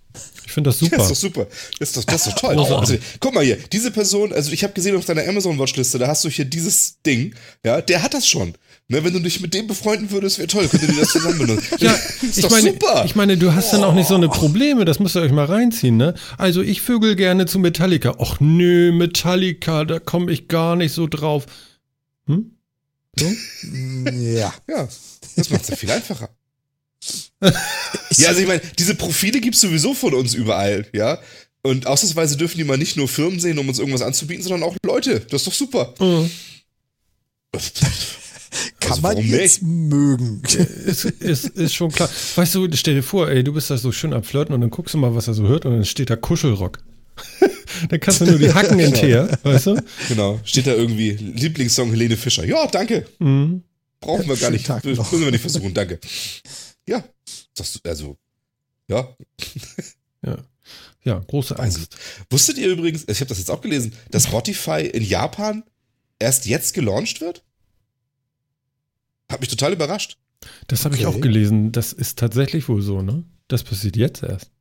Ich 0.45 0.51
finde 0.51 0.69
das 0.69 0.79
super. 0.79 0.97
Das 0.97 1.05
ist 1.05 1.11
doch 1.11 1.29
super. 1.29 1.47
Das 1.79 1.89
ist 1.89 1.97
doch, 1.97 2.03
das 2.03 2.27
ist 2.27 2.33
doch 2.33 2.39
toll. 2.39 2.59
Also, 2.59 2.97
guck 3.19 3.33
mal 3.33 3.43
hier, 3.43 3.57
diese 3.71 3.91
Person, 3.91 4.33
also 4.33 4.51
ich 4.51 4.63
habe 4.63 4.73
gesehen 4.73 4.95
auf 4.95 5.05
deiner 5.05 5.27
Amazon-Watchliste, 5.27 5.99
da 5.99 6.07
hast 6.07 6.23
du 6.25 6.29
hier 6.29 6.45
dieses 6.45 7.01
Ding, 7.05 7.35
ja, 7.63 7.81
der 7.81 8.01
hat 8.01 8.13
das 8.13 8.27
schon. 8.27 8.55
Ne, 8.91 9.03
wenn 9.03 9.13
du 9.13 9.19
dich 9.19 9.39
mit 9.39 9.53
dem 9.53 9.67
befreunden 9.67 10.09
würdest, 10.09 10.39
wäre 10.39 10.47
toll, 10.47 10.67
könntet 10.67 10.89
ihr 10.89 10.99
das 10.99 11.09
zusammen 11.09 11.37
benutzen. 11.37 11.67
Ja, 11.79 11.93
ist 12.23 12.39
ich 12.39 12.43
doch 12.43 12.49
meine, 12.49 12.71
super. 12.71 13.03
ich 13.05 13.15
meine, 13.15 13.37
du 13.37 13.53
hast 13.53 13.71
dann 13.71 13.83
auch 13.83 13.93
nicht 13.93 14.07
so 14.07 14.15
eine 14.15 14.29
Probleme, 14.29 14.83
das 14.83 14.97
müsst 14.97 15.15
ihr 15.15 15.21
euch 15.21 15.31
mal 15.31 15.45
reinziehen, 15.45 15.95
ne? 15.95 16.15
Also 16.39 16.63
ich 16.63 16.81
vögel 16.81 17.15
gerne 17.15 17.45
zu 17.45 17.59
Metallica. 17.59 18.15
Och 18.17 18.37
nö, 18.39 18.91
Metallica, 18.91 19.85
da 19.85 19.99
komme 19.99 20.31
ich 20.31 20.47
gar 20.47 20.75
nicht 20.75 20.93
so 20.93 21.05
drauf. 21.05 21.45
Hm? 22.25 22.57
So? 23.15 23.27
Ja. 24.11 24.53
ja, 24.67 24.87
das 25.35 25.49
macht 25.51 25.63
es 25.63 25.69
ja 25.69 25.75
viel 25.75 25.91
einfacher. 25.91 26.29
Ja, 27.41 28.29
also 28.29 28.41
ich 28.41 28.47
meine, 28.47 28.61
diese 28.77 28.95
Profile 28.95 29.39
gibt's 29.39 29.61
sowieso 29.61 29.93
von 29.93 30.13
uns 30.13 30.33
überall, 30.33 30.85
ja. 30.93 31.19
Und 31.61 31.87
ausnahmsweise 31.87 32.37
dürfen 32.37 32.57
die 32.57 32.63
mal 32.63 32.77
nicht 32.77 32.95
nur 32.95 33.07
Firmen 33.07 33.39
sehen, 33.39 33.59
um 33.59 33.67
uns 33.67 33.79
irgendwas 33.79 34.01
anzubieten, 34.01 34.43
sondern 34.43 34.63
auch 34.63 34.75
Leute. 34.85 35.19
Das 35.29 35.41
ist 35.41 35.47
doch 35.47 35.53
super. 35.53 35.93
Mhm. 35.99 36.29
Kann 38.79 38.91
Also 38.91 39.01
man 39.01 39.17
jetzt 39.17 39.61
mögen. 39.61 40.41
ist, 40.85 41.05
ist, 41.05 41.45
ist 41.45 41.73
schon 41.75 41.91
klar. 41.91 42.09
Weißt 42.35 42.55
du, 42.55 42.67
stell 42.73 42.95
dir 42.95 43.03
vor, 43.03 43.29
ey, 43.29 43.43
du 43.43 43.53
bist 43.53 43.69
da 43.69 43.77
so 43.77 43.91
schön 43.91 44.13
am 44.13 44.23
Flirten 44.23 44.53
und 44.55 44.61
dann 44.61 44.69
guckst 44.69 44.93
du 44.93 44.97
mal, 44.97 45.13
was 45.15 45.27
er 45.27 45.33
so 45.33 45.47
hört 45.47 45.65
und 45.65 45.73
dann 45.73 45.85
steht 45.85 46.09
da 46.09 46.15
Kuschelrock. 46.15 46.79
dann 47.89 47.99
kannst 47.99 48.21
du 48.21 48.25
nur 48.25 48.39
die 48.39 48.53
Hacken 48.53 48.79
hinterher, 48.79 49.37
weißt 49.43 49.67
du? 49.67 49.83
Genau. 50.07 50.39
Steht 50.43 50.67
da 50.67 50.73
irgendwie 50.73 51.11
Lieblingssong 51.11 51.89
Helene 51.91 52.17
Fischer. 52.17 52.45
Ja, 52.45 52.65
danke. 52.67 53.05
Mhm. 53.19 53.63
Brauchen 53.99 54.27
wir 54.27 54.37
gar 54.37 54.49
nicht. 54.49 54.65
Schönen 54.65 54.81
Tag 54.81 54.85
noch. 54.97 55.11
Müssen 55.11 55.25
wir 55.25 55.31
nicht 55.31 55.41
versuchen, 55.41 55.73
danke. 55.73 55.99
Ja. 56.87 57.03
Das, 57.59 57.79
also, 57.85 58.17
ja. 58.87 59.15
Ja. 60.21 60.37
ja, 61.05 61.19
große 61.19 61.57
Also, 61.57 61.77
Angst. 61.79 61.95
wusstet 62.29 62.57
ihr 62.57 62.67
übrigens, 62.67 63.05
ich 63.07 63.21
habe 63.21 63.29
das 63.29 63.37
jetzt 63.37 63.49
auch 63.49 63.61
gelesen, 63.61 63.93
dass 64.11 64.25
Spotify 64.25 64.81
in 64.81 65.01
Japan 65.01 65.63
erst 66.19 66.45
jetzt 66.45 66.73
gelauncht 66.73 67.21
wird? 67.21 67.45
Hat 69.31 69.39
mich 69.39 69.49
total 69.49 69.71
überrascht. 69.71 70.17
Das 70.67 70.83
habe 70.83 70.95
ich 70.95 71.05
Okay. 71.05 71.17
auch 71.17 71.21
gelesen. 71.21 71.71
Das 71.71 71.93
ist 71.93 72.19
tatsächlich 72.19 72.67
wohl 72.67 72.81
so, 72.81 73.01
ne? 73.01 73.23
Das 73.47 73.63
passiert 73.63 73.95
jetzt 73.95 74.23
erst. 74.23 74.51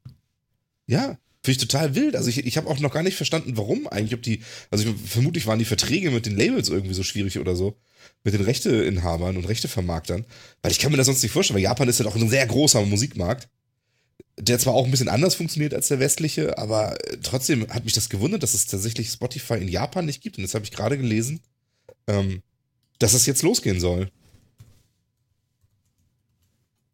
Ja, 0.86 1.18
finde 1.48 1.62
ich 1.62 1.68
total 1.68 1.94
wild. 1.94 2.14
Also 2.14 2.28
ich, 2.28 2.44
ich 2.44 2.56
habe 2.58 2.68
auch 2.68 2.78
noch 2.78 2.92
gar 2.92 3.02
nicht 3.02 3.16
verstanden, 3.16 3.56
warum 3.56 3.88
eigentlich, 3.88 4.14
ob 4.14 4.22
die, 4.22 4.42
also 4.70 4.84
ich, 4.84 4.94
vermutlich 5.06 5.46
waren 5.46 5.58
die 5.58 5.64
Verträge 5.64 6.10
mit 6.10 6.26
den 6.26 6.36
Labels 6.36 6.68
irgendwie 6.68 6.94
so 6.94 7.02
schwierig 7.02 7.38
oder 7.38 7.56
so. 7.56 7.74
Mit 8.22 8.34
den 8.34 8.42
Rechteinhabern 8.42 9.36
und 9.36 9.46
Rechtevermarktern. 9.46 10.26
Weil 10.60 10.72
ich 10.72 10.78
kann 10.78 10.90
mir 10.90 10.98
das 10.98 11.06
sonst 11.06 11.22
nicht 11.22 11.32
vorstellen, 11.32 11.56
weil 11.56 11.62
Japan 11.62 11.88
ist 11.88 11.98
ja 11.98 12.04
doch 12.04 12.16
ein 12.16 12.28
sehr 12.28 12.46
großer 12.46 12.84
Musikmarkt. 12.84 13.48
Der 14.38 14.58
zwar 14.58 14.74
auch 14.74 14.84
ein 14.84 14.90
bisschen 14.90 15.08
anders 15.08 15.36
funktioniert 15.36 15.72
als 15.72 15.88
der 15.88 16.00
westliche, 16.00 16.58
aber 16.58 17.02
äh, 17.06 17.16
trotzdem 17.22 17.66
hat 17.70 17.84
mich 17.84 17.94
das 17.94 18.08
gewundert, 18.08 18.42
dass 18.42 18.54
es 18.54 18.66
tatsächlich 18.66 19.08
Spotify 19.08 19.54
in 19.54 19.68
Japan 19.68 20.04
nicht 20.04 20.22
gibt. 20.22 20.36
Und 20.36 20.44
jetzt 20.44 20.54
habe 20.54 20.64
ich 20.64 20.70
gerade 20.70 20.98
gelesen, 20.98 21.40
ähm, 22.06 22.42
dass 22.98 23.14
es 23.14 23.26
jetzt 23.26 23.42
losgehen 23.42 23.80
soll. 23.80 24.10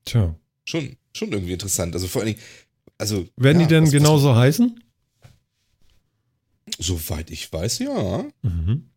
Tja. 0.05 0.35
Schon, 0.64 0.97
schon 1.12 1.32
irgendwie 1.32 1.52
interessant. 1.55 1.94
Also 1.94 2.06
vor 2.06 2.22
allen 2.22 2.35
Dingen, 2.35 2.44
also. 2.98 3.26
Werden 3.36 3.60
ja, 3.60 3.66
die 3.66 3.74
denn 3.74 3.84
was- 3.84 3.88
was- 3.92 3.98
genauso 3.98 4.34
heißen? 4.34 4.80
Soweit 6.78 7.30
ich 7.30 7.52
weiß, 7.52 7.78
ja. 7.80 8.24
Mhm. 8.42 8.90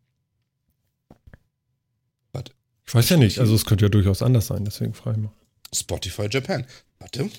Warte. 2.32 2.52
Ich 2.86 2.94
weiß 2.94 3.08
ja 3.10 3.16
nicht, 3.16 3.38
also 3.38 3.54
es 3.54 3.64
könnte 3.66 3.84
ja 3.84 3.88
durchaus 3.88 4.22
anders 4.22 4.46
sein, 4.46 4.64
deswegen 4.64 4.94
frage 4.94 5.18
ich 5.18 5.24
mal. 5.24 5.32
Spotify 5.74 6.28
Japan. 6.30 6.64
Warte. 6.98 7.30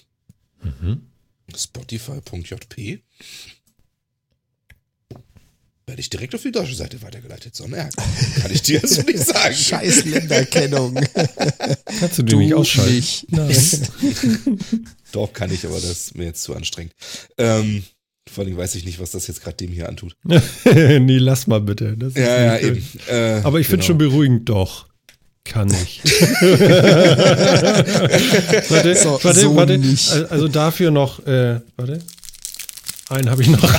Mhm. 0.61 1.07
Spotify.jp. 1.56 3.02
Werde 5.90 6.02
ich 6.02 6.10
direkt 6.11 6.36
auf 6.36 6.44
die 6.44 6.52
deutsche 6.52 6.76
Seite 6.76 7.02
weitergeleitet. 7.02 7.56
So, 7.56 7.66
naja, 7.68 7.90
kann 8.41 8.52
ich 8.52 8.61
dir 8.61 8.80
also 8.84 9.02
nicht 9.02 9.18
sagen. 9.26 9.56
Scheiß 9.56 10.06
Länderkennung. 10.06 10.94
Kannst 11.99 12.20
du 12.20 12.24
die 12.24 12.36
nicht 12.36 12.53
ausschalten? 12.53 12.94
nicht. 12.94 13.26
Nein. 13.32 13.56
Doch, 15.11 15.34
kann 15.34 15.52
ich, 15.52 15.66
aber 15.66 15.74
das 15.76 15.86
ist 15.90 16.16
mir 16.16 16.26
jetzt 16.26 16.44
zu 16.44 16.53
anstrengend. 16.56 16.94
Ähm, 17.40 17.82
vor 18.32 18.44
allem 18.44 18.56
weiß 18.56 18.76
ich 18.76 18.86
nicht, 18.86 18.99
was 18.99 19.10
das 19.10 19.26
jetzt 19.26 19.41
gerade 19.41 19.57
dem 19.57 19.72
hier 19.72 19.90
antut. 19.90 20.16
nee, 20.66 21.18
lass 21.18 21.48
mal 21.48 21.60
bitte. 21.60 21.98
Das 21.98 22.10
ist 22.10 22.18
Ja, 22.20 22.40
ja, 22.40 22.60
eben. 22.60 22.88
Äh, 23.10 23.41
Aber 23.44 23.60
ich 23.60 23.66
finde 23.66 23.78
genau. 23.78 23.88
schon 23.88 23.98
beruhigend, 23.98 24.48
doch. 24.48 24.86
Kann 25.44 25.70
ich. 25.84 26.02
warte, 28.70 28.95
So, 28.95 29.20
warte, 29.24 29.40
so 29.40 29.56
warte. 29.56 29.78
nicht. 29.80 30.11
Al- 30.11 30.26
Also 30.28 30.48
dafür 30.48 30.91
noch, 30.91 31.26
äh, 31.26 31.60
warte. 31.76 31.99
Einen 33.10 33.30
habe 33.30 33.41
ich 33.41 33.49
noch. 33.49 33.61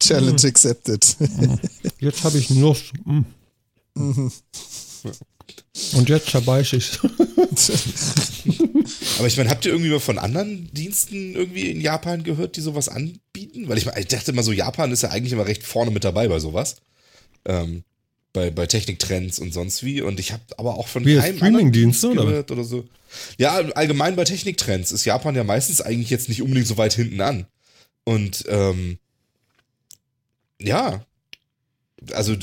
Challenge 0.00 0.44
accepted. 0.44 1.16
Jetzt 1.98 2.24
habe 2.24 2.38
ich 2.38 2.50
Nuss. 2.50 2.92
Mm. 3.04 3.22
Und 5.94 6.08
jetzt 6.08 6.30
zerbeiß 6.30 6.72
ich 6.74 6.98
Aber 9.18 9.26
ich 9.26 9.36
meine, 9.36 9.50
habt 9.50 9.64
ihr 9.64 9.72
irgendwie 9.72 9.90
mal 9.90 10.00
von 10.00 10.18
anderen 10.18 10.72
Diensten 10.72 11.34
irgendwie 11.34 11.70
in 11.70 11.80
Japan 11.80 12.24
gehört, 12.24 12.56
die 12.56 12.60
sowas 12.60 12.88
anbieten? 12.88 13.68
Weil 13.68 13.78
ich, 13.78 13.86
mein, 13.86 13.98
ich 13.98 14.08
dachte 14.08 14.30
immer 14.30 14.42
so, 14.42 14.52
Japan 14.52 14.92
ist 14.92 15.02
ja 15.02 15.10
eigentlich 15.10 15.32
immer 15.32 15.46
recht 15.46 15.64
vorne 15.64 15.90
mit 15.90 16.04
dabei 16.04 16.28
bei 16.28 16.38
sowas. 16.38 16.76
Ähm, 17.44 17.84
bei, 18.32 18.50
bei 18.50 18.66
Techniktrends 18.66 19.38
und 19.38 19.52
sonst 19.52 19.82
wie. 19.82 20.00
Und 20.00 20.18
ich 20.20 20.32
habe 20.32 20.42
aber 20.56 20.76
auch 20.76 20.88
von 20.88 21.04
Wie, 21.04 21.16
keinem 21.16 21.36
Streamingdienste, 21.36 22.10
oder 22.10 22.50
oder 22.50 22.64
so. 22.64 22.88
Ja, 23.38 23.56
allgemein 23.56 24.16
bei 24.16 24.24
Techniktrends 24.24 24.90
ist 24.90 25.04
Japan 25.04 25.34
ja 25.34 25.44
meistens 25.44 25.80
eigentlich 25.80 26.10
jetzt 26.10 26.28
nicht 26.28 26.40
unbedingt 26.42 26.66
so 26.66 26.78
weit 26.78 26.94
hinten 26.94 27.20
an. 27.20 27.46
Und 28.04 28.44
ähm, 28.48 28.98
ja, 30.60 31.04
also 32.12 32.34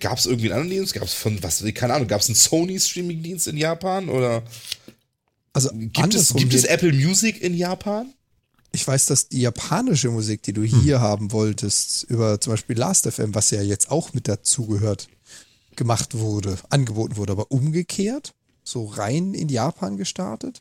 gab 0.00 0.18
es 0.18 0.26
irgendwie 0.26 0.46
einen 0.50 0.60
anderen 0.60 0.70
Dienst? 0.78 0.94
Gab 0.94 1.04
es 1.04 1.14
von, 1.14 1.42
was, 1.42 1.62
keine 1.74 1.94
Ahnung, 1.94 2.08
gab 2.08 2.20
es 2.20 2.28
einen 2.28 2.36
Sony-Streaming-Dienst 2.36 3.48
in 3.48 3.56
Japan? 3.56 4.08
Oder 4.08 4.42
Also 5.52 5.70
gibt 5.74 6.14
es, 6.14 6.34
gibt 6.34 6.54
es 6.54 6.64
Apple 6.64 6.92
Music 6.92 7.42
in 7.42 7.54
Japan? 7.54 8.12
Ich 8.74 8.86
weiß, 8.86 9.06
dass 9.06 9.28
die 9.28 9.42
japanische 9.42 10.08
Musik, 10.08 10.42
die 10.44 10.54
du 10.54 10.62
Hm. 10.62 10.80
hier 10.80 11.00
haben 11.00 11.32
wolltest, 11.32 12.04
über 12.04 12.40
zum 12.40 12.54
Beispiel 12.54 12.78
Last.fm, 12.78 13.34
was 13.34 13.50
ja 13.50 13.60
jetzt 13.60 13.90
auch 13.90 14.14
mit 14.14 14.28
dazugehört, 14.28 15.08
gemacht 15.76 16.16
wurde, 16.18 16.58
angeboten 16.70 17.16
wurde, 17.16 17.32
aber 17.32 17.50
umgekehrt, 17.50 18.34
so 18.64 18.86
rein 18.86 19.34
in 19.34 19.48
Japan 19.48 19.96
gestartet? 19.96 20.60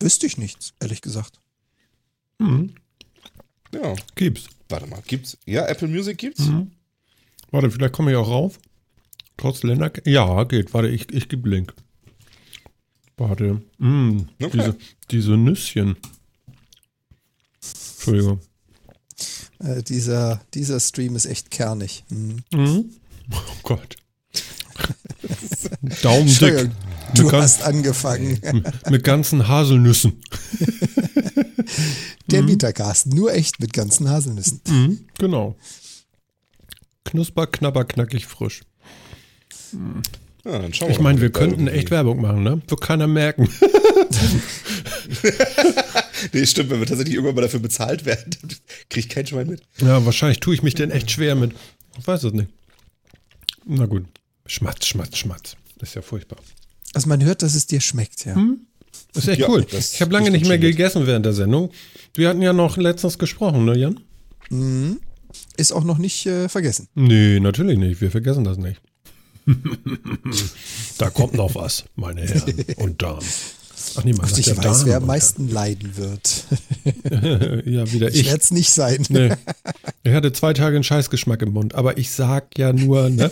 Wüsste 0.00 0.26
ich 0.26 0.36
nichts, 0.38 0.74
ehrlich 0.80 1.00
gesagt. 1.00 1.40
Mhm. 2.38 2.74
Ja, 3.72 3.94
Gibt's. 4.14 4.46
warte 4.68 4.86
mal, 4.86 5.02
gibt's? 5.06 5.38
Ja, 5.46 5.66
Apple 5.66 5.88
Music 5.88 6.18
gibt's? 6.18 6.46
Mhm. 6.46 6.70
Warte, 7.50 7.70
vielleicht 7.70 7.94
komme 7.94 8.10
ich 8.10 8.16
auch 8.16 8.28
rauf. 8.28 8.58
Trotz 9.36 9.62
Länder. 9.62 9.92
Ja, 10.04 10.44
geht. 10.44 10.72
Warte, 10.74 10.88
ich, 10.88 11.10
ich 11.12 11.28
gebe 11.28 11.48
Link. 11.48 11.74
Warte. 13.16 13.62
Mm, 13.78 14.20
Okay. 14.42 14.50
diese, 14.58 14.76
diese 15.10 15.36
Nüsschen. 15.36 15.96
Entschuldigung. 17.62 18.40
Äh, 19.58 19.82
dieser, 19.82 20.40
dieser 20.54 20.80
Stream 20.80 21.16
ist 21.16 21.26
echt 21.26 21.50
kernig. 21.50 22.04
Hm. 22.08 22.36
Mhm. 22.52 22.84
Oh 23.32 23.36
Gott. 23.62 23.96
Entschuldigung, 26.02 26.64
Mit, 26.64 26.72
Du 27.14 27.28
ganz, 27.28 27.44
hast 27.58 27.62
angefangen. 27.62 28.38
mit 28.90 29.04
ganzen 29.04 29.48
Haselnüssen. 29.48 30.20
Der 32.30 32.42
Mietercast, 32.42 33.06
nur 33.06 33.32
echt 33.32 33.60
mit 33.60 33.72
ganzen 33.72 34.08
Haselnüssen. 34.10 34.60
Mhm, 34.68 34.98
genau. 35.18 35.56
Knusper, 37.04 37.46
knabber, 37.46 37.84
knackig, 37.84 38.26
frisch. 38.26 38.62
Ja, 40.44 40.58
dann 40.58 40.74
schauen 40.74 40.88
wir 40.88 40.94
Ich 40.96 41.00
meine, 41.00 41.20
wir 41.20 41.30
könnten 41.30 41.60
irgendwie- 41.66 41.78
echt 41.78 41.90
Werbung 41.90 42.20
machen, 42.20 42.42
ne? 42.42 42.60
Wird 42.66 42.80
keiner 42.80 43.06
merken. 43.06 43.48
Nee, 46.32 46.46
stimmt, 46.46 46.70
wenn 46.70 46.80
wir 46.80 46.86
tatsächlich 46.86 47.14
irgendwann 47.14 47.34
mal 47.34 47.42
dafür 47.42 47.60
bezahlt 47.60 48.04
werden, 48.04 48.34
dann 48.40 48.50
krieg 48.88 49.04
ich 49.04 49.08
kein 49.08 49.26
Schwein 49.26 49.48
mit. 49.48 49.62
Ja, 49.80 50.04
wahrscheinlich 50.04 50.40
tue 50.40 50.54
ich 50.54 50.62
mich 50.62 50.74
denn 50.74 50.90
echt 50.90 51.10
schwer 51.10 51.34
mit. 51.34 51.52
Ich 51.98 52.06
weiß 52.06 52.24
es 52.24 52.32
nicht. 52.32 52.48
Na 53.66 53.86
gut. 53.86 54.06
Schmatz, 54.46 54.86
schmatz, 54.86 55.18
schmatz. 55.18 55.56
Das 55.78 55.90
ist 55.90 55.94
ja 55.94 56.02
furchtbar. 56.02 56.38
Also 56.94 57.08
man 57.08 57.22
hört, 57.24 57.42
dass 57.42 57.54
es 57.54 57.66
dir 57.66 57.80
schmeckt, 57.80 58.24
ja. 58.24 58.34
Das 59.12 59.24
ist 59.24 59.28
echt 59.28 59.40
Ja, 59.40 59.48
cool. 59.48 59.66
Ich 59.70 60.00
habe 60.00 60.12
lange 60.12 60.30
nicht 60.30 60.46
mehr 60.46 60.58
gegessen 60.58 61.06
während 61.06 61.26
der 61.26 61.32
Sendung. 61.32 61.70
Wir 62.14 62.28
hatten 62.28 62.42
ja 62.42 62.52
noch 62.52 62.76
letztens 62.76 63.18
gesprochen, 63.18 63.64
ne, 63.64 63.76
Jan? 63.76 64.00
Mhm. 64.50 65.00
Ist 65.56 65.72
auch 65.72 65.84
noch 65.84 65.98
nicht 65.98 66.26
äh, 66.26 66.48
vergessen. 66.48 66.88
Nee, 66.94 67.40
natürlich 67.40 67.78
nicht. 67.78 68.00
Wir 68.00 68.10
vergessen 68.10 68.44
das 68.44 68.56
nicht. 68.56 68.80
da 70.98 71.10
kommt 71.10 71.34
noch 71.34 71.54
was, 71.54 71.84
meine 71.94 72.22
Herren 72.22 72.64
und 72.76 73.02
Damen. 73.02 73.24
Ach 73.96 74.04
nee, 74.04 74.12
man 74.12 74.28
ich 74.28 74.46
ja 74.46 74.56
weiß, 74.56 74.64
Damen 74.64 74.86
wer 74.86 74.96
am 74.98 75.06
meisten 75.06 75.50
leiden 75.50 75.96
wird. 75.96 76.44
ja, 77.66 77.92
wieder 77.92 78.08
ich. 78.08 78.20
Ich 78.20 78.26
werde 78.26 78.40
es 78.40 78.50
nicht 78.50 78.70
sein. 78.70 79.04
Nee. 79.08 79.32
Ich 80.02 80.12
hatte 80.12 80.32
zwei 80.32 80.52
Tage 80.52 80.76
einen 80.76 80.84
Scheißgeschmack 80.84 81.42
im 81.42 81.52
Mund, 81.52 81.74
aber 81.74 81.98
ich 81.98 82.10
sag 82.10 82.58
ja 82.58 82.72
nur, 82.72 83.10
ne? 83.10 83.30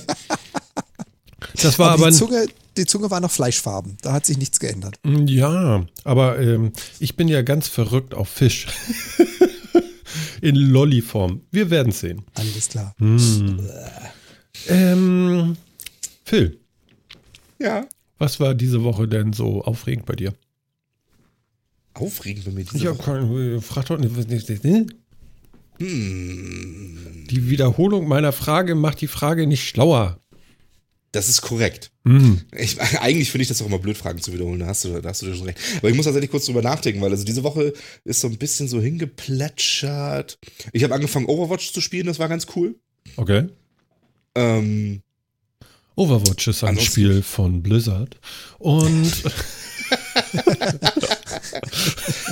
Das 1.63 1.79
war 1.79 1.93
aber. 1.93 2.03
aber 2.03 2.11
die, 2.11 2.17
Zunge, 2.17 2.47
die 2.77 2.87
Zunge 2.87 3.11
war 3.11 3.21
noch 3.21 3.31
fleischfarben. 3.31 3.97
Da 4.03 4.13
hat 4.13 4.27
sich 4.27 4.39
nichts 4.39 4.61
geändert. 4.61 4.99
Ja, 5.05 5.87
aber 6.05 6.39
ähm, 6.39 6.73
ich 6.99 7.17
bin 7.17 7.29
ja 7.29 7.43
ganz 7.43 7.69
verrückt 7.69 8.15
auf 8.15 8.29
Fisch. 8.29 8.67
In 10.41 10.57
Lolliform. 10.57 11.41
Wir 11.51 11.71
werden 11.71 11.93
sehen. 11.93 12.23
Alles 12.35 12.69
klar. 12.69 12.95
Hm. 12.99 13.61
Ähm, 14.69 15.57
Phil. 16.25 16.59
Ja. 17.59 17.87
Was 18.19 18.41
war 18.41 18.55
diese 18.55 18.85
Woche 18.85 19.09
denn 19.09 19.33
so 19.33 19.63
aufregend 19.63 20.07
bei 20.07 20.15
dir? 20.15 20.35
Aufregend 21.95 22.45
bei 22.45 22.51
mir 22.53 22.65
diese 22.65 22.77
ich 22.77 22.85
Woche? 22.85 23.03
Keine, 23.03 23.61
frag 23.61 23.87
doch 23.87 23.99
nicht. 23.99 24.49
Hm. 25.79 27.27
Die 27.31 27.51
Wiederholung 27.51 28.07
meiner 28.07 28.33
Frage 28.33 28.75
macht 28.75 29.01
die 29.01 29.09
Frage 29.09 29.47
nicht 29.47 29.67
schlauer. 29.69 30.21
Das 31.15 31.29
ist 31.29 31.43
korrekt. 31.43 31.93
Mhm. 32.03 32.41
Ich, 32.57 32.81
eigentlich 33.01 33.31
finde 33.31 33.43
ich 33.43 33.49
das 33.49 33.63
auch 33.63 33.67
immer 33.67 33.79
blöd, 33.79 33.97
Fragen 33.97 34.21
zu 34.21 34.33
wiederholen. 34.33 34.59
Da 34.61 34.67
hast, 34.67 34.85
du, 34.85 35.01
da 35.01 35.09
hast 35.09 35.23
du 35.23 35.33
schon 35.33 35.47
recht. 35.47 35.59
Aber 35.79 35.89
ich 35.89 35.95
muss 35.95 36.07
tatsächlich 36.07 36.31
kurz 36.31 36.47
drüber 36.47 36.63
nachdenken, 36.63 37.01
weil 37.01 37.13
also 37.13 37.25
diese 37.25 37.45
Woche 37.45 37.73
ist 38.05 38.21
so 38.21 38.29
ein 38.29 38.37
bisschen 38.37 38.67
so 38.67 38.81
hingeplätschert. 38.81 40.39
Ich 40.73 40.83
habe 40.83 40.95
angefangen, 40.95 41.27
Overwatch 41.27 41.73
zu 41.73 41.81
spielen, 41.81 42.07
das 42.07 42.19
war 42.19 42.29
ganz 42.29 42.49
cool. 42.57 42.75
Okay. 43.17 43.47
Ähm, 44.35 45.03
Overwatch 45.97 46.49
ist 46.49 46.65
ein 46.65 46.79
Spiel 46.81 47.23
von 47.23 47.63
Blizzard. 47.63 48.17
Und. 48.59 49.13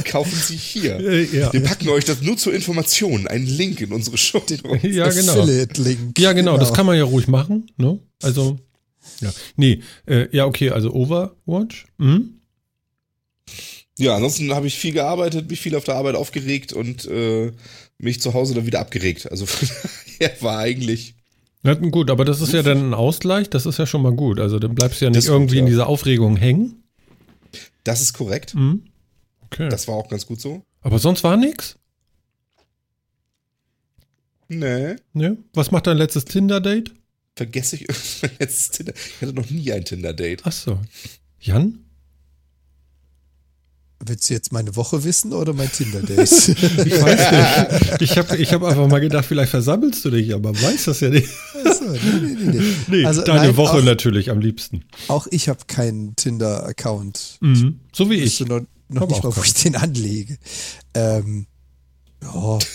Kaufen 0.05 0.35
Sie 0.35 0.57
hier. 0.57 1.01
Ja. 1.33 1.53
Wir 1.53 1.63
packen 1.63 1.89
euch 1.89 2.05
das 2.05 2.23
nur 2.23 2.37
zur 2.37 2.53
Information, 2.55 3.29
einen 3.29 3.47
Link 3.47 3.81
in 3.81 3.93
unsere 3.93 4.19
Show. 4.19 4.43
Ja, 4.83 5.09
genau. 5.09 5.43
Affiliate-Link. 5.43 6.19
Ja, 6.19 6.33
genau, 6.33 6.53
genau, 6.53 6.59
das 6.59 6.73
kann 6.75 6.87
man 6.87 6.97
ja 6.97 7.05
ruhig 7.05 7.29
machen. 7.29 7.71
Ne? 7.77 8.01
Also, 8.23 8.59
ja. 9.21 9.33
Nee, 9.57 9.83
äh, 10.07 10.35
ja, 10.37 10.47
okay, 10.47 10.71
also 10.71 10.93
Overwatch. 10.93 11.87
Mhm. 11.99 12.41
Ja, 13.99 14.17
ansonsten 14.17 14.53
habe 14.55 14.67
ich 14.67 14.79
viel 14.79 14.93
gearbeitet, 14.93 15.51
mich 15.51 15.61
viel 15.61 15.77
auf 15.77 15.85
der 15.85 15.95
Arbeit 15.97 16.17
aufgeregt 16.17 16.73
und 16.73 17.05
äh, 17.07 17.53
mich 17.99 18.21
zu 18.21 18.35
Hause 18.35 18.55
dann 18.55 18.67
wieder 18.67 18.81
abgeregt. 18.81 19.31
Also 19.31 19.47
von 19.47 19.69
daher 20.19 20.43
war 20.43 20.59
eigentlich. 20.59 21.15
Ja, 21.65 21.75
gut, 21.75 22.11
aber 22.11 22.25
das 22.25 22.41
ist 22.41 22.53
ja 22.53 22.63
dann 22.63 22.91
ein 22.91 22.95
Ausgleich, 22.95 23.49
das 23.49 23.67
ist 23.67 23.79
ja 23.79 23.87
schon 23.87 24.03
mal 24.03 24.13
gut. 24.13 24.41
Also 24.41 24.59
dann 24.59 24.75
bleibst 24.75 25.01
du 25.01 25.05
ja 25.05 25.11
nicht 25.11 25.29
irgendwie 25.29 25.55
gut, 25.55 25.57
ja. 25.57 25.61
in 25.61 25.67
dieser 25.67 25.87
Aufregung 25.87 26.37
hängen. 26.37 26.83
Das 27.85 28.01
ist 28.01 28.15
korrekt. 28.15 28.55
Mhm. 28.55 28.85
Okay. 29.45 29.69
Das 29.69 29.87
war 29.87 29.95
auch 29.95 30.09
ganz 30.09 30.27
gut 30.27 30.41
so. 30.41 30.63
Aber 30.81 30.99
sonst 30.99 31.23
war 31.23 31.37
nichts? 31.37 31.79
Nee. 34.49 34.97
Nee? 35.13 35.37
Was 35.55 35.71
macht 35.71 35.87
dein 35.87 35.97
letztes 35.97 36.25
Tinder-Date? 36.25 36.93
vergesse 37.35 37.77
ich 37.77 37.87
mein 38.23 38.31
letztes 38.39 38.71
Tinder. 38.71 38.93
Ich 38.95 39.23
hatte 39.23 39.33
noch 39.33 39.49
nie 39.51 39.73
ein 39.73 39.85
Tinder-Date. 39.85 40.43
Ach 40.45 40.53
so. 40.53 40.79
Jan? 41.41 41.85
Willst 44.05 44.29
du 44.29 44.35
jetzt 44.35 44.51
meine 44.51 44.75
Woche 44.75 45.05
wissen 45.05 45.33
oder 45.33 45.53
mein 45.53 45.71
Tinder-Date? 45.71 46.19
ich 46.19 47.03
weiß 47.03 47.91
nicht. 47.91 48.03
Ich 48.03 48.19
habe 48.19 48.37
ich 48.37 48.53
hab 48.53 48.65
einfach 48.65 48.89
mal 48.89 48.99
gedacht, 48.99 49.25
vielleicht 49.25 49.51
versammelst 49.51 50.05
du 50.05 50.11
dich, 50.11 50.35
aber 50.35 50.51
weiß 50.61 50.87
das 50.87 51.01
ja 51.01 51.09
nicht. 51.09 51.29
Achso, 51.65 51.85
nee, 51.85 51.99
nee, 52.03 52.51
nee. 52.51 52.75
nee 52.89 53.05
also, 53.05 53.23
deine 53.23 53.47
nein, 53.47 53.57
Woche 53.57 53.79
auch, 53.79 53.85
natürlich 53.85 54.31
am 54.31 54.41
liebsten. 54.41 54.85
Auch 55.07 55.29
ich 55.31 55.49
habe 55.49 55.61
keinen 55.69 56.17
Tinder-Account. 56.17 57.39
Mhm. 57.41 57.79
So 57.93 58.11
wie 58.11 58.17
ich. 58.17 58.41
Ich 58.41 58.49
noch, 58.49 58.63
noch 58.89 59.07
nicht 59.07 59.23
mal, 59.23 59.37
wo 59.37 59.43
ich 59.43 59.55
den 59.55 59.77
anlege. 59.77 60.37
Ähm, 60.95 61.47
ja. 62.23 62.59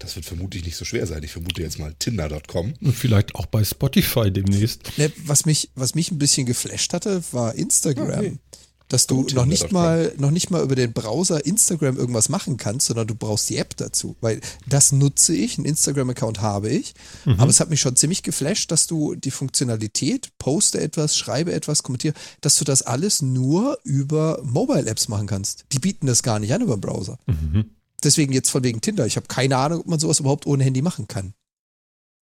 Das 0.00 0.14
wird 0.14 0.24
vermutlich 0.24 0.64
nicht 0.64 0.76
so 0.76 0.84
schwer 0.84 1.08
sein. 1.08 1.24
Ich 1.24 1.32
vermute 1.32 1.60
jetzt 1.60 1.80
mal 1.80 1.92
Tinder.com. 1.98 2.74
Und 2.80 2.94
vielleicht 2.94 3.34
auch 3.34 3.46
bei 3.46 3.64
Spotify 3.64 4.30
demnächst. 4.30 4.96
Ne, 4.96 5.10
was, 5.24 5.44
mich, 5.44 5.70
was 5.74 5.96
mich 5.96 6.12
ein 6.12 6.18
bisschen 6.18 6.46
geflasht 6.46 6.94
hatte, 6.94 7.20
war 7.32 7.56
Instagram. 7.56 8.08
Okay. 8.10 8.38
Dass 8.88 9.06
du 9.06 9.26
noch 9.34 9.44
nicht, 9.44 9.70
mal, 9.70 10.14
noch 10.16 10.30
nicht 10.30 10.50
mal 10.50 10.62
über 10.62 10.74
den 10.74 10.94
Browser 10.94 11.44
Instagram 11.44 11.98
irgendwas 11.98 12.30
machen 12.30 12.56
kannst, 12.56 12.86
sondern 12.86 13.06
du 13.06 13.14
brauchst 13.14 13.50
die 13.50 13.58
App 13.58 13.76
dazu. 13.76 14.16
Weil 14.22 14.40
das 14.66 14.92
nutze 14.92 15.34
ich, 15.34 15.58
einen 15.58 15.66
Instagram-Account 15.66 16.40
habe 16.40 16.70
ich. 16.70 16.94
Mhm. 17.26 17.38
Aber 17.38 17.50
es 17.50 17.60
hat 17.60 17.68
mich 17.68 17.82
schon 17.82 17.96
ziemlich 17.96 18.22
geflasht, 18.22 18.70
dass 18.70 18.86
du 18.86 19.14
die 19.14 19.30
Funktionalität, 19.30 20.30
poste 20.38 20.80
etwas, 20.80 21.18
schreibe 21.18 21.52
etwas, 21.52 21.82
kommentiere, 21.82 22.14
dass 22.40 22.56
du 22.56 22.64
das 22.64 22.80
alles 22.80 23.20
nur 23.20 23.78
über 23.84 24.40
Mobile-Apps 24.42 25.08
machen 25.08 25.26
kannst. 25.26 25.66
Die 25.72 25.80
bieten 25.80 26.06
das 26.06 26.22
gar 26.22 26.38
nicht 26.38 26.54
an 26.54 26.62
über 26.62 26.76
den 26.76 26.80
Browser. 26.80 27.18
Mhm. 27.26 27.66
Deswegen 28.02 28.32
jetzt 28.32 28.50
von 28.50 28.64
wegen 28.64 28.80
Tinder. 28.80 29.06
Ich 29.06 29.16
habe 29.16 29.26
keine 29.26 29.56
Ahnung, 29.56 29.80
ob 29.80 29.86
man 29.86 29.98
sowas 29.98 30.20
überhaupt 30.20 30.46
ohne 30.46 30.64
Handy 30.64 30.82
machen 30.82 31.08
kann. 31.08 31.34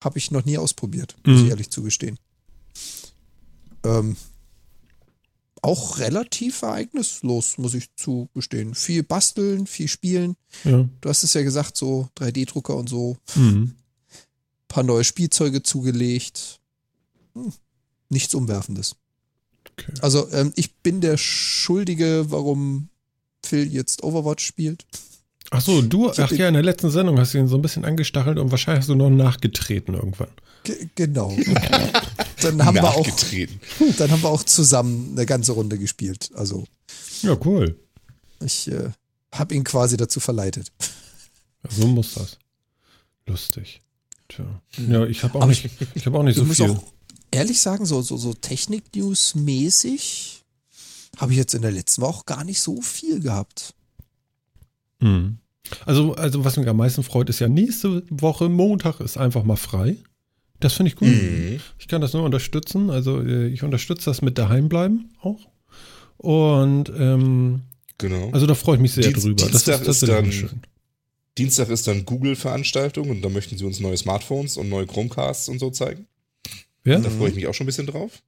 Habe 0.03 0.19
ich 0.19 0.31
noch 0.31 0.45
nie 0.45 0.59
ausprobiert, 0.59 1.17
muss 1.25 1.39
mhm. 1.39 1.45
ich 1.45 1.51
ehrlich 1.51 1.71
zugestehen. 1.71 2.19
Ähm, 3.85 4.17
auch 5.67 5.99
relativ 5.99 6.63
ereignislos, 6.63 7.59
muss 7.59 7.75
ich 7.75 7.93
zugestehen. 7.97 8.77
Viel 8.77 9.03
basteln, 9.03 9.67
viel 9.67 9.89
spielen. 9.89 10.37
Ja. 10.63 10.89
Du 11.01 11.09
hast 11.09 11.25
es 11.25 11.35
ja 11.35 11.43
gesagt, 11.43 11.77
so 11.77 12.09
3D-Drucker 12.17 12.77
und 12.77 12.89
so. 12.89 13.17
Mhm. 13.35 13.75
Paar 14.69 14.85
neue 14.85 15.03
Spielzeuge 15.03 15.65
zugelegt. 15.65 16.61
Hm. 17.35 17.53
Nichts 18.09 18.33
Umwerfendes. 18.35 18.95
Okay. 19.73 19.93
Also, 20.03 20.31
ähm, 20.31 20.53
ich 20.55 20.77
bin 20.77 21.01
der 21.01 21.17
Schuldige, 21.17 22.27
warum 22.29 22.89
Phil 23.45 23.67
jetzt 23.67 24.05
Overwatch 24.05 24.47
spielt. 24.47 24.87
Ach 25.51 25.61
so, 25.61 25.83
du, 25.83 26.11
ach 26.11 26.31
ja, 26.31 26.47
in 26.47 26.55
der 26.55 26.63
letzten 26.63 26.91
Sendung 26.91 27.19
hast 27.19 27.35
du 27.35 27.39
ihn 27.39 27.49
so 27.49 27.57
ein 27.57 27.63
bisschen 27.63 27.85
angestachelt 27.85 28.39
und 28.39 28.53
wahrscheinlich 28.53 28.83
hast 28.83 28.89
du 28.89 28.95
noch 28.95 29.11
nachgetreten 29.11 29.95
irgendwann. 29.95 30.31
G 30.63 30.89
genau. 30.95 31.37
dann 32.47 32.65
haben 32.65 32.77
wir 32.77 32.89
auch, 32.89 33.07
dann 33.99 34.11
haben 34.11 34.23
wir 34.23 34.31
auch 34.31 34.43
zusammen 34.43 35.11
eine 35.13 35.27
ganze 35.27 35.53
Runde 35.53 35.79
gespielt. 35.79 36.31
Also. 36.35 36.65
Ja, 37.23 37.37
cool. 37.45 37.79
Ich 38.41 38.69
äh, 38.69 38.91
habe 39.33 39.55
ihn 39.55 39.65
quasi 39.65 39.97
dazu 39.97 40.21
verleitet. 40.21 40.73
Ja, 41.65 41.71
so 41.71 41.87
muss 41.87 42.15
das. 42.15 42.39
Lustig. 43.27 43.83
Tja. 44.29 44.45
Ja, 44.89 45.07
ich 45.07 45.23
habe 45.23 45.41
auch, 45.41 45.47
nicht, 45.47 45.71
ich 45.95 46.07
hab 46.07 46.15
auch 46.15 46.23
nicht 46.23 46.37
so 46.37 46.45
viel. 46.45 46.71
Auch 46.71 46.83
ehrlich 47.31 47.61
sagen, 47.61 47.87
so, 47.87 48.03
so, 48.03 48.17
so 48.17 48.35
Technik-News-mäßig 48.35 50.45
habe 51.17 51.33
ich 51.33 51.39
jetzt 51.39 51.55
in 51.55 51.63
der 51.63 51.73
letzten 51.73 52.03
Woche 52.03 52.19
auch 52.19 52.27
gar 52.27 52.45
nicht 52.45 52.61
so 52.61 52.81
viel 52.81 53.21
gehabt. 53.21 53.75
Mhm. 55.01 55.39
Also, 55.85 56.15
also, 56.15 56.45
was 56.45 56.57
mich 56.57 56.69
am 56.69 56.77
meisten 56.77 57.03
freut, 57.03 57.29
ist 57.29 57.41
ja 57.41 57.49
nächste 57.49 58.05
Woche, 58.11 58.49
Montag, 58.49 59.01
ist 59.01 59.17
einfach 59.17 59.43
mal 59.43 59.57
frei. 59.57 59.97
Das 60.61 60.73
finde 60.75 60.91
ich 60.91 60.97
gut. 60.97 61.09
Mhm. 61.09 61.61
Ich 61.79 61.89
kann 61.89 62.01
das 62.01 62.13
nur 62.13 62.23
unterstützen. 62.23 62.91
Also, 62.91 63.23
äh, 63.23 63.49
ich 63.49 63.63
unterstütze 63.63 64.07
das 64.07 64.23
mit 64.23 64.39
daheim 64.39 64.69
bleiben 64.69 65.11
auch. 65.21 65.49
Und 66.17 66.91
ähm, 66.97 67.63
genau. 67.99 68.31
Also, 68.31 68.47
da 68.47 68.55
freue 68.55 68.77
ich 68.77 68.83
mich 68.83 68.93
sehr 68.93 69.05
Dienst, 69.05 69.25
drüber. 69.25 69.47
Dienstag 69.47 69.85
das 69.85 69.97
ist, 69.97 70.03
ist 70.03 70.09
dann 70.09 70.33
schön. 70.33 70.63
Dienstag 71.39 71.69
ist 71.69 71.87
dann 71.87 72.07
Google-Veranstaltung 72.07 73.11
und 73.11 73.21
da 73.21 73.29
möchten 73.29 73.59
sie 73.59 73.65
uns 73.65 73.79
neue 73.81 73.97
Smartphones 73.97 74.57
und 74.57 74.71
neue 74.71 74.87
Chromecasts 74.87 75.49
und 75.49 75.59
so 75.59 75.71
zeigen. 75.71 76.07
Ja? 76.85 76.99
Da 76.99 77.11
freue 77.11 77.29
ich 77.29 77.35
mich 77.35 77.47
auch 77.47 77.53
schon 77.53 77.65
ein 77.65 77.67
bisschen 77.67 77.87
drauf. 77.87 78.23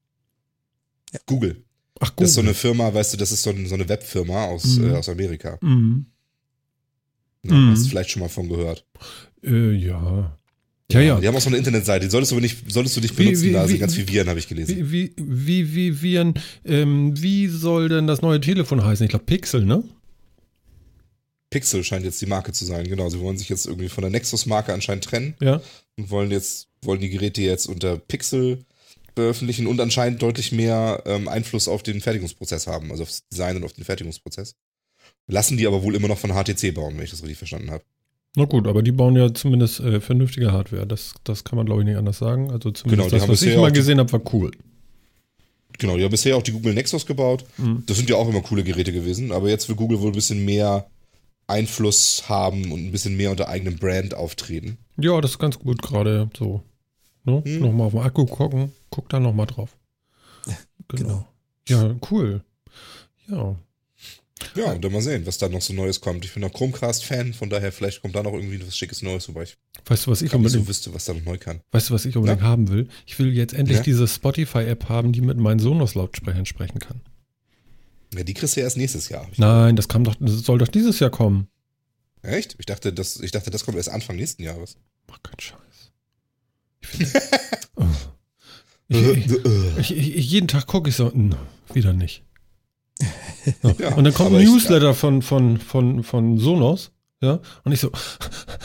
Ja. 1.15 1.21
Google. 1.25 1.65
Ach, 2.01 2.11
Google. 2.11 2.25
Das 2.25 2.31
ist 2.31 2.35
so 2.35 2.41
eine 2.43 2.55
Firma, 2.55 2.93
weißt 2.93 3.15
du, 3.15 3.17
das 3.17 3.33
ist 3.33 3.43
so, 3.43 3.51
ein, 3.51 3.67
so 3.67 3.75
eine 3.75 3.89
Webfirma 3.89 4.45
aus, 4.45 4.77
mhm. 4.77 4.91
äh, 4.91 4.97
aus 4.97 5.09
Amerika. 5.09 5.59
Mhm. 5.63 6.07
Ja, 7.45 7.55
mhm. 7.55 7.71
Hast 7.71 7.87
du 7.87 7.89
vielleicht 7.89 8.11
schon 8.11 8.21
mal 8.21 8.29
von 8.29 8.49
gehört? 8.49 8.85
Äh, 9.43 9.73
ja. 9.73 10.37
Ja, 10.91 11.01
ja. 11.01 11.21
Die 11.21 11.29
haben 11.29 11.37
auch 11.37 11.41
so 11.41 11.51
eine 11.51 11.59
Internetseite, 11.59 12.07
die 12.07 12.11
solltest 12.11 12.33
du 12.33 12.41
nicht, 12.41 12.71
solltest 12.71 12.97
du 12.97 13.01
nicht 13.01 13.15
benutzen, 13.15 13.43
wie, 13.43 13.49
wie, 13.49 13.53
da 13.53 13.69
sind 13.69 13.79
ganz 13.79 13.95
viele 13.95 14.09
Viren, 14.09 14.29
habe 14.29 14.39
ich 14.39 14.49
gelesen. 14.49 14.91
Wie, 14.91 15.13
wie, 15.17 15.75
wie, 15.75 16.03
Viren, 16.03 16.35
ähm, 16.65 17.21
wie 17.21 17.49
soll 17.49 17.91
denn 17.91 18.07
das 18.07 18.23
neue 18.23 18.41
Telefon 18.41 18.83
heißen? 18.83 19.05
Ich 19.05 19.11
glaube 19.11 19.27
Pixel, 19.27 19.67
ne? 19.67 19.85
Pixel 21.51 21.85
scheint 21.85 22.05
jetzt 22.05 22.21
die 22.23 22.27
Marke 22.27 22.53
zu 22.53 22.65
sein, 22.65 22.89
genau. 22.89 23.09
Sie 23.11 23.21
wollen 23.21 23.37
sich 23.37 23.51
jetzt 23.51 23.67
irgendwie 23.67 23.89
von 23.89 24.03
der 24.03 24.11
Nexus-Marke 24.11 24.73
anscheinend 24.73 25.05
trennen. 25.05 25.35
Ja. 25.41 25.61
Und 25.97 26.11
wollen 26.11 26.31
jetzt, 26.31 26.69
wollen 26.83 27.01
die 27.01 27.11
Geräte 27.11 27.43
jetzt 27.43 27.67
unter 27.67 27.99
Pixel 27.99 28.65
veröffentlichen 29.15 29.67
und 29.67 29.81
anscheinend 29.81 30.23
deutlich 30.23 30.53
mehr 30.53 31.03
ähm, 31.07 31.29
Einfluss 31.29 31.69
auf 31.69 31.83
den 31.83 32.01
Fertigungsprozess 32.01 32.67
haben, 32.67 32.91
also 32.93 33.03
aufs 33.03 33.27
Design 33.29 33.57
und 33.57 33.65
auf 33.65 33.73
den 33.73 33.85
Fertigungsprozess. 33.85 34.55
Lassen 35.27 35.57
die 35.57 35.67
aber 35.67 35.83
wohl 35.83 35.97
immer 35.97 36.09
noch 36.09 36.19
von 36.19 36.31
HTC 36.31 36.73
bauen, 36.73 36.97
wenn 36.97 37.05
ich 37.05 37.11
das 37.11 37.23
richtig 37.23 37.39
verstanden 37.39 37.71
habe. 37.71 37.85
Na 38.37 38.45
gut, 38.45 38.67
aber 38.67 38.83
die 38.83 38.93
bauen 38.93 39.17
ja 39.17 39.33
zumindest 39.33 39.81
äh, 39.81 40.01
vernünftige 40.01 40.53
Hardware. 40.53 40.87
Das, 40.87 41.15
das 41.25 41.45
kann 41.45 41.57
man, 41.57 41.67
glaube 41.67 41.83
ich, 41.83 41.87
nicht 41.87 41.97
anders 41.97 42.19
sagen. 42.19 42.51
Also 42.51 42.71
zumindest 42.71 43.11
genau, 43.11 43.21
das, 43.21 43.29
was 43.29 43.43
ich 43.43 43.57
mal 43.57 43.73
gesehen 43.73 43.99
habe, 43.99 44.13
war 44.13 44.21
cool. 44.33 44.51
Genau, 45.79 45.97
die 45.97 46.05
haben 46.05 46.11
bisher 46.11 46.37
auch 46.37 46.43
die 46.43 46.53
Google 46.53 46.75
Nexus 46.75 47.07
gebaut. 47.07 47.45
Mhm. 47.57 47.85
Das 47.87 47.97
sind 47.97 48.11
ja 48.11 48.17
auch 48.17 48.29
immer 48.29 48.41
coole 48.43 48.65
Geräte 48.65 48.93
gewesen. 48.93 49.33
Aber 49.33 49.49
jetzt 49.49 49.69
will 49.69 49.77
Google 49.77 50.01
wohl 50.01 50.11
ein 50.11 50.15
bisschen 50.15 50.45
mehr 50.45 50.87
Einfluss 51.47 52.29
haben 52.29 52.71
und 52.73 52.87
ein 52.87 52.93
bisschen 52.93 53.17
mehr 53.17 53.31
unter 53.31 53.49
eigenem 53.49 53.77
Brand 53.77 54.15
auftreten. 54.15 54.79
Ja, 54.99 55.21
das 55.21 55.33
ist 55.33 55.39
ganz 55.39 55.59
gut 55.59 55.81
gerade 55.83 56.29
so. 56.37 56.63
Ne? 57.25 57.43
Mhm. 57.45 57.61
Nochmal 57.61 57.87
auf 57.87 57.93
den 57.93 58.03
Akku 58.03 58.27
gucken, 58.27 58.73
guck 58.91 59.09
da 59.09 59.21
nochmal 59.21 59.47
drauf. 59.47 59.77
genau. 60.89 61.27
Ja, 61.69 61.95
cool. 62.11 62.43
Ja. 63.29 63.57
Ja, 64.55 64.73
und 64.73 64.85
dann 64.85 64.93
mal 64.93 65.03
sehen, 65.03 65.27
was 65.27 65.39
da 65.39 65.49
noch 65.49 65.61
so 65.63 65.73
Neues 65.73 66.01
kommt. 66.01 66.25
Ich 66.25 66.35
bin 66.35 66.45
auch 66.45 66.53
Chromecast-Fan, 66.53 67.35
von 67.35 67.51
daher 67.51 67.73
vielleicht 67.73 68.03
kommt 68.03 68.15
da 68.15 68.23
noch 68.23 68.33
irgendwie 68.35 68.65
was 68.67 68.77
Schickes 68.77 69.03
Neues, 69.03 69.29
wobei 69.29 69.45
ich 69.45 69.57
Weißt 69.87 70.07
du, 70.07 70.11
was 70.11 70.19
ich 70.19 70.25
nicht 70.25 70.33
so 70.33 70.37
unbedingt, 70.39 70.69
wüsste, 70.69 70.95
was 70.95 71.05
da 71.07 71.15
noch 71.15 71.25
neu 71.25 71.39
kann. 71.39 71.61
weißt 71.73 71.91
du, 71.91 71.95
was 71.95 72.05
ich 72.05 72.17
unbedingt 72.17 72.43
haben 72.43 72.69
will? 72.69 72.89
Ich 73.07 73.19
will 73.19 73.33
jetzt 73.33 73.55
endlich 73.55 73.79
Ja? 73.79 73.83
diese 73.85 74.07
Spotify-App 74.07 74.89
haben, 74.89 75.13
die 75.13 75.21
mit 75.21 75.39
meinen 75.39 75.59
Sonos-Lautsprechern 75.61 76.47
sprechen 76.47 76.79
kann. 76.79 77.01
Ja, 78.15 78.23
die 78.25 78.35
kriegst 78.35 78.57
du 78.57 78.61
ja 78.61 78.65
erst 78.65 78.77
nächstes 78.77 79.09
Jahr. 79.09 79.29
Nein, 79.37 79.77
das 79.77 79.89
kam 79.89 80.05
doch, 80.05 80.15
das 80.19 80.41
soll 80.41 80.59
doch 80.59 80.69
dieses 80.69 80.99
Jahr 81.01 81.11
kommen. 81.11 81.49
Echt? 82.23 82.57
Ich 82.59 82.67
dachte, 82.67 82.93
das, 82.93 83.21
ich 83.21 83.31
dachte, 83.31 83.51
das 83.51 83.65
kommt 83.65 83.77
erst 83.77 83.91
Anfang 83.91 84.17
nächsten 84.17 84.43
Jahres. 84.43 84.77
Mach 85.09 85.23
keinen 85.23 85.41
Scheiß. 85.41 85.59
Ich 86.81 86.89
find, 86.89 87.13
oh. 87.77 87.85
ich, 88.89 88.99
ich, 89.79 89.91
ich, 89.97 90.17
ich, 90.17 90.31
jeden 90.31 90.49
Tag 90.49 90.67
gucke 90.67 90.89
ich 90.91 90.97
so, 90.97 91.13
"Hm, 91.13 91.35
wieder 91.73 91.93
nicht. 91.93 92.23
Ja, 93.79 93.95
und 93.95 94.05
dann 94.05 94.15
kommt 94.15 94.35
ein 94.35 94.41
ich- 94.41 94.49
Newsletter 94.49 94.95
von, 94.95 95.23
von, 95.23 95.59
von, 95.59 96.03
von 96.03 96.39
Sonos, 96.39 96.93
ja, 97.23 97.41
und 97.65 97.73
ich 97.73 97.81
so, 97.81 97.91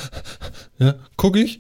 ja, 0.80 0.96
gucke 1.18 1.40
ich. 1.42 1.60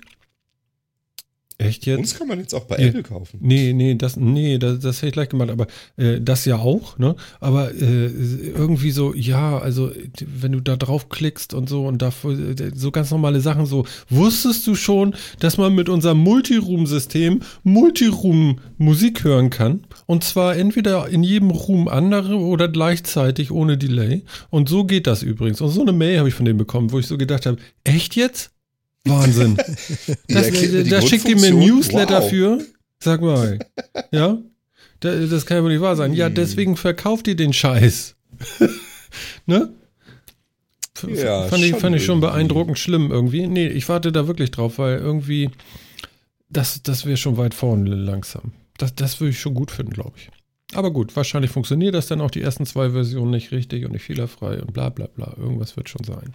Echt 1.64 1.85
jetzt? 1.85 1.99
Uns 1.99 2.18
kann 2.18 2.27
man 2.27 2.40
jetzt 2.40 2.53
auch 2.53 2.65
bei 2.65 2.77
Ja. 2.77 2.88
Apple 2.88 3.03
kaufen. 3.03 3.40
Nee, 3.41 3.73
nee, 3.73 3.95
das, 3.95 4.18
nee, 4.18 4.57
das, 4.57 4.80
das 4.80 4.98
hätte 4.98 5.07
ich 5.07 5.14
gleich 5.14 5.30
gemacht, 5.30 5.49
aber 5.49 5.68
äh, 5.98 6.19
das 6.22 6.45
ja 6.45 6.57
auch, 6.57 6.98
ne? 6.98 7.15
Aber 7.40 7.73
äh, 7.73 8.07
irgendwie 8.07 8.91
so, 8.91 9.14
ja, 9.14 9.57
also 9.57 9.91
wenn 10.26 10.52
du 10.52 10.60
da 10.60 10.76
drauf 10.76 11.10
klickst 11.10 11.53
und 11.53 11.69
so 11.69 11.85
und 11.85 12.02
da 12.02 12.11
so 12.76 12.91
ganz 12.91 13.11
normale 13.11 13.41
Sachen, 13.41 13.65
so, 13.65 13.85
wusstest 14.10 14.65
du 14.68 14.76
schon, 14.76 15.15
dass 15.40 15.57
man 15.57 15.73
mit 15.76 15.90
unserem 15.90 16.19
Multiroom-System 16.19 17.41
Multiroom 17.64 18.60
Musik 18.77 19.23
hören 19.23 19.49
kann? 19.49 19.81
Und 20.06 20.23
zwar 20.23 20.56
entweder 20.56 21.07
in 21.10 21.23
jedem 21.23 21.52
Room 21.52 21.88
andere 21.88 22.35
oder 22.38 22.68
gleichzeitig 22.68 23.52
ohne 23.52 23.77
Delay. 23.77 24.23
Und 24.49 24.69
so 24.69 24.84
geht 24.85 25.07
das 25.07 25.23
übrigens. 25.23 25.61
Und 25.61 25.69
so 25.69 25.81
eine 25.81 25.91
Mail 25.91 26.19
habe 26.19 26.30
ich 26.30 26.35
von 26.35 26.45
denen 26.45 26.57
bekommen, 26.57 26.91
wo 26.91 26.99
ich 26.99 27.07
so 27.07 27.18
gedacht 27.18 27.45
habe, 27.45 27.57
echt 27.84 28.15
jetzt? 28.15 28.52
Wahnsinn. 29.05 29.57
Das, 30.27 30.49
die 30.51 30.89
da 30.89 31.01
schickt 31.01 31.27
ihr 31.27 31.35
mir 31.39 31.47
ein. 31.47 31.59
Newsletter 31.59 32.21
Wow. 32.21 32.30
für. 32.30 32.65
Sag 32.99 33.21
mal. 33.21 33.59
Ja? 34.11 34.38
Da, 35.01 35.15
das 35.25 35.45
kann 35.45 35.57
ja 35.57 35.63
wohl 35.63 35.71
nicht 35.71 35.81
wahr 35.81 35.95
sein. 35.95 36.13
Ja, 36.13 36.27
Hm. 36.27 36.35
deswegen 36.35 36.77
verkauft 36.77 37.27
ihr 37.27 37.35
den 37.35 37.51
Scheiß. 37.53 38.15
ne? 39.45 39.73
F- 40.95 41.09
Ja, 41.21 41.47
fand, 41.47 41.63
ich, 41.63 41.71
schon 41.71 41.80
fand 41.80 41.95
ich 41.97 42.05
schon 42.05 42.21
beeindruckend 42.21 42.80
schlimm 42.80 43.11
irgendwie. 43.11 43.47
Nee, 43.47 43.67
ich 43.67 43.89
warte 43.89 44.11
da 44.11 44.27
wirklich 44.27 44.51
drauf, 44.51 44.77
weil 44.77 44.97
irgendwie, 44.99 45.49
das, 46.49 46.81
das 46.84 47.05
wäre 47.05 47.17
schon 47.17 47.35
weit 47.38 47.53
vorne 47.53 47.93
langsam. 47.95 48.53
Das, 48.77 48.95
das 48.95 49.19
würde 49.19 49.31
ich 49.31 49.39
schon 49.39 49.53
gut 49.53 49.71
finden, 49.71 49.91
glaube 49.93 50.13
ich. 50.17 50.30
Aber 50.75 50.91
gut, 50.91 51.15
wahrscheinlich 51.15 51.51
funktioniert 51.51 51.93
das 51.93 52.07
dann 52.07 52.21
auch 52.21 52.31
die 52.31 52.41
ersten 52.41 52.65
zwei 52.65 52.91
Versionen 52.91 53.31
nicht 53.31 53.51
richtig 53.51 53.85
und 53.85 53.91
nicht 53.91 54.03
fehlerfrei 54.05 54.61
und 54.61 54.73
bla 54.73 54.89
bla 54.89 55.07
bla. 55.07 55.35
Irgendwas 55.38 55.75
wird 55.77 55.89
schon 55.89 56.03
sein. 56.03 56.34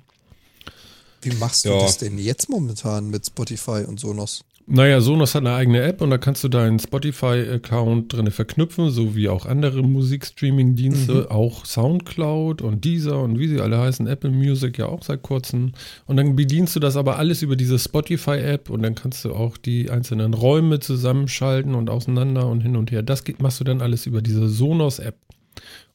Wie 1.23 1.35
machst 1.37 1.65
du 1.65 1.71
Ja. 1.71 1.79
das 1.81 1.99
denn 1.99 2.19
jetzt 2.19 2.49
momentan 2.49 3.11
mit 3.11 3.27
Spotify 3.27 3.85
und 3.87 3.99
Sonos? 4.01 4.45
Naja, 4.71 5.01
Sonos 5.01 5.35
hat 5.35 5.47
eine 5.47 5.55
eigene 5.55 5.81
App 5.83 6.03
und 6.03 6.11
da 6.11 6.19
kannst 6.19 6.45
du 6.45 6.49
deinen 6.49 6.79
Spotify-Account 6.79 8.13
drin 8.13 8.31
verknüpfen, 8.31 8.91
so 8.91 9.17
wie 9.17 9.31
auch 9.31 9.47
andere 9.47 9.83
Musikstreaming-Dienste, 9.83 11.31
auch 11.31 11.65
Soundcloud 11.65 12.61
und 12.63 12.85
Deezer 12.85 13.19
und 13.23 13.39
wie 13.39 13.49
sie 13.49 13.61
alle 13.61 13.79
heißen, 13.79 14.07
Apple 14.07 14.31
Music 14.31 14.77
ja 14.79 14.85
auch 14.87 15.03
seit 15.03 15.23
kurzem. 15.23 15.73
Und 16.07 16.19
dann 16.19 16.37
bedienst 16.37 16.77
du 16.77 16.81
das 16.81 16.97
aber 16.97 17.17
alles 17.19 17.41
über 17.41 17.57
diese 17.57 17.79
Spotify-App 17.79 18.69
und 18.69 18.83
dann 18.83 18.95
kannst 18.95 19.25
du 19.25 19.33
auch 19.33 19.57
die 19.57 19.91
einzelnen 19.91 20.35
Räume 20.35 20.81
zusammenschalten 20.81 21.75
und 21.75 21.89
auseinander 21.89 22.47
und 22.47 22.61
hin 22.61 22.77
und 22.77 22.91
her. 22.91 23.03
Das 23.03 23.25
geht, 23.25 23.41
machst 23.41 23.61
du 23.61 23.65
dann 23.65 23.81
alles 23.81 24.07
über 24.07 24.21
diese 24.21 24.49
Sonos-App. 24.49 25.17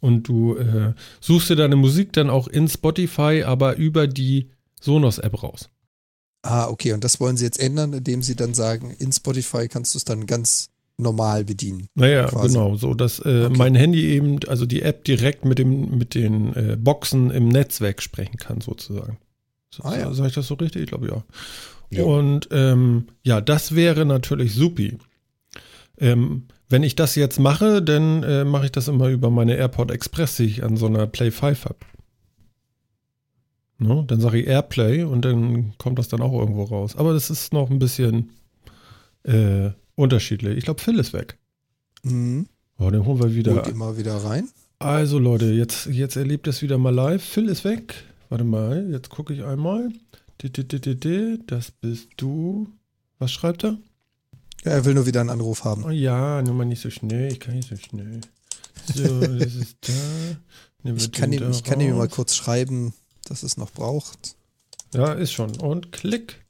Und 0.01 0.27
du 0.27 0.57
äh, 0.57 0.93
suchst 1.21 1.49
dir 1.49 1.55
deine 1.55 1.77
Musik 1.77 2.11
dann 2.13 2.29
auch 2.29 2.47
in 2.47 2.67
Spotify, 2.67 3.43
aber 3.45 3.77
über 3.77 4.07
die 4.07 4.49
Sonos-App 4.83 5.41
raus. 5.43 5.69
Ah, 6.43 6.67
okay. 6.67 6.93
Und 6.93 7.03
das 7.03 7.19
wollen 7.19 7.37
sie 7.37 7.45
jetzt 7.45 7.59
ändern, 7.59 7.93
indem 7.93 8.21
sie 8.21 8.35
dann 8.35 8.53
sagen, 8.53 8.91
in 8.99 9.11
Spotify 9.11 9.67
kannst 9.67 9.93
du 9.93 9.97
es 9.97 10.05
dann 10.05 10.25
ganz 10.25 10.69
normal 10.97 11.43
bedienen. 11.45 11.87
Naja, 11.95 12.27
quasi. 12.27 12.49
genau, 12.49 12.75
so 12.75 12.93
dass 12.93 13.19
äh, 13.19 13.45
Okay. 13.45 13.57
mein 13.57 13.75
Handy 13.75 14.05
eben, 14.11 14.39
also 14.47 14.65
die 14.65 14.81
App 14.83 15.03
direkt 15.05 15.43
mit 15.45 15.57
dem 15.57 15.97
mit 15.97 16.13
den 16.15 16.53
äh, 16.55 16.77
Boxen 16.79 17.31
im 17.31 17.47
Netzwerk 17.47 18.01
sprechen 18.01 18.37
kann, 18.37 18.61
sozusagen. 18.61 19.17
So, 19.73 19.83
Ah, 19.83 19.97
ja. 19.97 20.13
Sag 20.13 20.27
ich 20.27 20.33
das 20.35 20.47
so 20.47 20.53
richtig? 20.55 20.83
Ich 20.83 20.87
glaube 20.89 21.07
ja. 21.07 21.23
Ja. 21.89 22.03
Und 22.03 22.49
ähm, 22.51 23.07
ja, 23.23 23.41
das 23.41 23.73
wäre 23.75 24.05
natürlich 24.05 24.53
supi. 24.53 24.97
Ähm, 25.99 26.47
wenn 26.69 26.83
ich 26.83 26.95
das 26.95 27.15
jetzt 27.15 27.39
mache, 27.39 27.81
dann 27.81 28.23
äh, 28.23 28.43
mache 28.45 28.65
ich 28.65 28.71
das 28.71 28.87
immer 28.87 29.09
über 29.09 29.29
meine 29.29 29.55
AirPod 29.55 29.91
Express, 29.91 30.35
die 30.37 30.45
ich 30.45 30.63
an 30.63 30.75
so 30.77 30.87
einer 30.87 31.07
Play 31.07 31.31
5 31.31 31.65
habe. 31.65 31.77
Ne? 33.83 34.03
Dann 34.07 34.19
sage 34.19 34.39
ich 34.39 34.47
Airplay 34.47 35.03
und 35.03 35.25
dann 35.25 35.77
kommt 35.77 35.99
das 35.99 36.07
dann 36.07 36.21
auch 36.21 36.33
irgendwo 36.33 36.63
raus. 36.63 36.95
Aber 36.95 37.13
das 37.13 37.29
ist 37.29 37.53
noch 37.53 37.69
ein 37.69 37.79
bisschen 37.79 38.31
äh, 39.23 39.71
unterschiedlich. 39.95 40.57
Ich 40.57 40.63
glaube, 40.65 40.81
Phil 40.81 40.99
ist 40.99 41.13
weg. 41.13 41.37
Mhm. 42.03 42.47
Oh, 42.79 42.89
den 42.89 43.05
holen 43.05 43.21
wir 43.21 43.35
wieder. 43.35 43.53
Holt 43.55 43.67
immer 43.67 43.97
wieder 43.97 44.15
rein. 44.17 44.49
Also 44.79 45.19
Leute, 45.19 45.45
jetzt, 45.45 45.85
jetzt 45.87 46.15
erlebt 46.15 46.47
es 46.47 46.61
wieder 46.61 46.77
mal 46.77 46.93
live. 46.93 47.23
Phil 47.23 47.47
ist 47.47 47.63
weg. 47.63 47.93
Warte 48.29 48.43
mal, 48.43 48.89
jetzt 48.91 49.09
gucke 49.09 49.33
ich 49.33 49.43
einmal. 49.43 49.89
Das 51.47 51.71
bist 51.71 52.09
du. 52.17 52.67
Was 53.19 53.31
schreibt 53.31 53.63
er? 53.63 53.77
Ja, 54.65 54.71
er 54.71 54.85
will 54.85 54.93
nur 54.93 55.05
wieder 55.05 55.21
einen 55.21 55.29
Anruf 55.29 55.63
haben. 55.63 55.83
Oh 55.85 55.89
ja, 55.89 56.41
nur 56.41 56.53
mal 56.53 56.65
nicht 56.65 56.81
so 56.81 56.89
schnell. 56.89 57.31
Ich 57.31 57.39
kann 57.39 57.55
nicht 57.55 57.69
so 57.69 57.75
schnell. 57.75 58.21
So, 58.93 59.19
das 59.19 59.55
ist 59.55 59.77
da. 59.81 59.93
Nehmen 60.83 60.97
Ich 60.97 61.11
kann, 61.11 61.31
ihm, 61.31 61.49
ich 61.49 61.63
kann 61.63 61.79
ihm 61.79 61.97
mal 61.97 62.09
kurz 62.09 62.35
schreiben, 62.35 62.93
dass 63.25 63.43
es 63.43 63.57
noch 63.57 63.71
braucht. 63.71 64.35
Ja, 64.93 65.13
ist 65.13 65.31
schon. 65.33 65.55
Und 65.59 65.91
klick. 65.91 66.43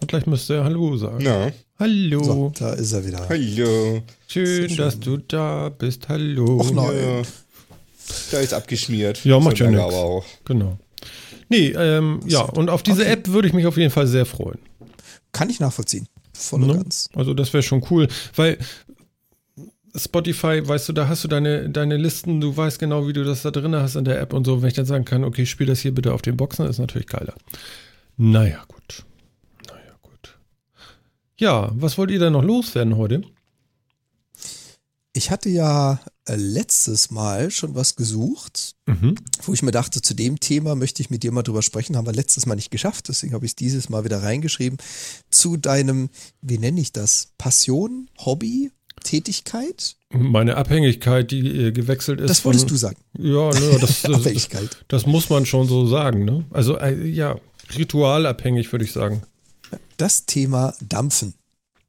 Und 0.00 0.08
gleich 0.08 0.26
müsste 0.26 0.54
er 0.56 0.64
Hallo 0.64 0.96
sagen. 0.96 1.18
Na, 1.22 1.52
Hallo. 1.78 2.22
So, 2.22 2.52
da 2.58 2.72
ist 2.74 2.92
er 2.92 3.06
wieder. 3.06 3.26
hallo. 3.28 4.02
Schön, 4.28 4.68
schön. 4.68 4.76
dass 4.76 4.98
du 5.00 5.16
da 5.18 5.68
bist. 5.70 6.08
Hallo. 6.08 6.60
Och, 6.60 6.72
nein. 6.72 6.94
Ja, 6.96 7.22
da 8.32 8.38
ist 8.40 8.52
abgeschmiert. 8.52 9.24
Ja, 9.24 9.38
macht 9.40 9.56
So 9.58 9.64
ja 9.64 9.84
aber 9.84 9.96
auch. 9.96 10.24
Genau. 10.44 10.78
Nee, 11.48 11.68
ähm, 11.68 12.20
ja, 12.26 12.42
und 12.42 12.68
auf 12.70 12.82
diese 12.82 13.02
Okay. 13.02 13.12
App 13.12 13.28
würde 13.28 13.48
ich 13.48 13.54
mich 13.54 13.66
auf 13.66 13.76
jeden 13.76 13.90
Fall 13.90 14.06
sehr 14.06 14.26
freuen. 14.26 14.58
Kann 15.32 15.48
ich 15.50 15.58
nachvollziehen. 15.60 16.06
Voll 16.32 16.62
und 16.62 16.68
Ne? 16.68 16.74
ganz. 16.74 17.08
Also 17.14 17.34
das 17.34 17.52
wäre 17.52 17.62
schon 17.62 17.84
cool, 17.90 18.08
weil 18.36 18.58
Spotify, 19.96 20.66
weißt 20.66 20.88
du, 20.88 20.92
da 20.92 21.08
hast 21.08 21.24
du 21.24 21.28
deine, 21.28 21.68
deine 21.70 21.96
Listen, 21.96 22.40
du 22.40 22.56
weißt 22.56 22.78
genau, 22.78 23.08
wie 23.08 23.12
du 23.12 23.24
das 23.24 23.42
da 23.42 23.50
drin 23.50 23.74
hast 23.74 23.96
in 23.96 24.04
der 24.04 24.20
App 24.20 24.32
und 24.32 24.44
so. 24.44 24.62
Wenn 24.62 24.68
ich 24.68 24.74
dann 24.74 24.86
sagen 24.86 25.04
kann, 25.04 25.24
okay, 25.24 25.46
spiel 25.46 25.66
das 25.66 25.80
hier 25.80 25.94
bitte 25.94 26.12
auf 26.14 26.22
den 26.22 26.36
Boxen, 26.36 26.66
ist 26.66 26.78
natürlich 26.78 27.08
geiler. 27.08 27.34
Naja, 28.16 28.62
gut. 28.68 29.04
Naja, 29.68 29.96
gut. 30.02 30.38
Ja, 31.38 31.70
was 31.74 31.98
wollt 31.98 32.10
ihr 32.10 32.18
denn 32.18 32.32
noch 32.34 32.44
loswerden 32.44 32.96
heute? 32.96 33.22
Ich 35.12 35.30
hatte 35.32 35.48
ja 35.48 35.98
äh, 36.26 36.36
letztes 36.36 37.10
Mal 37.10 37.50
schon 37.50 37.74
was 37.74 37.96
gesucht, 37.96 38.76
Mhm. 38.86 39.16
wo 39.42 39.52
ich 39.52 39.62
mir 39.62 39.72
dachte, 39.72 40.00
zu 40.02 40.14
dem 40.14 40.38
Thema 40.38 40.74
möchte 40.76 41.02
ich 41.02 41.10
mit 41.10 41.22
dir 41.24 41.32
mal 41.32 41.42
drüber 41.42 41.62
sprechen. 41.62 41.96
Haben 41.96 42.06
wir 42.06 42.12
letztes 42.12 42.46
Mal 42.46 42.54
nicht 42.54 42.70
geschafft, 42.70 43.08
deswegen 43.08 43.34
habe 43.34 43.44
ich 43.44 43.52
es 43.52 43.56
dieses 43.56 43.88
Mal 43.88 44.04
wieder 44.04 44.22
reingeschrieben. 44.22 44.78
Zu 45.30 45.56
deinem, 45.56 46.10
wie 46.42 46.58
nenne 46.58 46.80
ich 46.80 46.92
das? 46.92 47.32
Passion, 47.38 48.08
Hobby, 48.18 48.70
Tätigkeit? 49.00 49.96
Meine 50.12 50.56
Abhängigkeit, 50.56 51.30
die 51.30 51.66
äh, 51.66 51.72
gewechselt 51.72 52.20
ist. 52.20 52.30
Das 52.30 52.44
wolltest 52.44 52.64
von, 52.64 52.74
du 52.74 52.76
sagen. 52.76 52.96
Ja, 53.18 53.50
ne, 53.50 53.78
das, 53.80 54.02
das, 54.02 54.14
Abhängigkeit. 54.14 54.84
das 54.88 55.06
muss 55.06 55.30
man 55.30 55.46
schon 55.46 55.68
so 55.68 55.86
sagen. 55.86 56.24
Ne? 56.24 56.44
Also 56.50 56.78
äh, 56.78 57.06
ja, 57.06 57.36
ritualabhängig 57.76 58.70
würde 58.72 58.84
ich 58.84 58.92
sagen. 58.92 59.22
Das 59.96 60.26
Thema 60.26 60.74
Dampfen. 60.80 61.34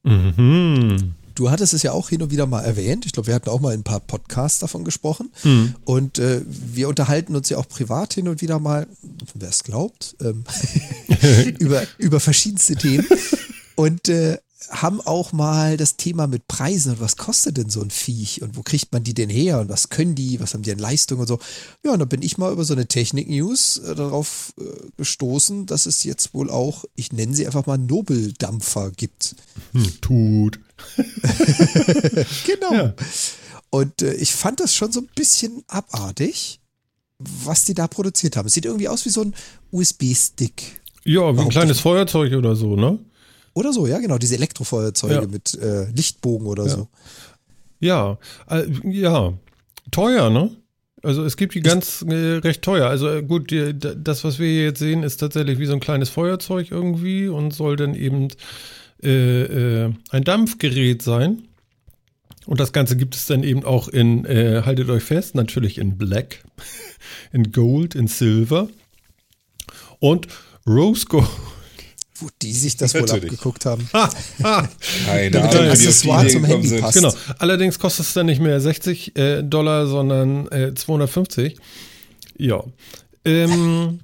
Mhm. 0.03 1.13
Du 1.35 1.49
hattest 1.49 1.73
es 1.73 1.83
ja 1.83 1.91
auch 1.91 2.09
hin 2.09 2.21
und 2.21 2.31
wieder 2.31 2.45
mal 2.45 2.61
erwähnt. 2.61 3.05
Ich 3.05 3.13
glaube, 3.13 3.27
wir 3.27 3.35
hatten 3.35 3.49
auch 3.49 3.61
mal 3.61 3.73
in 3.73 3.79
ein 3.79 3.83
paar 3.83 3.99
Podcasts 3.99 4.59
davon 4.59 4.83
gesprochen. 4.83 5.31
Mhm. 5.43 5.75
Und 5.85 6.19
äh, 6.19 6.41
wir 6.45 6.89
unterhalten 6.89 7.35
uns 7.35 7.49
ja 7.49 7.57
auch 7.57 7.67
privat 7.67 8.13
hin 8.13 8.27
und 8.27 8.41
wieder 8.41 8.59
mal, 8.59 8.87
wer 9.33 9.49
es 9.49 9.63
glaubt, 9.63 10.15
ähm, 10.21 10.43
über, 11.59 11.83
über 11.97 12.19
verschiedenste 12.19 12.75
Themen. 12.75 13.07
Und 13.75 14.09
äh, 14.09 14.37
haben 14.69 15.01
auch 15.01 15.31
mal 15.31 15.75
das 15.77 15.97
Thema 15.97 16.27
mit 16.27 16.47
Preisen 16.47 16.93
und 16.93 17.01
was 17.01 17.17
kostet 17.17 17.57
denn 17.57 17.69
so 17.69 17.81
ein 17.81 17.89
Viech 17.89 18.41
und 18.41 18.55
wo 18.57 18.61
kriegt 18.61 18.91
man 18.93 19.03
die 19.03 19.13
denn 19.13 19.29
her 19.29 19.59
und 19.59 19.69
was 19.69 19.89
können 19.89 20.15
die, 20.15 20.39
was 20.39 20.53
haben 20.53 20.61
die 20.61 20.71
an 20.71 20.79
Leistung 20.79 21.19
und 21.19 21.27
so. 21.27 21.39
Ja, 21.83 21.93
und 21.93 21.99
da 21.99 22.05
bin 22.05 22.21
ich 22.21 22.37
mal 22.37 22.51
über 22.51 22.63
so 22.63 22.73
eine 22.73 22.87
Technik-News 22.87 23.79
äh, 23.79 23.95
darauf 23.95 24.53
äh, 24.59 24.63
gestoßen, 24.97 25.65
dass 25.65 25.85
es 25.85 26.03
jetzt 26.03 26.33
wohl 26.33 26.49
auch, 26.49 26.85
ich 26.95 27.11
nenne 27.11 27.35
sie 27.35 27.45
einfach 27.45 27.65
mal 27.65 27.77
Nobeldampfer 27.77 28.91
gibt. 28.91 29.35
Hm, 29.73 30.01
tut. 30.01 30.59
Genau. 32.45 32.73
Ja. 32.73 32.93
Und 33.69 34.01
äh, 34.01 34.13
ich 34.15 34.33
fand 34.33 34.59
das 34.59 34.75
schon 34.75 34.91
so 34.91 34.99
ein 34.99 35.09
bisschen 35.15 35.63
abartig, 35.67 36.59
was 37.19 37.65
die 37.65 37.73
da 37.73 37.87
produziert 37.87 38.35
haben. 38.35 38.47
Es 38.47 38.53
sieht 38.53 38.65
irgendwie 38.65 38.89
aus 38.89 39.05
wie 39.05 39.09
so 39.09 39.21
ein 39.21 39.33
USB-Stick. 39.71 40.81
Ja, 41.05 41.35
wie 41.35 41.41
ein 41.41 41.49
kleines. 41.49 41.79
Feuerzeug 41.79 42.33
oder 42.33 42.55
so, 42.55 42.75
ne? 42.75 42.99
Oder 43.53 43.73
so, 43.73 43.87
ja, 43.87 43.99
genau, 43.99 44.17
diese 44.17 44.35
Elektrofeuerzeuge 44.35 45.13
Ja. 45.13 45.27
mit 45.27 45.53
äh, 45.55 45.85
Lichtbogen 45.91 46.47
oder 46.47 46.63
Ja. 46.65 46.69
so. 46.69 46.87
Ja, 47.79 48.17
äh, 48.49 48.65
ja, 48.83 49.33
teuer, 49.91 50.29
ne? 50.29 50.51
Also 51.03 51.25
es 51.25 51.35
gibt 51.35 51.55
die 51.55 51.61
ganz 51.61 52.03
äh, 52.07 52.13
recht 52.37 52.61
teuer. 52.61 52.87
Also 52.87 53.09
äh, 53.09 53.23
gut, 53.23 53.49
die, 53.49 53.73
das, 53.77 54.23
was 54.23 54.37
wir 54.37 54.47
hier 54.47 54.63
jetzt 54.65 54.79
sehen, 54.79 55.01
ist 55.01 55.17
tatsächlich 55.17 55.57
wie 55.57 55.65
so 55.65 55.73
ein 55.73 55.79
kleines 55.79 56.09
Feuerzeug 56.09 56.69
irgendwie 56.69 57.27
und 57.27 57.51
soll 57.53 57.75
dann 57.75 57.95
eben 57.95 58.27
äh, 59.03 59.85
äh, 59.85 59.93
ein 60.11 60.23
Dampfgerät 60.23 61.01
sein. 61.01 61.43
Und 62.45 62.59
das 62.59 62.71
Ganze 62.71 62.95
gibt 62.97 63.15
es 63.15 63.25
dann 63.25 63.43
eben 63.43 63.65
auch 63.65 63.87
in, 63.87 64.25
äh, 64.25 64.61
haltet 64.63 64.89
euch 64.89 65.03
fest, 65.03 65.33
natürlich 65.33 65.79
in 65.79 65.97
Black, 65.97 66.43
in 67.31 67.51
Gold, 67.51 67.95
in 67.95 68.07
Silver 68.07 68.67
und 69.99 70.27
Rose 70.67 71.05
Gold. 71.07 71.27
Wo 72.21 72.29
die 72.41 72.53
sich 72.53 72.77
das 72.77 72.93
wohl 72.93 73.01
Natürlich. 73.01 73.31
abgeguckt 73.31 73.65
haben. 73.65 73.87
Keine 73.91 75.31
Damit 75.31 75.51
Ahnung, 75.51 75.51
die 75.51 75.69
Accessoire 75.71 76.27
zum 76.27 76.45
Handy 76.45 76.67
sind. 76.67 76.81
passt. 76.81 76.93
Genau. 76.97 77.13
Allerdings 77.39 77.79
kostet 77.79 78.05
es 78.05 78.13
dann 78.13 78.27
nicht 78.27 78.39
mehr 78.41 78.61
60 78.61 79.15
äh, 79.17 79.41
Dollar, 79.43 79.87
sondern 79.87 80.47
äh, 80.51 80.73
250. 80.73 81.57
Ja. 82.37 82.63
Ähm, 83.25 83.99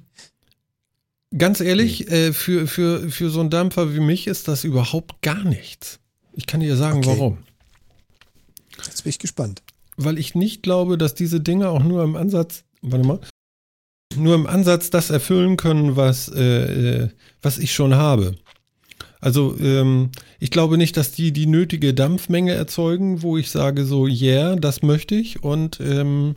ganz 1.36 1.60
ehrlich, 1.60 2.10
äh, 2.10 2.32
für, 2.32 2.66
für, 2.66 3.08
für 3.10 3.30
so 3.30 3.40
einen 3.40 3.50
Dampfer 3.50 3.94
wie 3.94 4.00
mich 4.00 4.26
ist 4.26 4.48
das 4.48 4.64
überhaupt 4.64 5.22
gar 5.22 5.44
nichts. 5.44 5.98
Ich 6.32 6.46
kann 6.46 6.60
dir 6.60 6.76
sagen, 6.76 6.98
Okay. 6.98 7.08
warum. 7.08 7.38
Jetzt 8.84 9.02
bin 9.04 9.10
ich 9.10 9.18
gespannt. 9.18 9.62
Weil 9.96 10.18
ich 10.18 10.34
nicht 10.36 10.62
glaube, 10.62 10.98
dass 10.98 11.14
diese 11.14 11.40
Dinge 11.40 11.68
auch 11.68 11.82
nur 11.82 12.04
im 12.04 12.14
Ansatz, 12.16 12.62
warte 12.82 13.06
mal, 13.06 13.18
nur 14.16 14.34
im 14.34 14.46
Ansatz 14.46 14.90
das 14.90 15.10
erfüllen 15.10 15.56
können, 15.56 15.96
was, 15.96 16.28
äh, 16.28 17.02
äh, 17.02 17.08
was 17.42 17.58
ich 17.58 17.72
schon 17.72 17.94
habe. 17.94 18.34
Also 19.20 19.56
ähm, 19.60 20.10
ich 20.38 20.50
glaube 20.50 20.78
nicht, 20.78 20.96
dass 20.96 21.12
die 21.12 21.32
die 21.32 21.46
nötige 21.46 21.92
Dampfmenge 21.92 22.52
erzeugen, 22.52 23.22
wo 23.22 23.36
ich 23.36 23.50
sage 23.50 23.84
so, 23.84 24.06
yeah, 24.06 24.54
das 24.56 24.82
möchte 24.82 25.16
ich. 25.16 25.42
Und 25.42 25.80
ähm, 25.80 26.36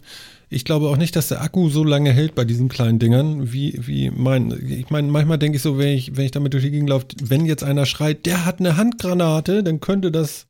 ich 0.50 0.66
glaube 0.66 0.90
auch 0.90 0.98
nicht, 0.98 1.16
dass 1.16 1.28
der 1.28 1.42
Akku 1.42 1.70
so 1.70 1.84
lange 1.84 2.12
hält 2.12 2.36
bei 2.36 2.44
diesen 2.44 2.70
kleinen 2.70 3.00
Dingern, 3.00 3.54
wie, 3.54 3.80
wie 3.86 4.10
mein. 4.10 4.52
Ich 4.68 4.90
meine, 4.90 5.10
manchmal 5.10 5.38
denke 5.38 5.58
ich 5.58 5.62
so, 5.62 5.78
wenn 5.78 5.96
ich, 5.96 6.18
wenn 6.18 6.26
ich 6.26 6.32
damit 6.32 6.54
durch 6.54 6.64
die 6.64 6.72
Gegend 6.72 6.90
laufe, 6.90 7.06
wenn 7.24 7.46
jetzt 7.46 7.64
einer 7.64 7.86
schreit, 7.86 8.26
der 8.26 8.46
hat 8.46 8.60
eine 8.60 8.78
Handgranate, 8.78 9.64
dann 9.64 9.80
könnte 9.80 10.12
das 10.12 10.48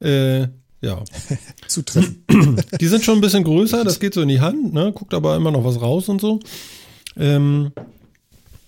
äh, 0.00 0.48
ja, 0.80 1.02
Zutreffen. 1.68 2.24
die 2.80 2.86
sind 2.86 3.04
schon 3.04 3.18
ein 3.18 3.20
bisschen 3.20 3.44
größer, 3.44 3.84
das 3.84 4.00
geht 4.00 4.14
so 4.14 4.22
in 4.22 4.28
die 4.28 4.40
Hand, 4.40 4.72
ne? 4.72 4.92
guckt 4.92 5.14
aber 5.14 5.36
immer 5.36 5.50
noch 5.50 5.64
was 5.64 5.80
raus 5.80 6.08
und 6.08 6.20
so. 6.20 6.40
Ähm, 7.16 7.72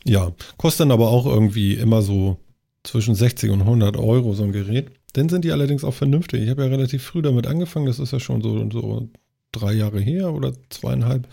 ja, 0.04 0.32
kostet 0.56 0.80
dann 0.80 0.92
aber 0.92 1.10
auch 1.10 1.26
irgendwie 1.26 1.74
immer 1.74 2.02
so 2.02 2.38
zwischen 2.82 3.14
60 3.14 3.50
und 3.50 3.60
100 3.60 3.96
Euro 3.96 4.34
so 4.34 4.42
ein 4.42 4.52
Gerät. 4.52 4.90
Dann 5.12 5.28
sind 5.28 5.44
die 5.44 5.52
allerdings 5.52 5.84
auch 5.84 5.94
vernünftig. 5.94 6.42
Ich 6.42 6.50
habe 6.50 6.62
ja 6.62 6.68
relativ 6.68 7.02
früh 7.02 7.22
damit 7.22 7.46
angefangen, 7.46 7.86
das 7.86 7.98
ist 7.98 8.12
ja 8.12 8.20
schon 8.20 8.42
so, 8.42 8.68
so 8.70 9.08
drei 9.52 9.72
Jahre 9.72 10.00
her 10.00 10.32
oder 10.32 10.52
zweieinhalb. 10.70 11.26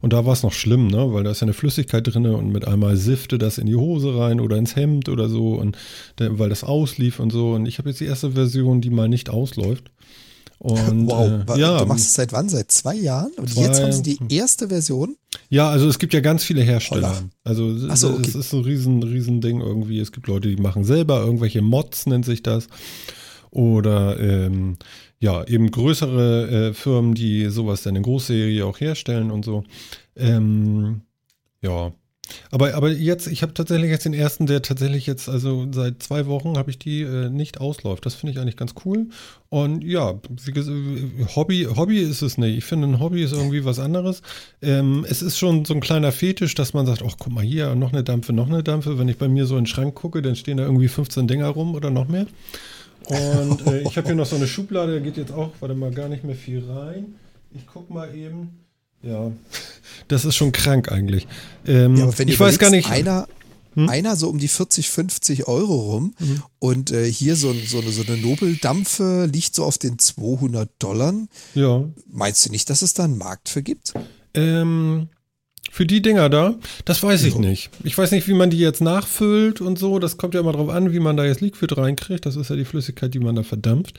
Und 0.00 0.12
da 0.12 0.24
war 0.24 0.32
es 0.32 0.44
noch 0.44 0.52
schlimm, 0.52 0.86
ne? 0.86 1.12
weil 1.12 1.24
da 1.24 1.32
ist 1.32 1.40
ja 1.40 1.46
eine 1.46 1.54
Flüssigkeit 1.54 2.06
drin 2.06 2.26
und 2.26 2.52
mit 2.52 2.68
einmal 2.68 2.96
sifte 2.96 3.36
das 3.36 3.58
in 3.58 3.66
die 3.66 3.74
Hose 3.74 4.16
rein 4.16 4.40
oder 4.40 4.56
ins 4.56 4.76
Hemd 4.76 5.08
oder 5.08 5.28
so 5.28 5.54
und 5.54 5.76
weil 6.18 6.48
das 6.48 6.62
auslief 6.62 7.18
und 7.18 7.30
so. 7.30 7.54
Und 7.54 7.66
ich 7.66 7.78
habe 7.78 7.88
jetzt 7.88 8.00
die 8.00 8.04
erste 8.04 8.32
Version, 8.32 8.80
die 8.80 8.90
mal 8.90 9.08
nicht 9.08 9.28
ausläuft. 9.28 9.90
Und, 10.58 11.06
wow. 11.06 11.56
äh, 11.56 11.60
ja, 11.60 11.78
Du 11.78 11.86
machst 11.86 12.06
es 12.06 12.14
seit 12.14 12.32
wann? 12.32 12.48
Seit 12.48 12.72
zwei 12.72 12.94
Jahren? 12.94 13.30
Und 13.36 13.48
Zwei- 13.48 13.62
jetzt 13.62 13.80
haben 13.80 13.92
sie 13.92 14.02
die 14.02 14.36
erste 14.36 14.68
Version. 14.68 15.16
Ja, 15.50 15.70
also 15.70 15.88
es 15.88 15.98
gibt 16.00 16.12
ja 16.14 16.20
ganz 16.20 16.42
viele 16.42 16.62
Hersteller. 16.62 17.10
Holla. 17.10 17.28
Also 17.44 17.70
es, 17.70 18.00
so, 18.00 18.10
okay. 18.10 18.28
es 18.28 18.34
ist 18.34 18.52
ein 18.52 18.62
riesen, 18.62 19.02
riesen 19.02 19.40
Ding 19.40 19.60
irgendwie. 19.60 20.00
Es 20.00 20.10
gibt 20.10 20.26
Leute, 20.26 20.48
die 20.48 20.60
machen 20.60 20.82
selber 20.84 21.20
irgendwelche 21.20 21.62
Mods, 21.62 22.06
nennt 22.06 22.24
sich 22.24 22.42
das. 22.42 22.66
Oder 23.50 24.18
ähm, 24.18 24.76
ja, 25.20 25.44
eben 25.44 25.70
größere 25.70 26.68
äh, 26.70 26.74
Firmen, 26.74 27.14
die 27.14 27.46
sowas 27.50 27.82
dann 27.82 27.96
in 27.96 28.02
Großserie 28.02 28.64
auch 28.66 28.80
herstellen 28.80 29.30
und 29.30 29.44
so. 29.44 29.64
Ähm, 30.16 31.02
ja. 31.62 31.92
Aber, 32.50 32.74
aber 32.74 32.90
jetzt, 32.90 33.26
ich 33.26 33.42
habe 33.42 33.54
tatsächlich 33.54 33.90
jetzt 33.90 34.04
den 34.04 34.14
ersten, 34.14 34.46
der 34.46 34.62
tatsächlich 34.62 35.06
jetzt, 35.06 35.28
also 35.28 35.66
seit 35.72 36.02
zwei 36.02 36.26
Wochen 36.26 36.56
habe 36.56 36.70
ich 36.70 36.78
die 36.78 37.02
äh, 37.02 37.28
nicht 37.28 37.60
ausläuft. 37.60 38.06
Das 38.06 38.14
finde 38.14 38.32
ich 38.32 38.38
eigentlich 38.38 38.56
ganz 38.56 38.74
cool. 38.84 39.06
Und 39.50 39.82
ja, 39.82 40.20
gesagt, 40.44 40.76
Hobby, 41.36 41.66
Hobby 41.74 42.00
ist 42.00 42.22
es 42.22 42.38
nicht. 42.38 42.58
Ich 42.58 42.64
finde, 42.64 42.88
ein 42.88 43.00
Hobby 43.00 43.22
ist 43.22 43.32
irgendwie 43.32 43.64
was 43.64 43.78
anderes. 43.78 44.22
Ähm, 44.60 45.06
es 45.08 45.22
ist 45.22 45.38
schon 45.38 45.64
so 45.64 45.74
ein 45.74 45.80
kleiner 45.80 46.12
Fetisch, 46.12 46.54
dass 46.54 46.74
man 46.74 46.86
sagt, 46.86 47.02
ach 47.06 47.16
guck 47.18 47.32
mal 47.32 47.44
hier, 47.44 47.74
noch 47.74 47.92
eine 47.92 48.04
Dampfe, 48.04 48.32
noch 48.32 48.48
eine 48.48 48.62
Dampfe. 48.62 48.98
Wenn 48.98 49.08
ich 49.08 49.18
bei 49.18 49.28
mir 49.28 49.46
so 49.46 49.56
in 49.56 49.64
den 49.64 49.66
Schrank 49.66 49.94
gucke, 49.94 50.22
dann 50.22 50.36
stehen 50.36 50.58
da 50.58 50.64
irgendwie 50.64 50.88
15 50.88 51.28
Dinger 51.28 51.48
rum 51.48 51.74
oder 51.74 51.90
noch 51.90 52.08
mehr. 52.08 52.26
Und 53.08 53.66
äh, 53.66 53.80
ich 53.82 53.96
habe 53.96 54.06
hier 54.06 54.16
noch 54.16 54.26
so 54.26 54.36
eine 54.36 54.46
Schublade, 54.46 54.94
da 54.94 55.00
geht 55.00 55.16
jetzt 55.16 55.32
auch, 55.32 55.50
warte 55.60 55.74
mal, 55.74 55.90
gar 55.90 56.08
nicht 56.08 56.24
mehr 56.24 56.36
viel 56.36 56.62
rein. 56.68 57.14
Ich 57.52 57.66
guck 57.66 57.88
mal 57.88 58.14
eben. 58.14 58.67
Ja, 59.02 59.30
das 60.08 60.24
ist 60.24 60.36
schon 60.36 60.52
krank 60.52 60.90
eigentlich. 60.90 61.26
Ähm, 61.66 61.96
Ja, 61.96 62.04
aber 62.04 62.18
wenn 62.18 62.28
ich 62.28 62.38
weiß 62.38 62.58
gar 62.58 62.70
nicht. 62.70 62.90
Einer, 62.90 63.26
Hm? 63.74 63.88
einer 63.88 64.16
so 64.16 64.28
um 64.30 64.38
die 64.38 64.48
40, 64.48 64.88
50 64.90 65.46
Euro 65.46 65.76
rum 65.92 66.14
und 66.58 66.90
äh, 66.90 67.04
hier 67.10 67.36
so, 67.36 67.52
so, 67.52 67.80
eine, 67.80 67.92
so 67.92 68.02
eine 68.02 68.16
Nobeldampfe 68.16 69.28
liegt 69.32 69.54
so 69.54 69.62
auf 69.64 69.76
den 69.78 69.98
200 69.98 70.68
Dollar. 70.78 71.14
ja. 71.54 71.84
Meinst 72.10 72.46
du 72.46 72.50
nicht, 72.50 72.70
dass 72.70 72.82
es 72.82 72.94
da 72.94 73.04
einen 73.04 73.18
Markt 73.18 73.48
für 73.50 73.62
gibt? 73.62 73.92
Ähm, 74.34 75.08
für 75.70 75.84
die 75.86 76.00
Dinger 76.00 76.30
da, 76.30 76.54
das 76.86 77.02
weiß 77.02 77.22
ich 77.24 77.34
Ja. 77.34 77.40
nicht. 77.40 77.70
Ich 77.84 77.96
weiß 77.96 78.10
nicht, 78.10 78.26
wie 78.26 78.32
man 78.34 78.48
die 78.50 78.58
jetzt 78.58 78.80
nachfüllt 78.80 79.60
und 79.60 79.78
so. 79.78 79.98
Das 79.98 80.16
kommt 80.16 80.32
ja 80.34 80.40
immer 80.40 80.52
drauf 80.52 80.70
an, 80.70 80.92
wie 80.92 80.98
man 81.00 81.16
da 81.18 81.24
jetzt 81.26 81.42
Liquid 81.42 81.72
reinkriegt. 81.76 82.24
Das 82.24 82.36
ist 82.36 82.48
ja 82.50 82.56
die 82.56 82.64
Flüssigkeit, 82.64 83.12
die 83.12 83.18
man 83.20 83.36
da 83.36 83.42
verdampft. 83.42 83.98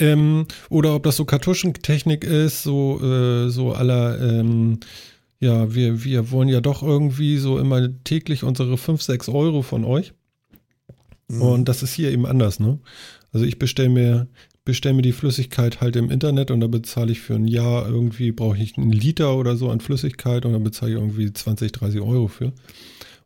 Ähm, 0.00 0.46
oder 0.68 0.94
ob 0.94 1.02
das 1.02 1.16
so 1.16 1.24
Kartuschentechnik 1.24 2.24
ist, 2.24 2.62
so, 2.62 3.00
äh, 3.02 3.50
so 3.50 3.72
aller, 3.72 4.20
ähm, 4.20 4.80
ja, 5.40 5.74
wir, 5.74 6.04
wir 6.04 6.30
wollen 6.30 6.48
ja 6.48 6.60
doch 6.60 6.82
irgendwie 6.82 7.38
so 7.38 7.58
immer 7.58 7.88
täglich 8.04 8.42
unsere 8.42 8.76
5, 8.76 9.02
6 9.02 9.28
Euro 9.28 9.62
von 9.62 9.84
euch. 9.84 10.12
Mhm. 11.28 11.42
Und 11.42 11.68
das 11.68 11.82
ist 11.82 11.94
hier 11.94 12.10
eben 12.10 12.26
anders, 12.26 12.60
ne? 12.60 12.78
Also 13.32 13.44
ich 13.44 13.58
bestelle 13.58 13.90
mir, 13.90 14.26
bestell 14.64 14.94
mir 14.94 15.02
die 15.02 15.12
Flüssigkeit 15.12 15.80
halt 15.80 15.96
im 15.96 16.10
Internet 16.10 16.50
und 16.50 16.60
da 16.60 16.66
bezahle 16.66 17.12
ich 17.12 17.20
für 17.20 17.34
ein 17.34 17.46
Jahr 17.46 17.86
irgendwie, 17.86 18.32
brauche 18.32 18.58
ich 18.58 18.76
einen 18.76 18.92
Liter 18.92 19.36
oder 19.36 19.56
so 19.56 19.70
an 19.70 19.80
Flüssigkeit 19.80 20.44
und 20.46 20.54
dann 20.54 20.64
bezahle 20.64 20.92
ich 20.92 20.98
irgendwie 20.98 21.32
20, 21.32 21.72
30 21.72 22.00
Euro 22.00 22.28
für. 22.28 22.52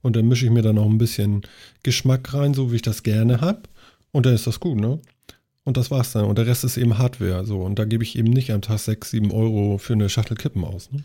Und 0.02 0.16
dann 0.16 0.26
mische 0.26 0.46
ich 0.46 0.50
mir 0.50 0.62
dann 0.62 0.74
noch 0.74 0.86
ein 0.86 0.98
bisschen 0.98 1.42
Geschmack 1.82 2.34
rein, 2.34 2.54
so 2.54 2.72
wie 2.72 2.76
ich 2.76 2.82
das 2.82 3.04
gerne 3.04 3.40
habe. 3.40 3.62
Und 4.10 4.26
dann 4.26 4.34
ist 4.34 4.46
das 4.46 4.60
gut, 4.60 4.78
ne? 4.78 5.00
Und 5.64 5.76
das 5.76 5.90
war's 5.90 6.12
dann. 6.12 6.24
Und 6.24 6.38
der 6.38 6.46
Rest 6.46 6.64
ist 6.64 6.76
eben 6.76 6.98
Hardware. 6.98 7.44
So. 7.44 7.60
Und 7.60 7.78
da 7.78 7.84
gebe 7.84 8.02
ich 8.02 8.16
eben 8.16 8.30
nicht 8.30 8.52
am 8.52 8.62
Tag 8.62 8.78
6, 8.78 9.10
7 9.10 9.30
Euro 9.30 9.78
für 9.78 9.92
eine 9.92 10.08
Schachtel 10.08 10.36
Kippen 10.36 10.64
aus. 10.64 10.90
Ne? 10.90 11.04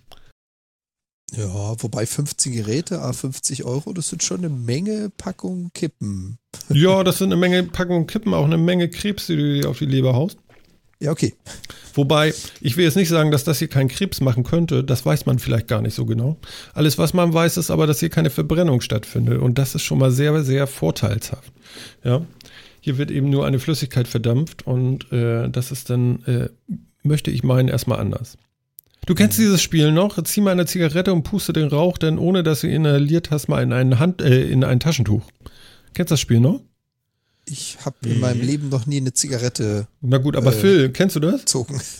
Ja, 1.33 1.75
wobei 1.81 2.05
15 2.05 2.53
Geräte, 2.53 3.01
a 3.01 3.11
50 3.11 3.65
Euro, 3.65 3.91
das 3.91 4.09
sind 4.09 4.23
schon 4.23 4.37
eine 4.37 4.49
Menge 4.49 5.11
Packungen 5.15 5.71
Kippen. 5.73 6.37
Ja, 6.69 7.03
das 7.03 7.19
sind 7.19 7.27
eine 7.27 7.39
Menge 7.39 7.63
Packungen 7.63 8.07
Kippen, 8.07 8.33
auch 8.33 8.45
eine 8.45 8.57
Menge 8.57 8.89
Krebs, 8.89 9.27
die 9.27 9.35
du 9.35 9.61
dir 9.61 9.69
auf 9.69 9.77
die 9.77 9.85
Leber 9.85 10.13
haust. 10.13 10.37
Ja, 10.99 11.11
okay. 11.11 11.35
Wobei, 11.93 12.33
ich 12.59 12.75
will 12.75 12.85
jetzt 12.85 12.95
nicht 12.95 13.09
sagen, 13.09 13.31
dass 13.31 13.43
das 13.43 13.59
hier 13.59 13.67
keinen 13.67 13.87
Krebs 13.87 14.19
machen 14.19 14.43
könnte. 14.43 14.83
Das 14.83 15.05
weiß 15.05 15.25
man 15.27 15.37
vielleicht 15.37 15.67
gar 15.67 15.81
nicht 15.81 15.93
so 15.93 16.05
genau. 16.05 16.37
Alles, 16.73 16.97
was 16.97 17.13
man 17.13 17.33
weiß, 17.33 17.57
ist 17.57 17.69
aber, 17.69 17.85
dass 17.85 17.99
hier 17.99 18.09
keine 18.09 18.31
Verbrennung 18.31 18.81
stattfindet. 18.81 19.39
Und 19.39 19.59
das 19.59 19.75
ist 19.75 19.83
schon 19.83 19.99
mal 19.99 20.11
sehr, 20.11 20.43
sehr 20.43 20.65
vorteilshaft. 20.65 21.51
Ja. 22.03 22.25
Hier 22.87 22.97
wird 22.97 23.11
eben 23.11 23.29
nur 23.29 23.45
eine 23.45 23.59
Flüssigkeit 23.59 24.07
verdampft 24.07 24.65
und 24.65 25.11
äh, 25.11 25.49
das 25.49 25.73
ist 25.73 25.89
dann, 25.89 26.23
äh, 26.23 26.47
möchte 27.03 27.31
ich 27.31 27.43
meinen, 27.43 27.67
erstmal 27.67 27.99
anders. 27.99 28.37
Du 29.05 29.13
kennst 29.13 29.37
dieses 29.37 29.61
Spiel 29.61 29.91
noch? 29.91 30.23
Zieh 30.23 30.39
mal 30.39 30.51
eine 30.51 30.65
Zigarette 30.65 31.11
und 31.11 31.23
puste 31.23 31.51
den 31.51 31.67
Rauch, 31.67 31.97
denn 31.97 32.17
ohne 32.17 32.43
dass 32.43 32.61
du 32.61 32.69
inhaliert 32.69 33.29
hast, 33.29 33.49
mal 33.49 33.61
in 33.61 33.73
ein, 33.73 33.99
Hand, 33.99 34.21
äh, 34.21 34.43
in 34.47 34.63
ein 34.63 34.79
Taschentuch. 34.79 35.23
Kennst 35.95 36.11
du 36.11 36.13
das 36.13 36.21
Spiel 36.21 36.39
noch? 36.39 36.61
Ich 37.45 37.77
habe 37.83 37.97
in 38.05 38.21
meinem 38.21 38.39
Leben 38.39 38.69
noch 38.69 38.85
nie 38.85 39.01
eine 39.01 39.11
Zigarette 39.11 39.89
Na 39.99 40.17
gut, 40.19 40.37
aber 40.37 40.53
Äh. 40.53 40.57
Phil, 40.57 40.89
kennst 40.91 41.17
du 41.17 41.19
das? 41.19 41.41
gezogen. 41.41 41.81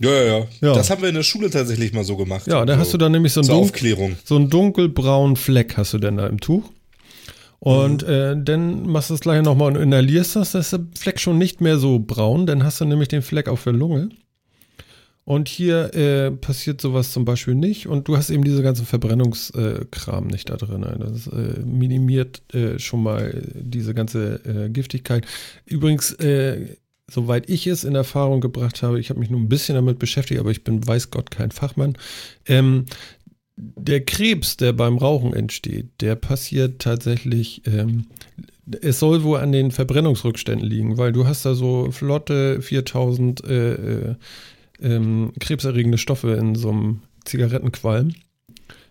Ja, 0.00 0.10
ja, 0.10 0.22
ja, 0.38 0.46
Ja. 0.60 0.74
Das 0.74 0.90
haben 0.90 1.00
wir 1.02 1.08
in 1.08 1.14
der 1.14 1.22
Schule 1.22 1.48
tatsächlich 1.48 1.92
mal 1.92 2.02
so 2.02 2.16
gemacht. 2.16 2.48
Ja, 2.48 2.66
da 2.66 2.76
hast 2.76 2.92
du 2.92 2.98
dann 2.98 3.12
nämlich 3.12 3.32
so 3.32 3.40
ein 3.40 3.44
Zur 3.44 3.54
Dun 3.54 3.64
Aufklärung. 3.64 4.16
so 4.24 4.34
einen 4.34 4.50
dunkelbraunen 4.50 5.36
Fleck 5.36 5.76
hast 5.76 5.94
du 5.94 5.98
dann 5.98 6.16
da 6.16 6.26
im 6.26 6.40
Tuch. 6.40 6.68
Und 7.58 8.02
äh, 8.02 8.36
dann 8.36 8.86
machst 8.86 9.10
du 9.10 9.14
das 9.14 9.20
gleich 9.20 9.42
nochmal 9.42 9.74
und 9.74 9.82
inhalierst 9.82 10.36
das, 10.36 10.54
ist 10.54 10.72
der 10.72 10.86
Fleck 10.98 11.18
schon 11.18 11.38
nicht 11.38 11.60
mehr 11.60 11.78
so 11.78 11.98
braun, 11.98 12.46
dann 12.46 12.62
hast 12.62 12.80
du 12.80 12.84
nämlich 12.84 13.08
den 13.08 13.22
Fleck 13.22 13.48
auf 13.48 13.64
der 13.64 13.72
Lunge. 13.72 14.10
Und 15.26 15.48
hier 15.48 15.94
äh, 15.94 16.30
passiert 16.30 16.82
sowas 16.82 17.10
zum 17.10 17.24
Beispiel 17.24 17.54
nicht 17.54 17.86
und 17.86 18.08
du 18.08 18.16
hast 18.16 18.28
eben 18.28 18.44
diese 18.44 18.62
ganzen 18.62 18.84
Verbrennungskram 18.84 20.26
nicht 20.26 20.50
da 20.50 20.56
drin. 20.56 20.84
Das 20.98 21.26
äh, 21.28 21.60
minimiert 21.64 22.42
äh, 22.54 22.78
schon 22.78 23.02
mal 23.02 23.42
diese 23.54 23.94
ganze 23.94 24.40
äh, 24.44 24.68
Giftigkeit. 24.68 25.26
Übrigens, 25.64 26.12
äh, 26.12 26.76
soweit 27.10 27.48
ich 27.48 27.66
es 27.66 27.84
in 27.84 27.94
Erfahrung 27.94 28.42
gebracht 28.42 28.82
habe, 28.82 29.00
ich 29.00 29.08
habe 29.08 29.20
mich 29.20 29.30
nur 29.30 29.40
ein 29.40 29.48
bisschen 29.48 29.76
damit 29.76 29.98
beschäftigt, 29.98 30.40
aber 30.40 30.50
ich 30.50 30.62
bin, 30.62 30.86
weiß 30.86 31.10
Gott, 31.10 31.30
kein 31.30 31.50
Fachmann. 31.50 31.96
Ähm, 32.46 32.84
der 33.56 34.04
Krebs, 34.04 34.56
der 34.56 34.72
beim 34.72 34.98
Rauchen 34.98 35.32
entsteht, 35.32 36.00
der 36.00 36.16
passiert 36.16 36.80
tatsächlich 36.80 37.62
ähm, 37.66 38.06
Es 38.80 38.98
soll 38.98 39.22
wohl 39.22 39.38
an 39.38 39.52
den 39.52 39.70
Verbrennungsrückständen 39.70 40.68
liegen, 40.68 40.98
weil 40.98 41.12
du 41.12 41.26
hast 41.26 41.44
da 41.44 41.54
so 41.54 41.90
flotte 41.90 42.60
4000 42.62 43.44
äh, 43.44 43.74
äh, 43.74 44.14
ähm, 44.82 45.32
krebserregende 45.38 45.98
Stoffe 45.98 46.32
in 46.32 46.54
so 46.54 46.70
einem 46.70 47.02
Zigarettenqualm. 47.24 48.14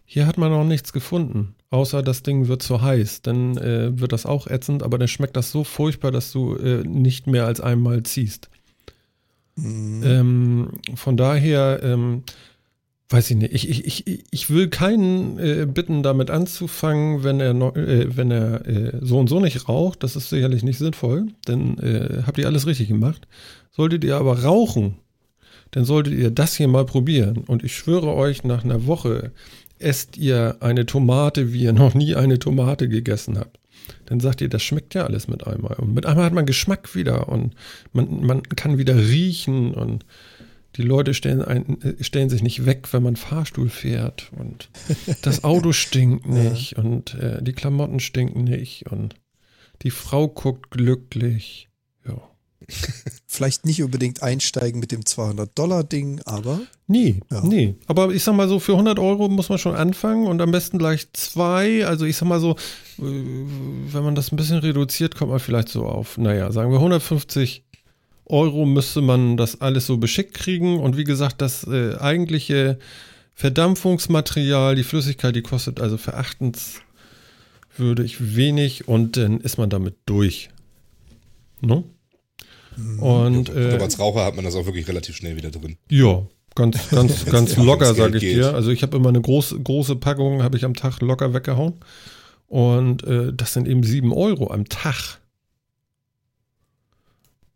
Hier 0.05 0.27
hat 0.27 0.37
man 0.37 0.51
noch 0.51 0.63
nichts 0.63 0.93
gefunden, 0.93 1.55
außer 1.69 2.03
das 2.03 2.23
Ding 2.23 2.47
wird 2.47 2.61
zu 2.61 2.81
heiß. 2.81 3.21
Dann 3.21 3.57
äh, 3.57 3.99
wird 3.99 4.11
das 4.11 4.25
auch 4.25 4.47
ätzend, 4.47 4.83
aber 4.83 4.97
dann 4.97 5.07
schmeckt 5.07 5.35
das 5.35 5.51
so 5.51 5.63
furchtbar, 5.63 6.11
dass 6.11 6.31
du 6.31 6.55
äh, 6.55 6.83
nicht 6.83 7.27
mehr 7.27 7.45
als 7.45 7.59
einmal 7.61 8.03
ziehst. 8.03 8.49
Mhm. 9.55 10.03
Ähm, 10.03 10.67
von 10.95 11.17
daher, 11.17 11.81
ähm, 11.83 12.23
weiß 13.13 13.29
ich 13.29 13.37
nicht, 13.37 13.53
ich, 13.53 13.69
ich, 13.69 14.07
ich, 14.07 14.23
ich 14.31 14.49
will 14.49 14.69
keinen 14.69 15.37
äh, 15.37 15.67
bitten, 15.67 16.01
damit 16.01 16.31
anzufangen, 16.31 17.23
wenn 17.23 17.39
er, 17.39 17.53
noch, 17.53 17.75
äh, 17.75 18.17
wenn 18.17 18.31
er 18.31 18.67
äh, 18.67 18.99
so 19.01 19.19
und 19.19 19.27
so 19.27 19.39
nicht 19.39 19.69
raucht. 19.69 20.01
Das 20.01 20.15
ist 20.15 20.29
sicherlich 20.29 20.63
nicht 20.63 20.79
sinnvoll, 20.79 21.27
denn 21.47 21.77
äh, 21.77 22.23
habt 22.25 22.39
ihr 22.39 22.47
alles 22.47 22.65
richtig 22.65 22.87
gemacht. 22.87 23.27
Solltet 23.71 24.03
ihr 24.03 24.17
aber 24.17 24.43
rauchen, 24.43 24.95
dann 25.71 25.85
solltet 25.85 26.13
ihr 26.15 26.31
das 26.31 26.55
hier 26.55 26.67
mal 26.67 26.85
probieren. 26.85 27.37
Und 27.45 27.63
ich 27.63 27.75
schwöre 27.75 28.13
euch, 28.13 28.43
nach 28.43 28.63
einer 28.63 28.87
Woche 28.87 29.31
esst 29.77 30.17
ihr 30.17 30.57
eine 30.59 30.87
Tomate, 30.87 31.53
wie 31.53 31.63
ihr 31.63 31.73
noch 31.73 31.93
nie 31.93 32.15
eine 32.15 32.39
Tomate 32.39 32.89
gegessen 32.89 33.37
habt 33.37 33.59
dann 34.05 34.19
sagt 34.19 34.41
ihr, 34.41 34.49
das 34.49 34.63
schmeckt 34.63 34.93
ja 34.93 35.05
alles 35.05 35.27
mit 35.27 35.45
einmal. 35.45 35.75
Und 35.75 35.93
mit 35.93 36.05
einmal 36.05 36.25
hat 36.25 36.33
man 36.33 36.45
Geschmack 36.45 36.95
wieder 36.95 37.29
und 37.29 37.53
man, 37.91 38.25
man 38.25 38.43
kann 38.43 38.77
wieder 38.77 38.95
riechen 38.95 39.73
und 39.73 40.05
die 40.75 40.81
Leute 40.81 41.13
stellen, 41.13 41.41
ein, 41.41 41.95
stellen 42.01 42.29
sich 42.29 42.41
nicht 42.41 42.65
weg, 42.65 42.91
wenn 42.91 43.03
man 43.03 43.15
Fahrstuhl 43.15 43.69
fährt 43.69 44.31
und 44.37 44.69
das 45.21 45.43
Auto 45.43 45.71
stinkt 45.71 46.27
nicht 46.27 46.71
ja. 46.71 46.83
und 46.83 47.13
äh, 47.15 47.41
die 47.41 47.53
Klamotten 47.53 47.99
stinken 47.99 48.43
nicht 48.43 48.91
und 48.91 49.15
die 49.81 49.91
Frau 49.91 50.27
guckt 50.27 50.71
glücklich. 50.71 51.69
Ja. 52.07 52.21
Vielleicht 53.27 53.65
nicht 53.65 53.83
unbedingt 53.83 54.23
einsteigen 54.23 54.79
mit 54.79 54.91
dem 54.91 55.01
200-Dollar-Ding, 55.01 56.21
aber. 56.25 56.61
Nee, 56.87 57.19
ja. 57.31 57.43
nee. 57.43 57.75
Aber 57.87 58.11
ich 58.11 58.23
sag 58.23 58.35
mal 58.35 58.47
so, 58.47 58.59
für 58.59 58.73
100 58.73 58.99
Euro 58.99 59.27
muss 59.29 59.49
man 59.49 59.57
schon 59.57 59.75
anfangen 59.75 60.27
und 60.27 60.41
am 60.41 60.51
besten 60.51 60.77
gleich 60.77 61.11
zwei. 61.13 61.85
Also 61.85 62.05
ich 62.05 62.15
sag 62.15 62.27
mal 62.27 62.39
so, 62.39 62.51
äh, 62.99 63.01
wenn 63.01 64.03
man 64.03 64.15
das 64.15 64.31
ein 64.31 64.37
bisschen 64.37 64.59
reduziert, 64.59 65.15
kommt 65.15 65.31
man 65.31 65.39
vielleicht 65.39 65.69
so 65.69 65.85
auf, 65.85 66.17
naja, 66.17 66.51
sagen 66.51 66.71
wir 66.71 66.77
150 66.77 67.63
Euro 68.33 68.65
müsste 68.65 69.01
man 69.01 69.37
das 69.37 69.61
alles 69.61 69.85
so 69.85 69.97
beschickt 69.97 70.33
kriegen. 70.33 70.79
Und 70.79 70.97
wie 70.97 71.03
gesagt, 71.03 71.41
das 71.41 71.65
äh, 71.65 71.95
eigentliche 71.97 72.79
Verdampfungsmaterial, 73.35 74.75
die 74.75 74.83
Flüssigkeit, 74.83 75.35
die 75.35 75.43
kostet 75.43 75.79
also 75.79 75.97
verachtenswürdig 75.97 78.35
wenig 78.35 78.87
und 78.87 79.17
dann 79.17 79.39
ist 79.39 79.57
man 79.57 79.69
damit 79.69 79.95
durch. 80.05 80.49
No? 81.61 81.83
Mhm. 82.75 82.99
Und, 82.99 83.49
ja, 83.49 83.55
äh, 83.55 83.79
als 83.79 83.99
Raucher 83.99 84.25
hat 84.25 84.35
man 84.35 84.45
das 84.45 84.55
auch 84.55 84.65
wirklich 84.65 84.87
relativ 84.87 85.15
schnell 85.15 85.37
wieder 85.37 85.51
drin. 85.51 85.77
Ja, 85.89 86.25
ganz, 86.55 86.89
ganz, 86.95 87.25
ganz 87.25 87.55
locker, 87.57 87.93
sage 87.93 88.17
ich 88.17 88.23
geht. 88.23 88.37
dir. 88.37 88.55
Also 88.55 88.71
ich 88.71 88.81
habe 88.81 88.97
immer 88.97 89.09
eine 89.09 89.21
große, 89.21 89.59
große 89.59 89.97
Packung, 89.97 90.41
habe 90.43 90.57
ich 90.57 90.65
am 90.65 90.73
Tag 90.73 91.01
locker 91.01 91.33
weggehauen. 91.33 91.75
Und 92.47 93.03
äh, 93.03 93.31
das 93.33 93.53
sind 93.53 93.67
eben 93.67 93.83
sieben 93.83 94.11
Euro 94.11 94.51
am 94.51 94.67
Tag. 94.69 95.19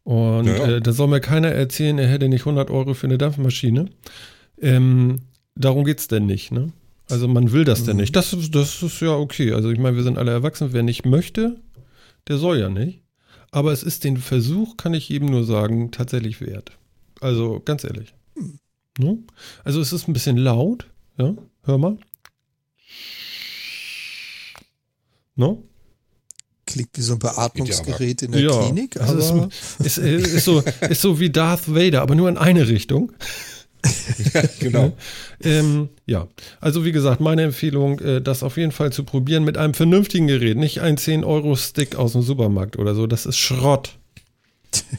Und 0.08 0.46
ja. 0.46 0.68
Äh, 0.68 0.82
da 0.82 0.94
soll 0.94 1.10
mir 1.10 1.20
keiner 1.20 1.50
erzählen, 1.50 2.00
er 2.00 2.08
hätte 2.08 2.30
nicht 2.30 2.44
100 2.44 2.72
Euro 2.72 2.94
für 2.94 3.08
eine 3.08 3.18
Dampfmaschine. 3.18 3.90
Ähm, 4.58 5.18
darum 5.54 5.84
geht 5.84 6.00
es 6.00 6.08
denn 6.08 6.26
nicht, 6.26 6.50
ne? 6.50 6.72
Also 7.10 7.28
man 7.28 7.52
will 7.52 7.66
das 7.66 7.82
mhm. 7.82 7.86
denn 7.88 7.98
nicht. 7.98 8.16
Das, 8.16 8.34
das 8.52 8.82
ist 8.82 9.02
ja 9.02 9.14
okay. 9.14 9.52
Also 9.52 9.70
ich 9.70 9.78
meine, 9.78 9.98
wir 9.98 10.04
sind 10.04 10.18
alle 10.18 10.32
erwachsen. 10.32 10.70
Wer 10.72 10.84
nicht 10.84 11.06
möchte, 11.06 11.58
der 12.30 12.38
soll 12.38 12.58
ja 12.58 12.70
nicht. 12.70 13.02
Aber 13.52 13.74
es 13.74 13.84
ist 13.84 14.06
den 14.06 14.16
Versuch, 14.16 14.78
kann 14.78 14.94
ich 14.94 15.10
jedem 15.10 15.28
nur 15.28 15.44
sagen, 15.44 15.92
tatsächlich 15.92 16.40
wert. 16.40 16.72
Also 17.20 17.62
ganz 17.66 17.84
ehrlich. 17.84 18.14
Hm. 18.36 18.60
No? 18.98 19.18
Also 19.66 19.82
es 19.82 19.92
ist 19.92 20.08
ein 20.08 20.14
bisschen 20.14 20.38
laut. 20.38 20.88
Ja, 21.18 21.36
hör 21.64 21.78
mal. 21.78 21.98
No? 25.36 25.64
Klingt 26.68 26.90
wie 26.96 27.02
so 27.02 27.14
ein 27.14 27.20
Beatmungsgerät 27.20 28.22
in 28.24 28.34
der 28.34 28.42
ja, 28.42 28.52
Klinik. 28.52 29.00
Aber 29.00 29.18
ist, 29.18 29.34
ist, 29.80 29.98
ist, 29.98 30.46
so, 30.46 30.62
ist 30.82 31.02
so 31.02 31.20
wie 31.20 31.30
Darth 31.30 31.74
Vader, 31.74 32.02
aber 32.02 32.14
nur 32.14 32.28
in 32.28 32.38
eine 32.38 32.68
Richtung. 32.68 33.14
ja, 34.34 34.44
genau. 34.60 34.92
ähm, 35.44 35.88
ja, 36.06 36.28
also 36.60 36.84
wie 36.84 36.92
gesagt, 36.92 37.22
meine 37.22 37.44
Empfehlung, 37.44 38.00
äh, 38.00 38.22
das 38.22 38.44
auf 38.44 38.58
jeden 38.58 38.74
Fall 38.74 38.92
zu 38.92 39.06
probieren 39.06 39.46
mit 39.46 39.58
einem 39.58 39.74
vernünftigen 39.74 40.28
Gerät, 40.28 40.58
nicht 40.58 40.82
ein 40.82 40.98
10-Euro-Stick 40.98 41.96
aus 41.96 42.12
dem 42.12 42.22
Supermarkt 42.22 42.78
oder 42.78 42.96
so. 42.96 43.08
Das 43.08 43.26
ist 43.26 43.38
Schrott. 43.38 43.98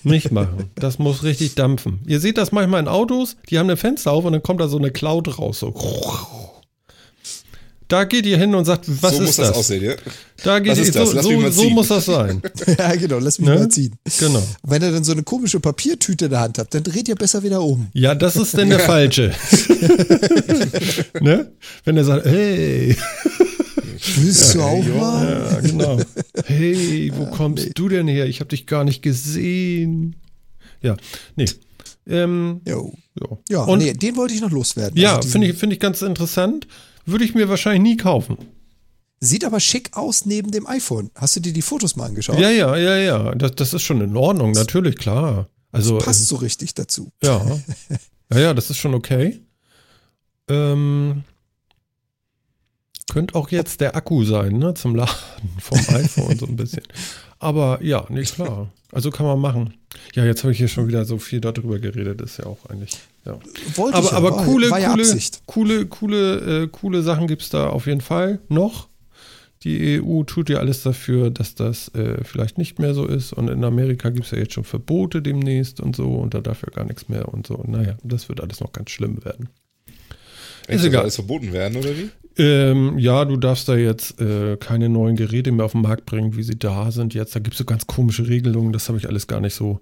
Nicht 0.03 0.33
machen. 0.33 0.71
Das 0.75 0.99
muss 0.99 1.23
richtig 1.23 1.55
dampfen. 1.55 2.01
Ihr 2.07 2.21
seht 2.21 2.39
das 2.39 2.51
manchmal 2.51 2.81
in 2.81 2.89
Autos, 2.89 3.37
die 3.51 3.59
haben 3.59 3.69
ein 3.69 3.77
Fenster 3.77 4.13
auf 4.13 4.25
und 4.25 4.33
dann 4.33 4.43
kommt 4.43 4.61
da 4.61 4.69
so 4.69 4.79
eine 4.79 4.91
Cloud 4.91 5.39
raus. 5.39 5.59
So. 5.59 5.75
Da 7.89 8.05
geht 8.05 8.27
ihr 8.27 8.37
hin 8.37 8.55
und 8.55 8.67
sagt, 8.67 8.85
was 8.87 9.17
so 9.17 9.23
ist 9.23 9.31
das? 9.31 9.37
So 9.37 9.43
muss 9.43 9.49
das 9.49 9.57
aussehen, 9.57 9.85
ja? 9.85 9.95
Da 10.45 10.59
geht 10.59 10.77
ihr, 10.77 10.93
so, 10.93 11.07
so, 11.07 11.51
so, 11.51 11.71
muss 11.71 11.89
das 11.89 12.05
sein. 12.05 12.43
ja, 12.79 12.95
genau, 12.97 13.19
lass 13.19 13.39
mich 13.39 13.49
ne? 13.49 13.55
mal 13.55 13.69
ziehen. 13.69 13.97
Genau. 14.19 14.39
Und 14.39 14.71
wenn 14.71 14.83
ihr 14.83 14.93
dann 14.93 15.05
so 15.05 15.13
eine 15.13 15.23
komische 15.23 15.59
Papiertüte 15.59 16.27
in 16.27 16.31
der 16.31 16.41
Hand 16.41 16.59
habt, 16.59 16.75
dann 16.75 16.83
dreht 16.83 17.09
ihr 17.09 17.15
besser 17.15 17.43
wieder 17.43 17.63
um. 17.63 17.89
Ja, 17.95 18.15
das 18.15 18.37
ist 18.37 18.57
denn 18.59 18.69
der 18.69 18.81
falsche. 18.81 19.33
ne? 21.21 21.51
Wenn 21.85 21.97
er 21.97 22.05
sagt, 22.05 22.27
hey. 22.27 22.95
Willst 24.17 24.55
du 24.55 24.63
auch 24.63 24.85
mal? 24.85 25.49
Ja, 25.51 25.61
genau. 25.61 25.99
Hey, 26.45 27.11
wo 27.17 27.27
kommst 27.27 27.65
nee. 27.65 27.73
du 27.75 27.89
denn 27.89 28.07
her? 28.07 28.27
Ich 28.27 28.41
habe 28.41 28.51
dich 28.51 28.67
gar 28.67 28.85
nicht 28.85 29.03
gesehen. 29.03 30.17
Ja, 30.83 30.97
nee. 31.37 31.47
Ähm, 32.07 32.61
jo. 32.67 32.93
Jo. 33.21 33.43
Ja, 33.49 33.63
und, 33.63 33.79
nee, 33.79 33.93
den 33.95 34.17
wollte 34.17 34.35
ich 34.35 34.41
noch 34.41 34.51
loswerden. 34.51 34.99
Ja, 34.99 35.17
also 35.17 35.29
finde 35.29 35.49
ich, 35.49 35.57
find 35.57 35.73
ich 35.73 35.81
ganz 35.81 36.03
interessant. 36.03 36.67
Würde 37.09 37.25
ich 37.25 37.35
mir 37.35 37.49
wahrscheinlich 37.49 37.83
nie 37.83 37.97
kaufen. 37.97 38.37
Sieht 39.19 39.45
aber 39.45 39.61
schick 39.61 39.97
aus 39.97 40.27
neben 40.27 40.51
dem 40.51 40.67
iPhone. 40.67 41.11
Hast 41.15 41.37
du 41.37 41.41
dir 41.41 41.55
die 41.55 41.63
Fotos 41.63 41.97
mal 41.97 42.05
angeschaut? 42.05 42.39
Ja, 42.39 42.51
ja, 42.51 42.77
ja, 42.77 42.97
ja. 42.99 43.35
Das, 43.35 43.55
das 43.55 43.73
ist 43.73 43.83
schon 43.83 44.03
in 44.03 44.15
Ordnung, 44.15 44.53
natürlich, 44.53 44.97
klar. 44.97 45.49
Also, 45.73 45.97
das 45.97 46.05
passt 46.05 46.27
so 46.29 46.37
richtig 46.37 46.75
dazu. 46.75 47.11
Ja. 47.23 47.45
Ja, 48.31 48.41
ja, 48.41 48.53
das 48.53 48.69
ist 48.69 48.77
schon 48.77 48.93
okay. 48.93 49.41
Ähm, 50.49 51.25
könnte 53.11 53.35
auch 53.37 53.49
jetzt 53.49 53.81
der 53.81 53.97
Akku 53.97 54.23
sein, 54.23 54.59
ne? 54.59 54.75
Zum 54.75 54.95
Laden 54.95 55.15
vom 55.59 55.79
iPhone 55.79 56.39
so 56.39 56.45
ein 56.45 56.57
bisschen. 56.57 56.83
Aber 57.39 57.83
ja, 57.83 58.05
nicht 58.11 58.35
klar. 58.35 58.71
Also 58.93 59.11
kann 59.11 59.25
man 59.25 59.41
machen. 59.41 59.73
Ja, 60.15 60.27
jetzt 60.27 60.43
habe 60.43 60.53
ich 60.53 60.59
hier 60.59 60.69
schon 60.69 60.89
wieder 60.89 61.07
so 61.07 61.17
viel 61.17 61.41
darüber 61.41 61.79
geredet, 61.79 62.21
ist 62.21 62.37
ja 62.37 62.45
auch 62.45 62.59
eigentlich. 62.69 62.99
Ja. 63.29 63.39
Wollte 63.77 63.99
aber, 63.99 64.07
ich 64.07 64.13
aber 64.13 64.31
war, 64.37 64.45
coole, 64.45 64.71
war 64.71 64.81
ja 64.81 64.91
coole, 64.91 65.03
Absicht. 65.03 65.43
coole, 65.47 65.87
coole, 65.87 66.63
äh, 66.65 66.69
coole 66.69 67.03
Sachen 67.03 67.27
gibt 67.27 67.43
es 67.43 67.51
da 67.51 67.69
auf 67.69 67.87
jeden 67.87 68.01
Fall 68.01 68.41
noch. 68.49 68.89
Die 69.65 70.01
EU 70.01 70.23
tut 70.23 70.49
ja 70.49 70.59
alles 70.59 70.83
dafür, 70.83 71.31
dass 71.31 71.55
das 71.55 71.89
äh, 71.95 72.23
vielleicht 72.25 72.59
nicht 72.59 72.79
mehr 72.79 72.95
so 72.95 73.07
ist. 73.07 73.33
Und 73.33 73.49
in 73.49 73.65
Amerika 73.65 74.09
gibt 74.11 74.27
es 74.27 74.31
ja 74.31 74.39
jetzt 74.39 74.55
schon 74.55 74.65
Verbote 74.65 75.21
demnächst 75.21 75.81
und 75.81 75.95
so. 75.95 76.15
Und 76.15 76.33
da 76.33 76.41
darf 76.41 76.63
ja 76.63 76.69
gar 76.73 76.85
nichts 76.85 77.09
mehr 77.09 77.29
und 77.29 77.47
so. 77.47 77.57
Und 77.57 77.71
naja, 77.73 77.97
das 78.03 78.29
wird 78.29 78.41
alles 78.41 78.61
noch 78.61 78.73
ganz 78.73 78.91
schlimm 78.91 79.23
werden. 79.25 79.49
Echt, 80.69 80.81
ist 80.81 80.87
egal. 80.87 81.03
alles 81.03 81.17
verboten 81.17 81.53
werden, 81.53 81.77
oder 81.77 81.91
wie? 81.91 82.11
Ähm, 82.41 82.99
ja, 82.99 83.25
du 83.25 83.37
darfst 83.37 83.69
da 83.69 83.77
jetzt 83.77 84.21
äh, 84.21 84.57
keine 84.59 84.89
neuen 84.89 85.17
Geräte 85.17 85.51
mehr 85.51 85.65
auf 85.65 85.73
den 85.73 85.83
Markt 85.83 86.07
bringen, 86.07 86.37
wie 86.37 86.45
sie 86.45 86.59
da 86.59 86.93
sind 86.93 87.13
jetzt. 87.13 87.35
Da 87.35 87.41
gibt 87.41 87.55
es 87.55 87.59
so 87.59 87.65
ganz 87.65 87.87
komische 87.87 88.29
Regelungen. 88.29 88.73
Das 88.73 88.89
habe 88.89 88.97
ich 88.97 89.09
alles 89.09 89.27
gar 89.27 89.41
nicht 89.41 89.55
so 89.55 89.81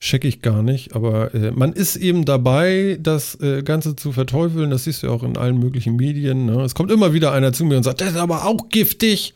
check 0.00 0.24
ich 0.24 0.42
gar 0.42 0.62
nicht. 0.62 0.94
Aber 0.94 1.34
äh, 1.34 1.50
man 1.50 1.72
ist 1.72 1.96
eben 1.96 2.24
dabei, 2.24 2.98
das 3.00 3.40
äh, 3.40 3.62
Ganze 3.62 3.96
zu 3.96 4.12
verteufeln. 4.12 4.70
Das 4.70 4.84
siehst 4.84 5.02
du 5.02 5.08
ja 5.08 5.12
auch 5.12 5.22
in 5.22 5.36
allen 5.36 5.58
möglichen 5.58 5.96
Medien. 5.96 6.46
Ne? 6.46 6.62
Es 6.62 6.74
kommt 6.74 6.90
immer 6.90 7.12
wieder 7.12 7.32
einer 7.32 7.52
zu 7.52 7.64
mir 7.64 7.76
und 7.76 7.82
sagt, 7.82 8.00
das 8.00 8.10
ist 8.10 8.16
aber 8.16 8.44
auch 8.44 8.68
giftig. 8.68 9.34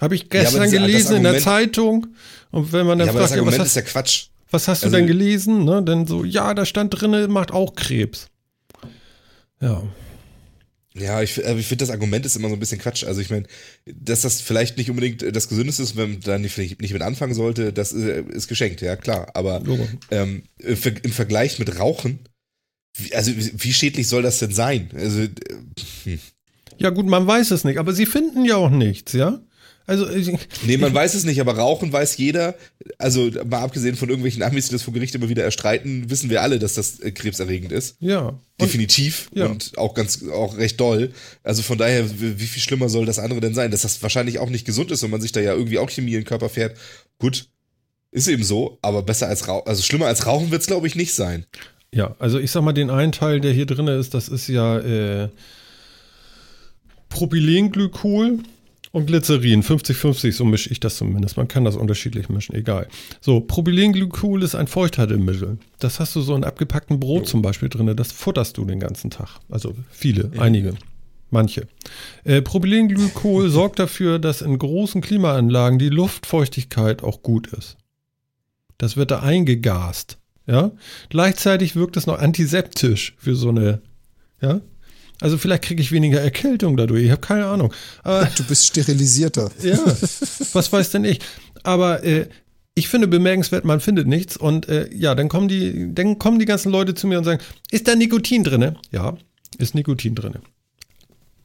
Habe 0.00 0.14
ich 0.14 0.30
gestern 0.30 0.64
ja, 0.64 0.78
gelesen 0.78 1.14
Argument, 1.14 1.26
in 1.26 1.32
der 1.32 1.42
Zeitung. 1.42 2.06
Und 2.50 2.72
wenn 2.72 2.86
man 2.86 2.98
dann 2.98 3.08
ja, 3.08 3.12
fragt, 3.12 3.24
das 3.24 3.32
Argument 3.32 3.58
was 3.58 3.66
ist 3.68 3.76
ja 3.76 3.82
Quatsch. 3.82 4.26
Was 4.50 4.68
hast 4.68 4.84
also, 4.84 4.94
du 4.94 5.00
denn 5.00 5.06
gelesen? 5.06 5.64
Ne? 5.64 5.82
Denn 5.82 6.06
so, 6.06 6.24
ja, 6.24 6.54
da 6.54 6.64
stand 6.64 7.00
drin, 7.00 7.30
macht 7.30 7.52
auch 7.52 7.74
Krebs. 7.74 8.28
Ja. 9.60 9.82
Ja, 10.94 11.22
ich, 11.22 11.38
ich 11.38 11.66
finde, 11.66 11.84
das 11.84 11.90
Argument 11.90 12.24
ist 12.26 12.36
immer 12.36 12.48
so 12.48 12.54
ein 12.54 12.60
bisschen 12.60 12.80
Quatsch. 12.80 13.04
Also 13.04 13.20
ich 13.20 13.30
meine, 13.30 13.46
dass 13.86 14.22
das 14.22 14.40
vielleicht 14.40 14.78
nicht 14.78 14.90
unbedingt 14.90 15.24
das 15.34 15.48
Gesündeste 15.48 15.82
ist, 15.82 15.96
wenn 15.96 16.12
man 16.12 16.20
da 16.20 16.38
nicht, 16.38 16.56
nicht 16.58 16.92
mit 16.92 17.02
anfangen 17.02 17.34
sollte, 17.34 17.72
das 17.72 17.92
ist, 17.92 18.04
ist 18.04 18.48
geschenkt, 18.48 18.80
ja 18.80 18.96
klar. 18.96 19.30
Aber 19.34 19.62
ähm, 20.10 20.44
im 20.58 21.12
Vergleich 21.12 21.58
mit 21.58 21.78
Rauchen, 21.78 22.20
also 23.12 23.32
wie 23.36 23.72
schädlich 23.72 24.08
soll 24.08 24.22
das 24.22 24.38
denn 24.38 24.52
sein? 24.52 24.90
Also, 24.94 25.26
hm. 26.04 26.18
Ja 26.78 26.90
gut, 26.90 27.06
man 27.06 27.26
weiß 27.26 27.50
es 27.50 27.64
nicht, 27.64 27.78
aber 27.78 27.92
sie 27.92 28.06
finden 28.06 28.44
ja 28.44 28.56
auch 28.56 28.70
nichts, 28.70 29.12
ja? 29.12 29.40
Also, 29.88 30.08
ich, 30.10 30.30
Nee, 30.66 30.76
man 30.76 30.92
weiß 30.92 31.14
es 31.14 31.24
nicht, 31.24 31.40
aber 31.40 31.56
Rauchen 31.56 31.90
weiß 31.90 32.18
jeder. 32.18 32.54
Also 32.98 33.30
mal 33.48 33.60
abgesehen 33.62 33.96
von 33.96 34.10
irgendwelchen 34.10 34.42
Amis, 34.42 34.66
die 34.66 34.72
das 34.72 34.82
vor 34.82 34.92
Gericht 34.92 35.14
immer 35.14 35.30
wieder 35.30 35.42
erstreiten, 35.42 36.10
wissen 36.10 36.28
wir 36.28 36.42
alle, 36.42 36.58
dass 36.58 36.74
das 36.74 37.00
äh, 37.00 37.10
krebserregend 37.10 37.72
ist. 37.72 37.96
ja. 38.00 38.38
Und, 38.60 38.66
Definitiv 38.66 39.30
ja. 39.34 39.46
und 39.46 39.78
auch 39.78 39.94
ganz 39.94 40.22
auch 40.28 40.58
recht 40.58 40.78
doll. 40.78 41.12
Also 41.42 41.62
von 41.62 41.78
daher, 41.78 42.04
wie 42.20 42.46
viel 42.46 42.60
schlimmer 42.60 42.88
soll 42.88 43.06
das 43.06 43.18
andere 43.20 43.40
denn 43.40 43.54
sein? 43.54 43.70
Dass 43.70 43.82
das 43.82 44.02
wahrscheinlich 44.02 44.40
auch 44.40 44.50
nicht 44.50 44.66
gesund 44.66 44.90
ist 44.90 45.02
und 45.04 45.10
man 45.10 45.20
sich 45.20 45.32
da 45.32 45.40
ja 45.40 45.54
irgendwie 45.54 45.78
auch 45.78 45.88
Chemie 45.88 46.14
in 46.14 46.20
den 46.20 46.26
Körper 46.26 46.48
fährt. 46.48 46.76
Gut, 47.18 47.46
ist 48.10 48.28
eben 48.28 48.42
so, 48.44 48.78
aber 48.82 49.02
besser 49.02 49.28
als 49.28 49.48
Rauchen, 49.48 49.68
also 49.68 49.82
schlimmer 49.82 50.06
als 50.06 50.26
Rauchen 50.26 50.50
wird's 50.50 50.66
glaube 50.66 50.86
ich 50.86 50.96
nicht 50.96 51.14
sein. 51.14 51.46
ja, 51.92 52.14
also 52.18 52.38
ich 52.38 52.50
sag 52.50 52.62
mal, 52.62 52.72
den 52.72 52.90
einen 52.90 53.12
Teil, 53.12 53.40
der 53.40 53.52
hier 53.52 53.66
drin 53.66 53.86
ist, 53.86 54.12
das 54.12 54.28
ist 54.28 54.48
ja 54.48 54.78
äh, 54.80 55.28
Propylenglykol 57.08 58.40
und 58.92 59.06
Glycerin. 59.06 59.62
50-50, 59.62 60.32
so 60.32 60.44
mische 60.44 60.70
ich 60.70 60.80
das 60.80 60.96
zumindest. 60.96 61.36
Man 61.36 61.48
kann 61.48 61.64
das 61.64 61.76
unterschiedlich 61.76 62.28
mischen, 62.28 62.54
egal. 62.54 62.88
So, 63.20 63.40
Propylenglykol 63.40 64.42
ist 64.42 64.54
ein 64.54 64.66
Feuchthaltemittel. 64.66 65.58
Das 65.78 66.00
hast 66.00 66.16
du 66.16 66.20
so 66.20 66.34
in 66.34 66.44
abgepacktem 66.44 67.00
Brot 67.00 67.26
zum 67.26 67.42
Beispiel 67.42 67.68
drin. 67.68 67.94
Das 67.96 68.12
futterst 68.12 68.56
du 68.56 68.64
den 68.64 68.80
ganzen 68.80 69.10
Tag. 69.10 69.40
Also 69.48 69.74
viele, 69.90 70.30
einige. 70.38 70.74
Manche. 71.30 71.68
Äh, 72.24 72.40
Propylenglykol 72.42 73.50
sorgt 73.50 73.78
dafür, 73.78 74.18
dass 74.18 74.40
in 74.40 74.58
großen 74.58 75.00
Klimaanlagen 75.02 75.78
die 75.78 75.90
Luftfeuchtigkeit 75.90 77.02
auch 77.02 77.22
gut 77.22 77.48
ist. 77.48 77.76
Das 78.78 78.96
wird 78.96 79.10
da 79.10 79.20
eingegast. 79.20 80.18
Ja? 80.46 80.70
Gleichzeitig 81.10 81.76
wirkt 81.76 81.96
es 81.96 82.06
noch 82.06 82.18
antiseptisch 82.18 83.14
für 83.18 83.34
so 83.34 83.50
eine, 83.50 83.82
ja? 84.40 84.60
Also 85.20 85.36
vielleicht 85.38 85.64
kriege 85.64 85.82
ich 85.82 85.90
weniger 85.92 86.20
Erkältung 86.20 86.76
dadurch. 86.76 87.04
Ich 87.04 87.10
habe 87.10 87.20
keine 87.20 87.46
Ahnung. 87.46 87.72
Aber 88.02 88.26
Du 88.36 88.44
bist 88.44 88.66
sterilisierter. 88.66 89.50
ja, 89.62 89.78
was 90.52 90.72
weiß 90.72 90.90
denn 90.92 91.04
ich? 91.04 91.18
Aber 91.64 92.04
äh, 92.04 92.28
ich 92.74 92.88
finde 92.88 93.08
bemerkenswert, 93.08 93.64
man 93.64 93.80
findet 93.80 94.06
nichts. 94.06 94.36
Und 94.36 94.68
äh, 94.68 94.88
ja, 94.94 95.14
dann 95.16 95.28
kommen 95.28 95.48
die, 95.48 95.92
dann 95.92 96.18
kommen 96.18 96.38
die 96.38 96.44
ganzen 96.44 96.70
Leute 96.70 96.94
zu 96.94 97.06
mir 97.08 97.18
und 97.18 97.24
sagen, 97.24 97.40
ist 97.70 97.88
da 97.88 97.96
Nikotin 97.96 98.44
drinne? 98.44 98.76
Ja, 98.92 99.16
ist 99.58 99.74
Nikotin 99.74 100.14
drinne. 100.14 100.40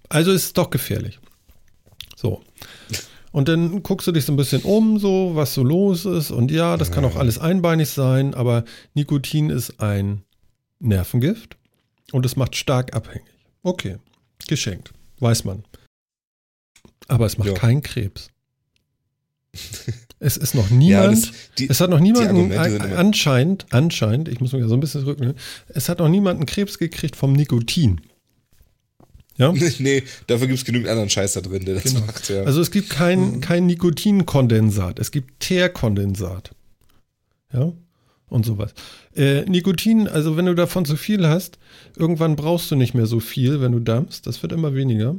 Also 0.10 0.32
ist 0.32 0.46
es 0.46 0.54
doch 0.54 0.70
gefährlich. 0.70 1.20
So. 2.16 2.44
Und 3.32 3.48
dann 3.48 3.82
guckst 3.82 4.06
du 4.06 4.12
dich 4.12 4.26
so 4.26 4.32
ein 4.32 4.36
bisschen 4.38 4.62
um, 4.62 5.00
so 5.00 5.32
was 5.34 5.56
so 5.56 5.64
los 5.64 6.06
ist. 6.06 6.30
Und 6.30 6.52
ja, 6.52 6.78
das 6.78 6.92
kann 6.92 7.04
auch 7.04 7.16
alles 7.16 7.40
einbeinig 7.40 7.90
sein, 7.90 8.36
aber 8.36 8.64
Nikotin 8.94 9.50
ist 9.50 9.80
ein 9.80 10.22
Nervengift 10.80 11.58
und 12.12 12.28
es 12.28 12.36
macht 12.36 12.56
stark 12.56 12.96
abhängig. 12.96 13.33
Okay, 13.64 13.98
geschenkt, 14.48 14.92
weiß 15.20 15.46
man. 15.46 15.64
Aber 17.08 17.26
es 17.26 17.38
macht 17.38 17.50
Ja. 17.50 17.54
keinen 17.56 17.82
Krebs. 17.82 18.30
Es 20.20 20.38
ist 20.38 20.56
noch 20.56 20.70
niemand, 20.70 21.24
das- 21.24 21.32
die- 21.58 21.70
es 21.70 21.80
hat 21.80 21.90
noch 21.90 21.98
die 21.98 22.04
niemand 22.04 22.28
Argumente 22.28 22.70
sind 22.72 22.84
immer- 22.86 22.98
anscheinend, 22.98 23.66
anscheinend, 23.72 24.28
ich 24.30 24.40
muss 24.40 24.52
mich 24.52 24.62
ja 24.62 24.68
so 24.68 24.74
ein 24.76 24.80
bisschen 24.80 25.02
zurücknehmen, 25.02 25.36
es 25.70 25.90
hat 25.90 26.00
noch 26.00 26.10
niemand 26.10 26.38
einen 26.38 26.46
Krebs 26.46 26.78
gekriegt 26.78 27.16
vom 27.16 27.34
Nikotin. 27.34 28.02
Ja? 29.38 29.52
nee, 29.80 30.04
dafür 30.28 30.48
gibt's 30.48 30.66
genügend 30.66 30.90
anderen 30.90 31.10
Scheiß 31.10 31.34
da 31.34 31.42
drin, 31.42 31.66
der 31.66 31.76
das 31.76 31.84
Genau. 31.84 32.02
macht. 32.06 32.30
Ja. 32.30 32.44
Also 32.44 32.62
es 32.62 32.72
gibt 32.72 32.90
kein, 32.90 33.42
kein 33.42 33.66
Nikotinkondensat, 33.68 35.00
es 35.00 35.12
gibt 35.12 35.40
Teerkondensat. 35.40 36.52
Ja, 37.52 37.72
und 38.34 38.46
sowas. 38.46 38.74
Äh, 39.16 39.42
Nikotin, 39.44 40.08
also 40.08 40.36
wenn 40.36 40.48
du 40.48 40.56
davon 40.56 40.86
zu 40.86 40.98
viel 40.98 41.28
hast, 41.28 41.60
irgendwann 41.96 42.36
brauchst 42.36 42.72
du 42.72 42.76
nicht 42.76 42.94
mehr 42.94 43.06
so 43.06 43.20
viel, 43.20 43.62
wenn 43.62 43.72
du 43.72 43.80
dampfst. 43.80 44.22
Das 44.26 44.42
wird 44.42 44.52
immer 44.52 44.74
weniger. 44.74 45.16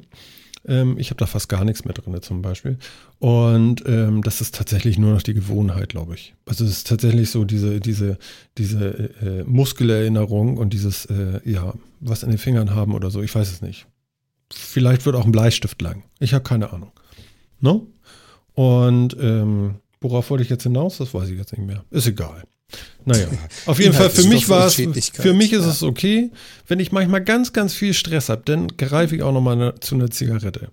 Ähm, 0.67 0.99
ich 0.99 1.11
habe 1.11 1.19
da 1.19 1.27
fast 1.27 1.49
gar 1.49 1.65
nichts 1.65 1.85
mehr 1.85 1.95
drin 1.95 2.21
zum 2.23 2.43
Beispiel. 2.43 2.79
Und 3.19 3.85
ähm, 3.87 4.23
das 4.23 4.41
ist 4.41 4.55
tatsächlich 4.55 4.99
nur 4.99 5.13
noch 5.13 5.23
die 5.23 5.35
Gewohnheit, 5.35 5.91
glaube 5.91 6.15
ich. 6.15 6.35
Also 6.47 6.65
es 6.65 6.71
ist 6.73 6.87
tatsächlich 6.89 7.31
so 7.31 7.45
diese, 7.45 7.81
diese, 7.81 8.19
diese 8.59 9.11
äh, 9.23 9.45
Muskelerinnerung 9.45 10.57
und 10.57 10.73
dieses, 10.73 11.07
äh, 11.07 11.41
ja, 11.45 11.75
was 12.01 12.23
in 12.23 12.31
den 12.31 12.39
Fingern 12.39 12.75
haben 12.75 12.95
oder 12.95 13.11
so. 13.11 13.23
Ich 13.23 13.35
weiß 13.35 13.51
es 13.51 13.63
nicht. 13.63 13.87
Vielleicht 14.53 15.07
wird 15.07 15.17
auch 15.17 15.25
ein 15.25 15.33
Bleistift 15.33 15.81
lang. 15.81 16.05
Ich 16.19 16.35
habe 16.35 16.45
keine 16.45 16.73
Ahnung. 16.73 16.93
No? 17.61 17.87
Und 18.55 19.17
ähm, 19.21 19.77
worauf 20.01 20.31
wollte 20.31 20.45
ich 20.45 20.51
jetzt 20.51 20.65
hinaus? 20.65 20.99
Das 20.99 21.15
weiß 21.15 21.29
ich 21.29 21.39
jetzt 21.39 21.57
nicht 21.57 21.67
mehr. 21.67 21.85
Ist 21.91 22.07
egal. 22.07 22.45
Naja, 23.05 23.29
auf 23.67 23.79
jeden 23.79 23.93
Fall 23.93 24.11
für 24.11 24.25
mich 24.25 24.49
war 24.49 24.67
es, 24.67 24.75
für 24.75 24.87
mich 24.87 25.53
ist 25.53 25.65
Schädlichkeit, 25.65 25.65
es 25.65 25.83
okay, 25.83 26.31
wenn 26.67 26.81
ich 26.81 26.91
manchmal 26.91 27.23
ganz, 27.23 27.53
ganz 27.53 27.75
viel 27.75 27.93
Stress 27.93 28.29
habe, 28.29 28.43
dann 28.45 28.69
greife 28.69 29.15
ich 29.15 29.23
auch 29.23 29.33
nochmal 29.33 29.57
ne, 29.57 29.75
zu 29.81 29.95
einer 29.95 30.11
Zigarette. 30.11 30.71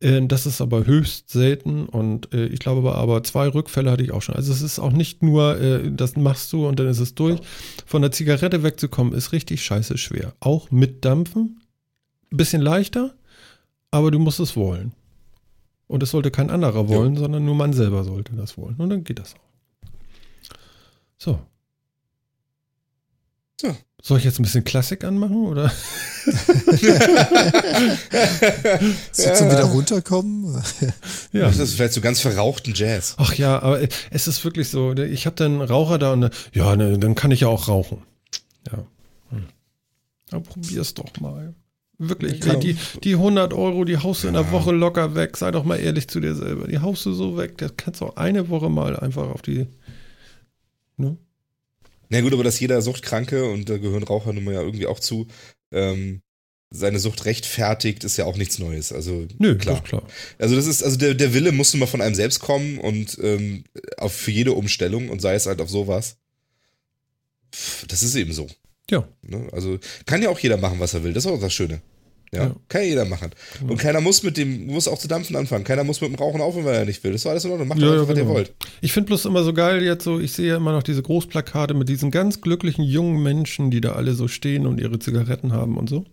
Äh, 0.00 0.22
Das 0.26 0.46
ist 0.46 0.60
aber 0.60 0.86
höchst 0.86 1.30
selten 1.30 1.86
und 1.86 2.32
äh, 2.34 2.46
ich 2.46 2.58
glaube 2.58 2.80
aber, 2.80 2.96
aber 2.96 3.22
zwei 3.22 3.48
Rückfälle 3.48 3.90
hatte 3.90 4.02
ich 4.02 4.12
auch 4.12 4.22
schon. 4.22 4.34
Also 4.34 4.52
es 4.52 4.62
ist 4.62 4.78
auch 4.78 4.92
nicht 4.92 5.22
nur, 5.22 5.60
äh, 5.60 5.92
das 5.92 6.16
machst 6.16 6.52
du 6.52 6.66
und 6.66 6.78
dann 6.78 6.88
ist 6.88 7.00
es 7.00 7.14
durch. 7.14 7.40
Von 7.86 8.02
der 8.02 8.12
Zigarette 8.12 8.62
wegzukommen 8.62 9.12
ist 9.12 9.32
richtig 9.32 9.62
scheiße 9.62 9.98
schwer. 9.98 10.34
Auch 10.40 10.70
mit 10.70 11.04
Dampfen. 11.04 11.60
Ein 12.32 12.36
bisschen 12.38 12.62
leichter, 12.62 13.14
aber 13.90 14.10
du 14.10 14.18
musst 14.18 14.40
es 14.40 14.56
wollen. 14.56 14.92
Und 15.86 16.02
es 16.02 16.10
sollte 16.12 16.30
kein 16.30 16.48
anderer 16.48 16.88
wollen, 16.88 17.16
sondern 17.16 17.44
nur 17.44 17.54
man 17.54 17.74
selber 17.74 18.04
sollte 18.04 18.34
das 18.34 18.56
wollen. 18.56 18.76
Und 18.76 18.88
dann 18.88 19.04
geht 19.04 19.18
das 19.18 19.34
auch. 19.34 19.51
So. 21.22 21.38
So. 23.60 23.76
Soll 24.02 24.18
ich 24.18 24.24
jetzt 24.24 24.40
ein 24.40 24.42
bisschen 24.42 24.64
Klassik 24.64 25.04
anmachen 25.04 25.46
oder? 25.46 25.70
So 29.12 29.32
zum 29.34 29.50
wieder 29.50 29.62
runterkommen. 29.64 30.60
Ja. 31.32 31.46
Das 31.46 31.58
ist 31.58 31.74
vielleicht 31.74 31.92
so 31.92 32.00
ganz 32.00 32.20
verrauchten 32.20 32.72
Jazz. 32.74 33.14
Ach 33.18 33.34
ja, 33.34 33.62
aber 33.62 33.80
es 34.10 34.26
ist 34.26 34.44
wirklich 34.44 34.68
so. 34.68 34.92
Ich 34.94 35.26
habe 35.26 35.36
dann 35.36 35.52
einen 35.52 35.62
Raucher 35.62 35.98
da 35.98 36.12
und 36.12 36.30
ja, 36.52 36.74
ne, 36.74 36.98
dann 36.98 37.14
kann 37.14 37.30
ich 37.30 37.40
ja 37.40 37.48
auch 37.48 37.68
rauchen. 37.68 38.02
Ja. 38.66 38.84
Hm. 39.30 39.46
Ja, 40.32 40.40
probier's 40.40 40.94
doch 40.94 41.20
mal. 41.20 41.54
Wirklich, 41.98 42.44
ey, 42.44 42.58
die, 42.58 42.76
die 43.04 43.14
100 43.14 43.54
Euro, 43.54 43.84
die 43.84 43.98
haust 43.98 44.24
du 44.24 44.28
in 44.28 44.34
der 44.34 44.50
Woche 44.50 44.72
locker 44.72 45.14
weg. 45.14 45.36
Sei 45.36 45.52
doch 45.52 45.62
mal 45.62 45.76
ehrlich 45.76 46.08
zu 46.08 46.18
dir 46.18 46.34
selber. 46.34 46.66
Die 46.66 46.80
haust 46.80 47.06
du 47.06 47.12
so 47.12 47.36
weg. 47.36 47.58
Das 47.58 47.76
kannst 47.76 48.00
du 48.00 48.06
auch 48.06 48.16
eine 48.16 48.48
Woche 48.48 48.68
mal 48.68 48.96
einfach 48.96 49.30
auf 49.30 49.42
die. 49.42 49.68
Ne? 51.02 51.16
Na 52.08 52.20
gut, 52.20 52.32
aber 52.32 52.44
dass 52.44 52.60
jeder 52.60 52.80
Suchtkranke, 52.80 53.44
und 53.50 53.68
da 53.68 53.78
gehören 53.78 54.02
Raucher 54.02 54.32
nun 54.32 54.44
mal 54.44 54.54
ja 54.54 54.62
irgendwie 54.62 54.86
auch 54.86 55.00
zu, 55.00 55.26
ähm, 55.72 56.22
seine 56.70 56.98
Sucht 56.98 57.24
rechtfertigt, 57.24 58.04
ist 58.04 58.16
ja 58.16 58.24
auch 58.24 58.36
nichts 58.36 58.58
Neues. 58.58 58.92
Also 58.92 59.26
Nö, 59.38 59.56
klar. 59.58 59.82
klar. 59.82 60.02
Also 60.38 60.56
das 60.56 60.66
ist, 60.66 60.82
also 60.82 60.96
der, 60.96 61.14
der 61.14 61.34
Wille 61.34 61.52
muss 61.52 61.72
nun 61.72 61.80
mal 61.80 61.86
von 61.86 62.00
einem 62.00 62.14
selbst 62.14 62.40
kommen 62.40 62.78
und 62.78 63.18
ähm, 63.20 63.64
auf 63.98 64.12
für 64.14 64.30
jede 64.30 64.52
Umstellung 64.52 65.08
und 65.10 65.20
sei 65.20 65.34
es 65.34 65.46
halt 65.46 65.60
auf 65.60 65.68
sowas. 65.68 66.16
Pff, 67.54 67.86
Das 67.88 68.02
ist 68.02 68.14
eben 68.14 68.32
so. 68.32 68.46
Ja. 68.90 69.06
Ne? 69.22 69.48
Also 69.52 69.78
kann 70.06 70.22
ja 70.22 70.30
auch 70.30 70.38
jeder 70.38 70.56
machen, 70.56 70.80
was 70.80 70.94
er 70.94 71.04
will. 71.04 71.12
Das 71.12 71.24
ist 71.24 71.30
auch 71.30 71.40
das 71.40 71.52
Schöne. 71.52 71.82
Ja, 72.34 72.44
Ja. 72.44 72.56
kann 72.68 72.80
ja 72.82 72.88
jeder 72.88 73.04
machen. 73.04 73.30
Und 73.68 73.76
keiner 73.78 74.00
muss 74.00 74.22
mit 74.22 74.38
dem, 74.38 74.66
muss 74.66 74.88
auch 74.88 74.98
zu 74.98 75.06
dampfen 75.06 75.36
anfangen. 75.36 75.64
Keiner 75.64 75.84
muss 75.84 76.00
mit 76.00 76.10
dem 76.10 76.14
Rauchen 76.16 76.40
aufhören, 76.40 76.64
weil 76.64 76.76
er 76.76 76.84
nicht 76.86 77.04
will. 77.04 77.12
Das 77.12 77.24
war 77.26 77.32
alles 77.32 77.44
in 77.44 77.50
Ordnung. 77.50 77.68
Macht 77.68 77.78
Ja, 77.80 77.86
ja, 77.88 77.92
einfach, 77.92 78.08
was 78.08 78.16
ihr 78.16 78.22
genau. 78.22 78.34
wollt. 78.34 78.52
Ich 78.80 78.92
finde 78.92 79.08
bloß 79.08 79.26
immer 79.26 79.44
so 79.44 79.52
geil 79.52 79.82
jetzt 79.82 80.04
so, 80.04 80.18
ich 80.18 80.32
sehe 80.32 80.48
ja 80.48 80.56
immer 80.56 80.72
noch 80.72 80.82
diese 80.82 81.02
Großplakate 81.02 81.74
mit 81.74 81.90
diesen 81.90 82.10
ganz 82.10 82.40
glücklichen 82.40 82.84
jungen 82.84 83.22
Menschen, 83.22 83.70
die 83.70 83.82
da 83.82 83.92
alle 83.92 84.14
so 84.14 84.28
stehen 84.28 84.66
und 84.66 84.80
ihre 84.80 84.98
Zigaretten 84.98 85.52
haben 85.52 85.76
und 85.76 85.90
so. 85.90 86.06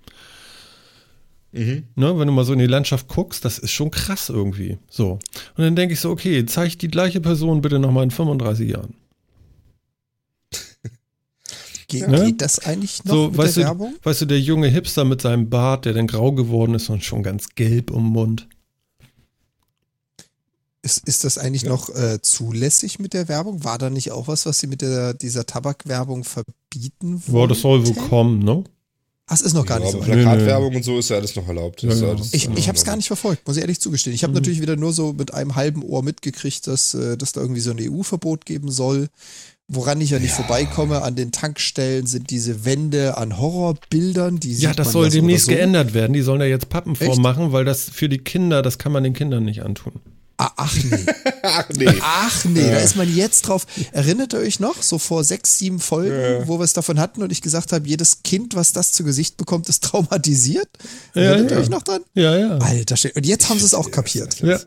Mhm. 1.52 1.86
Ne, 1.96 2.20
wenn 2.20 2.28
du 2.28 2.34
mal 2.34 2.44
so 2.46 2.54
in 2.54 2.60
die 2.60 2.68
Landschaft 2.68 3.08
guckst, 3.08 3.44
das 3.44 3.58
ist 3.58 3.72
schon 3.72 3.90
krass 3.90 4.30
irgendwie. 4.30 4.78
So. 4.90 5.14
Und 5.58 5.64
dann 5.64 5.76
denke 5.76 5.94
ich 5.94 6.00
so, 6.00 6.12
okay, 6.12 6.46
zeig 6.46 6.78
die 6.80 6.90
gleiche 6.90 7.22
Person 7.22 7.62
bitte 7.62 7.80
nochmal 7.80 8.04
in 8.04 8.12
35 8.12 8.70
Jahren. 8.70 8.94
Ge 11.90 12.08
Ne? 12.08 12.26
Geht 12.28 12.42
das 12.42 12.60
eigentlich 12.60 13.04
noch 13.04 13.14
So, 13.14 13.28
mit 13.30 13.38
weißt 13.38 13.58
der 13.58 13.64
du, 13.64 13.70
Werbung? 13.70 13.96
weißt 14.04 14.22
du, 14.22 14.26
der 14.28 14.40
junge 14.40 14.68
Hipster 14.70 15.04
mit 15.04 15.22
seinem 15.22 15.50
Bart, 15.50 15.84
der 15.86 15.94
dann 15.94 16.08
grau 16.08 16.32
geworden 16.32 16.76
ist 16.76 16.90
und 16.90 17.04
schon 17.04 17.22
ganz 17.24 17.50
gelb 17.56 17.92
um 17.92 18.06
den 18.06 18.12
Mund. 18.14 18.48
Ist, 20.82 21.06
ist 21.08 21.26
das 21.26 21.38
eigentlich 21.38 21.64
Ja. 21.64 21.70
noch 21.70 21.90
äh, 21.90 22.22
zulässig 22.22 23.00
mit 23.00 23.14
der 23.14 23.28
Werbung? 23.28 23.64
War 23.66 23.78
da 23.78 23.90
nicht 23.90 24.12
auch 24.12 24.28
was, 24.30 24.46
was 24.46 24.60
sie 24.60 24.68
mit 24.68 24.82
der, 24.82 25.14
dieser 25.14 25.46
Tabakwerbung 25.46 26.24
verbieten 26.24 27.22
wollen? 27.28 27.34
Boah, 27.34 27.48
das 27.50 27.62
soll 27.62 27.86
wohl 27.86 27.96
kommen, 28.08 28.40
ne? 28.40 28.64
Ach, 29.28 29.36
es 29.36 29.42
ist 29.42 29.54
noch 29.54 29.66
gar 29.66 29.78
ja, 29.80 29.84
nicht 29.86 29.92
so. 29.92 30.00
Plakatwerbung 30.00 30.76
und 30.78 30.84
so 30.84 30.98
ist 30.98 31.10
ja 31.10 31.18
alles 31.18 31.36
noch 31.36 31.48
erlaubt. 31.48 31.84
Ja, 31.84 31.94
ja. 31.94 32.08
alles 32.10 32.34
Ich, 32.34 32.48
ich 32.50 32.68
habe 32.68 32.78
es 32.78 32.86
gar 32.86 32.96
nicht 32.96 33.08
verfolgt, 33.08 33.46
muss 33.46 33.58
ich 33.58 33.62
ehrlich 33.62 33.80
zugestehen. 33.82 34.16
Ich 34.16 34.24
habe 34.24 34.32
Mhm. 34.32 34.36
natürlich 34.36 34.62
wieder 34.62 34.76
nur 34.78 34.94
so 34.94 35.14
mit 35.14 35.34
einem 35.34 35.56
halben 35.56 35.84
Ohr 35.84 36.02
mitgekriegt, 36.02 36.66
dass, 36.66 36.94
äh, 36.94 37.18
dass 37.18 37.34
da 37.34 37.42
irgendwie 37.42 37.62
so 37.62 37.72
ein 37.72 37.78
EU-Verbot 37.80 38.46
geben 38.46 38.72
soll. 38.72 39.10
Woran 39.72 40.02
ich 40.02 40.10
ja 40.10 40.18
nicht 40.20 40.34
vorbeikomme, 40.34 41.04
an 41.04 41.16
den 41.16 41.32
Tankstellen 41.32 42.08
sind 42.08 42.32
diese 42.32 42.66
Wände 42.66 43.18
an 43.18 43.38
Horrorbildern, 43.38 44.40
die 44.40 44.54
Ja, 44.54 44.70
sieht 44.72 44.80
das 44.80 44.92
soll 44.92 45.06
ja 45.06 45.12
so 45.12 45.18
demnächst 45.18 45.46
so. 45.46 45.52
geändert 45.52 45.94
werden. 45.94 46.14
Die 46.14 46.22
sollen 46.22 46.40
da 46.40 46.46
jetzt 46.48 46.70
Pappen 46.70 46.94
Echt? 46.94 47.04
vormachen, 47.06 47.52
weil 47.52 47.66
das 47.66 47.84
für 47.84 48.10
die 48.10 48.18
Kinder, 48.18 48.64
das 48.64 48.80
kann 48.80 48.92
man 48.92 49.04
den 49.04 49.14
Kindern 49.14 49.46
nicht 49.46 49.62
antun. 49.62 49.94
Ah, 50.38 50.52
ach 50.56 50.74
nee. 50.76 51.06
Ach 51.44 51.66
nee. 51.78 51.88
Ach 52.02 52.46
nee, 52.46 52.62
da 52.72 52.78
ist 52.80 52.96
man 52.96 53.14
jetzt 53.14 53.42
drauf. 53.42 53.68
Erinnert 53.92 54.34
ihr 54.34 54.40
euch 54.40 54.60
noch, 54.62 54.82
so 54.82 54.98
vor 54.98 55.24
sechs, 55.26 55.58
sieben 55.58 55.80
Folgen, 55.80 56.16
Ja. 56.16 56.48
wo 56.48 56.60
wir 56.60 56.64
es 56.64 56.72
davon 56.74 56.98
hatten 57.00 57.22
und 57.22 57.32
ich 57.32 57.42
gesagt 57.42 57.74
habe, 57.74 57.88
jedes 57.88 58.24
Kind, 58.24 58.56
was 58.56 58.72
das 58.72 58.94
zu 58.94 59.04
Gesicht 59.04 59.36
bekommt, 59.38 59.68
ist 59.68 59.84
traumatisiert? 59.84 60.70
Ja, 61.14 61.24
Erinnert 61.24 61.52
ihr 61.52 61.58
ja. 61.58 61.64
euch 61.64 61.70
noch 61.70 61.84
dran? 61.84 62.02
Ja, 62.14 62.38
ja. 62.38 62.58
Alter, 62.58 62.96
und 63.16 63.26
jetzt 63.26 63.50
haben 63.50 63.60
sie 63.60 63.66
es 63.66 63.74
auch 63.74 63.92
kapiert. 63.92 64.40
Ja. 64.40 64.60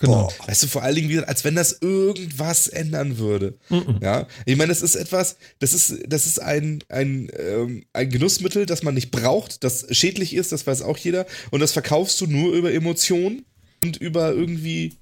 Genau. 0.00 0.32
Weißt 0.46 0.62
du, 0.62 0.66
vor 0.68 0.82
allen 0.82 0.94
Dingen, 0.94 1.08
wieder, 1.08 1.28
als 1.28 1.44
wenn 1.44 1.56
das 1.56 1.78
irgendwas 1.80 2.68
ändern 2.68 3.18
würde. 3.18 3.58
Mhm. 3.68 3.98
Ja, 4.00 4.28
ich 4.44 4.56
meine, 4.56 4.68
das 4.68 4.82
ist 4.82 4.94
etwas, 4.94 5.36
das 5.58 5.72
ist, 5.72 5.98
das 6.06 6.26
ist 6.26 6.40
ein, 6.40 6.84
ein, 6.88 7.30
ähm, 7.36 7.84
ein 7.92 8.08
Genussmittel, 8.08 8.64
das 8.64 8.82
man 8.82 8.94
nicht 8.94 9.10
braucht, 9.10 9.64
das 9.64 9.86
schädlich 9.90 10.34
ist, 10.34 10.52
das 10.52 10.66
weiß 10.66 10.82
auch 10.82 10.98
jeder. 10.98 11.26
Und 11.50 11.60
das 11.60 11.72
verkaufst 11.72 12.20
du 12.20 12.26
nur 12.26 12.52
über 12.52 12.72
Emotionen 12.72 13.44
und 13.82 13.96
über 13.96 14.32
irgendwie 14.32 14.92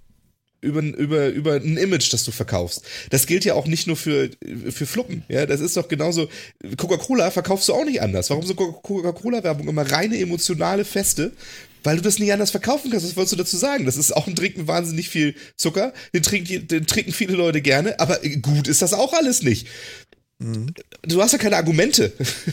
über, 0.62 0.81
über, 0.81 1.28
über 1.28 1.55
ein 1.55 1.77
Image, 1.77 2.12
das 2.12 2.24
du 2.24 2.32
verkaufst. 2.32 2.82
Das 3.10 3.27
gilt 3.27 3.44
ja 3.44 3.55
auch 3.55 3.66
nicht 3.66 3.86
nur 3.86 3.97
für, 3.97 4.31
für 4.70 4.86
Fluppen. 4.86 5.23
Ja, 5.28 5.47
das 5.47 5.60
ist 5.60 5.77
doch 5.77 5.89
genauso. 5.89 6.28
Coca-Cola 6.77 7.31
verkaufst 7.31 7.68
du 7.68 7.74
auch 7.74 7.85
nicht 7.85 8.01
anders. 8.02 8.31
Warum 8.31 8.44
sind 8.44 8.56
Coca-Cola-Werbung 8.56 9.68
immer 9.68 9.90
reine 9.90 10.18
emotionale 10.18 10.85
Feste? 10.85 11.32
Weil 11.86 11.98
du 11.98 12.02
das 12.02 12.18
nicht 12.18 12.32
anders 12.32 12.50
verkaufen 12.50 12.90
kannst. 12.90 13.06
Was 13.06 13.14
wolltest 13.14 13.34
du 13.34 13.36
dazu 13.36 13.56
sagen? 13.56 13.86
Das 13.86 13.96
ist 13.96 14.10
auch 14.10 14.26
ein 14.26 14.34
Drink 14.34 14.56
mit 14.56 14.66
wahnsinnig 14.66 15.08
viel 15.08 15.36
Zucker. 15.56 15.94
Den, 16.12 16.24
trinken, 16.24 16.66
den 16.66 16.84
trinken 16.84 17.12
viele 17.12 17.34
Leute 17.34 17.62
gerne, 17.62 18.00
aber 18.00 18.18
gut 18.42 18.66
ist 18.66 18.82
das 18.82 18.92
auch 18.92 19.12
alles 19.12 19.42
nicht. 19.44 19.68
Mhm. 20.40 20.74
Du 21.02 21.22
hast 21.22 21.30
ja 21.30 21.38
keine 21.38 21.56
Argumente. 21.56 22.12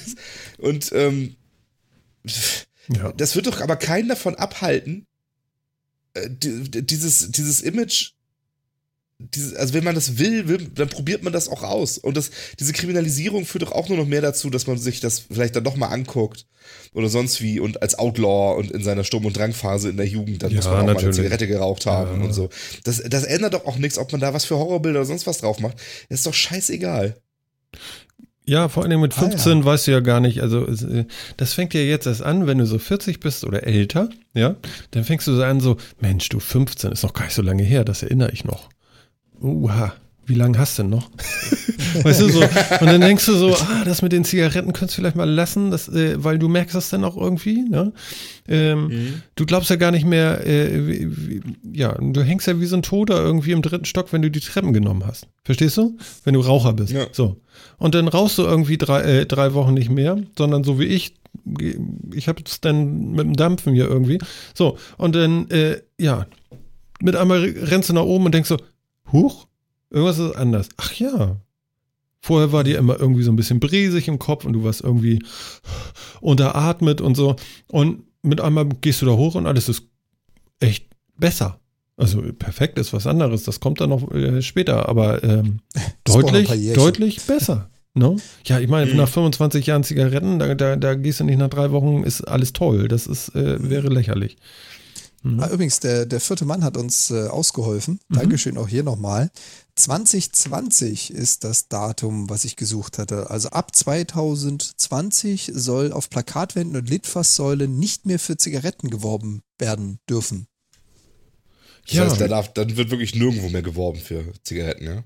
Und 0.60 0.92
ähm, 0.94 1.36
ja. 2.90 3.12
das 3.14 3.36
wird 3.36 3.48
doch 3.48 3.60
aber 3.60 3.76
keinen 3.76 4.08
davon 4.08 4.36
abhalten, 4.36 5.08
äh, 6.14 6.30
dieses, 6.30 7.32
dieses 7.32 7.62
Image, 7.62 8.12
dieses, 9.34 9.56
also 9.56 9.74
wenn 9.74 9.84
man 9.84 9.96
das 9.96 10.18
will, 10.18 10.48
will, 10.48 10.68
dann 10.74 10.90
probiert 10.90 11.24
man 11.24 11.34
das 11.34 11.48
auch 11.50 11.64
aus. 11.64 11.98
Und 11.98 12.18
das, 12.18 12.32
diese 12.60 12.74
Kriminalisierung 12.74 13.46
führt 13.46 13.64
doch 13.64 13.72
auch 13.72 13.90
nur 13.90 13.98
noch 13.98 14.08
mehr 14.08 14.22
dazu, 14.22 14.50
dass 14.50 14.68
man 14.68 14.78
sich 14.78 15.00
das 15.00 15.20
vielleicht 15.20 15.56
dann 15.56 15.64
nochmal 15.64 15.94
anguckt 15.94 16.46
oder 16.94 17.10
sonst 17.10 17.42
wie 17.42 17.60
und 17.60 17.82
als 17.82 17.98
Outlaw 17.98 18.58
und 18.58 18.72
in 18.72 18.84
seiner 18.84 19.04
Sturm- 19.04 19.26
und 19.26 19.38
Drangphase 19.38 19.90
in 19.90 19.98
der 19.98 20.08
Jugend, 20.08 20.44
dann 20.44 20.52
ja, 20.52 20.58
muss 20.58 20.66
man 20.66 20.76
auch 20.76 20.80
natürlich. 20.80 21.02
mal 21.02 21.08
eine 21.08 21.16
Zigarette 21.16 21.48
geraucht 21.48 21.86
haben 21.86 22.20
ja. 22.20 22.26
und 22.26 22.34
so. 22.34 22.50
Das, 22.84 23.02
das 23.04 23.24
ändert 23.24 23.54
doch 23.54 23.66
auch 23.66 23.78
nichts, 23.78 23.98
ob 23.98 24.12
man 24.12 24.22
da 24.22 24.34
was 24.34 24.46
für 24.46 24.58
Horrorbilder 24.58 25.00
oder 25.00 25.08
sonst 25.08 25.28
was 25.28 25.40
drauf 25.40 25.60
macht. 25.60 25.78
Das 26.10 26.20
ist 26.20 26.28
doch 26.28 26.34
scheißegal. 26.34 27.16
Ja, 28.46 28.68
vor 28.68 28.84
allem 28.84 29.00
mit 29.00 29.14
15 29.14 29.52
ah, 29.52 29.56
ja. 29.56 29.66
weißt 29.66 29.88
du 29.88 29.92
ja 29.92 30.00
gar 30.02 30.20
nicht, 30.20 30.42
also 30.42 30.68
äh, 30.68 31.06
das 31.38 31.54
fängt 31.54 31.74
ja 31.74 31.80
jetzt 31.80 32.08
erst 32.08 32.22
an, 32.22 32.46
wenn 32.46 32.58
du 32.58 32.66
so 32.66 32.78
40 32.78 33.22
bist 33.22 33.46
oder 33.46 33.64
älter, 33.64 34.10
ja, 34.34 34.58
dann 34.92 35.06
fängst 35.06 35.28
du 35.28 35.36
so 35.36 35.44
an 35.44 35.62
so, 35.62 35.78
Mensch, 36.02 36.28
du 36.28 36.42
15 36.42 36.92
ist 36.92 37.04
noch 37.04 37.14
gar 37.14 37.24
nicht 37.24 37.36
so 37.36 37.42
lange 37.42 37.64
her, 37.64 37.86
das 37.86 38.04
erinnere 38.04 38.32
ich 38.32 38.44
noch. 38.44 38.70
Uha, 39.44 39.94
wie 40.26 40.36
lange 40.36 40.58
hast 40.58 40.78
du 40.78 40.84
denn 40.84 40.92
noch? 40.92 41.10
weißt 42.04 42.22
du 42.22 42.30
so, 42.30 42.42
und 42.42 42.86
dann 42.86 43.02
denkst 43.02 43.26
du 43.26 43.34
so, 43.36 43.54
ah, 43.56 43.84
das 43.84 44.02
mit 44.02 44.14
den 44.14 44.24
Zigaretten 44.24 44.72
könntest 44.72 44.98
du 44.98 45.02
vielleicht 45.02 45.18
mal 45.18 45.30
lassen, 45.30 45.70
das, 45.70 45.90
äh, 45.90 46.24
weil 46.24 46.40
du 46.40 46.48
merkst 46.48 46.76
das 46.76 46.90
dann 46.90 47.04
auch 47.04 47.18
irgendwie, 47.18 47.62
ne? 47.70 47.92
Ähm, 48.48 48.88
mhm. 48.88 49.22
Du 49.36 49.46
glaubst 49.46 49.70
ja 49.70 49.76
gar 49.76 49.92
nicht 49.92 50.06
mehr, 50.06 50.46
äh, 50.48 50.88
wie, 50.88 51.10
wie, 51.12 51.42
ja, 51.74 51.94
du 52.00 52.22
hängst 52.22 52.48
ja 52.48 52.60
wie 52.60 52.66
so 52.66 52.78
ein 52.78 52.84
Toter 52.84 53.22
irgendwie 53.22 53.52
im 53.52 53.62
dritten 53.62 53.86
Stock, 53.86 54.14
wenn 54.14 54.22
du 54.22 54.32
die 54.32 54.40
Treppen 54.40 54.74
genommen 54.74 55.06
hast. 55.06 55.28
Verstehst 55.44 55.78
du? 55.78 55.98
Wenn 56.24 56.34
du 56.34 56.40
Raucher 56.40 56.74
bist. 56.74 56.94
Ja. 56.94 57.08
So. 57.12 57.42
Und 57.78 57.96
dann 57.96 58.08
rauchst 58.08 58.38
du 58.38 58.44
irgendwie 58.44 58.78
drei, 58.78 59.02
äh, 59.02 59.26
drei 59.26 59.54
Wochen 59.54 59.74
nicht 59.74 59.90
mehr, 59.90 60.18
sondern 60.38 60.64
so 60.64 60.80
wie 60.80 60.86
ich, 60.86 61.16
ich 62.14 62.28
habe 62.28 62.44
es 62.46 62.62
dann 62.62 63.12
mit 63.12 63.26
dem 63.26 63.36
Dampfen 63.36 63.74
hier 63.74 63.88
irgendwie. 63.88 64.20
So, 64.54 64.78
und 64.98 65.16
dann, 65.16 65.50
äh, 65.50 65.82
ja, 66.00 66.28
mit 67.02 67.18
einmal 67.18 67.44
rennst 67.44 67.90
du 67.90 67.94
nach 67.94 68.04
oben 68.04 68.26
und 68.26 68.34
denkst 68.34 68.50
so, 68.50 68.58
huch, 69.14 69.48
irgendwas 69.90 70.20
ist 70.20 70.36
anders. 70.36 70.70
Ach 70.78 70.94
ja. 70.94 71.38
Vorher 72.20 72.52
war 72.52 72.64
dir 72.64 72.78
immer 72.78 73.00
irgendwie 73.00 73.24
so 73.24 73.32
ein 73.32 73.36
bisschen 73.36 73.60
bresig 73.60 74.08
im 74.08 74.20
Kopf 74.20 74.46
und 74.46 74.54
du 74.54 74.64
warst 74.64 74.82
irgendwie 74.82 75.24
unteratmet 76.22 77.02
und 77.02 77.16
so. 77.16 77.36
Und 77.68 78.04
mit 78.22 78.42
einmal 78.42 78.66
gehst 78.66 79.02
du 79.02 79.06
da 79.06 79.14
hoch 79.14 79.36
und 79.36 79.46
alles 79.46 79.70
ist 79.70 79.84
echt 80.60 80.88
besser. 81.18 81.60
Also 81.96 82.22
perfekt 82.34 82.80
ist 82.80 82.92
was 82.92 83.06
anderes, 83.06 83.44
das 83.44 83.60
kommt 83.60 83.80
dann 83.80 83.90
noch 83.90 84.12
äh, 84.12 84.42
später, 84.42 84.90
aber 84.90 85.24
ähm, 85.24 85.60
deutlich, 86.06 86.74
deutlich 86.74 87.22
besser. 87.22 87.70
No? 87.94 88.18
Ja, 88.46 88.60
ich 88.60 88.68
meine, 88.68 88.90
mhm. 88.90 88.98
nach 88.98 89.08
25 89.08 89.68
Jahren 89.68 89.84
Zigaretten, 89.84 90.40
da, 90.40 90.56
da, 90.56 90.76
da, 90.76 90.96
gehst 90.96 91.20
du 91.20 91.26
nicht 91.26 91.38
nach 91.38 91.50
drei 91.50 91.72
Wochen, 91.72 92.04
ist 92.04 92.22
alles 92.22 92.52
toll. 92.54 92.88
Das 92.88 93.06
ist, 93.06 93.36
äh, 93.36 93.70
wäre 93.70 93.90
lächerlich. 93.90 94.38
Mhm. 95.24 95.40
Ah, 95.40 95.50
übrigens, 95.50 95.80
der, 95.80 96.06
der 96.06 96.20
vierte 96.20 96.46
Mann 96.46 96.64
hat 96.64 96.78
uns 96.78 97.10
äh, 97.10 97.28
ausgeholfen. 97.28 98.00
Mhm. 98.10 98.16
Dankeschön 98.16 98.58
auch 98.58 98.68
hier 98.68 98.84
nochmal. 98.84 99.32
2020 99.76 101.12
ist 101.12 101.44
das 101.44 101.70
Datum, 101.70 102.30
was 102.30 102.46
ich 102.46 102.58
gesucht 102.58 103.00
hatte. 103.00 103.30
Also 103.30 103.50
ab 103.50 103.76
2020 103.76 105.52
soll 105.54 105.94
auf 105.94 106.10
Plakatwänden 106.10 106.76
und 106.76 106.90
Litfaßsäulen 106.90 107.80
nicht 107.80 108.06
mehr 108.06 108.20
für 108.20 108.38
Zigaretten 108.38 108.90
geworben 108.90 109.42
werden 109.58 110.00
dürfen. 110.10 110.48
Das 111.88 111.96
ja. 111.96 112.06
heißt, 112.06 112.22
da 112.22 112.28
darf, 112.28 112.54
dann 112.54 112.76
wird 112.76 112.92
wirklich 112.92 113.16
nirgendwo 113.16 113.50
mehr 113.50 113.64
geworben 113.64 114.00
für 114.00 114.26
Zigaretten, 114.44 114.86
ja? 114.86 115.04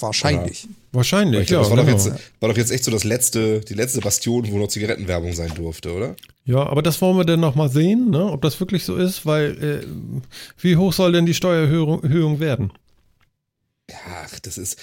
Wahrscheinlich. 0.00 0.64
Oder? 0.64 0.74
Wahrscheinlich, 0.92 1.50
ja. 1.50 1.58
Das 1.58 1.70
war, 1.70 1.76
genau. 1.76 1.92
doch 1.92 2.04
jetzt, 2.06 2.20
war 2.40 2.48
doch 2.48 2.56
jetzt 2.56 2.72
echt 2.72 2.84
so 2.84 2.90
das 2.90 3.04
letzte, 3.04 3.60
die 3.60 3.74
letzte 3.74 4.00
Bastion, 4.00 4.50
wo 4.50 4.58
noch 4.58 4.68
Zigarettenwerbung 4.68 5.32
sein 5.32 5.52
durfte, 5.54 5.92
oder? 5.92 6.16
Ja, 6.44 6.66
aber 6.66 6.82
das 6.82 7.00
wollen 7.00 7.16
wir 7.16 7.24
dann 7.24 7.40
nochmal 7.40 7.68
sehen, 7.68 8.10
ne? 8.10 8.26
ob 8.26 8.42
das 8.42 8.58
wirklich 8.60 8.84
so 8.84 8.96
ist, 8.96 9.24
weil 9.24 9.82
äh, 9.82 9.86
wie 10.58 10.76
hoch 10.76 10.92
soll 10.92 11.12
denn 11.12 11.26
die 11.26 11.34
Steuererhöhung 11.34 12.40
werden? 12.40 12.72
Ja, 13.90 14.26
das 14.42 14.58
ist. 14.58 14.78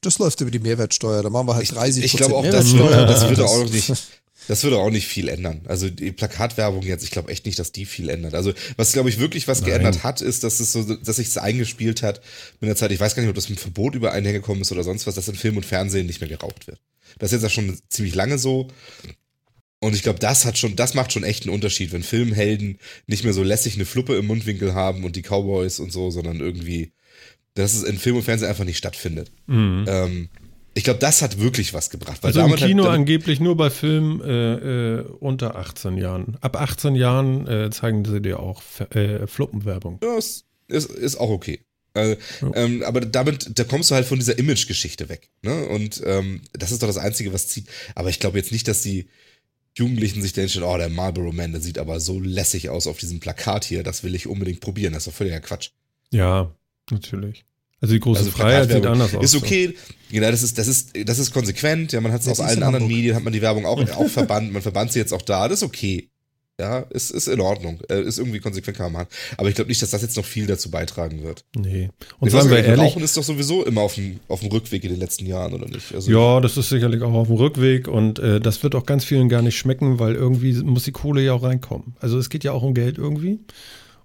Das 0.00 0.18
läuft 0.18 0.40
über 0.40 0.50
die 0.50 0.58
Mehrwertsteuer, 0.58 1.22
da 1.22 1.30
machen 1.30 1.46
wir 1.46 1.54
halt 1.54 1.72
30 1.72 2.04
Ich, 2.04 2.14
ich 2.14 2.18
glaube 2.18 2.34
auch, 2.34 2.44
das, 2.44 2.72
das 2.74 3.28
würde 3.28 3.44
auch 3.44 3.58
noch 3.62 3.70
nicht. 3.70 3.92
Das 4.48 4.64
würde 4.64 4.78
auch 4.78 4.90
nicht 4.90 5.06
viel 5.06 5.28
ändern. 5.28 5.60
Also 5.66 5.88
die 5.88 6.12
Plakatwerbung 6.12 6.82
jetzt, 6.82 7.04
ich 7.04 7.10
glaube 7.10 7.30
echt 7.30 7.46
nicht, 7.46 7.58
dass 7.58 7.72
die 7.72 7.86
viel 7.86 8.08
ändert. 8.08 8.34
Also 8.34 8.52
was 8.76 8.92
glaube 8.92 9.08
ich 9.08 9.18
wirklich 9.18 9.48
was 9.48 9.60
Nein. 9.60 9.70
geändert 9.70 10.02
hat, 10.02 10.20
ist, 10.20 10.44
dass 10.44 10.60
es 10.60 10.72
so, 10.72 10.82
dass 10.82 11.16
sich 11.16 11.28
es 11.28 11.38
eingespielt 11.38 12.02
hat 12.02 12.20
mit 12.60 12.68
der 12.68 12.76
Zeit. 12.76 12.92
Ich 12.92 13.00
weiß 13.00 13.14
gar 13.14 13.22
nicht, 13.22 13.30
ob 13.30 13.36
das 13.36 13.48
mit 13.48 13.60
Verbot 13.60 13.94
übereinhergekommen 13.94 14.62
ist 14.62 14.72
oder 14.72 14.82
sonst 14.82 15.06
was, 15.06 15.14
dass 15.14 15.28
in 15.28 15.34
Film 15.34 15.56
und 15.56 15.66
Fernsehen 15.66 16.06
nicht 16.06 16.20
mehr 16.20 16.30
geraucht 16.30 16.66
wird. 16.66 16.80
Das 17.18 17.30
ist 17.32 17.42
jetzt 17.42 17.42
ja 17.42 17.50
schon 17.50 17.78
ziemlich 17.88 18.14
lange 18.14 18.38
so. 18.38 18.68
Und 19.80 19.94
ich 19.94 20.02
glaube, 20.02 20.20
das 20.20 20.44
hat 20.44 20.58
schon, 20.58 20.76
das 20.76 20.94
macht 20.94 21.12
schon 21.12 21.24
echt 21.24 21.44
einen 21.44 21.54
Unterschied, 21.54 21.92
wenn 21.92 22.04
Filmhelden 22.04 22.78
nicht 23.06 23.24
mehr 23.24 23.32
so 23.32 23.42
lässig 23.42 23.74
eine 23.74 23.84
Fluppe 23.84 24.16
im 24.16 24.26
Mundwinkel 24.26 24.74
haben 24.74 25.04
und 25.04 25.16
die 25.16 25.22
Cowboys 25.22 25.80
und 25.80 25.92
so, 25.92 26.10
sondern 26.10 26.40
irgendwie 26.40 26.92
dass 27.54 27.74
es 27.74 27.82
in 27.82 27.98
Film 27.98 28.16
und 28.16 28.22
Fernsehen 28.22 28.48
einfach 28.48 28.64
nicht 28.64 28.78
stattfindet. 28.78 29.30
Mhm. 29.46 29.84
Ähm, 29.88 30.28
ich 30.74 30.84
glaube, 30.84 31.00
das 31.00 31.22
hat 31.22 31.38
wirklich 31.38 31.74
was 31.74 31.90
gebracht. 31.90 32.24
also 32.24 32.40
im 32.40 32.54
Kino 32.54 32.84
hat, 32.84 32.92
angeblich 32.92 33.40
nur 33.40 33.56
bei 33.56 33.70
Filmen 33.70 34.20
äh, 34.22 35.00
äh, 35.00 35.00
unter 35.20 35.56
18 35.56 35.98
Jahren. 35.98 36.38
Ab 36.40 36.60
18 36.60 36.94
Jahren 36.94 37.46
äh, 37.46 37.70
zeigen 37.70 38.04
sie 38.04 38.20
dir 38.20 38.40
auch 38.40 38.62
äh, 38.90 39.26
Fluppenwerbung. 39.26 40.00
Ja, 40.02 40.16
ist, 40.16 40.46
ist, 40.68 40.90
ist 40.90 41.16
auch 41.16 41.30
okay. 41.30 41.60
Ja. 41.94 42.16
ähm, 42.54 42.82
aber 42.84 43.02
damit, 43.02 43.58
da 43.58 43.64
kommst 43.64 43.90
du 43.90 43.94
halt 43.94 44.06
von 44.06 44.18
dieser 44.18 44.38
Image-Geschichte 44.38 45.10
weg. 45.10 45.28
Ne? 45.42 45.66
Und 45.66 46.02
ähm, 46.06 46.40
das 46.54 46.72
ist 46.72 46.82
doch 46.82 46.86
das 46.86 46.96
Einzige, 46.96 47.34
was 47.34 47.48
zieht. 47.48 47.66
Aber 47.94 48.08
ich 48.08 48.18
glaube 48.18 48.38
jetzt 48.38 48.50
nicht, 48.50 48.66
dass 48.66 48.82
die 48.82 49.08
Jugendlichen 49.76 50.22
sich 50.22 50.32
denken, 50.32 50.62
oh, 50.62 50.76
der 50.76 50.88
Marlboro 50.88 51.32
Man, 51.32 51.52
der 51.52 51.60
sieht 51.60 51.78
aber 51.78 52.00
so 52.00 52.18
lässig 52.18 52.70
aus 52.70 52.86
auf 52.86 52.98
diesem 52.98 53.20
Plakat 53.20 53.64
hier, 53.64 53.82
das 53.82 54.04
will 54.04 54.14
ich 54.14 54.26
unbedingt 54.26 54.60
probieren. 54.60 54.94
Das 54.94 55.02
ist 55.02 55.12
doch 55.12 55.16
völliger 55.16 55.40
Quatsch. 55.40 55.70
Ja, 56.10 56.54
natürlich. 56.90 57.44
Also 57.82 57.94
die 57.94 58.00
große 58.00 58.20
also 58.20 58.30
Freiheit 58.30 58.70
sieht 58.70 58.86
anders 58.86 59.14
aus. 59.14 59.24
Ist 59.24 59.34
okay, 59.34 59.74
genau, 60.10 60.30
das 60.30 60.44
ist, 60.44 60.56
das 60.56 60.68
ist, 60.68 60.92
das 61.04 61.18
ist 61.18 61.32
konsequent. 61.32 61.92
Ja, 61.92 62.00
man 62.00 62.12
hat 62.12 62.20
es 62.20 62.28
aus 62.28 62.38
allen 62.38 62.62
anderen 62.62 62.86
Medien, 62.86 63.16
hat 63.16 63.24
man 63.24 63.32
die 63.32 63.42
Werbung 63.42 63.66
auch, 63.66 63.78
auch 63.96 64.08
verbannt, 64.08 64.52
man 64.52 64.62
verbannt 64.62 64.92
sie 64.92 65.00
jetzt 65.00 65.12
auch 65.12 65.22
da, 65.22 65.48
das 65.48 65.58
ist 65.58 65.64
okay. 65.64 66.08
Ja, 66.60 66.80
ist, 66.90 67.10
ist 67.10 67.26
in 67.26 67.40
Ordnung. 67.40 67.80
Äh, 67.88 68.02
ist 68.02 68.18
irgendwie 68.18 68.38
konsequent 68.38 68.76
kann 68.76 68.92
man 68.92 69.02
machen. 69.02 69.08
Aber 69.36 69.48
ich 69.48 69.54
glaube 69.54 69.68
nicht, 69.68 69.82
dass 69.82 69.90
das 69.90 70.02
jetzt 70.02 70.16
noch 70.16 70.24
viel 70.24 70.46
dazu 70.46 70.70
beitragen 70.70 71.24
wird. 71.24 71.44
Nee. 71.56 71.88
Und 72.20 72.30
sagen 72.30 72.50
wir 72.50 72.62
ehrlich. 72.62 72.78
Rauchen 72.78 73.02
ist 73.02 73.16
doch 73.16 73.24
sowieso 73.24 73.64
immer 73.64 73.80
auf 73.80 73.94
dem, 73.94 74.20
auf 74.28 74.40
dem 74.40 74.50
Rückweg 74.50 74.84
in 74.84 74.90
den 74.90 75.00
letzten 75.00 75.26
Jahren, 75.26 75.54
oder 75.54 75.66
nicht? 75.66 75.92
Also 75.92 76.12
ja, 76.12 76.40
das 76.40 76.56
ist 76.56 76.68
sicherlich 76.68 77.02
auch 77.02 77.14
auf 77.14 77.26
dem 77.26 77.36
Rückweg 77.36 77.88
und 77.88 78.18
äh, 78.18 78.38
das 78.38 78.62
wird 78.62 78.76
auch 78.76 78.86
ganz 78.86 79.04
vielen 79.04 79.28
gar 79.28 79.42
nicht 79.42 79.56
schmecken, 79.56 79.98
weil 79.98 80.14
irgendwie 80.14 80.52
muss 80.62 80.84
die 80.84 80.92
Kohle 80.92 81.22
ja 81.22 81.32
auch 81.32 81.42
reinkommen. 81.42 81.96
Also 81.98 82.18
es 82.18 82.28
geht 82.28 82.44
ja 82.44 82.52
auch 82.52 82.62
um 82.62 82.74
Geld 82.74 82.98
irgendwie. 82.98 83.40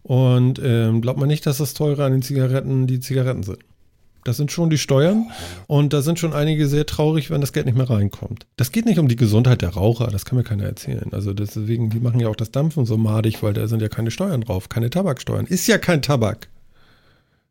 Und 0.08 0.62
ähm, 0.64 1.02
glaubt 1.02 1.20
man 1.20 1.28
nicht, 1.28 1.46
dass 1.46 1.58
das 1.58 1.74
teurer 1.74 2.06
an 2.06 2.14
den 2.14 2.22
Zigaretten 2.22 2.88
die 2.88 3.02
Zigaretten 3.02 3.44
sind. 3.44 3.60
Das 4.24 4.38
sind 4.38 4.54
schon 4.54 4.70
die 4.70 4.78
Steuern 4.78 5.28
und 5.68 5.92
da 5.94 6.02
sind 6.02 6.18
schon 6.18 6.34
einige 6.34 6.68
sehr 6.68 6.86
traurig, 6.86 7.30
wenn 7.30 7.42
das 7.42 7.52
Geld 7.54 7.66
nicht 7.66 7.78
mehr 7.78 7.90
reinkommt. 7.90 8.46
Das 8.56 8.72
geht 8.72 8.86
nicht 8.86 9.00
um 9.00 9.08
die 9.08 9.16
Gesundheit 9.18 9.62
der 9.62 9.70
Raucher, 9.70 10.08
das 10.08 10.26
kann 10.26 10.38
mir 10.38 10.44
keiner 10.44 10.64
erzählen. 10.64 11.10
Also 11.12 11.34
deswegen, 11.34 11.90
die 11.90 12.00
machen 12.00 12.20
ja 12.20 12.28
auch 12.30 12.36
das 12.36 12.52
Dampfen 12.52 12.86
so 12.86 12.98
madig, 12.98 13.44
weil 13.44 13.54
da 13.54 13.68
sind 13.68 13.82
ja 13.82 13.90
keine 13.90 14.12
Steuern 14.12 14.42
drauf, 14.42 14.70
keine 14.70 14.90
Tabaksteuern. 14.90 15.46
Ist 15.46 15.68
ja 15.68 15.78
kein 15.78 16.02
Tabak. 16.02 16.50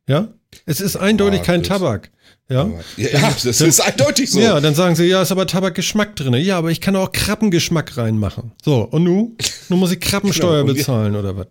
Ja? 0.08 0.28
Es 0.64 0.80
ist 0.80 0.96
eindeutig 0.96 1.42
kein 1.42 1.62
Tabak. 1.62 2.10
Ja? 2.48 2.68
ja, 2.96 3.08
ja 3.08 3.34
das 3.42 3.58
dann, 3.58 3.68
ist 3.68 3.80
eindeutig 3.80 4.30
so. 4.30 4.40
Ja, 4.40 4.60
dann 4.60 4.74
sagen 4.74 4.96
sie, 4.96 5.04
ja, 5.04 5.22
ist 5.22 5.32
aber 5.32 5.46
Tabakgeschmack 5.46 6.16
drin. 6.16 6.34
Ja, 6.34 6.58
aber 6.58 6.70
ich 6.70 6.80
kann 6.80 6.96
auch 6.96 7.12
Krabbengeschmack 7.12 7.96
reinmachen. 7.96 8.52
So, 8.62 8.82
und 8.82 9.02
nu? 9.02 9.36
Nun 9.68 9.78
muss 9.78 9.92
ich 9.92 10.00
Krabbensteuer 10.00 10.62
genau, 10.62 10.74
bezahlen 10.74 11.16
oder 11.16 11.36
was? 11.36 11.48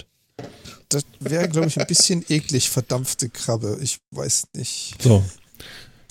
Das 0.90 1.06
wäre, 1.20 1.50
glaube 1.50 1.68
ich, 1.68 1.80
ein 1.80 1.88
bisschen 1.88 2.24
eklig, 2.30 2.70
verdampfte 2.70 3.30
Krabbe. 3.30 3.78
Ich 3.82 3.98
weiß 4.12 4.48
nicht. 4.54 4.96
So. 5.02 5.24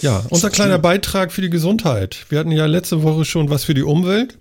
Ja, 0.00 0.24
unser 0.30 0.50
kleiner 0.50 0.78
Beitrag 0.78 1.32
für 1.32 1.40
die 1.40 1.50
Gesundheit. 1.50 2.26
Wir 2.28 2.38
hatten 2.38 2.50
ja 2.50 2.66
letzte 2.66 3.02
Woche 3.02 3.24
schon 3.24 3.50
was 3.50 3.64
für 3.64 3.74
die 3.74 3.82
Umwelt. 3.82 4.38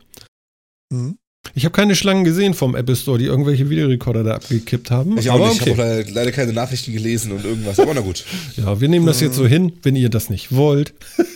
Mhm. 0.89 1.17
Ich 1.55 1.65
habe 1.65 1.73
keine 1.73 1.95
Schlangen 1.95 2.23
gesehen 2.23 2.53
vom 2.53 2.75
Apple 2.75 2.95
Store, 2.95 3.17
die 3.17 3.25
irgendwelche 3.25 3.69
Videorekorder 3.69 4.23
da 4.23 4.35
abgekippt 4.35 4.89
haben. 4.91 5.17
Ich 5.17 5.29
auch 5.29 5.35
aber 5.35 5.49
nicht. 5.49 5.61
Okay. 5.61 5.71
Ich 5.71 5.77
habe 5.77 5.89
leider, 5.89 6.11
leider, 6.11 6.31
keine 6.31 6.53
Nachrichten 6.53 6.93
gelesen 6.93 7.31
und 7.33 7.43
irgendwas. 7.43 7.79
Aber 7.79 7.93
na 7.93 8.01
gut. 8.01 8.23
ja, 8.55 8.79
wir 8.79 8.87
nehmen 8.87 9.05
das 9.05 9.19
jetzt 9.19 9.35
so 9.35 9.45
hin, 9.45 9.73
wenn 9.83 9.95
ihr 9.95 10.09
das 10.09 10.29
nicht 10.29 10.53
wollt. 10.55 10.93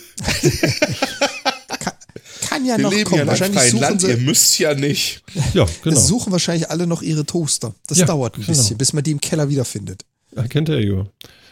ja 2.68 2.76
wir 2.76 2.84
noch 2.84 2.92
leben 2.92 3.04
kommen. 3.04 3.20
Ja 3.20 3.26
wahrscheinlich 3.26 3.62
suchen 3.62 3.80
Land, 3.80 4.00
sie, 4.00 4.08
ihr 4.08 4.16
müsst 4.18 4.58
ja 4.58 4.74
nicht. 4.74 5.22
Ja, 5.54 5.66
genau. 5.82 5.98
suchen 5.98 6.32
wahrscheinlich 6.32 6.70
alle 6.70 6.86
noch 6.86 7.02
ihre 7.02 7.24
Toaster. 7.24 7.74
Das 7.86 7.98
ja, 7.98 8.06
dauert 8.06 8.36
ein 8.36 8.42
genau. 8.42 8.56
bisschen, 8.56 8.78
bis 8.78 8.92
man 8.92 9.02
die 9.02 9.12
im 9.12 9.20
Keller 9.20 9.48
wiederfindet. 9.48 10.04
Erkennt 10.34 10.68
er 10.68 10.80
ja. 10.84 11.06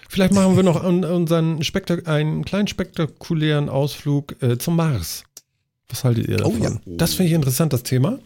Vielleicht 0.09 0.33
machen 0.33 0.57
wir 0.57 0.63
noch 0.63 0.83
unseren 0.85 1.63
Spektak 1.65 2.07
einen 2.09 2.45
kleinen 2.45 2.69
spektakulären 2.69 3.69
Ausflug 3.69 4.41
äh, 4.41 4.57
zum 4.57 4.77
Mars. 4.77 5.25
Was 5.89 6.05
haltet 6.05 6.29
ihr 6.29 6.39
davon? 6.39 6.61
Oh, 6.61 6.65
ja. 6.65 6.81
Das 6.87 7.15
finde 7.15 7.29
ich 7.29 7.35
interessant, 7.35 7.73
das 7.73 7.83
Thema. 7.83 8.19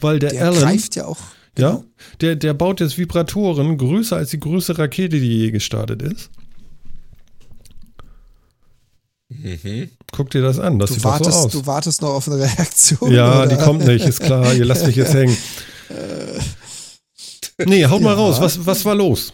Weil 0.00 0.18
der, 0.18 0.30
der 0.30 0.46
Alan. 0.46 0.60
greift 0.60 0.96
ja 0.96 1.06
auch. 1.06 1.18
Genau. 1.54 1.68
Ja, 1.68 1.84
der, 2.20 2.36
der 2.36 2.54
baut 2.54 2.80
jetzt 2.80 2.98
Vibratoren 2.98 3.76
größer 3.76 4.16
als 4.16 4.30
die 4.30 4.40
größte 4.40 4.78
Rakete, 4.78 5.20
die 5.20 5.38
je 5.38 5.50
gestartet 5.50 6.02
ist. 6.02 6.30
Mhm. 9.30 9.90
Guck 10.12 10.30
dir 10.30 10.42
das 10.42 10.58
an. 10.58 10.78
Das 10.78 10.90
du 10.90 10.94
sieht 10.94 11.04
wartest, 11.04 11.32
so 11.32 11.46
aus. 11.46 11.52
Du 11.52 11.66
wartest 11.66 12.02
noch 12.02 12.10
auf 12.10 12.28
eine 12.28 12.38
Reaktion. 12.38 13.12
Ja, 13.12 13.42
oder? 13.42 13.46
die 13.46 13.56
kommt 13.56 13.86
nicht, 13.86 14.04
ist 14.04 14.20
klar. 14.20 14.52
Ihr 14.54 14.64
lasst 14.64 14.86
mich 14.86 14.96
jetzt 14.96 15.14
hängen. 15.14 15.36
nee, 17.64 17.86
haut 17.86 18.00
ja. 18.00 18.04
mal 18.04 18.14
raus. 18.14 18.40
Was, 18.40 18.66
was 18.66 18.84
war 18.84 18.94
los? 18.94 19.32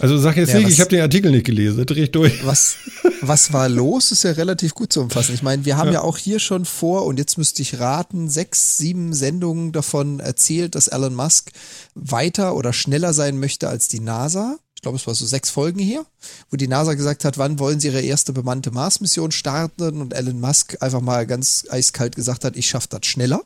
Also 0.00 0.16
sag 0.16 0.38
jetzt 0.38 0.48
ja, 0.48 0.56
nicht, 0.56 0.66
was, 0.66 0.72
ich 0.72 0.80
habe 0.80 0.88
den 0.88 1.02
Artikel 1.02 1.30
nicht 1.30 1.44
gelesen, 1.44 1.84
dreh 1.84 2.04
ich 2.04 2.10
durch. 2.10 2.44
Was, 2.46 2.76
was 3.20 3.52
war 3.52 3.68
los, 3.68 4.12
ist 4.12 4.24
ja 4.24 4.32
relativ 4.32 4.72
gut 4.74 4.90
zu 4.94 5.02
umfassen. 5.02 5.34
Ich 5.34 5.42
meine, 5.42 5.66
wir 5.66 5.76
haben 5.76 5.88
ja. 5.88 5.94
ja. 5.94 6.00
auch 6.00 6.16
hier 6.16 6.38
schon 6.38 6.64
vor, 6.64 7.04
und 7.04 7.18
jetzt 7.18 7.36
müsste 7.36 7.60
ich 7.60 7.78
raten, 7.78 8.30
sechs, 8.30 8.78
sieben 8.78 9.12
Sendungen 9.12 9.72
davon 9.72 10.18
erzählt, 10.18 10.74
dass 10.74 10.88
Elon 10.88 11.14
Musk 11.14 11.50
weiter 11.94 12.56
oder 12.56 12.72
schneller 12.72 13.12
sein 13.12 13.38
möchte 13.38 13.68
als 13.68 13.88
die 13.88 14.00
NASA. 14.00 14.58
Ich 14.80 14.82
glaube, 14.82 14.96
es 14.96 15.06
war 15.06 15.14
so 15.14 15.26
sechs 15.26 15.50
Folgen 15.50 15.78
hier, 15.78 16.06
wo 16.48 16.56
die 16.56 16.66
NASA 16.66 16.94
gesagt 16.94 17.26
hat, 17.26 17.36
wann 17.36 17.58
wollen 17.58 17.80
sie 17.80 17.88
ihre 17.88 18.00
erste 18.00 18.32
bemannte 18.32 18.70
Mars-Mission 18.70 19.30
starten 19.30 20.00
und 20.00 20.14
Elon 20.14 20.40
Musk 20.40 20.78
einfach 20.80 21.02
mal 21.02 21.26
ganz 21.26 21.66
eiskalt 21.68 22.16
gesagt 22.16 22.46
hat, 22.46 22.56
ich 22.56 22.66
schaffe 22.66 22.88
das 22.88 23.04
schneller. 23.04 23.42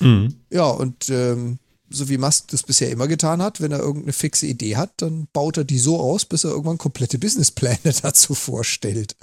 Mhm. 0.00 0.36
Ja, 0.48 0.64
und 0.64 1.10
ähm, 1.10 1.58
so 1.90 2.08
wie 2.08 2.16
Musk 2.16 2.48
das 2.52 2.62
bisher 2.62 2.90
immer 2.90 3.06
getan 3.06 3.42
hat, 3.42 3.60
wenn 3.60 3.70
er 3.70 3.80
irgendeine 3.80 4.14
fixe 4.14 4.46
Idee 4.46 4.76
hat, 4.76 4.92
dann 4.96 5.28
baut 5.34 5.58
er 5.58 5.64
die 5.64 5.78
so 5.78 6.00
aus, 6.00 6.24
bis 6.24 6.44
er 6.44 6.52
irgendwann 6.52 6.78
komplette 6.78 7.18
Businesspläne 7.18 7.92
dazu 8.02 8.32
vorstellt. 8.32 9.14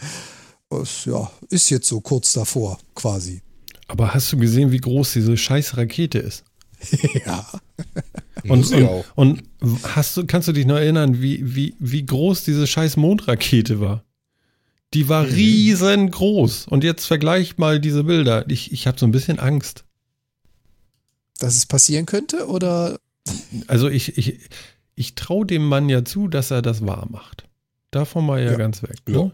Das, 0.69 1.05
ja, 1.05 1.31
ist 1.49 1.71
jetzt 1.71 1.87
so 1.87 1.99
kurz 1.99 2.33
davor, 2.33 2.77
quasi. 2.93 3.41
Aber 3.87 4.13
hast 4.13 4.31
du 4.31 4.37
gesehen, 4.37 4.71
wie 4.71 4.77
groß 4.77 5.13
diese 5.13 5.35
scheiß 5.35 5.77
Rakete 5.77 6.19
ist? 6.19 6.43
ja. 7.25 7.43
und, 8.47 8.71
und, 8.71 9.03
und, 9.15 9.43
hast 9.83 10.17
du, 10.17 10.25
kannst 10.25 10.47
du 10.47 10.51
dich 10.51 10.65
noch 10.65 10.77
erinnern, 10.77 11.21
wie, 11.21 11.55
wie, 11.55 11.75
wie 11.79 12.05
groß 12.05 12.43
diese 12.43 12.67
scheiß 12.67 12.97
Mondrakete 12.97 13.79
war? 13.79 14.03
Die 14.93 15.09
war 15.09 15.23
mhm. 15.23 15.33
riesengroß. 15.33 16.67
Und 16.67 16.83
jetzt 16.83 17.05
vergleich 17.05 17.57
mal 17.57 17.79
diese 17.79 18.03
Bilder. 18.03 18.45
Ich, 18.49 18.71
ich 18.71 18.87
habe 18.87 18.99
so 18.99 19.05
ein 19.05 19.11
bisschen 19.11 19.39
Angst 19.39 19.85
dass 21.39 21.55
es 21.55 21.65
passieren 21.65 22.05
könnte? 22.05 22.47
Oder? 22.47 22.99
Also 23.67 23.89
ich, 23.89 24.17
ich, 24.17 24.39
ich 24.95 25.15
traue 25.15 25.45
dem 25.45 25.67
Mann 25.67 25.89
ja 25.89 26.05
zu, 26.05 26.27
dass 26.27 26.51
er 26.51 26.61
das 26.61 26.85
wahr 26.85 27.07
macht. 27.09 27.47
Davon 27.91 28.25
mal 28.25 28.41
ja, 28.41 28.51
ja. 28.51 28.57
ganz 28.57 28.83
weg. 28.83 28.97
Ne? 29.07 29.31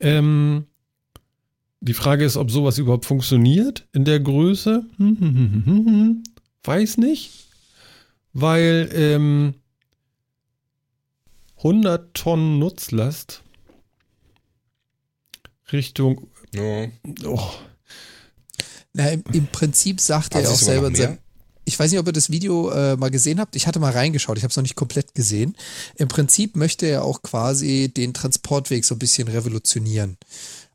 Ähm, 0.00 0.66
die 1.80 1.94
Frage 1.94 2.24
ist, 2.24 2.36
ob 2.36 2.50
sowas 2.50 2.78
überhaupt 2.78 3.06
funktioniert 3.06 3.86
in 3.92 4.04
der 4.04 4.20
Größe. 4.20 4.84
Hm, 4.96 5.16
hm, 5.20 5.62
hm, 5.64 6.22
Weiß 6.64 6.98
nicht. 6.98 7.47
Weil 8.40 8.90
ähm, 8.92 9.54
100 11.56 12.14
Tonnen 12.14 12.58
Nutzlast 12.58 13.42
Richtung. 15.72 16.28
Ja. 16.54 16.86
Oh, 17.24 17.50
na, 18.92 19.10
im, 19.10 19.22
im 19.32 19.46
Prinzip 19.46 20.00
sagt 20.00 20.34
er 20.34 20.50
auch 20.50 20.56
selber 20.56 20.88
in 20.88 20.94
seinem, 20.94 21.18
ich 21.64 21.78
weiß 21.78 21.90
nicht, 21.90 22.00
ob 22.00 22.06
ihr 22.06 22.12
das 22.12 22.30
Video 22.30 22.70
äh, 22.70 22.96
mal 22.96 23.10
gesehen 23.10 23.38
habt. 23.40 23.54
Ich 23.54 23.66
hatte 23.66 23.78
mal 23.78 23.92
reingeschaut, 23.92 24.38
ich 24.38 24.42
habe 24.42 24.50
es 24.50 24.56
noch 24.56 24.62
nicht 24.62 24.76
komplett 24.76 25.14
gesehen. 25.14 25.56
Im 25.96 26.08
Prinzip 26.08 26.56
möchte 26.56 26.86
er 26.86 27.04
auch 27.04 27.22
quasi 27.22 27.92
den 27.94 28.14
Transportweg 28.14 28.84
so 28.84 28.94
ein 28.94 28.98
bisschen 28.98 29.28
revolutionieren. 29.28 30.16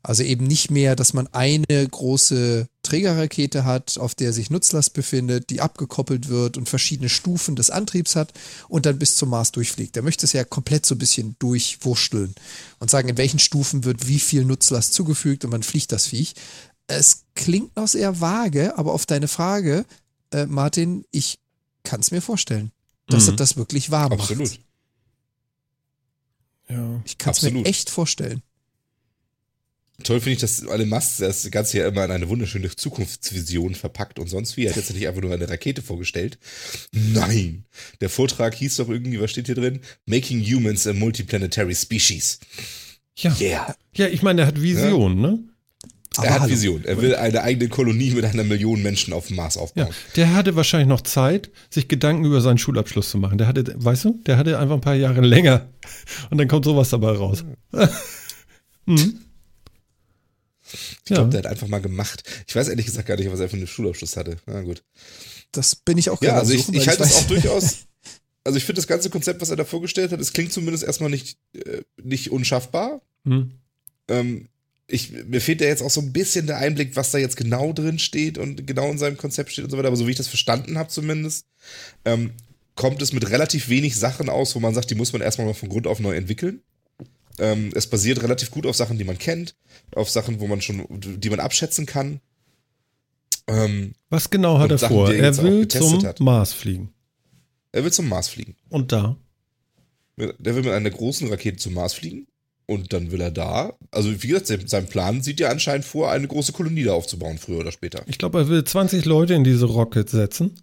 Also 0.04 0.22
eben 0.22 0.46
nicht 0.46 0.70
mehr, 0.70 0.94
dass 0.94 1.14
man 1.14 1.26
eine 1.32 1.88
große 1.88 2.68
Trägerrakete 2.84 3.64
hat, 3.64 3.98
auf 3.98 4.14
der 4.14 4.32
sich 4.32 4.50
Nutzlast 4.50 4.92
befindet, 4.92 5.50
die 5.50 5.60
abgekoppelt 5.60 6.28
wird 6.28 6.56
und 6.56 6.68
verschiedene 6.68 7.08
Stufen 7.08 7.56
des 7.56 7.70
Antriebs 7.70 8.14
hat 8.14 8.32
und 8.68 8.86
dann 8.86 8.98
bis 8.98 9.16
zum 9.16 9.30
Mars 9.30 9.50
durchfliegt. 9.50 9.96
Er 9.96 10.02
möchte 10.02 10.26
es 10.26 10.32
ja 10.32 10.44
komplett 10.44 10.86
so 10.86 10.94
ein 10.94 10.98
bisschen 10.98 11.34
durchwursteln 11.40 12.34
und 12.78 12.90
sagen, 12.90 13.08
in 13.08 13.16
welchen 13.16 13.40
Stufen 13.40 13.84
wird 13.84 14.06
wie 14.06 14.20
viel 14.20 14.44
Nutzlast 14.44 14.94
zugefügt 14.94 15.44
und 15.44 15.50
man 15.50 15.62
fliegt 15.62 15.90
das 15.90 16.06
Viech 16.06 16.34
es 16.86 17.24
klingt 17.34 17.76
noch 17.76 17.88
sehr 17.88 18.20
vage, 18.20 18.76
aber 18.76 18.92
auf 18.92 19.06
deine 19.06 19.28
Frage, 19.28 19.84
äh, 20.32 20.46
Martin, 20.46 21.04
ich 21.10 21.38
kann 21.82 22.00
es 22.00 22.10
mir 22.10 22.20
vorstellen, 22.20 22.72
dass 23.06 23.24
mhm. 23.26 23.34
er 23.34 23.36
das 23.36 23.56
wirklich 23.56 23.90
wahr 23.90 24.08
macht. 24.08 24.30
Absolut. 24.30 24.58
Ja. 26.68 27.02
Ich 27.04 27.18
kann 27.18 27.32
es 27.32 27.42
mir 27.42 27.64
echt 27.64 27.90
vorstellen. 27.90 28.42
Toll 30.02 30.20
finde 30.20 30.32
ich, 30.32 30.40
dass 30.40 30.66
alle 30.66 30.86
Musk 30.86 31.18
das 31.18 31.48
Ganze 31.52 31.78
ja 31.78 31.86
immer 31.86 32.04
in 32.04 32.10
eine 32.10 32.28
wunderschöne 32.28 32.68
Zukunftsvision 32.74 33.76
verpackt 33.76 34.18
und 34.18 34.28
sonst 34.28 34.56
wie. 34.56 34.64
Er 34.64 34.70
hat 34.70 34.76
jetzt 34.76 34.92
nicht 34.92 35.06
einfach 35.06 35.22
nur 35.22 35.32
eine 35.32 35.48
Rakete 35.48 35.82
vorgestellt. 35.82 36.38
Nein. 36.92 37.64
Der 38.00 38.10
Vortrag 38.10 38.54
hieß 38.54 38.76
doch 38.76 38.88
irgendwie, 38.88 39.20
was 39.20 39.30
steht 39.30 39.46
hier 39.46 39.54
drin? 39.54 39.80
Making 40.06 40.42
Humans 40.42 40.86
a 40.88 40.92
Multiplanetary 40.92 41.74
Species. 41.74 42.40
Ja. 43.16 43.36
Yeah. 43.40 43.76
Ja, 43.94 44.08
ich 44.08 44.22
meine, 44.22 44.42
er 44.42 44.46
hat 44.48 44.60
Vision, 44.60 45.22
ja. 45.22 45.30
ne? 45.30 45.38
Aber 46.16 46.26
er 46.26 46.34
hat 46.34 46.40
hallo. 46.42 46.52
Vision. 46.52 46.84
Er 46.84 47.00
will 47.00 47.14
eine 47.16 47.42
eigene 47.42 47.68
Kolonie 47.68 48.10
mit 48.10 48.24
einer 48.24 48.44
Million 48.44 48.82
Menschen 48.82 49.12
auf 49.12 49.28
dem 49.28 49.36
Mars 49.36 49.56
aufbauen. 49.56 49.88
Ja, 49.88 49.94
der 50.16 50.34
hatte 50.34 50.54
wahrscheinlich 50.56 50.88
noch 50.88 51.00
Zeit, 51.00 51.50
sich 51.70 51.88
Gedanken 51.88 52.24
über 52.24 52.40
seinen 52.40 52.58
Schulabschluss 52.58 53.10
zu 53.10 53.18
machen. 53.18 53.38
Der 53.38 53.46
hatte, 53.46 53.74
weißt 53.76 54.04
du, 54.04 54.20
der 54.26 54.36
hatte 54.36 54.58
einfach 54.58 54.74
ein 54.74 54.80
paar 54.80 54.94
Jahre 54.94 55.20
länger. 55.20 55.68
Und 56.30 56.38
dann 56.38 56.48
kommt 56.48 56.64
sowas 56.64 56.90
dabei 56.90 57.12
raus. 57.12 57.44
mhm. 58.86 59.20
Ich 60.74 61.04
glaube, 61.04 61.22
ja. 61.22 61.28
der 61.28 61.38
hat 61.40 61.46
einfach 61.46 61.68
mal 61.68 61.80
gemacht. 61.80 62.22
Ich 62.46 62.54
weiß 62.54 62.68
ehrlich 62.68 62.86
gesagt 62.86 63.08
gar 63.08 63.16
nicht, 63.16 63.30
was 63.30 63.40
er 63.40 63.48
für 63.48 63.56
einen 63.56 63.66
Schulabschluss 63.66 64.16
hatte. 64.16 64.36
Na 64.46 64.62
gut. 64.62 64.82
Das 65.52 65.76
bin 65.76 65.98
ich 65.98 66.10
auch 66.10 66.20
Ja, 66.22 66.36
also 66.36 66.52
ich, 66.52 66.68
ich 66.68 66.88
halte 66.88 67.02
das 67.02 67.14
auch 67.14 67.26
durchaus. 67.28 67.86
Also 68.44 68.58
ich 68.58 68.64
finde 68.64 68.80
das 68.80 68.86
ganze 68.86 69.10
Konzept, 69.10 69.40
was 69.40 69.50
er 69.50 69.56
da 69.56 69.64
vorgestellt 69.64 70.12
hat, 70.12 70.20
es 70.20 70.32
klingt 70.32 70.52
zumindest 70.52 70.84
erstmal 70.84 71.10
nicht, 71.10 71.38
äh, 71.54 71.82
nicht 72.02 72.30
unschaffbar. 72.30 73.00
Mhm. 73.24 73.52
Ähm, 74.08 74.48
ich, 74.86 75.12
mir 75.12 75.40
fehlt 75.40 75.62
ja 75.62 75.68
jetzt 75.68 75.82
auch 75.82 75.90
so 75.90 76.00
ein 76.00 76.12
bisschen 76.12 76.46
der 76.46 76.58
Einblick, 76.58 76.94
was 76.94 77.10
da 77.10 77.18
jetzt 77.18 77.36
genau 77.36 77.72
drin 77.72 77.98
steht 77.98 78.36
und 78.36 78.66
genau 78.66 78.90
in 78.90 78.98
seinem 78.98 79.16
Konzept 79.16 79.52
steht 79.52 79.64
und 79.64 79.70
so 79.70 79.78
weiter. 79.78 79.88
Aber 79.88 79.96
so 79.96 80.06
wie 80.06 80.10
ich 80.10 80.16
das 80.16 80.28
verstanden 80.28 80.76
habe 80.76 80.90
zumindest, 80.90 81.46
ähm, 82.04 82.32
kommt 82.74 83.00
es 83.00 83.12
mit 83.12 83.30
relativ 83.30 83.68
wenig 83.68 83.96
Sachen 83.96 84.28
aus, 84.28 84.54
wo 84.54 84.60
man 84.60 84.74
sagt, 84.74 84.90
die 84.90 84.94
muss 84.94 85.12
man 85.12 85.22
erstmal 85.22 85.46
mal 85.46 85.54
von 85.54 85.68
Grund 85.68 85.86
auf 85.86 86.00
neu 86.00 86.14
entwickeln. 86.14 86.60
Ähm, 87.38 87.70
es 87.74 87.86
basiert 87.88 88.22
relativ 88.22 88.50
gut 88.50 88.66
auf 88.66 88.76
Sachen, 88.76 88.98
die 88.98 89.04
man 89.04 89.18
kennt, 89.18 89.56
auf 89.94 90.08
Sachen, 90.10 90.40
wo 90.40 90.46
man 90.46 90.60
schon, 90.60 90.86
die 90.90 91.30
man 91.30 91.40
abschätzen 91.40 91.86
kann. 91.86 92.20
Ähm, 93.46 93.94
was 94.08 94.30
genau 94.30 94.58
hat 94.58 94.70
er 94.70 94.78
Sachen, 94.78 94.94
vor? 94.94 95.12
Er 95.12 95.36
will 95.42 95.68
zum 95.68 96.04
hat. 96.04 96.20
Mars 96.20 96.52
fliegen. 96.52 96.90
Er 97.72 97.84
will 97.84 97.92
zum 97.92 98.08
Mars 98.08 98.28
fliegen. 98.28 98.56
Und 98.68 98.92
da? 98.92 99.16
Der 100.16 100.54
will 100.54 100.62
mit 100.62 100.72
einer 100.72 100.90
großen 100.90 101.28
Rakete 101.28 101.56
zum 101.56 101.74
Mars 101.74 101.94
fliegen 101.94 102.28
und 102.66 102.92
dann 102.92 103.10
will 103.10 103.20
er 103.20 103.32
da, 103.32 103.76
also 103.90 104.22
wie 104.22 104.28
gesagt, 104.28 104.70
sein 104.70 104.86
Plan 104.86 105.22
sieht 105.22 105.40
ja 105.40 105.48
anscheinend 105.50 105.84
vor, 105.84 106.10
eine 106.10 106.28
große 106.28 106.52
Kolonie 106.52 106.84
da 106.84 106.92
aufzubauen, 106.92 107.38
früher 107.38 107.58
oder 107.58 107.72
später. 107.72 108.04
Ich 108.06 108.18
glaube, 108.18 108.38
er 108.38 108.48
will 108.48 108.62
20 108.62 109.04
Leute 109.04 109.34
in 109.34 109.42
diese 109.42 109.66
Rocket 109.66 110.08
setzen. 110.08 110.54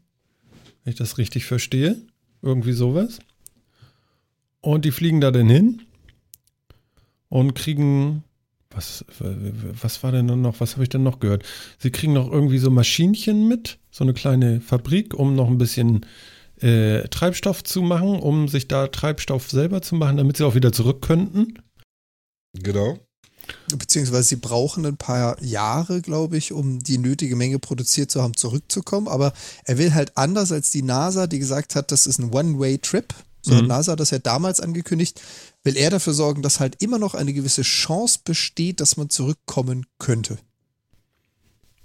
Wenn 0.83 0.91
ich 0.91 0.97
das 0.97 1.17
richtig 1.17 1.45
verstehe. 1.45 1.97
Irgendwie 2.41 2.73
sowas. 2.73 3.19
Und 4.61 4.85
die 4.85 4.91
fliegen 4.91 5.21
da 5.21 5.29
dann 5.29 5.49
hin 5.49 5.83
und 7.31 7.55
kriegen. 7.55 8.23
Was, 8.73 9.03
was 9.19 10.01
war 10.01 10.13
denn 10.13 10.27
noch? 10.27 10.61
Was 10.61 10.73
habe 10.73 10.83
ich 10.83 10.89
denn 10.89 11.03
noch 11.03 11.19
gehört? 11.19 11.43
Sie 11.77 11.91
kriegen 11.91 12.13
noch 12.13 12.31
irgendwie 12.31 12.57
so 12.57 12.71
Maschinchen 12.71 13.49
mit, 13.49 13.79
so 13.91 14.05
eine 14.05 14.13
kleine 14.13 14.61
Fabrik, 14.61 15.13
um 15.13 15.35
noch 15.35 15.47
ein 15.47 15.57
bisschen 15.57 16.05
äh, 16.61 17.05
Treibstoff 17.09 17.65
zu 17.65 17.81
machen, 17.81 18.19
um 18.19 18.47
sich 18.47 18.69
da 18.69 18.87
Treibstoff 18.87 19.51
selber 19.51 19.81
zu 19.81 19.95
machen, 19.95 20.15
damit 20.15 20.37
sie 20.37 20.45
auch 20.45 20.55
wieder 20.55 20.71
zurück 20.71 21.01
könnten. 21.01 21.55
Genau. 22.53 22.97
Beziehungsweise 23.75 24.23
sie 24.23 24.35
brauchen 24.37 24.85
ein 24.85 24.95
paar 24.95 25.41
Jahre, 25.43 26.01
glaube 26.01 26.37
ich, 26.37 26.53
um 26.53 26.79
die 26.79 26.97
nötige 26.97 27.35
Menge 27.35 27.59
produziert 27.59 28.09
zu 28.09 28.21
haben, 28.21 28.37
zurückzukommen. 28.37 29.09
Aber 29.09 29.33
er 29.65 29.77
will 29.77 29.93
halt 29.93 30.15
anders 30.15 30.53
als 30.53 30.71
die 30.71 30.83
NASA, 30.83 31.27
die 31.27 31.39
gesagt 31.39 31.75
hat, 31.75 31.91
das 31.91 32.07
ist 32.07 32.19
ein 32.19 32.31
One-Way-Trip. 32.31 33.13
So 33.41 33.53
mhm. 33.53 33.57
hat 33.57 33.67
NASA 33.67 33.95
das 33.95 34.11
ja 34.11 34.19
damals 34.19 34.59
angekündigt. 34.59 35.21
Will 35.63 35.77
er 35.77 35.89
dafür 35.89 36.13
sorgen, 36.13 36.41
dass 36.41 36.59
halt 36.59 36.81
immer 36.81 36.97
noch 36.97 37.13
eine 37.13 37.33
gewisse 37.33 37.61
Chance 37.61 38.19
besteht, 38.23 38.79
dass 38.81 38.97
man 38.97 39.09
zurückkommen 39.09 39.85
könnte. 39.99 40.37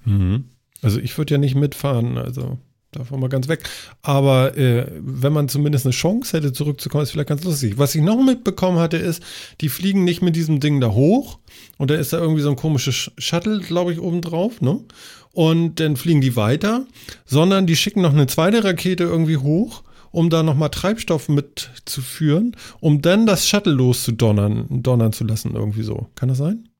Mhm. 0.04 0.44
Also 0.82 0.98
ich 0.98 1.16
würde 1.18 1.34
ja 1.34 1.38
nicht 1.38 1.54
mitfahren, 1.54 2.16
also 2.16 2.58
davon 2.92 3.20
mal 3.20 3.28
ganz 3.28 3.48
weg. 3.48 3.68
Aber 4.02 4.56
äh, 4.56 4.86
wenn 4.98 5.32
man 5.32 5.48
zumindest 5.48 5.86
eine 5.86 5.92
Chance 5.92 6.36
hätte, 6.36 6.52
zurückzukommen, 6.52 7.02
ist 7.02 7.10
vielleicht 7.10 7.28
ganz 7.28 7.44
lustig. 7.44 7.78
Was 7.78 7.94
ich 7.94 8.02
noch 8.02 8.22
mitbekommen 8.22 8.78
hatte, 8.78 8.96
ist, 8.96 9.22
die 9.60 9.68
fliegen 9.68 10.04
nicht 10.04 10.22
mit 10.22 10.36
diesem 10.36 10.60
Ding 10.60 10.80
da 10.80 10.92
hoch 10.92 11.38
und 11.78 11.90
da 11.90 11.94
ist 11.94 12.12
da 12.12 12.18
irgendwie 12.18 12.42
so 12.42 12.50
ein 12.50 12.56
komisches 12.56 13.10
Shuttle, 13.18 13.60
glaube 13.60 13.92
ich, 13.92 14.00
oben 14.00 14.22
drauf, 14.22 14.60
ne? 14.60 14.80
Und 15.32 15.80
dann 15.80 15.96
fliegen 15.96 16.22
die 16.22 16.34
weiter, 16.34 16.86
sondern 17.26 17.66
die 17.66 17.76
schicken 17.76 18.00
noch 18.00 18.14
eine 18.14 18.26
zweite 18.26 18.64
Rakete 18.64 19.04
irgendwie 19.04 19.36
hoch 19.36 19.82
um 20.16 20.30
da 20.30 20.42
nochmal 20.42 20.70
Treibstoff 20.70 21.28
mitzuführen, 21.28 22.56
um 22.80 23.02
dann 23.02 23.26
das 23.26 23.46
Shuttle 23.46 23.74
loszudonnern 23.74 24.82
donnern 24.82 25.12
zu 25.12 25.24
lassen, 25.24 25.54
irgendwie 25.54 25.82
so. 25.82 26.08
Kann 26.14 26.30
das 26.30 26.38
sein? 26.38 26.70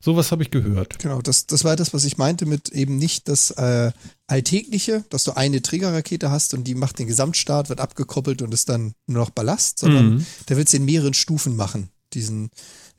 Sowas 0.00 0.32
habe 0.32 0.42
ich 0.42 0.50
gehört. 0.50 0.98
Genau, 0.98 1.22
das, 1.22 1.46
das 1.46 1.64
war 1.64 1.76
das, 1.76 1.94
was 1.94 2.04
ich 2.04 2.18
meinte 2.18 2.44
mit 2.44 2.68
eben 2.68 2.98
nicht 2.98 3.26
das 3.26 3.52
äh, 3.52 3.90
Alltägliche, 4.26 5.06
dass 5.08 5.24
du 5.24 5.34
eine 5.34 5.62
Triggerrakete 5.62 6.30
hast 6.30 6.52
und 6.52 6.64
die 6.64 6.74
macht 6.74 6.98
den 6.98 7.06
Gesamtstart, 7.06 7.70
wird 7.70 7.80
abgekoppelt 7.80 8.42
und 8.42 8.52
ist 8.52 8.68
dann 8.68 8.92
nur 9.06 9.24
noch 9.24 9.30
Ballast, 9.30 9.78
sondern 9.78 10.16
mhm. 10.16 10.26
der 10.50 10.58
wird 10.58 10.68
es 10.68 10.74
in 10.74 10.84
mehreren 10.84 11.14
Stufen 11.14 11.56
machen, 11.56 11.88
diesen 12.12 12.50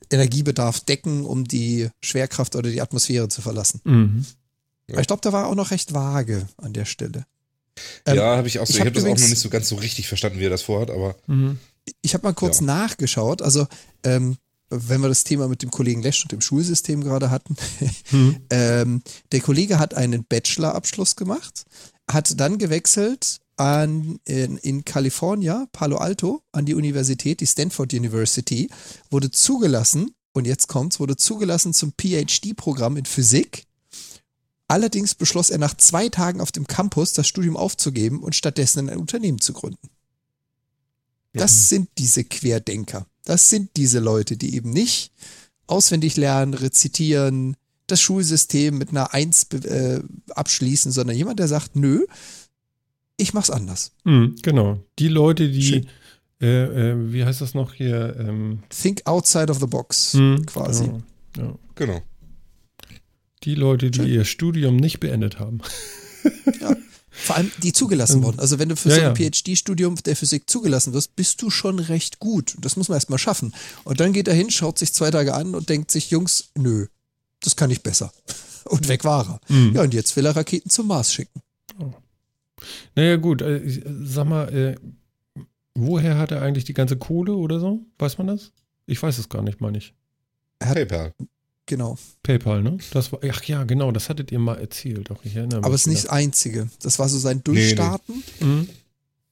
Energiebedarf 0.09 0.79
decken, 0.79 1.25
um 1.25 1.43
die 1.43 1.89
Schwerkraft 2.03 2.55
oder 2.55 2.71
die 2.71 2.81
Atmosphäre 2.81 3.29
zu 3.29 3.43
verlassen. 3.43 3.81
Mhm. 3.83 4.25
Aber 4.89 5.01
ich 5.01 5.07
glaube, 5.07 5.21
da 5.21 5.31
war 5.31 5.45
auch 5.45 5.55
noch 5.55 5.69
recht 5.69 5.93
vage 5.93 6.47
an 6.57 6.73
der 6.73 6.85
Stelle. 6.85 7.25
Ähm, 8.05 8.17
ja, 8.17 8.37
habe 8.37 8.47
ich 8.47 8.59
auch 8.59 8.65
so. 8.65 8.71
Ich, 8.71 8.75
ich 8.75 8.79
habe 8.81 8.89
hab 8.89 8.95
das 8.95 9.03
auch 9.03 9.09
noch 9.09 9.29
nicht 9.29 9.39
so 9.39 9.49
ganz 9.49 9.69
so 9.69 9.75
richtig 9.75 10.07
verstanden, 10.07 10.39
wie 10.39 10.45
er 10.45 10.49
das 10.49 10.63
vorhat, 10.63 10.91
aber. 10.91 11.15
Mhm. 11.27 11.57
Ich 12.01 12.13
habe 12.13 12.27
mal 12.27 12.33
kurz 12.33 12.59
ja. 12.59 12.65
nachgeschaut. 12.65 13.41
Also, 13.41 13.67
ähm, 14.03 14.37
wenn 14.69 15.01
wir 15.01 15.09
das 15.09 15.23
Thema 15.23 15.47
mit 15.47 15.61
dem 15.61 15.71
Kollegen 15.71 16.01
Lesch 16.01 16.23
und 16.23 16.31
dem 16.31 16.41
Schulsystem 16.41 17.03
gerade 17.03 17.29
hatten, 17.29 17.55
mhm. 18.11 18.37
ähm, 18.49 19.01
der 19.31 19.41
Kollege 19.41 19.79
hat 19.79 19.93
einen 19.93 20.23
Bachelorabschluss 20.23 21.15
gemacht, 21.15 21.63
hat 22.09 22.39
dann 22.39 22.57
gewechselt 22.57 23.39
an, 23.57 24.19
in, 24.25 24.57
in 24.57 24.85
California, 24.85 25.67
Palo 25.71 25.97
Alto, 25.97 26.41
an 26.51 26.65
die 26.65 26.73
Universität, 26.73 27.41
die 27.41 27.47
Stanford 27.47 27.93
University, 27.93 28.69
wurde 29.09 29.29
zugelassen, 29.29 30.15
und 30.33 30.47
jetzt 30.47 30.67
kommt's, 30.67 30.99
wurde 30.99 31.17
zugelassen 31.17 31.73
zum 31.73 31.93
PhD-Programm 31.99 32.97
in 32.97 33.05
Physik 33.05 33.65
Allerdings 34.71 35.15
beschloss 35.15 35.49
er 35.49 35.57
nach 35.57 35.75
zwei 35.75 36.07
Tagen 36.07 36.39
auf 36.39 36.53
dem 36.53 36.65
Campus 36.65 37.11
das 37.11 37.27
Studium 37.27 37.57
aufzugeben 37.57 38.23
und 38.23 38.37
stattdessen 38.37 38.89
ein 38.89 38.99
Unternehmen 38.99 39.41
zu 39.41 39.51
gründen. 39.51 39.89
Das 41.33 41.51
ja. 41.51 41.77
sind 41.77 41.89
diese 41.97 42.23
Querdenker. 42.23 43.05
Das 43.25 43.49
sind 43.49 43.71
diese 43.75 43.99
Leute, 43.99 44.37
die 44.37 44.55
eben 44.55 44.69
nicht 44.69 45.11
auswendig 45.67 46.15
lernen, 46.15 46.53
rezitieren, 46.53 47.57
das 47.87 47.99
Schulsystem 47.99 48.77
mit 48.77 48.91
einer 48.91 49.13
Eins 49.13 49.43
äh, 49.51 49.99
abschließen, 50.29 50.93
sondern 50.93 51.17
jemand, 51.17 51.39
der 51.39 51.49
sagt, 51.49 51.75
nö, 51.75 52.05
ich 53.17 53.33
mach's 53.33 53.49
anders. 53.49 53.91
Mhm, 54.05 54.37
genau. 54.41 54.79
Die 54.99 55.09
Leute, 55.09 55.49
die, 55.49 55.85
äh, 56.39 56.91
äh, 56.91 57.11
wie 57.11 57.25
heißt 57.25 57.41
das 57.41 57.53
noch 57.55 57.73
hier? 57.73 58.15
Ähm 58.17 58.63
Think 58.69 59.01
outside 59.05 59.51
of 59.51 59.59
the 59.59 59.67
box, 59.67 60.13
mhm, 60.13 60.45
quasi. 60.45 60.85
Genau. 60.85 61.49
Ja. 61.49 61.59
genau. 61.75 62.01
Die 63.43 63.55
Leute, 63.55 63.91
die 63.91 63.99
Schön. 63.99 64.07
ihr 64.07 64.25
Studium 64.25 64.75
nicht 64.75 64.99
beendet 64.99 65.39
haben. 65.39 65.61
Ja. 66.59 66.75
Vor 67.09 67.35
allem 67.35 67.51
die 67.61 67.73
zugelassen 67.73 68.17
ähm, 68.17 68.23
wurden. 68.23 68.39
Also 68.39 68.57
wenn 68.57 68.69
du 68.69 68.75
für 68.75 68.89
ja, 68.89 68.95
so 68.95 69.01
ein 69.01 69.15
ja. 69.15 69.29
PhD-Studium 69.29 69.95
der 69.95 70.15
Physik 70.15 70.49
zugelassen 70.49 70.93
wirst, 70.93 71.15
bist 71.15 71.41
du 71.41 71.49
schon 71.49 71.79
recht 71.79 72.19
gut. 72.19 72.55
Das 72.59 72.77
muss 72.77 72.89
man 72.89 72.95
erstmal 72.95 73.19
schaffen. 73.19 73.53
Und 73.83 73.99
dann 73.99 74.13
geht 74.13 74.27
er 74.27 74.33
hin, 74.33 74.49
schaut 74.49 74.79
sich 74.79 74.93
zwei 74.93 75.11
Tage 75.11 75.33
an 75.33 75.53
und 75.53 75.69
denkt 75.69 75.91
sich, 75.91 76.09
Jungs, 76.09 76.49
nö, 76.55 76.87
das 77.41 77.55
kann 77.55 77.69
ich 77.69 77.83
besser. 77.83 78.11
Und 78.65 78.87
weg 78.87 79.03
war 79.03 79.41
er. 79.49 79.53
Mhm. 79.53 79.73
Ja, 79.73 79.81
und 79.81 79.93
jetzt 79.95 80.15
will 80.15 80.25
er 80.25 80.35
Raketen 80.35 80.69
zum 80.69 80.85
Mars 80.85 81.11
schicken. 81.11 81.41
Oh. 81.79 81.93
Naja, 82.95 83.15
gut, 83.15 83.41
äh, 83.41 83.81
sag 84.03 84.29
mal, 84.29 84.53
äh, 84.53 84.75
woher 85.73 86.19
hat 86.19 86.31
er 86.31 86.43
eigentlich 86.43 86.63
die 86.63 86.75
ganze 86.75 86.95
Kohle 86.95 87.33
oder 87.33 87.59
so? 87.59 87.83
Weiß 87.97 88.19
man 88.19 88.27
das? 88.27 88.51
Ich 88.85 89.01
weiß 89.01 89.17
es 89.17 89.29
gar 89.29 89.41
nicht, 89.41 89.61
meine 89.61 89.79
ich. 89.79 89.95
Er 90.59 90.69
hat, 90.69 90.75
PayPal. 90.75 91.13
Genau. 91.65 91.97
PayPal, 92.23 92.63
ne? 92.63 92.77
Das 92.91 93.11
war, 93.11 93.19
ach 93.29 93.43
ja, 93.43 93.63
genau, 93.63 93.91
das 93.91 94.09
hattet 94.09 94.31
ihr 94.31 94.39
mal 94.39 94.59
erzählt. 94.59 95.11
Auch 95.11 95.23
ich 95.23 95.35
erinnere 95.35 95.59
mich. 95.59 95.65
Aber 95.65 95.75
es 95.75 95.81
ist 95.81 95.87
nicht 95.87 96.03
das 96.05 96.11
Einzige. 96.11 96.69
Das 96.81 96.99
war 96.99 97.07
so 97.07 97.17
sein 97.17 97.43
Durchstarten. 97.43 98.15
Nee, 98.15 98.45
nee. 98.45 98.45
Mhm. 98.45 98.69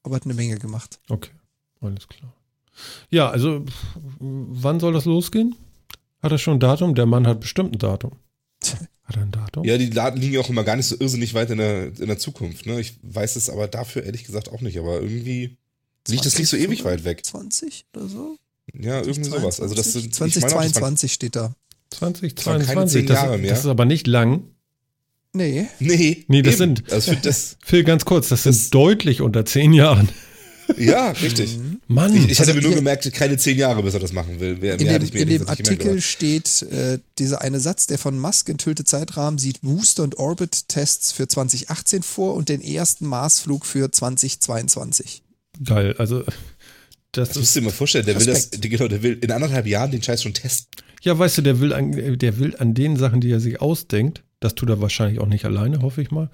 Aber 0.04 0.16
hat 0.16 0.26
eine 0.26 0.34
Menge 0.34 0.58
gemacht. 0.58 1.00
Okay, 1.10 1.32
alles 1.82 2.08
klar. 2.08 2.34
Ja, 3.10 3.30
also, 3.30 3.66
wann 4.20 4.80
soll 4.80 4.94
das 4.94 5.06
losgehen? 5.06 5.56
Hat 6.22 6.32
er 6.32 6.38
schon 6.38 6.56
ein 6.56 6.60
Datum? 6.60 6.96
Der 6.96 7.06
Mann 7.06 7.28
hat 7.28 7.40
bestimmt 7.42 7.76
ein 7.76 7.80
Datum. 7.80 8.12
Hat 9.04 9.16
er 9.16 9.24
ein 9.24 9.32
Datum? 9.32 9.64
Ja, 9.64 9.76
die 9.80 9.90
Daten 9.90 10.20
liegen 10.20 10.36
ja 10.36 10.40
auch 10.40 10.50
immer 10.50 10.64
gar 10.64 10.76
nicht 10.76 10.86
so 10.86 10.96
irrsinnig 11.00 11.34
weit 11.34 11.50
in 11.50 11.58
der, 11.58 11.88
in 11.88 12.06
der 12.06 12.20
Zukunft. 12.20 12.68
Ne? 12.68 12.80
Ich 12.80 12.94
weiß 13.02 13.38
es 13.38 13.50
aber 13.50 13.68
dafür 13.68 14.04
ehrlich 14.04 14.24
gesagt 14.24 14.50
auch 14.50 14.62
nicht. 14.62 14.78
Aber 14.78 15.02
irgendwie 15.02 15.58
liegt 16.08 16.28
das 16.28 16.38
nicht 16.38 16.48
so 16.48 16.56
ewig 16.56 16.84
weit 16.84 17.06
weg. 17.06 17.26
20 17.26 17.86
oder 17.96 18.08
so? 18.08 18.38
Ja, 18.72 19.02
irgendwie 19.02 19.30
sowas. 19.30 19.60
Also 19.60 19.74
das 19.74 19.94
sind, 19.94 20.14
2022 20.14 21.12
steht 21.12 21.36
da. 21.36 21.56
2022. 21.92 23.06
Das, 23.06 23.22
das, 23.24 23.42
das, 23.42 23.60
ist 23.60 23.66
aber 23.66 23.86
nicht 23.86 24.08
lang. 24.08 24.44
Nee. 25.34 25.68
Nee. 25.80 26.26
Nee, 26.28 26.42
das 26.42 26.60
eben. 26.60 26.76
sind. 26.76 26.92
Also 26.92 27.14
das, 27.22 27.58
Phil, 27.64 27.84
ganz 27.84 28.06
kurz, 28.06 28.30
das, 28.30 28.44
das 28.44 28.62
sind 28.62 28.74
deutlich 28.74 29.22
unter 29.22 29.46
zehn 29.46 29.74
Jahren. 29.74 30.10
Ja, 30.78 31.12
richtig. 31.12 31.58
Mann. 31.88 32.16
Ich, 32.16 32.30
ich 32.30 32.40
hatte 32.40 32.52
also 32.52 32.62
mir 32.62 32.68
nur 32.68 32.76
gemerkt, 32.76 33.12
keine 33.14 33.38
zehn 33.38 33.58
Jahre, 33.58 33.82
bis 33.82 33.94
er 33.94 34.00
das 34.00 34.14
machen 34.14 34.40
will. 34.40 34.58
Mehr, 34.58 34.80
in 34.80 34.88
dem, 34.88 35.16
in 35.16 35.28
dem 35.28 35.48
Artikel 35.48 36.02
steht 36.02 36.62
äh, 36.64 37.00
dieser 37.18 37.42
eine 37.42 37.60
Satz, 37.60 37.88
der 37.88 37.98
von 37.98 38.20
Musk 38.20 38.50
enthüllte 38.50 38.84
Zeitrahmen 38.84 39.40
sieht 39.40 39.62
Booster- 39.62 40.04
und 40.04 40.18
Orbit-Tests 40.18 41.12
für 41.12 41.28
2018 41.28 42.04
vor 42.04 42.36
und 42.36 42.50
den 42.50 42.62
ersten 42.62 43.08
Marsflug 43.08 43.66
für 43.66 43.92
2022. 43.92 45.24
Geil, 45.64 45.96
also 45.98 46.24
das, 47.12 47.30
das 47.30 47.38
musst 47.38 47.56
du 47.56 47.60
dir 47.62 47.66
mal 47.66 47.72
vorstellen, 47.72 48.06
der 48.06 48.20
will 48.20 48.26
das, 48.28 48.52
genau, 48.52 48.88
der 48.88 49.02
will 49.02 49.18
in 49.20 49.32
anderthalb 49.32 49.66
Jahren 49.66 49.92
den 49.92 50.04
Scheiß 50.04 50.22
schon 50.22 50.34
testen. 50.34 50.68
Ja, 51.02 51.18
weißt 51.18 51.38
du, 51.40 51.42
der 51.42 51.60
will, 51.60 51.74
an, 51.74 52.18
der 52.18 52.40
will 52.40 52.56
an 52.58 52.74
den 52.74 52.98
Sachen, 52.98 53.22
die 53.22 53.32
er 53.32 53.40
sich 53.40 53.62
ausdenkt, 53.62 54.24
das 54.40 54.56
tut 54.56 54.70
er 54.70 54.82
wahrscheinlich 54.82 55.20
auch 55.20 55.28
nicht 55.28 55.46
alleine, 55.46 55.82
hoffe 55.82 56.02
ich 56.02 56.12
mal. 56.12 56.30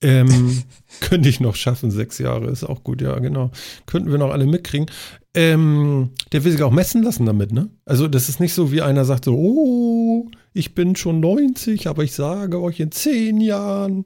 Ähm, 0.00 0.62
könnte 1.00 1.28
ich 1.28 1.40
noch 1.40 1.56
schaffen, 1.56 1.90
sechs 1.90 2.18
Jahre, 2.18 2.50
ist 2.50 2.64
auch 2.64 2.84
gut, 2.84 3.02
ja, 3.02 3.18
genau. 3.18 3.50
Könnten 3.86 4.10
wir 4.10 4.18
noch 4.18 4.30
alle 4.30 4.46
mitkriegen. 4.46 4.86
Ähm, 5.34 6.10
der 6.32 6.44
will 6.44 6.52
sich 6.52 6.62
auch 6.62 6.70
messen 6.70 7.02
lassen 7.02 7.26
damit, 7.26 7.52
ne? 7.52 7.68
Also, 7.84 8.08
das 8.08 8.28
ist 8.28 8.40
nicht 8.40 8.54
so, 8.54 8.72
wie 8.72 8.82
einer 8.82 9.04
sagt 9.04 9.24
so, 9.24 9.34
oh, 9.34 10.30
ich 10.52 10.74
bin 10.74 10.96
schon 10.96 11.20
90, 11.20 11.88
aber 11.88 12.04
ich 12.04 12.12
sage 12.12 12.60
euch, 12.60 12.80
in 12.80 12.92
zehn 12.92 13.40
Jahren 13.40 14.04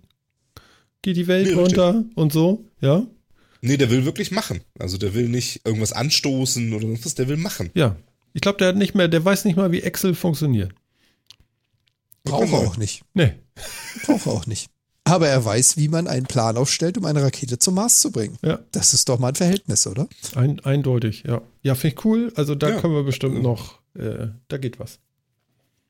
geht 1.03 1.17
die 1.17 1.27
Welt 1.27 1.49
nee, 1.49 1.55
runter 1.55 1.97
richtig. 1.97 2.17
und 2.17 2.33
so, 2.33 2.65
ja? 2.81 3.07
Nee, 3.61 3.77
der 3.77 3.91
will 3.91 4.05
wirklich 4.05 4.31
machen. 4.31 4.61
Also, 4.79 4.99
der 4.99 5.15
will 5.15 5.29
nicht 5.29 5.61
irgendwas 5.65 5.93
anstoßen 5.93 6.73
oder 6.73 6.87
sonst 6.87 7.05
was, 7.05 7.15
der 7.15 7.29
will 7.29 7.37
machen. 7.37 7.71
Ja, 7.75 7.97
ich 8.33 8.41
glaube, 8.41 8.59
der 8.59 8.69
hat 8.69 8.77
nicht 8.77 8.95
mehr, 8.95 9.09
der 9.09 9.25
weiß 9.25 9.45
nicht 9.45 9.57
mal, 9.57 9.73
wie 9.73 9.83
Excel 9.83 10.15
funktioniert. 10.15 10.73
Braucht 12.25 12.53
er 12.53 12.59
auch 12.59 12.77
nicht. 12.77 13.03
Nee. 13.15 13.35
Braucht 14.05 14.27
er 14.27 14.33
auch 14.33 14.47
nicht. 14.47 14.71
Aber 15.05 15.29
er 15.29 15.45
weiß, 15.45 15.77
wie 15.77 15.89
man 15.89 16.07
einen 16.07 16.27
Plan 16.27 16.57
aufstellt, 16.57 16.97
um 16.97 17.05
eine 17.05 17.23
Rakete 17.23 17.59
zum 17.59 17.75
Mars 17.75 18.01
zu 18.01 18.13
bringen. 18.13 18.37
Ja. 18.43 18.61
Das 18.71 18.95
ist 18.95 19.09
doch 19.09 19.19
mal 19.19 19.29
ein 19.29 19.35
Verhältnis, 19.35 19.87
oder? 19.87 20.09
Ein, 20.37 20.61
eindeutig, 20.61 21.25
ja. 21.27 21.43
Ja, 21.63 21.75
finde 21.75 21.97
ich 21.97 22.05
cool. 22.05 22.33
Also 22.37 22.55
da 22.55 22.71
ja. 22.71 22.81
können 22.81 22.95
wir 22.95 23.03
bestimmt 23.03 23.43
noch, 23.43 23.81
äh, 23.95 24.29
da 24.49 24.59
geht 24.59 24.79
was. 24.79 25.01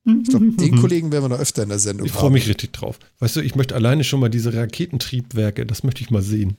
Ich 0.05 0.31
glaube, 0.31 0.51
den 0.59 0.81
Kollegen 0.81 1.13
werden 1.13 1.25
wir 1.25 1.29
noch 1.29 1.39
öfter 1.39 1.63
in 1.63 1.69
der 1.69 1.79
Sendung 1.79 2.07
Ich 2.07 2.13
freue 2.13 2.31
mich 2.31 2.49
richtig 2.49 2.73
drauf. 2.73 2.99
Weißt 3.19 3.37
du, 3.37 3.41
ich 3.41 3.55
möchte 3.55 3.75
alleine 3.75 4.03
schon 4.03 4.19
mal 4.19 4.31
diese 4.31 4.55
Raketentriebwerke, 4.55 5.67
das 5.67 5.85
möchte 5.85 6.03
ich 6.03 6.11
mal 6.11 6.23
sehen. 6.23 6.57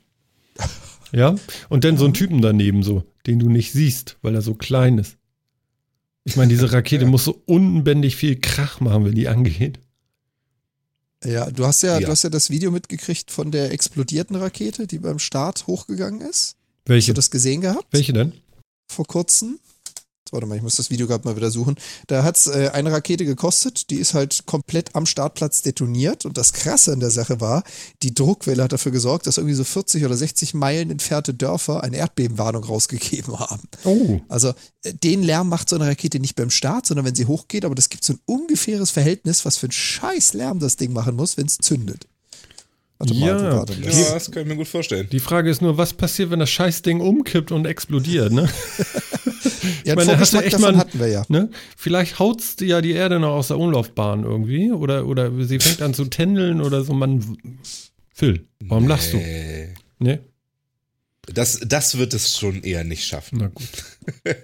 Ja? 1.15 1.35
Und 1.69 1.83
dann 1.83 1.95
so 1.95 2.05
einen 2.05 2.15
Typen 2.15 2.41
daneben 2.41 2.81
so, 2.81 3.03
den 3.27 3.37
du 3.37 3.47
nicht 3.47 3.71
siehst, 3.71 4.17
weil 4.23 4.33
er 4.33 4.41
so 4.41 4.55
klein 4.55 4.97
ist. 4.97 5.17
Ich 6.25 6.35
meine, 6.35 6.49
diese 6.49 6.71
Rakete 6.71 7.03
ja. 7.03 7.09
muss 7.09 7.25
so 7.25 7.41
unbändig 7.45 8.15
viel 8.15 8.39
Krach 8.39 8.79
machen, 8.79 9.05
wenn 9.05 9.15
die 9.15 9.27
angeht. 9.27 9.79
Ja, 11.25 11.49
du 11.49 11.65
hast 11.65 11.83
ja, 11.83 11.99
ja, 11.99 12.05
du 12.05 12.11
hast 12.11 12.23
ja 12.23 12.29
das 12.29 12.49
Video 12.49 12.71
mitgekriegt 12.71 13.31
von 13.31 13.51
der 13.51 13.71
explodierten 13.71 14.35
Rakete, 14.35 14.87
die 14.87 14.99
beim 14.99 15.19
Start 15.19 15.67
hochgegangen 15.67 16.21
ist. 16.21 16.55
Welche? 16.85 17.05
Hast 17.05 17.09
du 17.09 17.13
das 17.13 17.31
gesehen 17.31 17.61
gehabt? 17.61 17.87
Welche 17.91 18.13
denn? 18.13 18.33
Vor 18.87 19.05
kurzem 19.05 19.59
warte 20.31 20.47
mal, 20.47 20.55
ich 20.55 20.61
muss 20.61 20.75
das 20.75 20.89
Video 20.89 21.07
gerade 21.07 21.27
mal 21.27 21.35
wieder 21.35 21.51
suchen. 21.51 21.75
Da 22.07 22.23
hat 22.23 22.37
es 22.37 22.47
äh, 22.47 22.69
eine 22.73 22.91
Rakete 22.91 23.25
gekostet, 23.25 23.89
die 23.89 23.97
ist 23.97 24.13
halt 24.13 24.45
komplett 24.45 24.95
am 24.95 25.05
Startplatz 25.05 25.61
detoniert. 25.61 26.25
Und 26.25 26.37
das 26.37 26.53
Krasse 26.53 26.93
an 26.93 26.99
der 26.99 27.11
Sache 27.11 27.41
war, 27.41 27.63
die 28.01 28.13
Druckwelle 28.13 28.63
hat 28.63 28.73
dafür 28.73 28.91
gesorgt, 28.91 29.27
dass 29.27 29.37
irgendwie 29.37 29.55
so 29.55 29.63
40 29.63 30.05
oder 30.05 30.15
60 30.15 30.53
Meilen 30.53 30.91
entfernte 30.91 31.33
Dörfer 31.33 31.83
eine 31.83 31.97
Erdbebenwarnung 31.97 32.63
rausgegeben 32.63 33.39
haben. 33.39 33.63
Oh. 33.83 34.21
Also 34.29 34.53
äh, 34.83 34.93
den 34.93 35.23
Lärm 35.23 35.49
macht 35.49 35.69
so 35.69 35.75
eine 35.75 35.87
Rakete 35.87 36.19
nicht 36.19 36.35
beim 36.35 36.49
Start, 36.49 36.85
sondern 36.85 37.05
wenn 37.05 37.15
sie 37.15 37.25
hochgeht. 37.25 37.65
Aber 37.65 37.75
das 37.75 37.89
gibt 37.89 38.03
so 38.03 38.13
ein 38.13 38.19
ungefähres 38.25 38.91
Verhältnis, 38.91 39.45
was 39.45 39.57
für 39.57 39.67
ein 39.67 39.71
scheiß 39.71 40.33
Lärm 40.33 40.59
das 40.59 40.77
Ding 40.77 40.93
machen 40.93 41.15
muss, 41.15 41.37
wenn 41.37 41.47
es 41.47 41.57
zündet. 41.57 42.07
Ja. 43.11 43.65
Ja, 43.65 44.13
das 44.13 44.31
kann 44.31 44.43
ich 44.43 44.49
mir 44.49 44.55
gut 44.55 44.67
vorstellen. 44.67 45.07
Die 45.11 45.19
Frage 45.19 45.49
ist 45.49 45.61
nur, 45.61 45.77
was 45.77 45.93
passiert, 45.93 46.29
wenn 46.31 46.39
das 46.39 46.49
Scheißding 46.49 46.99
umkippt 47.01 47.51
und 47.51 47.65
explodiert, 47.65 48.31
ne? 48.31 48.49
Ja, 49.85 49.95
meine, 49.95 50.17
hast 50.17 50.33
du 50.33 50.37
echt 50.37 50.53
davon 50.53 50.75
mal- 50.75 50.79
hatten 50.79 50.99
wir 50.99 51.07
ja. 51.07 51.25
ne? 51.27 51.49
Vielleicht 51.75 52.19
haut's 52.19 52.55
ja 52.61 52.81
die 52.81 52.91
Erde 52.91 53.19
noch 53.19 53.31
aus 53.33 53.49
der 53.49 53.59
Umlaufbahn 53.59 54.23
irgendwie 54.23 54.71
oder, 54.71 55.05
oder 55.07 55.31
sie 55.43 55.59
fängt 55.59 55.81
an 55.81 55.93
zu 55.93 56.05
tändeln 56.05 56.61
oder 56.61 56.83
so. 56.83 56.93
Man, 56.93 57.37
Phil, 58.13 58.45
warum 58.61 58.87
lachst 58.87 59.11
du? 59.13 59.17
Nee. 59.17 59.73
Ne? 59.99 60.19
Das, 61.33 61.59
das 61.65 61.97
wird 61.97 62.13
es 62.13 62.37
schon 62.37 62.63
eher 62.63 62.83
nicht 62.83 63.05
schaffen. 63.05 63.39
Na 63.41 63.47
gut. 63.47 63.67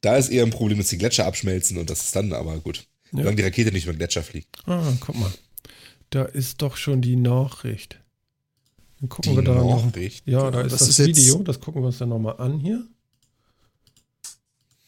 Da 0.00 0.16
ist 0.16 0.30
eher 0.30 0.44
ein 0.44 0.50
Problem, 0.50 0.78
dass 0.78 0.88
die 0.88 0.98
Gletscher 0.98 1.26
abschmelzen 1.26 1.78
und 1.78 1.90
das 1.90 2.00
ist 2.00 2.16
dann 2.16 2.32
aber 2.32 2.58
gut. 2.58 2.84
Ja. 3.12 3.18
Solange 3.18 3.36
die 3.36 3.42
Rakete 3.42 3.70
nicht 3.72 3.84
über 3.84 3.92
den 3.92 3.98
Gletscher 3.98 4.22
fliegt. 4.24 4.48
Ah, 4.66 4.92
guck 5.00 5.16
mal. 5.18 5.30
Da 6.10 6.24
ist 6.24 6.62
doch 6.62 6.76
schon 6.76 7.02
die 7.02 7.16
Nachricht. 7.16 8.00
Dann 9.00 9.08
gucken 9.08 9.32
Die 9.32 9.36
wir 9.36 9.44
da 9.44 9.54
noch. 9.54 9.84
Nachricht. 9.84 10.26
Ja, 10.26 10.50
da 10.50 10.62
ist 10.62 10.72
das 10.72 10.80
das, 10.80 10.98
ist 10.98 11.06
Video. 11.06 11.38
Das 11.42 11.60
gucken 11.60 11.82
wir 11.82 11.86
uns 11.88 11.98
dann 11.98 12.08
nochmal 12.08 12.36
an 12.38 12.58
hier. 12.58 12.84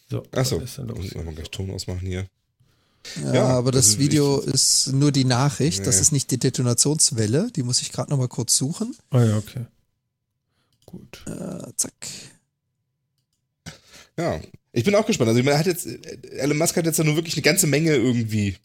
So, 0.08 0.24
Achso, 0.32 0.58
denn 0.58 0.88
los? 0.88 0.96
muss 0.98 1.06
ich 1.06 1.14
mal 1.14 1.32
gleich 1.34 1.50
Ton 1.50 1.70
ausmachen 1.70 2.00
hier. 2.00 2.26
Ja, 3.24 3.34
Ja, 3.34 3.44
aber 3.48 3.70
das 3.70 3.86
also 3.90 3.98
Video 4.00 4.40
ich- 4.42 4.48
ist 4.54 4.88
nur 4.92 5.12
die 5.12 5.24
Nachricht. 5.24 5.86
Das 5.86 5.96
Nee. 5.96 6.00
ist 6.02 6.12
nicht 6.12 6.30
die 6.32 6.38
Detonationswelle. 6.38 7.50
Die 7.54 7.62
muss 7.62 7.80
ich 7.82 7.92
gerade 7.92 8.10
noch 8.10 8.18
mal 8.18 8.28
kurz 8.28 8.56
suchen. 8.56 8.96
Ah 9.10 9.22
ja, 9.24 9.36
okay. 9.38 9.66
Gut. 10.86 11.22
Äh, 11.26 11.72
zack. 11.76 11.92
Ja, 14.18 14.40
ich 14.72 14.84
bin 14.84 14.94
auch 14.96 15.06
gespannt. 15.06 15.28
Also, 15.30 15.42
man 15.42 15.56
hat 15.56 15.66
jetzt, 15.66 15.86
Elon 15.86 16.58
Musk 16.58 16.76
hat 16.76 16.84
jetzt 16.86 16.98
ja 16.98 17.04
nur 17.04 17.14
wirklich 17.16 17.34
eine 17.34 17.42
ganze 17.42 17.66
Menge 17.66 17.94
irgendwie 17.94 18.56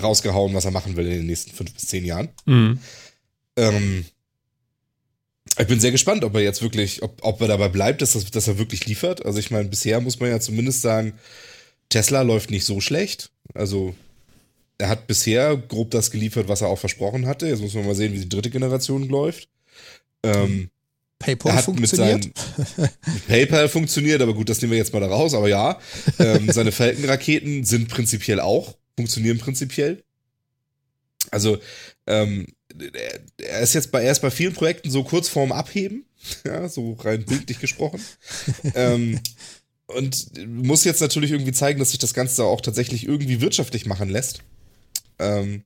rausgehauen, 0.00 0.54
was 0.54 0.64
er 0.64 0.70
machen 0.70 0.96
will 0.96 1.06
in 1.06 1.18
den 1.18 1.26
nächsten 1.26 1.52
fünf 1.52 1.72
bis 1.72 1.86
zehn 1.86 2.04
Jahren. 2.04 2.28
Mhm. 2.46 2.78
Ähm, 3.56 4.04
ich 5.58 5.66
bin 5.66 5.80
sehr 5.80 5.92
gespannt, 5.92 6.24
ob 6.24 6.34
er 6.34 6.40
jetzt 6.40 6.62
wirklich, 6.62 7.02
ob, 7.02 7.18
ob 7.22 7.40
er 7.40 7.48
dabei 7.48 7.68
bleibt, 7.68 8.02
dass, 8.02 8.14
das, 8.14 8.30
dass 8.30 8.48
er 8.48 8.58
wirklich 8.58 8.86
liefert. 8.86 9.24
Also 9.24 9.38
ich 9.38 9.50
meine, 9.50 9.68
bisher 9.68 10.00
muss 10.00 10.18
man 10.18 10.30
ja 10.30 10.40
zumindest 10.40 10.82
sagen, 10.82 11.14
Tesla 11.88 12.22
läuft 12.22 12.50
nicht 12.50 12.64
so 12.64 12.80
schlecht. 12.80 13.30
Also 13.54 13.94
er 14.78 14.88
hat 14.88 15.06
bisher 15.06 15.56
grob 15.56 15.92
das 15.92 16.10
geliefert, 16.10 16.48
was 16.48 16.62
er 16.62 16.68
auch 16.68 16.78
versprochen 16.78 17.26
hatte. 17.26 17.46
Jetzt 17.46 17.60
muss 17.60 17.74
man 17.74 17.86
mal 17.86 17.94
sehen, 17.94 18.12
wie 18.12 18.20
die 18.20 18.28
dritte 18.28 18.50
Generation 18.50 19.08
läuft. 19.08 19.48
Ähm, 20.24 20.70
PayPal 21.20 21.56
er 21.56 21.62
funktioniert. 21.62 22.30
PayPal 23.28 23.68
funktioniert, 23.68 24.20
aber 24.20 24.34
gut, 24.34 24.48
das 24.48 24.60
nehmen 24.60 24.72
wir 24.72 24.78
jetzt 24.78 24.92
mal 24.92 25.00
da 25.00 25.06
raus. 25.06 25.34
Aber 25.34 25.48
ja, 25.48 25.78
ähm, 26.18 26.50
seine 26.52 26.72
Falcon-Raketen 26.72 27.64
sind 27.64 27.88
prinzipiell 27.88 28.40
auch, 28.40 28.76
funktionieren 28.96 29.38
prinzipiell. 29.38 30.04
Also 31.30 31.58
ähm, 32.06 32.46
er- 33.38 33.60
ist 33.60 33.74
jetzt 33.74 33.90
bei, 33.90 34.02
er 34.02 34.12
ist 34.12 34.20
bei 34.20 34.30
vielen 34.30 34.52
Projekten 34.52 34.90
so 34.90 35.04
kurz 35.04 35.28
vorm 35.28 35.52
Abheben, 35.52 36.04
ja, 36.46 36.68
so 36.68 36.92
rein 36.94 37.24
bildlich 37.24 37.60
gesprochen. 37.60 38.00
ähm, 38.74 39.20
und 39.86 40.26
muss 40.48 40.84
jetzt 40.84 41.00
natürlich 41.00 41.30
irgendwie 41.32 41.52
zeigen, 41.52 41.78
dass 41.78 41.90
sich 41.90 41.98
das 41.98 42.14
Ganze 42.14 42.44
auch 42.44 42.60
tatsächlich 42.60 43.06
irgendwie 43.06 43.40
wirtschaftlich 43.40 43.86
machen 43.86 44.08
lässt. 44.08 44.40
Ähm, 45.18 45.64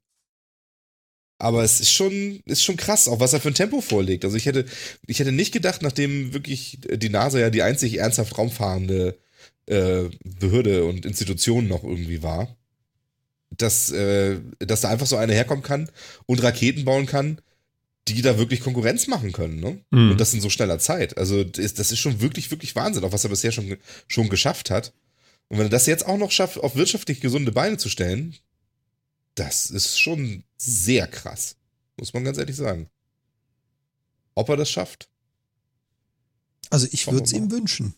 aber 1.38 1.62
es 1.62 1.80
ist 1.80 1.92
schon, 1.92 2.40
ist 2.46 2.64
schon 2.64 2.76
krass, 2.76 3.06
auch 3.06 3.20
was 3.20 3.32
er 3.32 3.40
für 3.40 3.48
ein 3.48 3.54
Tempo 3.54 3.80
vorlegt. 3.80 4.24
Also 4.24 4.36
ich 4.36 4.46
hätte, 4.46 4.64
ich 5.06 5.20
hätte 5.20 5.30
nicht 5.32 5.52
gedacht, 5.52 5.82
nachdem 5.82 6.32
wirklich 6.34 6.78
die 6.82 7.08
NASA 7.10 7.38
ja 7.38 7.50
die 7.50 7.62
einzig 7.62 7.98
ernsthaft 7.98 8.36
raumfahrende 8.36 9.16
äh, 9.66 10.04
Behörde 10.40 10.84
und 10.84 11.06
Institution 11.06 11.68
noch 11.68 11.84
irgendwie 11.84 12.22
war, 12.24 12.56
dass, 13.58 13.90
äh, 13.90 14.40
dass 14.58 14.80
da 14.80 14.88
einfach 14.88 15.06
so 15.06 15.16
eine 15.16 15.34
herkommen 15.34 15.62
kann 15.62 15.90
und 16.26 16.42
Raketen 16.42 16.84
bauen 16.84 17.06
kann, 17.06 17.40
die 18.08 18.22
da 18.22 18.38
wirklich 18.38 18.60
Konkurrenz 18.60 19.06
machen 19.06 19.32
können, 19.32 19.60
ne? 19.60 19.80
Mhm. 19.90 20.12
Und 20.12 20.20
das 20.20 20.32
in 20.32 20.40
so 20.40 20.48
schneller 20.48 20.78
Zeit. 20.78 21.18
Also 21.18 21.44
das 21.44 21.62
ist, 21.62 21.78
das 21.78 21.92
ist 21.92 21.98
schon 21.98 22.20
wirklich, 22.20 22.50
wirklich 22.50 22.74
Wahnsinn, 22.74 23.04
auch 23.04 23.12
was 23.12 23.24
er 23.24 23.30
bisher 23.30 23.52
schon, 23.52 23.76
schon 24.06 24.28
geschafft 24.28 24.70
hat. 24.70 24.92
Und 25.48 25.58
wenn 25.58 25.66
er 25.66 25.70
das 25.70 25.86
jetzt 25.86 26.06
auch 26.06 26.18
noch 26.18 26.30
schafft, 26.30 26.58
auf 26.58 26.76
wirtschaftlich 26.76 27.20
gesunde 27.20 27.52
Beine 27.52 27.76
zu 27.76 27.88
stellen, 27.88 28.34
das 29.34 29.70
ist 29.70 29.98
schon 29.98 30.44
sehr 30.56 31.06
krass. 31.06 31.56
Muss 31.96 32.12
man 32.14 32.24
ganz 32.24 32.38
ehrlich 32.38 32.56
sagen. 32.56 32.88
Ob 34.34 34.48
er 34.48 34.56
das 34.56 34.70
schafft? 34.70 35.08
Also 36.70 36.86
ich 36.90 37.06
würde 37.10 37.24
es 37.24 37.32
ihm 37.32 37.50
wünschen. 37.50 37.94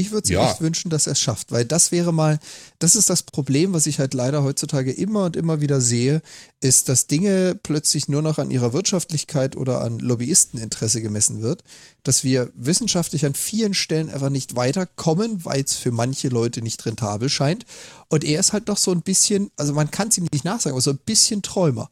Ich 0.00 0.10
würde 0.10 0.24
es 0.24 0.30
Ja. 0.30 0.50
echt 0.50 0.60
wünschen, 0.60 0.90
dass 0.90 1.06
er 1.06 1.12
es 1.12 1.20
schafft, 1.20 1.52
weil 1.52 1.64
das 1.64 1.92
wäre 1.92 2.12
mal, 2.12 2.38
das 2.78 2.94
ist 2.96 3.08
das 3.10 3.22
Problem, 3.22 3.72
was 3.72 3.86
ich 3.86 3.98
halt 3.98 4.14
leider 4.14 4.42
heutzutage 4.42 4.92
immer 4.92 5.24
und 5.24 5.36
immer 5.36 5.60
wieder 5.60 5.80
sehe, 5.80 6.22
ist, 6.60 6.88
dass 6.88 7.06
Dinge 7.06 7.58
plötzlich 7.62 8.08
nur 8.08 8.22
noch 8.22 8.38
an 8.38 8.50
ihrer 8.50 8.72
Wirtschaftlichkeit 8.72 9.56
oder 9.56 9.80
an 9.82 9.98
Lobbyisteninteresse 9.98 11.02
gemessen 11.02 11.42
wird, 11.42 11.62
dass 12.02 12.24
wir 12.24 12.50
wissenschaftlich 12.54 13.26
an 13.26 13.34
vielen 13.34 13.74
Stellen 13.74 14.10
einfach 14.10 14.30
nicht 14.30 14.56
weiterkommen, 14.56 15.44
weil 15.44 15.62
es 15.62 15.74
für 15.74 15.92
manche 15.92 16.28
Leute 16.28 16.62
nicht 16.62 16.84
rentabel 16.86 17.28
scheint. 17.28 17.64
Und 18.08 18.24
er 18.24 18.40
ist 18.40 18.52
halt 18.52 18.68
noch 18.68 18.78
so 18.78 18.92
ein 18.92 19.02
bisschen, 19.02 19.50
also 19.56 19.72
man 19.72 19.90
kann 19.90 20.08
es 20.08 20.18
ihm 20.18 20.26
nicht 20.32 20.44
nachsagen, 20.44 20.72
aber 20.74 20.80
so 20.82 20.90
ein 20.90 20.98
bisschen 21.04 21.42
Träumer. 21.42 21.90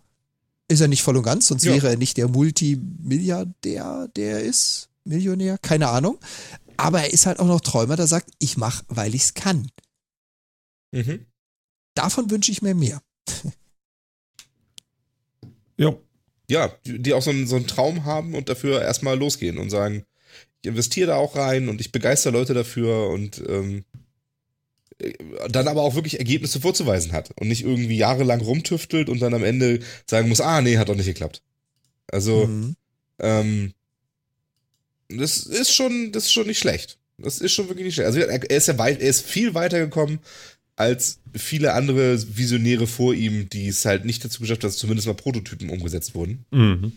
Ist 0.69 0.81
er 0.81 0.89
nicht 0.89 1.03
voll 1.03 1.17
und 1.19 1.25
ganz, 1.25 1.49
sonst 1.49 1.65
Ja. 1.65 1.75
wäre 1.75 1.91
er 1.91 1.97
nicht 1.99 2.17
der 2.17 2.27
Multimilliardär, 2.29 4.09
der 4.17 4.33
er 4.33 4.41
ist. 4.41 4.89
Millionär, 5.05 5.59
keine 5.59 5.89
Ahnung. 5.91 6.19
Aber 6.77 7.01
er 7.01 7.13
ist 7.13 7.27
halt 7.27 7.39
auch 7.41 7.47
noch 7.47 7.61
Träumer, 7.61 7.97
der 7.97 8.07
sagt, 8.07 8.31
ich 8.39 8.57
mache, 8.57 8.85
weil 8.89 9.15
ich 9.15 9.23
es 9.23 9.35
kann. 9.35 9.71
Mhm. 10.93 11.27
Davon 11.95 12.31
wünsche 12.31 12.51
ich 12.53 12.63
mir 12.63 12.75
mehr. 12.75 13.03
Ja. 15.77 15.97
Ja, 16.49 16.73
die 16.85 17.15
auch 17.15 17.23
so 17.23 17.31
einen, 17.31 17.47
so 17.47 17.57
einen 17.57 17.67
Traum 17.67 18.05
haben 18.05 18.35
und 18.35 18.49
dafür 18.51 18.83
erstmal 18.83 19.19
losgehen 19.19 19.57
und 19.59 19.71
sagen, 19.71 20.05
ich 20.63 20.69
investiere 20.69 21.09
da 21.09 21.17
auch 21.17 21.37
rein 21.37 21.69
und 21.69 21.81
ich 21.81 21.91
begeister 21.91 22.31
Leute 22.31 22.53
dafür 22.53 23.09
und 23.09 23.43
ähm, 23.49 23.85
äh, 24.99 25.15
dann 25.49 25.67
aber 25.67 25.83
auch 25.83 25.95
wirklich 25.95 26.19
Ergebnisse 26.19 26.61
vorzuweisen 26.61 27.13
hat 27.13 27.31
und 27.41 27.49
nicht 27.49 27.63
irgendwie 27.65 27.97
jahrelang 27.97 28.41
rumtüftelt 28.43 29.09
und 29.09 29.21
dann 29.21 29.33
am 29.33 29.43
Ende 29.43 29.81
sagen 30.07 30.29
muss, 30.29 30.43
ah, 30.43 30.61
nee, 30.61 30.77
hat 30.77 30.91
doch 30.91 30.95
nicht 30.97 31.07
geklappt. 31.07 31.43
Also, 32.09 32.47
Mhm. 32.47 32.77
ähm, 33.21 33.73
das 35.19 35.39
ist 35.39 35.73
schon, 35.73 36.13
das 36.13 36.25
ist 36.25 36.33
schon 36.33 36.47
nicht 36.47 36.59
schlecht. 36.59 36.99
Das 37.19 37.39
ist 37.39 37.53
schon 37.53 37.69
wirklich 37.69 37.87
nicht 37.87 37.95
schlecht. 37.95 38.07
Also 38.07 38.21
er, 38.21 38.51
ist 38.51 38.69
ja 38.69 38.79
weit, 38.79 39.01
er 39.01 39.09
ist 39.09 39.25
viel 39.25 39.55
weiter 39.55 39.79
gekommen 39.79 40.21
als 40.77 41.21
viele 41.35 41.75
andere 41.75 42.37
Visionäre 42.37 42.87
vor 42.87 43.15
ihm, 43.15 43.49
die 43.49 43.69
es 43.69 43.85
halt 43.85 44.05
nicht 44.05 44.25
dazu 44.25 44.41
geschafft 44.41 44.63
haben, 44.63 44.71
dass 44.71 44.79
zumindest 44.79 45.07
mal 45.07 45.15
Prototypen 45.15 45.71
umgesetzt 45.71 46.15
wurden. 46.15 46.45
Mhm. 46.51 46.93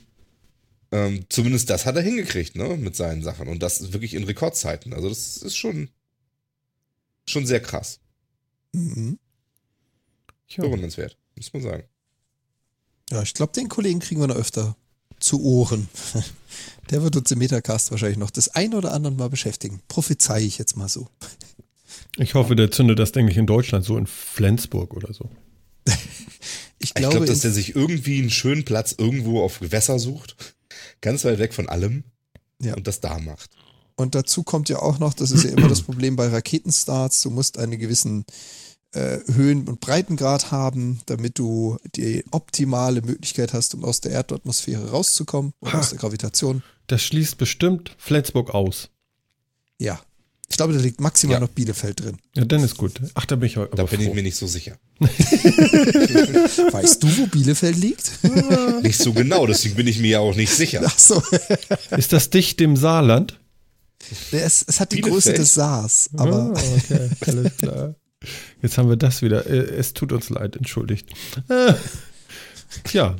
Ähm, 0.91 1.25
zumindest 1.29 1.69
das 1.69 1.85
hat 1.85 1.95
er 1.95 2.01
hingekriegt, 2.01 2.55
ne, 2.55 2.77
mit 2.77 2.95
seinen 2.95 3.21
Sachen. 3.21 3.47
Und 3.47 3.61
das 3.61 3.81
ist 3.81 3.93
wirklich 3.93 4.13
in 4.13 4.23
Rekordzeiten. 4.23 4.93
Also 4.93 5.09
das 5.09 5.37
ist 5.37 5.55
schon, 5.55 5.89
schon 7.27 7.45
sehr 7.45 7.59
krass. 7.59 7.99
Mhm. 8.71 9.19
Bewundernswert, 10.55 11.17
muss 11.35 11.53
man 11.53 11.61
sagen. 11.61 11.83
Ja, 13.11 13.21
ich 13.21 13.33
glaube, 13.33 13.53
den 13.53 13.69
Kollegen 13.69 13.99
kriegen 13.99 14.21
wir 14.21 14.27
noch 14.27 14.35
öfter 14.35 14.75
zu 15.19 15.41
Ohren. 15.41 15.89
Der 16.89 17.03
wird 17.03 17.15
uns 17.17 17.29
im 17.31 17.39
Metacast 17.39 17.91
wahrscheinlich 17.91 18.17
noch 18.17 18.31
das 18.31 18.47
ein 18.49 18.73
oder 18.73 18.93
andere 18.93 19.13
Mal 19.13 19.29
beschäftigen. 19.29 19.81
Prophezei 19.89 20.41
ich 20.43 20.57
jetzt 20.57 20.77
mal 20.77 20.87
so. 20.87 21.07
Ich 22.17 22.33
hoffe, 22.33 22.55
der 22.55 22.71
zündet 22.71 22.97
das, 22.97 23.11
denke 23.11 23.31
ich, 23.31 23.37
in 23.37 23.45
Deutschland, 23.45 23.83
so 23.83 23.97
in 23.97 24.07
Flensburg 24.07 24.93
oder 24.93 25.13
so. 25.13 25.29
Ich 25.85 25.93
Ich 26.79 26.93
glaube, 26.93 27.11
glaube, 27.15 27.25
dass 27.25 27.39
in- 27.39 27.41
der 27.41 27.51
sich 27.51 27.75
irgendwie 27.75 28.19
einen 28.19 28.29
schönen 28.29 28.63
Platz 28.63 28.95
irgendwo 28.97 29.41
auf 29.43 29.59
Gewässer 29.59 29.99
sucht. 29.99 30.35
Ganz 31.01 31.25
weit 31.25 31.39
weg 31.39 31.53
von 31.53 31.67
allem. 31.67 32.03
Ja. 32.61 32.75
Und 32.75 32.87
das 32.87 33.01
da 33.01 33.19
macht. 33.19 33.51
Und 33.95 34.15
dazu 34.15 34.43
kommt 34.43 34.69
ja 34.69 34.79
auch 34.79 34.99
noch, 34.99 35.13
das 35.13 35.31
ist 35.31 35.43
ja 35.43 35.49
immer 35.51 35.67
das 35.67 35.81
Problem 35.81 36.15
bei 36.15 36.27
Raketenstarts, 36.27 37.21
du 37.21 37.31
musst 37.31 37.57
einen 37.57 37.77
gewissen 37.79 38.25
äh, 38.93 39.19
Höhen- 39.33 39.67
und 39.67 39.79
Breitengrad 39.79 40.51
haben, 40.51 40.99
damit 41.07 41.37
du 41.39 41.77
die 41.95 42.23
optimale 42.31 43.01
Möglichkeit 43.01 43.53
hast, 43.53 43.73
um 43.75 43.83
aus 43.85 44.01
der 44.01 44.11
Erdatmosphäre 44.13 44.89
rauszukommen 44.91 45.53
oder 45.59 45.73
Ha. 45.73 45.79
aus 45.79 45.89
der 45.89 45.99
Gravitation. 45.99 46.63
Das 46.87 47.01
schließt 47.03 47.37
bestimmt 47.37 47.95
Flensburg 47.97 48.53
aus. 48.53 48.89
Ja. 49.79 49.99
Ich 50.49 50.55
glaube, 50.55 50.71
da 50.71 50.79
liegt 50.79 51.01
maximal 51.01 51.33
Ja. 51.35 51.39
noch 51.41 51.49
Bielefeld 51.49 51.99
drin. 51.99 52.17
Ja, 52.33 52.45
dann 52.45 52.63
ist 52.63 52.77
gut. 52.77 53.01
Ach, 53.15 53.25
da 53.25 53.35
bin 53.35 53.47
ich 53.47 53.57
aber 53.57 53.67
Da 53.75 53.83
bin 53.83 53.99
ich 53.99 54.07
froh. 54.07 54.13
mir 54.15 54.23
nicht 54.23 54.37
so 54.37 54.47
sicher. 54.47 54.77
Weißt 56.71 57.03
du, 57.03 57.17
wo 57.17 57.27
Bielefeld 57.27 57.75
liegt? 57.77 58.11
Nicht 58.83 58.97
so 58.99 59.11
genau, 59.13 59.45
deswegen 59.45 59.75
bin 59.75 59.87
ich 59.87 59.99
mir 59.99 60.09
ja 60.11 60.19
auch 60.19 60.35
nicht 60.35 60.51
sicher. 60.51 60.81
Ach 60.85 60.97
so. 60.97 61.21
Ist 61.97 62.13
das 62.13 62.29
dicht 62.29 62.59
dem 62.59 62.75
Saarland? 62.77 63.39
Es, 64.31 64.63
es 64.67 64.79
hat 64.79 64.91
die 64.91 64.97
Bielefeld? 65.01 65.13
Größe 65.25 65.33
des 65.33 65.53
Saars, 65.53 66.09
aber 66.15 66.53
ah, 66.55 66.61
okay, 66.77 67.09
alles 67.25 67.57
klar. 67.57 67.95
Jetzt 68.61 68.77
haben 68.77 68.89
wir 68.89 68.95
das 68.95 69.21
wieder. 69.21 69.45
Äh, 69.47 69.57
Es 69.77 69.93
tut 69.93 70.11
uns 70.11 70.29
leid, 70.29 70.55
entschuldigt. 70.55 71.09
Äh, 71.49 71.73
Tja, 72.83 73.15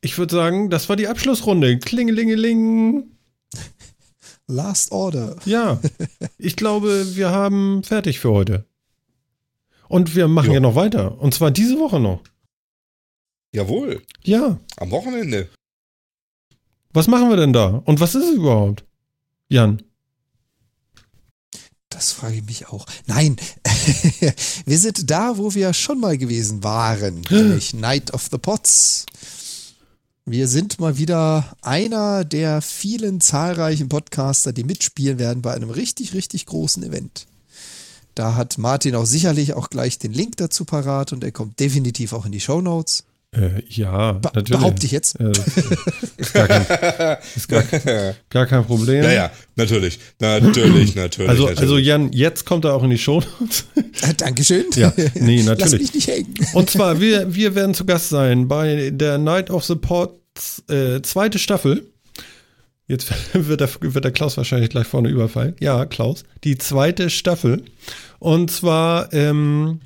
ich 0.00 0.16
würde 0.18 0.34
sagen, 0.34 0.70
das 0.70 0.88
war 0.88 0.96
die 0.96 1.08
Abschlussrunde. 1.08 1.78
Klingelingeling. 1.78 3.10
Last 4.46 4.90
Order. 4.92 5.36
Ja, 5.44 5.80
ich 6.38 6.56
glaube, 6.56 7.14
wir 7.14 7.30
haben 7.30 7.82
fertig 7.84 8.18
für 8.18 8.30
heute. 8.30 8.64
Und 9.88 10.14
wir 10.16 10.28
machen 10.28 10.48
Jo. 10.48 10.54
ja 10.54 10.60
noch 10.60 10.74
weiter. 10.74 11.20
Und 11.20 11.34
zwar 11.34 11.50
diese 11.50 11.78
Woche 11.78 12.00
noch. 12.00 12.22
Jawohl, 13.52 14.02
Ja, 14.22 14.58
am 14.76 14.90
Wochenende. 14.92 15.48
Was 16.92 17.06
machen 17.08 17.28
wir 17.28 17.36
denn 17.36 17.52
da? 17.52 17.82
Und 17.84 18.00
was 18.00 18.14
ist 18.14 18.24
es 18.24 18.34
überhaupt? 18.36 18.84
Jan. 19.48 19.82
Das 22.00 22.12
frage 22.12 22.36
ich 22.36 22.46
mich 22.46 22.68
auch. 22.68 22.86
Nein, 23.06 23.36
wir 24.64 24.78
sind 24.78 25.10
da, 25.10 25.36
wo 25.36 25.54
wir 25.54 25.74
schon 25.74 26.00
mal 26.00 26.16
gewesen 26.16 26.64
waren, 26.64 27.20
nämlich 27.30 27.74
Night 27.74 28.14
of 28.14 28.28
the 28.30 28.38
Pots. 28.38 29.04
Wir 30.24 30.48
sind 30.48 30.80
mal 30.80 30.96
wieder 30.96 31.54
einer 31.60 32.24
der 32.24 32.62
vielen 32.62 33.20
zahlreichen 33.20 33.90
Podcaster, 33.90 34.54
die 34.54 34.64
mitspielen 34.64 35.18
werden 35.18 35.42
bei 35.42 35.52
einem 35.52 35.68
richtig, 35.68 36.14
richtig 36.14 36.46
großen 36.46 36.82
Event. 36.84 37.26
Da 38.14 38.34
hat 38.34 38.56
Martin 38.56 38.94
auch 38.94 39.04
sicherlich 39.04 39.52
auch 39.52 39.68
gleich 39.68 39.98
den 39.98 40.14
Link 40.14 40.38
dazu 40.38 40.64
parat 40.64 41.12
und 41.12 41.22
er 41.22 41.32
kommt 41.32 41.60
definitiv 41.60 42.14
auch 42.14 42.24
in 42.24 42.32
die 42.32 42.40
Show 42.40 42.62
Notes. 42.62 43.04
Äh, 43.32 43.62
ja, 43.68 44.12
Be 44.12 44.30
natürlich. 44.34 44.50
Behaupte 44.50 44.86
ich 44.86 44.92
jetzt. 44.92 45.20
Äh, 45.20 45.30
ist 46.16 46.34
gar 46.34 46.48
kein, 46.48 47.18
ist 47.36 47.48
gar, 47.48 47.62
gar 48.30 48.46
kein 48.46 48.64
Problem. 48.64 49.04
Ja, 49.04 49.12
ja, 49.12 49.30
natürlich. 49.54 50.00
Natürlich, 50.18 50.96
natürlich. 50.96 51.28
Also, 51.30 51.42
natürlich. 51.44 51.60
also 51.60 51.78
Jan, 51.78 52.12
jetzt 52.12 52.44
kommt 52.44 52.64
er 52.64 52.74
auch 52.74 52.82
in 52.82 52.90
die 52.90 52.98
Show. 52.98 53.22
Äh, 53.76 54.14
Dankeschön. 54.16 54.64
Ja, 54.74 54.92
nee, 55.14 55.42
Lass 55.42 55.58
natürlich. 55.58 55.80
mich 55.80 55.94
nicht 55.94 56.08
hängen. 56.08 56.34
Und 56.54 56.70
zwar, 56.70 57.00
wir, 57.00 57.32
wir 57.32 57.54
werden 57.54 57.74
zu 57.74 57.84
Gast 57.84 58.08
sein 58.08 58.48
bei 58.48 58.90
der 58.92 59.18
Night 59.18 59.48
of 59.50 59.64
the 59.64 59.76
Pots 59.76 60.64
äh, 60.68 61.00
zweite 61.02 61.38
Staffel. 61.38 61.86
Jetzt 62.88 63.12
wird 63.32 63.60
der, 63.60 63.70
wird 63.80 64.04
der 64.04 64.10
Klaus 64.10 64.36
wahrscheinlich 64.38 64.70
gleich 64.70 64.88
vorne 64.88 65.08
überfallen. 65.08 65.54
Ja, 65.60 65.86
Klaus. 65.86 66.24
Die 66.42 66.58
zweite 66.58 67.10
Staffel. 67.10 67.62
Und 68.18 68.50
zwar 68.50 69.12
ähm, 69.12 69.80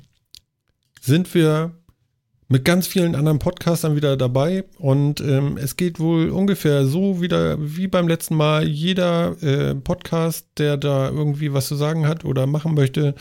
sind 0.99 1.31
wir 1.35 1.73
mit 2.47 2.63
ganz 2.63 2.85
vielen 2.85 3.15
anderen 3.15 3.39
Podcastern 3.39 3.95
wieder 3.95 4.17
dabei. 4.17 4.65
Und 4.77 5.19
ähm, 5.21 5.57
es 5.57 5.77
geht 5.77 5.99
wohl 5.99 6.29
ungefähr 6.29 6.85
so 6.85 7.21
wieder 7.21 7.57
wie 7.59 7.87
beim 7.87 8.07
letzten 8.07 8.35
Mal. 8.35 8.67
Jeder 8.67 9.41
äh, 9.41 9.75
Podcast, 9.75 10.47
der 10.57 10.77
da 10.77 11.09
irgendwie 11.09 11.53
was 11.53 11.67
zu 11.67 11.75
sagen 11.75 12.07
hat 12.07 12.23
oder 12.23 12.45
machen 12.45 12.75
möchte, 12.75 13.15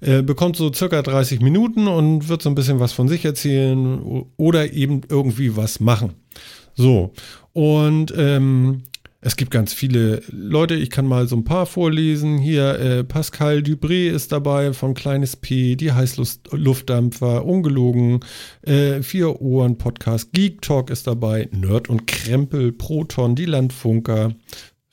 äh, 0.00 0.22
bekommt 0.22 0.56
so 0.56 0.72
circa 0.72 1.02
30 1.02 1.40
Minuten 1.40 1.88
und 1.88 2.28
wird 2.28 2.42
so 2.42 2.50
ein 2.50 2.54
bisschen 2.54 2.78
was 2.78 2.92
von 2.92 3.08
sich 3.08 3.24
erzählen 3.24 4.24
oder 4.36 4.72
eben 4.72 5.00
irgendwie 5.08 5.56
was 5.56 5.80
machen. 5.80 6.14
So. 6.74 7.12
Und 7.52 8.14
ähm, 8.16 8.84
es 9.20 9.36
gibt 9.36 9.50
ganz 9.50 9.72
viele 9.72 10.22
Leute, 10.28 10.74
ich 10.74 10.90
kann 10.90 11.06
mal 11.06 11.26
so 11.26 11.36
ein 11.36 11.44
paar 11.44 11.66
vorlesen. 11.66 12.38
Hier 12.38 12.78
äh, 12.78 13.04
Pascal 13.04 13.58
Dubré 13.58 14.08
ist 14.10 14.30
dabei 14.30 14.72
von 14.72 14.94
Kleines 14.94 15.34
P, 15.34 15.74
die 15.74 15.92
Heißluftdampfer, 15.92 17.44
Ungelogen, 17.44 18.20
äh, 18.62 19.02
Vier 19.02 19.40
Ohren 19.40 19.76
Podcast, 19.76 20.32
Geek 20.32 20.62
Talk 20.62 20.90
ist 20.90 21.08
dabei, 21.08 21.48
Nerd 21.50 21.88
und 21.88 22.06
Krempel, 22.06 22.72
Proton, 22.72 23.34
die 23.34 23.46
Landfunker, 23.46 24.36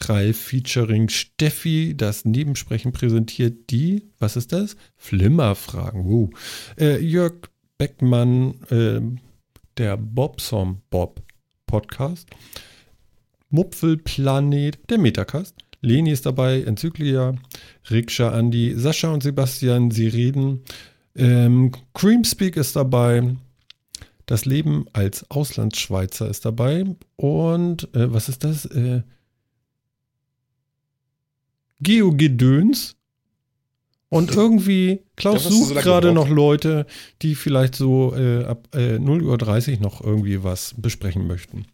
Ralf 0.02 0.38
featuring 0.38 1.08
Steffi, 1.10 1.94
das 1.96 2.26
Nebensprechen 2.26 2.94
präsentiert 2.94 3.70
die, 3.70 4.10
was 4.18 4.36
ist 4.36 4.52
das? 4.52 4.76
Flimmerfragen, 4.98 6.04
wow. 6.04 6.30
Äh, 6.80 7.00
Jörg 7.00 7.50
Beckmann, 7.78 8.56
äh, 8.72 9.02
der 9.78 9.98
Bobsom 9.98 10.82
Bob 10.90 11.22
Podcast. 11.68 12.28
Mupfelplanet, 13.56 14.78
der 14.90 14.98
Metacast. 14.98 15.56
Leni 15.82 16.12
ist 16.12 16.26
dabei, 16.26 16.62
Enzyklia, 16.64 17.36
Rikscha, 17.90 18.30
Andi, 18.30 18.74
Sascha 18.76 19.12
und 19.12 19.24
Sebastian, 19.24 19.92
sie 19.92 20.08
reden. 20.08 20.62
Ähm, 21.16 21.72
Creamspeak 21.94 22.58
ist 22.58 22.76
dabei. 22.76 23.36
Das 24.26 24.46
Leben 24.46 24.86
als 24.94 25.30
Auslandsschweizer 25.30 26.30
ist 26.30 26.46
dabei. 26.46 26.84
Und 27.16 27.84
äh, 27.96 28.12
was 28.12 28.28
ist 28.28 28.44
das? 28.44 28.66
Äh, 28.66 29.04
Geogedöns. 31.80 32.96
Und 34.10 34.34
irgendwie, 34.34 35.02
Klaus 35.16 35.44
Ja, 35.44 35.50
so 35.50 35.58
sucht 35.58 35.76
lange 35.76 35.84
gerade 35.84 36.14
noch? 36.14 36.30
Leute, 36.30 36.86
die 37.22 37.36
vielleicht 37.36 37.76
so 37.76 38.16
äh, 38.16 38.46
ab 38.46 38.68
äh, 38.74 38.96
0.30 38.96 39.76
Uhr 39.76 39.82
noch 39.82 40.02
irgendwie 40.02 40.44
was 40.44 40.74
besprechen 40.78 41.28
möchten. 41.28 41.66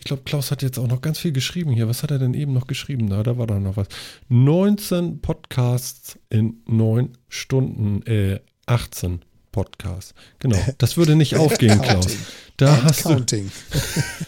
Ich 0.00 0.04
glaube, 0.04 0.22
Klaus 0.24 0.50
hat 0.50 0.62
jetzt 0.62 0.78
auch 0.78 0.86
noch 0.88 1.02
ganz 1.02 1.18
viel 1.18 1.32
geschrieben 1.32 1.72
hier. 1.72 1.86
Was 1.86 2.02
hat 2.02 2.10
er 2.10 2.18
denn 2.18 2.32
eben 2.32 2.54
noch 2.54 2.66
geschrieben? 2.66 3.04
Na, 3.10 3.22
da 3.22 3.36
war 3.36 3.46
doch 3.46 3.60
noch 3.60 3.76
was. 3.76 3.86
19 4.30 5.20
Podcasts 5.20 6.18
in 6.30 6.62
9 6.66 7.10
Stunden, 7.28 8.02
äh, 8.06 8.40
18 8.64 9.20
Podcasts. 9.52 10.14
Genau, 10.38 10.58
das 10.78 10.96
würde 10.96 11.16
nicht 11.16 11.36
aufgehen, 11.36 11.82
Klaus. 11.82 12.16
Da 12.56 12.72
And 12.72 12.84
hast 12.84 13.04
du 13.04 13.10
counting. 13.10 13.52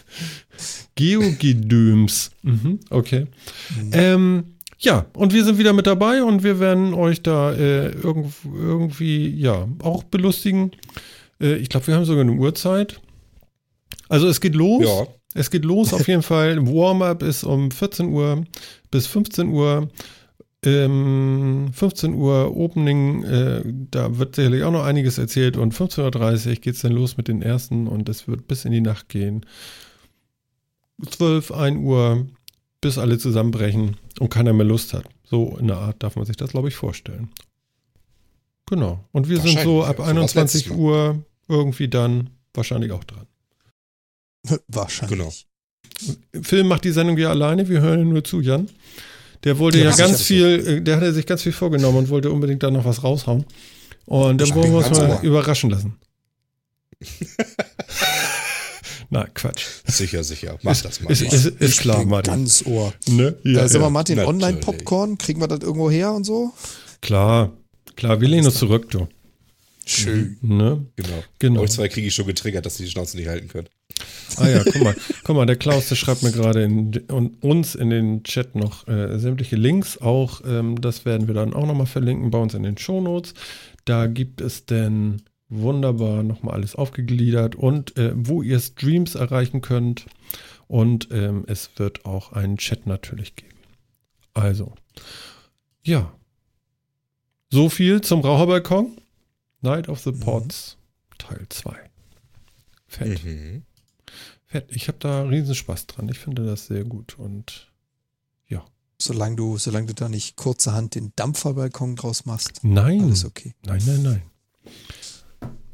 Geogedöms. 0.95 2.29
Mhm, 2.43 2.79
okay. 2.91 3.25
Ähm, 3.93 4.57
ja, 4.77 5.07
und 5.15 5.33
wir 5.33 5.43
sind 5.43 5.57
wieder 5.57 5.73
mit 5.73 5.87
dabei 5.87 6.23
und 6.23 6.43
wir 6.43 6.59
werden 6.59 6.93
euch 6.93 7.23
da 7.23 7.51
äh, 7.51 7.87
irgend, 7.87 8.31
irgendwie, 8.45 9.27
ja, 9.27 9.67
auch 9.81 10.03
belustigen. 10.03 10.71
Äh, 11.41 11.55
ich 11.55 11.69
glaube, 11.69 11.87
wir 11.87 11.95
haben 11.95 12.05
sogar 12.05 12.21
eine 12.21 12.33
Uhrzeit. 12.33 13.01
Also 14.07 14.27
es 14.27 14.39
geht 14.39 14.53
los. 14.53 14.85
Ja. 14.85 15.07
Es 15.33 15.49
geht 15.49 15.65
los 15.65 15.93
auf 15.93 16.07
jeden 16.07 16.21
Fall. 16.21 16.65
Warm-up 16.67 17.23
ist 17.23 17.43
um 17.43 17.71
14 17.71 18.07
Uhr 18.07 18.43
bis 18.91 19.07
15 19.07 19.49
Uhr. 19.49 19.89
Ähm, 20.65 21.71
15 21.73 22.13
Uhr 22.13 22.55
Opening, 22.55 23.23
äh, 23.23 23.61
da 23.91 24.17
wird 24.17 24.35
sicherlich 24.35 24.63
auch 24.63 24.71
noch 24.71 24.85
einiges 24.85 25.17
erzählt 25.17 25.57
und 25.57 25.73
15.30 25.73 26.47
Uhr 26.47 26.55
geht 26.55 26.75
es 26.75 26.81
dann 26.81 26.93
los 26.93 27.17
mit 27.17 27.27
den 27.27 27.41
ersten 27.41 27.85
und 27.87 28.07
es 28.07 28.29
wird 28.29 28.47
bis 28.47 28.63
in 28.63 28.71
die 28.71 28.79
Nacht 28.79 29.09
gehen. 29.09 29.45
12, 31.05 31.51
1 31.51 31.77
Uhr, 31.79 32.27
bis 32.79 32.97
alle 32.97 33.17
zusammenbrechen 33.17 33.97
und 34.19 34.29
keiner 34.29 34.53
mehr 34.53 34.65
Lust 34.65 34.93
hat. 34.93 35.03
So 35.25 35.57
in 35.57 35.67
der 35.67 35.79
Art 35.79 36.01
darf 36.01 36.15
man 36.15 36.25
sich 36.25 36.37
das, 36.37 36.51
glaube 36.51 36.69
ich, 36.69 36.75
vorstellen. 36.75 37.29
Genau. 38.67 39.03
Und 39.11 39.27
wir 39.27 39.39
sind 39.41 39.59
so 39.59 39.83
ab 39.83 39.99
ja. 39.99 40.05
So 40.05 40.09
was 40.09 40.09
21 40.09 40.35
letztes 40.61 40.69
Mal. 40.69 40.77
Uhr 40.79 41.25
irgendwie 41.49 41.89
dann 41.89 42.29
wahrscheinlich 42.53 42.91
auch 42.91 43.03
dran. 43.03 43.27
Wahrscheinlich. 44.67 45.17
Genau. 45.17 45.33
Phil 46.41 46.63
macht 46.63 46.83
die 46.83 46.91
Sendung 46.91 47.17
ja 47.17 47.29
alleine, 47.29 47.69
wir 47.69 47.81
hören 47.81 48.09
nur 48.09 48.23
zu, 48.23 48.41
Jan. 48.41 48.69
Der 49.43 49.59
wollte 49.59 49.77
Ja, 49.79 49.89
ja, 49.91 49.95
ganz 49.95 50.19
so. 50.19 50.23
viel, 50.25 50.45
äh, 50.67 50.81
der 50.81 50.97
hatte 50.97 51.13
sich 51.13 51.25
ganz 51.25 51.41
viel 51.43 51.51
vorgenommen 51.51 51.97
und 51.99 52.09
wollte 52.09 52.31
unbedingt 52.31 52.63
da 52.63 52.71
noch 52.71 52.85
was 52.85 53.03
raushauen. 53.03 53.45
Und 54.05 54.39
dann 54.41 54.53
wollen 54.55 54.71
wir 54.71 54.77
uns 54.79 54.89
mal 54.91 55.09
ohr. 55.11 55.21
überraschen 55.21 55.69
lassen. 55.69 55.95
Na, 59.09 59.27
Quatsch. 59.33 59.65
Sicher, 59.85 60.23
sicher. 60.23 60.57
Mach 60.63 60.81
das 60.81 61.01
mal. 61.01 61.11
Ist, 61.11 61.21
ist, 61.21 61.45
ist 61.45 61.61
Ich 61.61 61.77
klar, 61.77 61.99
bin 61.99 62.09
Martin. 62.09 62.33
Ganz 62.33 62.65
Ohr. 62.65 62.93
Ne? 63.07 63.37
Ja, 63.43 63.67
sag 63.67 63.79
mal, 63.81 63.87
ja. 63.87 63.89
Martin, 63.91 64.15
natürlich. 64.17 64.33
Online-Popcorn, 64.43 65.17
kriegen 65.17 65.39
wir 65.39 65.47
das 65.47 65.59
irgendwo 65.59 65.91
her 65.91 66.11
und 66.13 66.23
so? 66.23 66.51
Klar, 67.01 67.51
klar, 67.95 68.21
wir 68.21 68.27
lehnen 68.27 68.45
uns 68.47 68.55
zurück, 68.55 68.89
du. 68.89 69.07
Schön. 69.85 70.37
Ne? 70.41 70.85
Genau. 70.95 71.23
Genau. 71.39 71.61
Euch 71.61 71.71
zwei 71.71 71.89
kriege 71.89 72.07
ich 72.07 72.15
schon 72.15 72.25
getriggert, 72.25 72.65
dass 72.65 72.79
ihr 72.79 72.85
die 72.85 72.91
Schnauze 72.91 73.17
nicht 73.17 73.27
halten 73.27 73.49
könnt. 73.49 73.69
Ah 74.37 74.49
ja, 74.49 74.63
guck 74.63 74.81
mal, 74.81 74.95
guck 75.23 75.35
mal, 75.35 75.45
der 75.45 75.55
Klaus, 75.55 75.89
der 75.89 75.95
schreibt 75.95 76.23
mir 76.23 76.31
gerade 76.31 76.63
in, 76.63 76.91
uns 77.41 77.75
in 77.75 77.89
den 77.89 78.23
Chat 78.23 78.55
noch 78.55 78.87
äh, 78.87 79.17
sämtliche 79.19 79.55
Links. 79.55 79.99
Auch 79.99 80.41
ähm, 80.45 80.81
das 80.81 81.05
werden 81.05 81.27
wir 81.27 81.35
dann 81.35 81.53
auch 81.53 81.65
nochmal 81.65 81.85
verlinken 81.85 82.31
bei 82.31 82.39
uns 82.39 82.53
in 82.53 82.63
den 82.63 82.77
Shownotes. 82.77 83.33
Da 83.85 84.07
gibt 84.07 84.41
es 84.41 84.65
denn 84.65 85.21
wunderbar 85.49 86.23
nochmal 86.23 86.55
alles 86.55 86.75
aufgegliedert 86.75 87.55
und 87.55 87.95
äh, 87.97 88.11
wo 88.15 88.41
ihr 88.41 88.59
Streams 88.59 89.15
erreichen 89.15 89.61
könnt. 89.61 90.07
Und 90.67 91.09
ähm, 91.11 91.43
es 91.47 91.69
wird 91.75 92.05
auch 92.05 92.31
einen 92.31 92.57
Chat 92.57 92.87
natürlich 92.87 93.35
geben. 93.35 93.53
Also, 94.33 94.73
ja. 95.83 96.11
So 97.51 97.69
viel 97.69 98.01
zum 98.01 98.21
Raucherbalkon. 98.21 98.97
Night 99.61 99.87
of 99.87 99.99
the 99.99 100.11
Pods, 100.11 100.77
Teil 101.19 101.45
2. 101.47 101.75
Fett. 102.87 103.23
Mhm. 103.23 103.63
Ich 104.69 104.87
habe 104.87 104.97
da 104.99 105.23
riesen 105.23 105.55
Spaß 105.55 105.87
dran. 105.87 106.09
Ich 106.09 106.19
finde 106.19 106.45
das 106.45 106.67
sehr 106.67 106.83
gut. 106.83 107.17
Und 107.17 107.71
ja. 108.47 108.63
Solange 109.01 109.35
du, 109.35 109.57
solange 109.57 109.87
du 109.87 109.93
da 109.93 110.09
nicht 110.09 110.35
kurzerhand 110.35 110.95
den 110.95 111.11
Dampferbalkon 111.15 111.95
draus 111.95 112.25
machst, 112.25 112.63
Nein. 112.63 113.01
alles 113.03 113.25
okay. 113.25 113.55
Nein, 113.65 113.81
nein, 113.85 114.03
nein. 114.03 114.21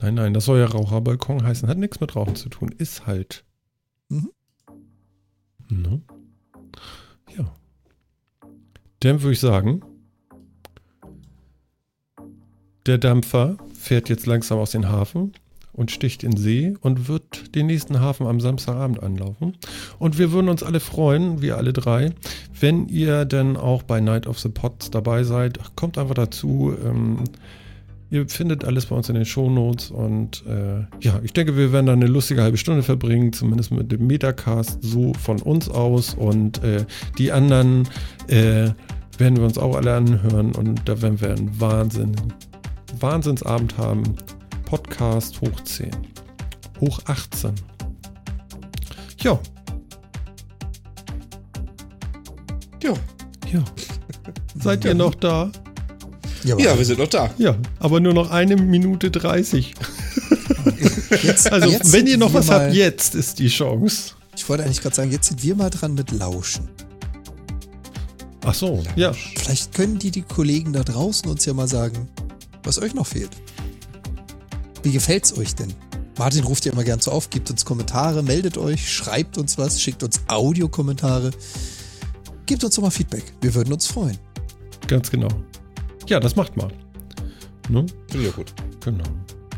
Nein, 0.02 0.14
nein, 0.14 0.34
das 0.34 0.46
soll 0.46 0.60
ja 0.60 0.66
Raucherbalkon 0.66 1.44
heißen. 1.44 1.68
Hat 1.68 1.78
nichts 1.78 2.00
mit 2.00 2.16
Rauchen 2.16 2.36
zu 2.36 2.48
tun. 2.50 2.70
Ist 2.78 3.06
halt. 3.06 3.44
Mhm. 4.08 4.32
Ne? 5.70 6.02
Ja. 7.38 7.54
Dann 9.02 9.22
würde 9.22 9.34
ich 9.34 9.40
sagen, 9.40 9.84
der 12.86 12.98
Dampfer 12.98 13.58
fährt 13.74 14.10
jetzt 14.10 14.26
langsam 14.26 14.58
aus 14.58 14.72
dem 14.72 14.88
Hafen 14.88 15.34
und 15.80 15.92
sticht 15.92 16.24
in 16.24 16.36
See 16.36 16.74
und 16.82 17.08
wird 17.08 17.56
den 17.56 17.68
nächsten 17.68 18.02
Hafen 18.02 18.28
am 18.28 18.42
Samstagabend 18.42 19.02
anlaufen. 19.02 19.56
Und 19.98 20.20
wir 20.20 20.34
würden 20.34 20.50
uns 20.50 20.62
alle 20.62 20.82
freuen, 20.82 21.42
wir 21.42 21.56
alle 21.56 21.72
drei, 21.72 22.12
wenn 22.60 22.90
ihr 22.90 23.24
dann 23.24 23.56
auch 23.56 23.84
bei 23.84 24.02
Night 24.02 24.28
of 24.28 24.38
the 24.40 24.50
Pots 24.50 24.92
dabei 24.92 25.24
seid. 25.24 25.58
Kommt 25.76 25.98
einfach 25.98 26.16
dazu. 26.16 26.76
Ähm, 26.86 27.24
Ihr 28.12 28.28
findet 28.28 28.66
alles 28.66 28.88
bei 28.88 28.96
uns 28.96 29.08
in 29.08 29.14
den 29.14 29.26
Shownotes 29.26 29.92
und 29.92 30.44
äh, 30.48 30.80
ja, 31.00 31.20
ich 31.24 31.32
denke, 31.32 31.56
wir 31.56 31.72
werden 31.72 31.86
da 31.86 31.94
eine 31.94 32.08
lustige 32.08 32.42
halbe 32.42 32.58
Stunde 32.58 32.82
verbringen, 32.82 33.34
zumindest 33.34 33.70
mit 33.70 33.92
dem 33.92 34.08
Metacast 34.08 34.80
so 34.82 35.14
von 35.14 35.40
uns 35.44 35.70
aus 35.70 36.16
und 36.16 36.64
äh, 36.64 36.86
die 37.20 37.32
anderen 37.32 37.88
äh, 38.26 38.72
werden 39.20 39.38
wir 39.38 39.44
uns 39.44 39.60
auch 39.60 39.76
alle 39.76 39.94
anhören 39.94 40.56
und 40.56 40.82
da 40.86 41.00
werden 41.04 41.22
wir 41.22 41.30
einen 41.30 41.62
Wahnsinn, 41.62 42.16
Wahnsinnsabend 43.00 43.78
haben. 43.78 44.16
Podcast 44.70 45.42
hoch 45.42 45.64
10, 45.64 45.90
hoch 46.80 47.00
18. 47.06 47.56
Ja. 49.22 49.40
Ja. 52.84 52.94
Ja. 53.52 53.64
Seid 54.62 54.86
ihr 54.86 54.94
noch 54.94 55.16
da? 55.16 55.52
Ja, 56.44 56.56
ja, 56.60 56.78
wir 56.78 56.86
sind 56.86 57.00
noch 57.00 57.08
da. 57.08 57.32
Ja, 57.40 57.56
aber 57.80 58.00
nur 58.00 58.14
noch 58.14 58.30
eine 58.30 58.58
Minute 58.58 59.10
30. 59.10 59.74
Jetzt, 61.24 61.52
Also, 61.52 61.68
jetzt 61.68 61.92
wenn 61.92 62.06
ihr 62.06 62.18
noch 62.20 62.36
was 62.36 62.48
mal, 62.48 62.66
habt, 62.66 62.74
jetzt 62.76 63.16
ist 63.16 63.40
die 63.40 63.48
Chance. 63.48 64.14
Ich 64.36 64.48
wollte 64.48 64.64
eigentlich 64.64 64.82
gerade 64.82 64.96
sagen, 64.96 65.12
jetzt 65.12 65.30
sind 65.30 65.42
wir 65.42 65.56
mal 65.56 65.72
dran 65.72 65.96
mit 65.96 66.12
Lauschen. 66.12 66.70
Ach 68.46 68.54
so, 68.54 68.84
ja. 68.96 69.12
Vielleicht 69.14 69.74
können 69.74 69.98
die, 69.98 70.12
die 70.12 70.22
Kollegen 70.22 70.72
da 70.74 70.84
draußen 70.84 71.28
uns 71.28 71.44
ja 71.46 71.54
mal 71.54 71.68
sagen, 71.68 72.08
was 72.64 72.80
euch 72.80 72.94
noch 72.94 73.08
fehlt. 73.08 73.32
Wie 74.84 74.92
gefällt's 74.92 75.38
euch 75.38 75.56
denn? 75.56 75.74
Martin 76.18 76.44
ruft 76.44 76.66
ja 76.66 76.74
immer 76.74 76.84
gern 76.84 77.00
so 77.00 77.12
auf, 77.12 77.30
gibt 77.30 77.50
uns 77.50 77.64
Kommentare, 77.64 78.24
meldet 78.24 78.58
euch, 78.58 78.92
schreibt 78.92 79.38
uns 79.38 79.58
was, 79.58 79.82
schickt 79.82 80.04
uns 80.04 80.22
Audiokommentare. 80.28 81.32
Gebt 82.46 82.64
uns 82.64 82.76
doch 82.76 82.84
mal 82.84 82.90
Feedback. 82.90 83.24
Wir 83.42 83.54
würden 83.56 83.72
uns 83.72 83.88
freuen. 83.88 84.18
Ganz 84.88 85.10
genau. 85.10 85.30
Ja, 86.08 86.20
das 86.20 86.36
macht 86.36 86.58
mal. 86.58 86.70
Ne? 87.70 87.86
Finde 88.08 88.26
ich 88.26 88.32
ja 88.32 88.32
gut. 88.32 88.54
Genau. 88.84 89.04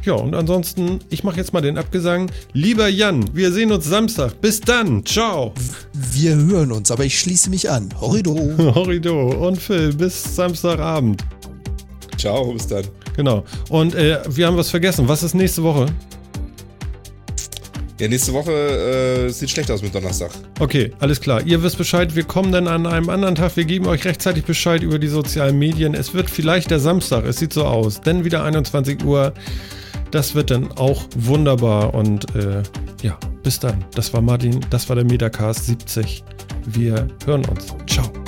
Ja, 0.03 0.14
und 0.14 0.34
ansonsten, 0.34 0.99
ich 1.10 1.23
mache 1.23 1.38
jetzt 1.38 1.53
mal 1.53 1.61
den 1.61 1.77
Abgesang. 1.77 2.30
Lieber 2.53 2.88
Jan, 2.88 3.35
wir 3.35 3.52
sehen 3.52 3.72
uns 3.72 3.85
Samstag. 3.85 4.41
Bis 4.41 4.60
dann. 4.60 5.06
Ciao. 5.06 5.53
Wir 5.93 6.35
hören 6.35 6.72
uns, 6.72 6.91
aber 6.91 7.06
ich 7.06 7.19
schließe 7.19 7.49
mich 7.49 7.69
an. 7.69 7.89
Horrido. 7.99 8.35
Horrido 8.76 9.48
und 9.48 9.57
Phil, 9.57 9.93
bis 9.93 10.35
Samstagabend. 10.35 11.23
Ciao, 12.18 12.52
bis 12.52 12.68
dann. 12.68 12.85
Genau. 13.15 13.43
Und 13.69 13.95
äh, 13.95 14.19
wir 14.27 14.47
haben 14.47 14.57
was 14.57 14.69
vergessen. 14.69 15.07
Was 15.07 15.23
ist 15.23 15.33
nächste 15.33 15.63
Woche? 15.63 15.88
Ja, 18.01 18.07
nächste 18.07 18.33
Woche 18.33 18.51
äh, 18.51 19.29
sieht 19.29 19.51
schlecht 19.51 19.69
aus 19.69 19.83
mit 19.83 19.93
Donnerstag. 19.93 20.31
Okay, 20.59 20.91
alles 20.99 21.21
klar. 21.21 21.43
Ihr 21.45 21.61
wisst 21.61 21.77
Bescheid. 21.77 22.15
Wir 22.15 22.23
kommen 22.23 22.51
dann 22.51 22.67
an 22.67 22.88
einem 22.88 23.09
anderen 23.09 23.35
Tag. 23.35 23.55
Wir 23.55 23.65
geben 23.65 23.85
euch 23.85 24.05
rechtzeitig 24.05 24.43
Bescheid 24.43 24.81
über 24.81 24.97
die 24.97 25.07
sozialen 25.07 25.59
Medien. 25.59 25.93
Es 25.93 26.15
wird 26.15 26.27
vielleicht 26.27 26.71
der 26.71 26.79
Samstag. 26.79 27.25
Es 27.25 27.38
sieht 27.38 27.53
so 27.53 27.63
aus. 27.63 28.01
Denn 28.01 28.25
wieder 28.25 28.43
21 28.43 29.05
Uhr. 29.05 29.33
Das 30.09 30.33
wird 30.33 30.49
dann 30.49 30.71
auch 30.71 31.03
wunderbar. 31.15 31.93
Und 31.93 32.33
äh, 32.35 32.63
ja, 33.03 33.19
bis 33.43 33.59
dann. 33.59 33.85
Das 33.93 34.11
war 34.13 34.21
Martin. 34.21 34.65
Das 34.71 34.89
war 34.89 34.95
der 34.95 35.05
Metacast 35.05 35.67
70. 35.67 36.23
Wir 36.65 37.07
hören 37.27 37.45
uns. 37.45 37.67
Ciao. 37.85 38.20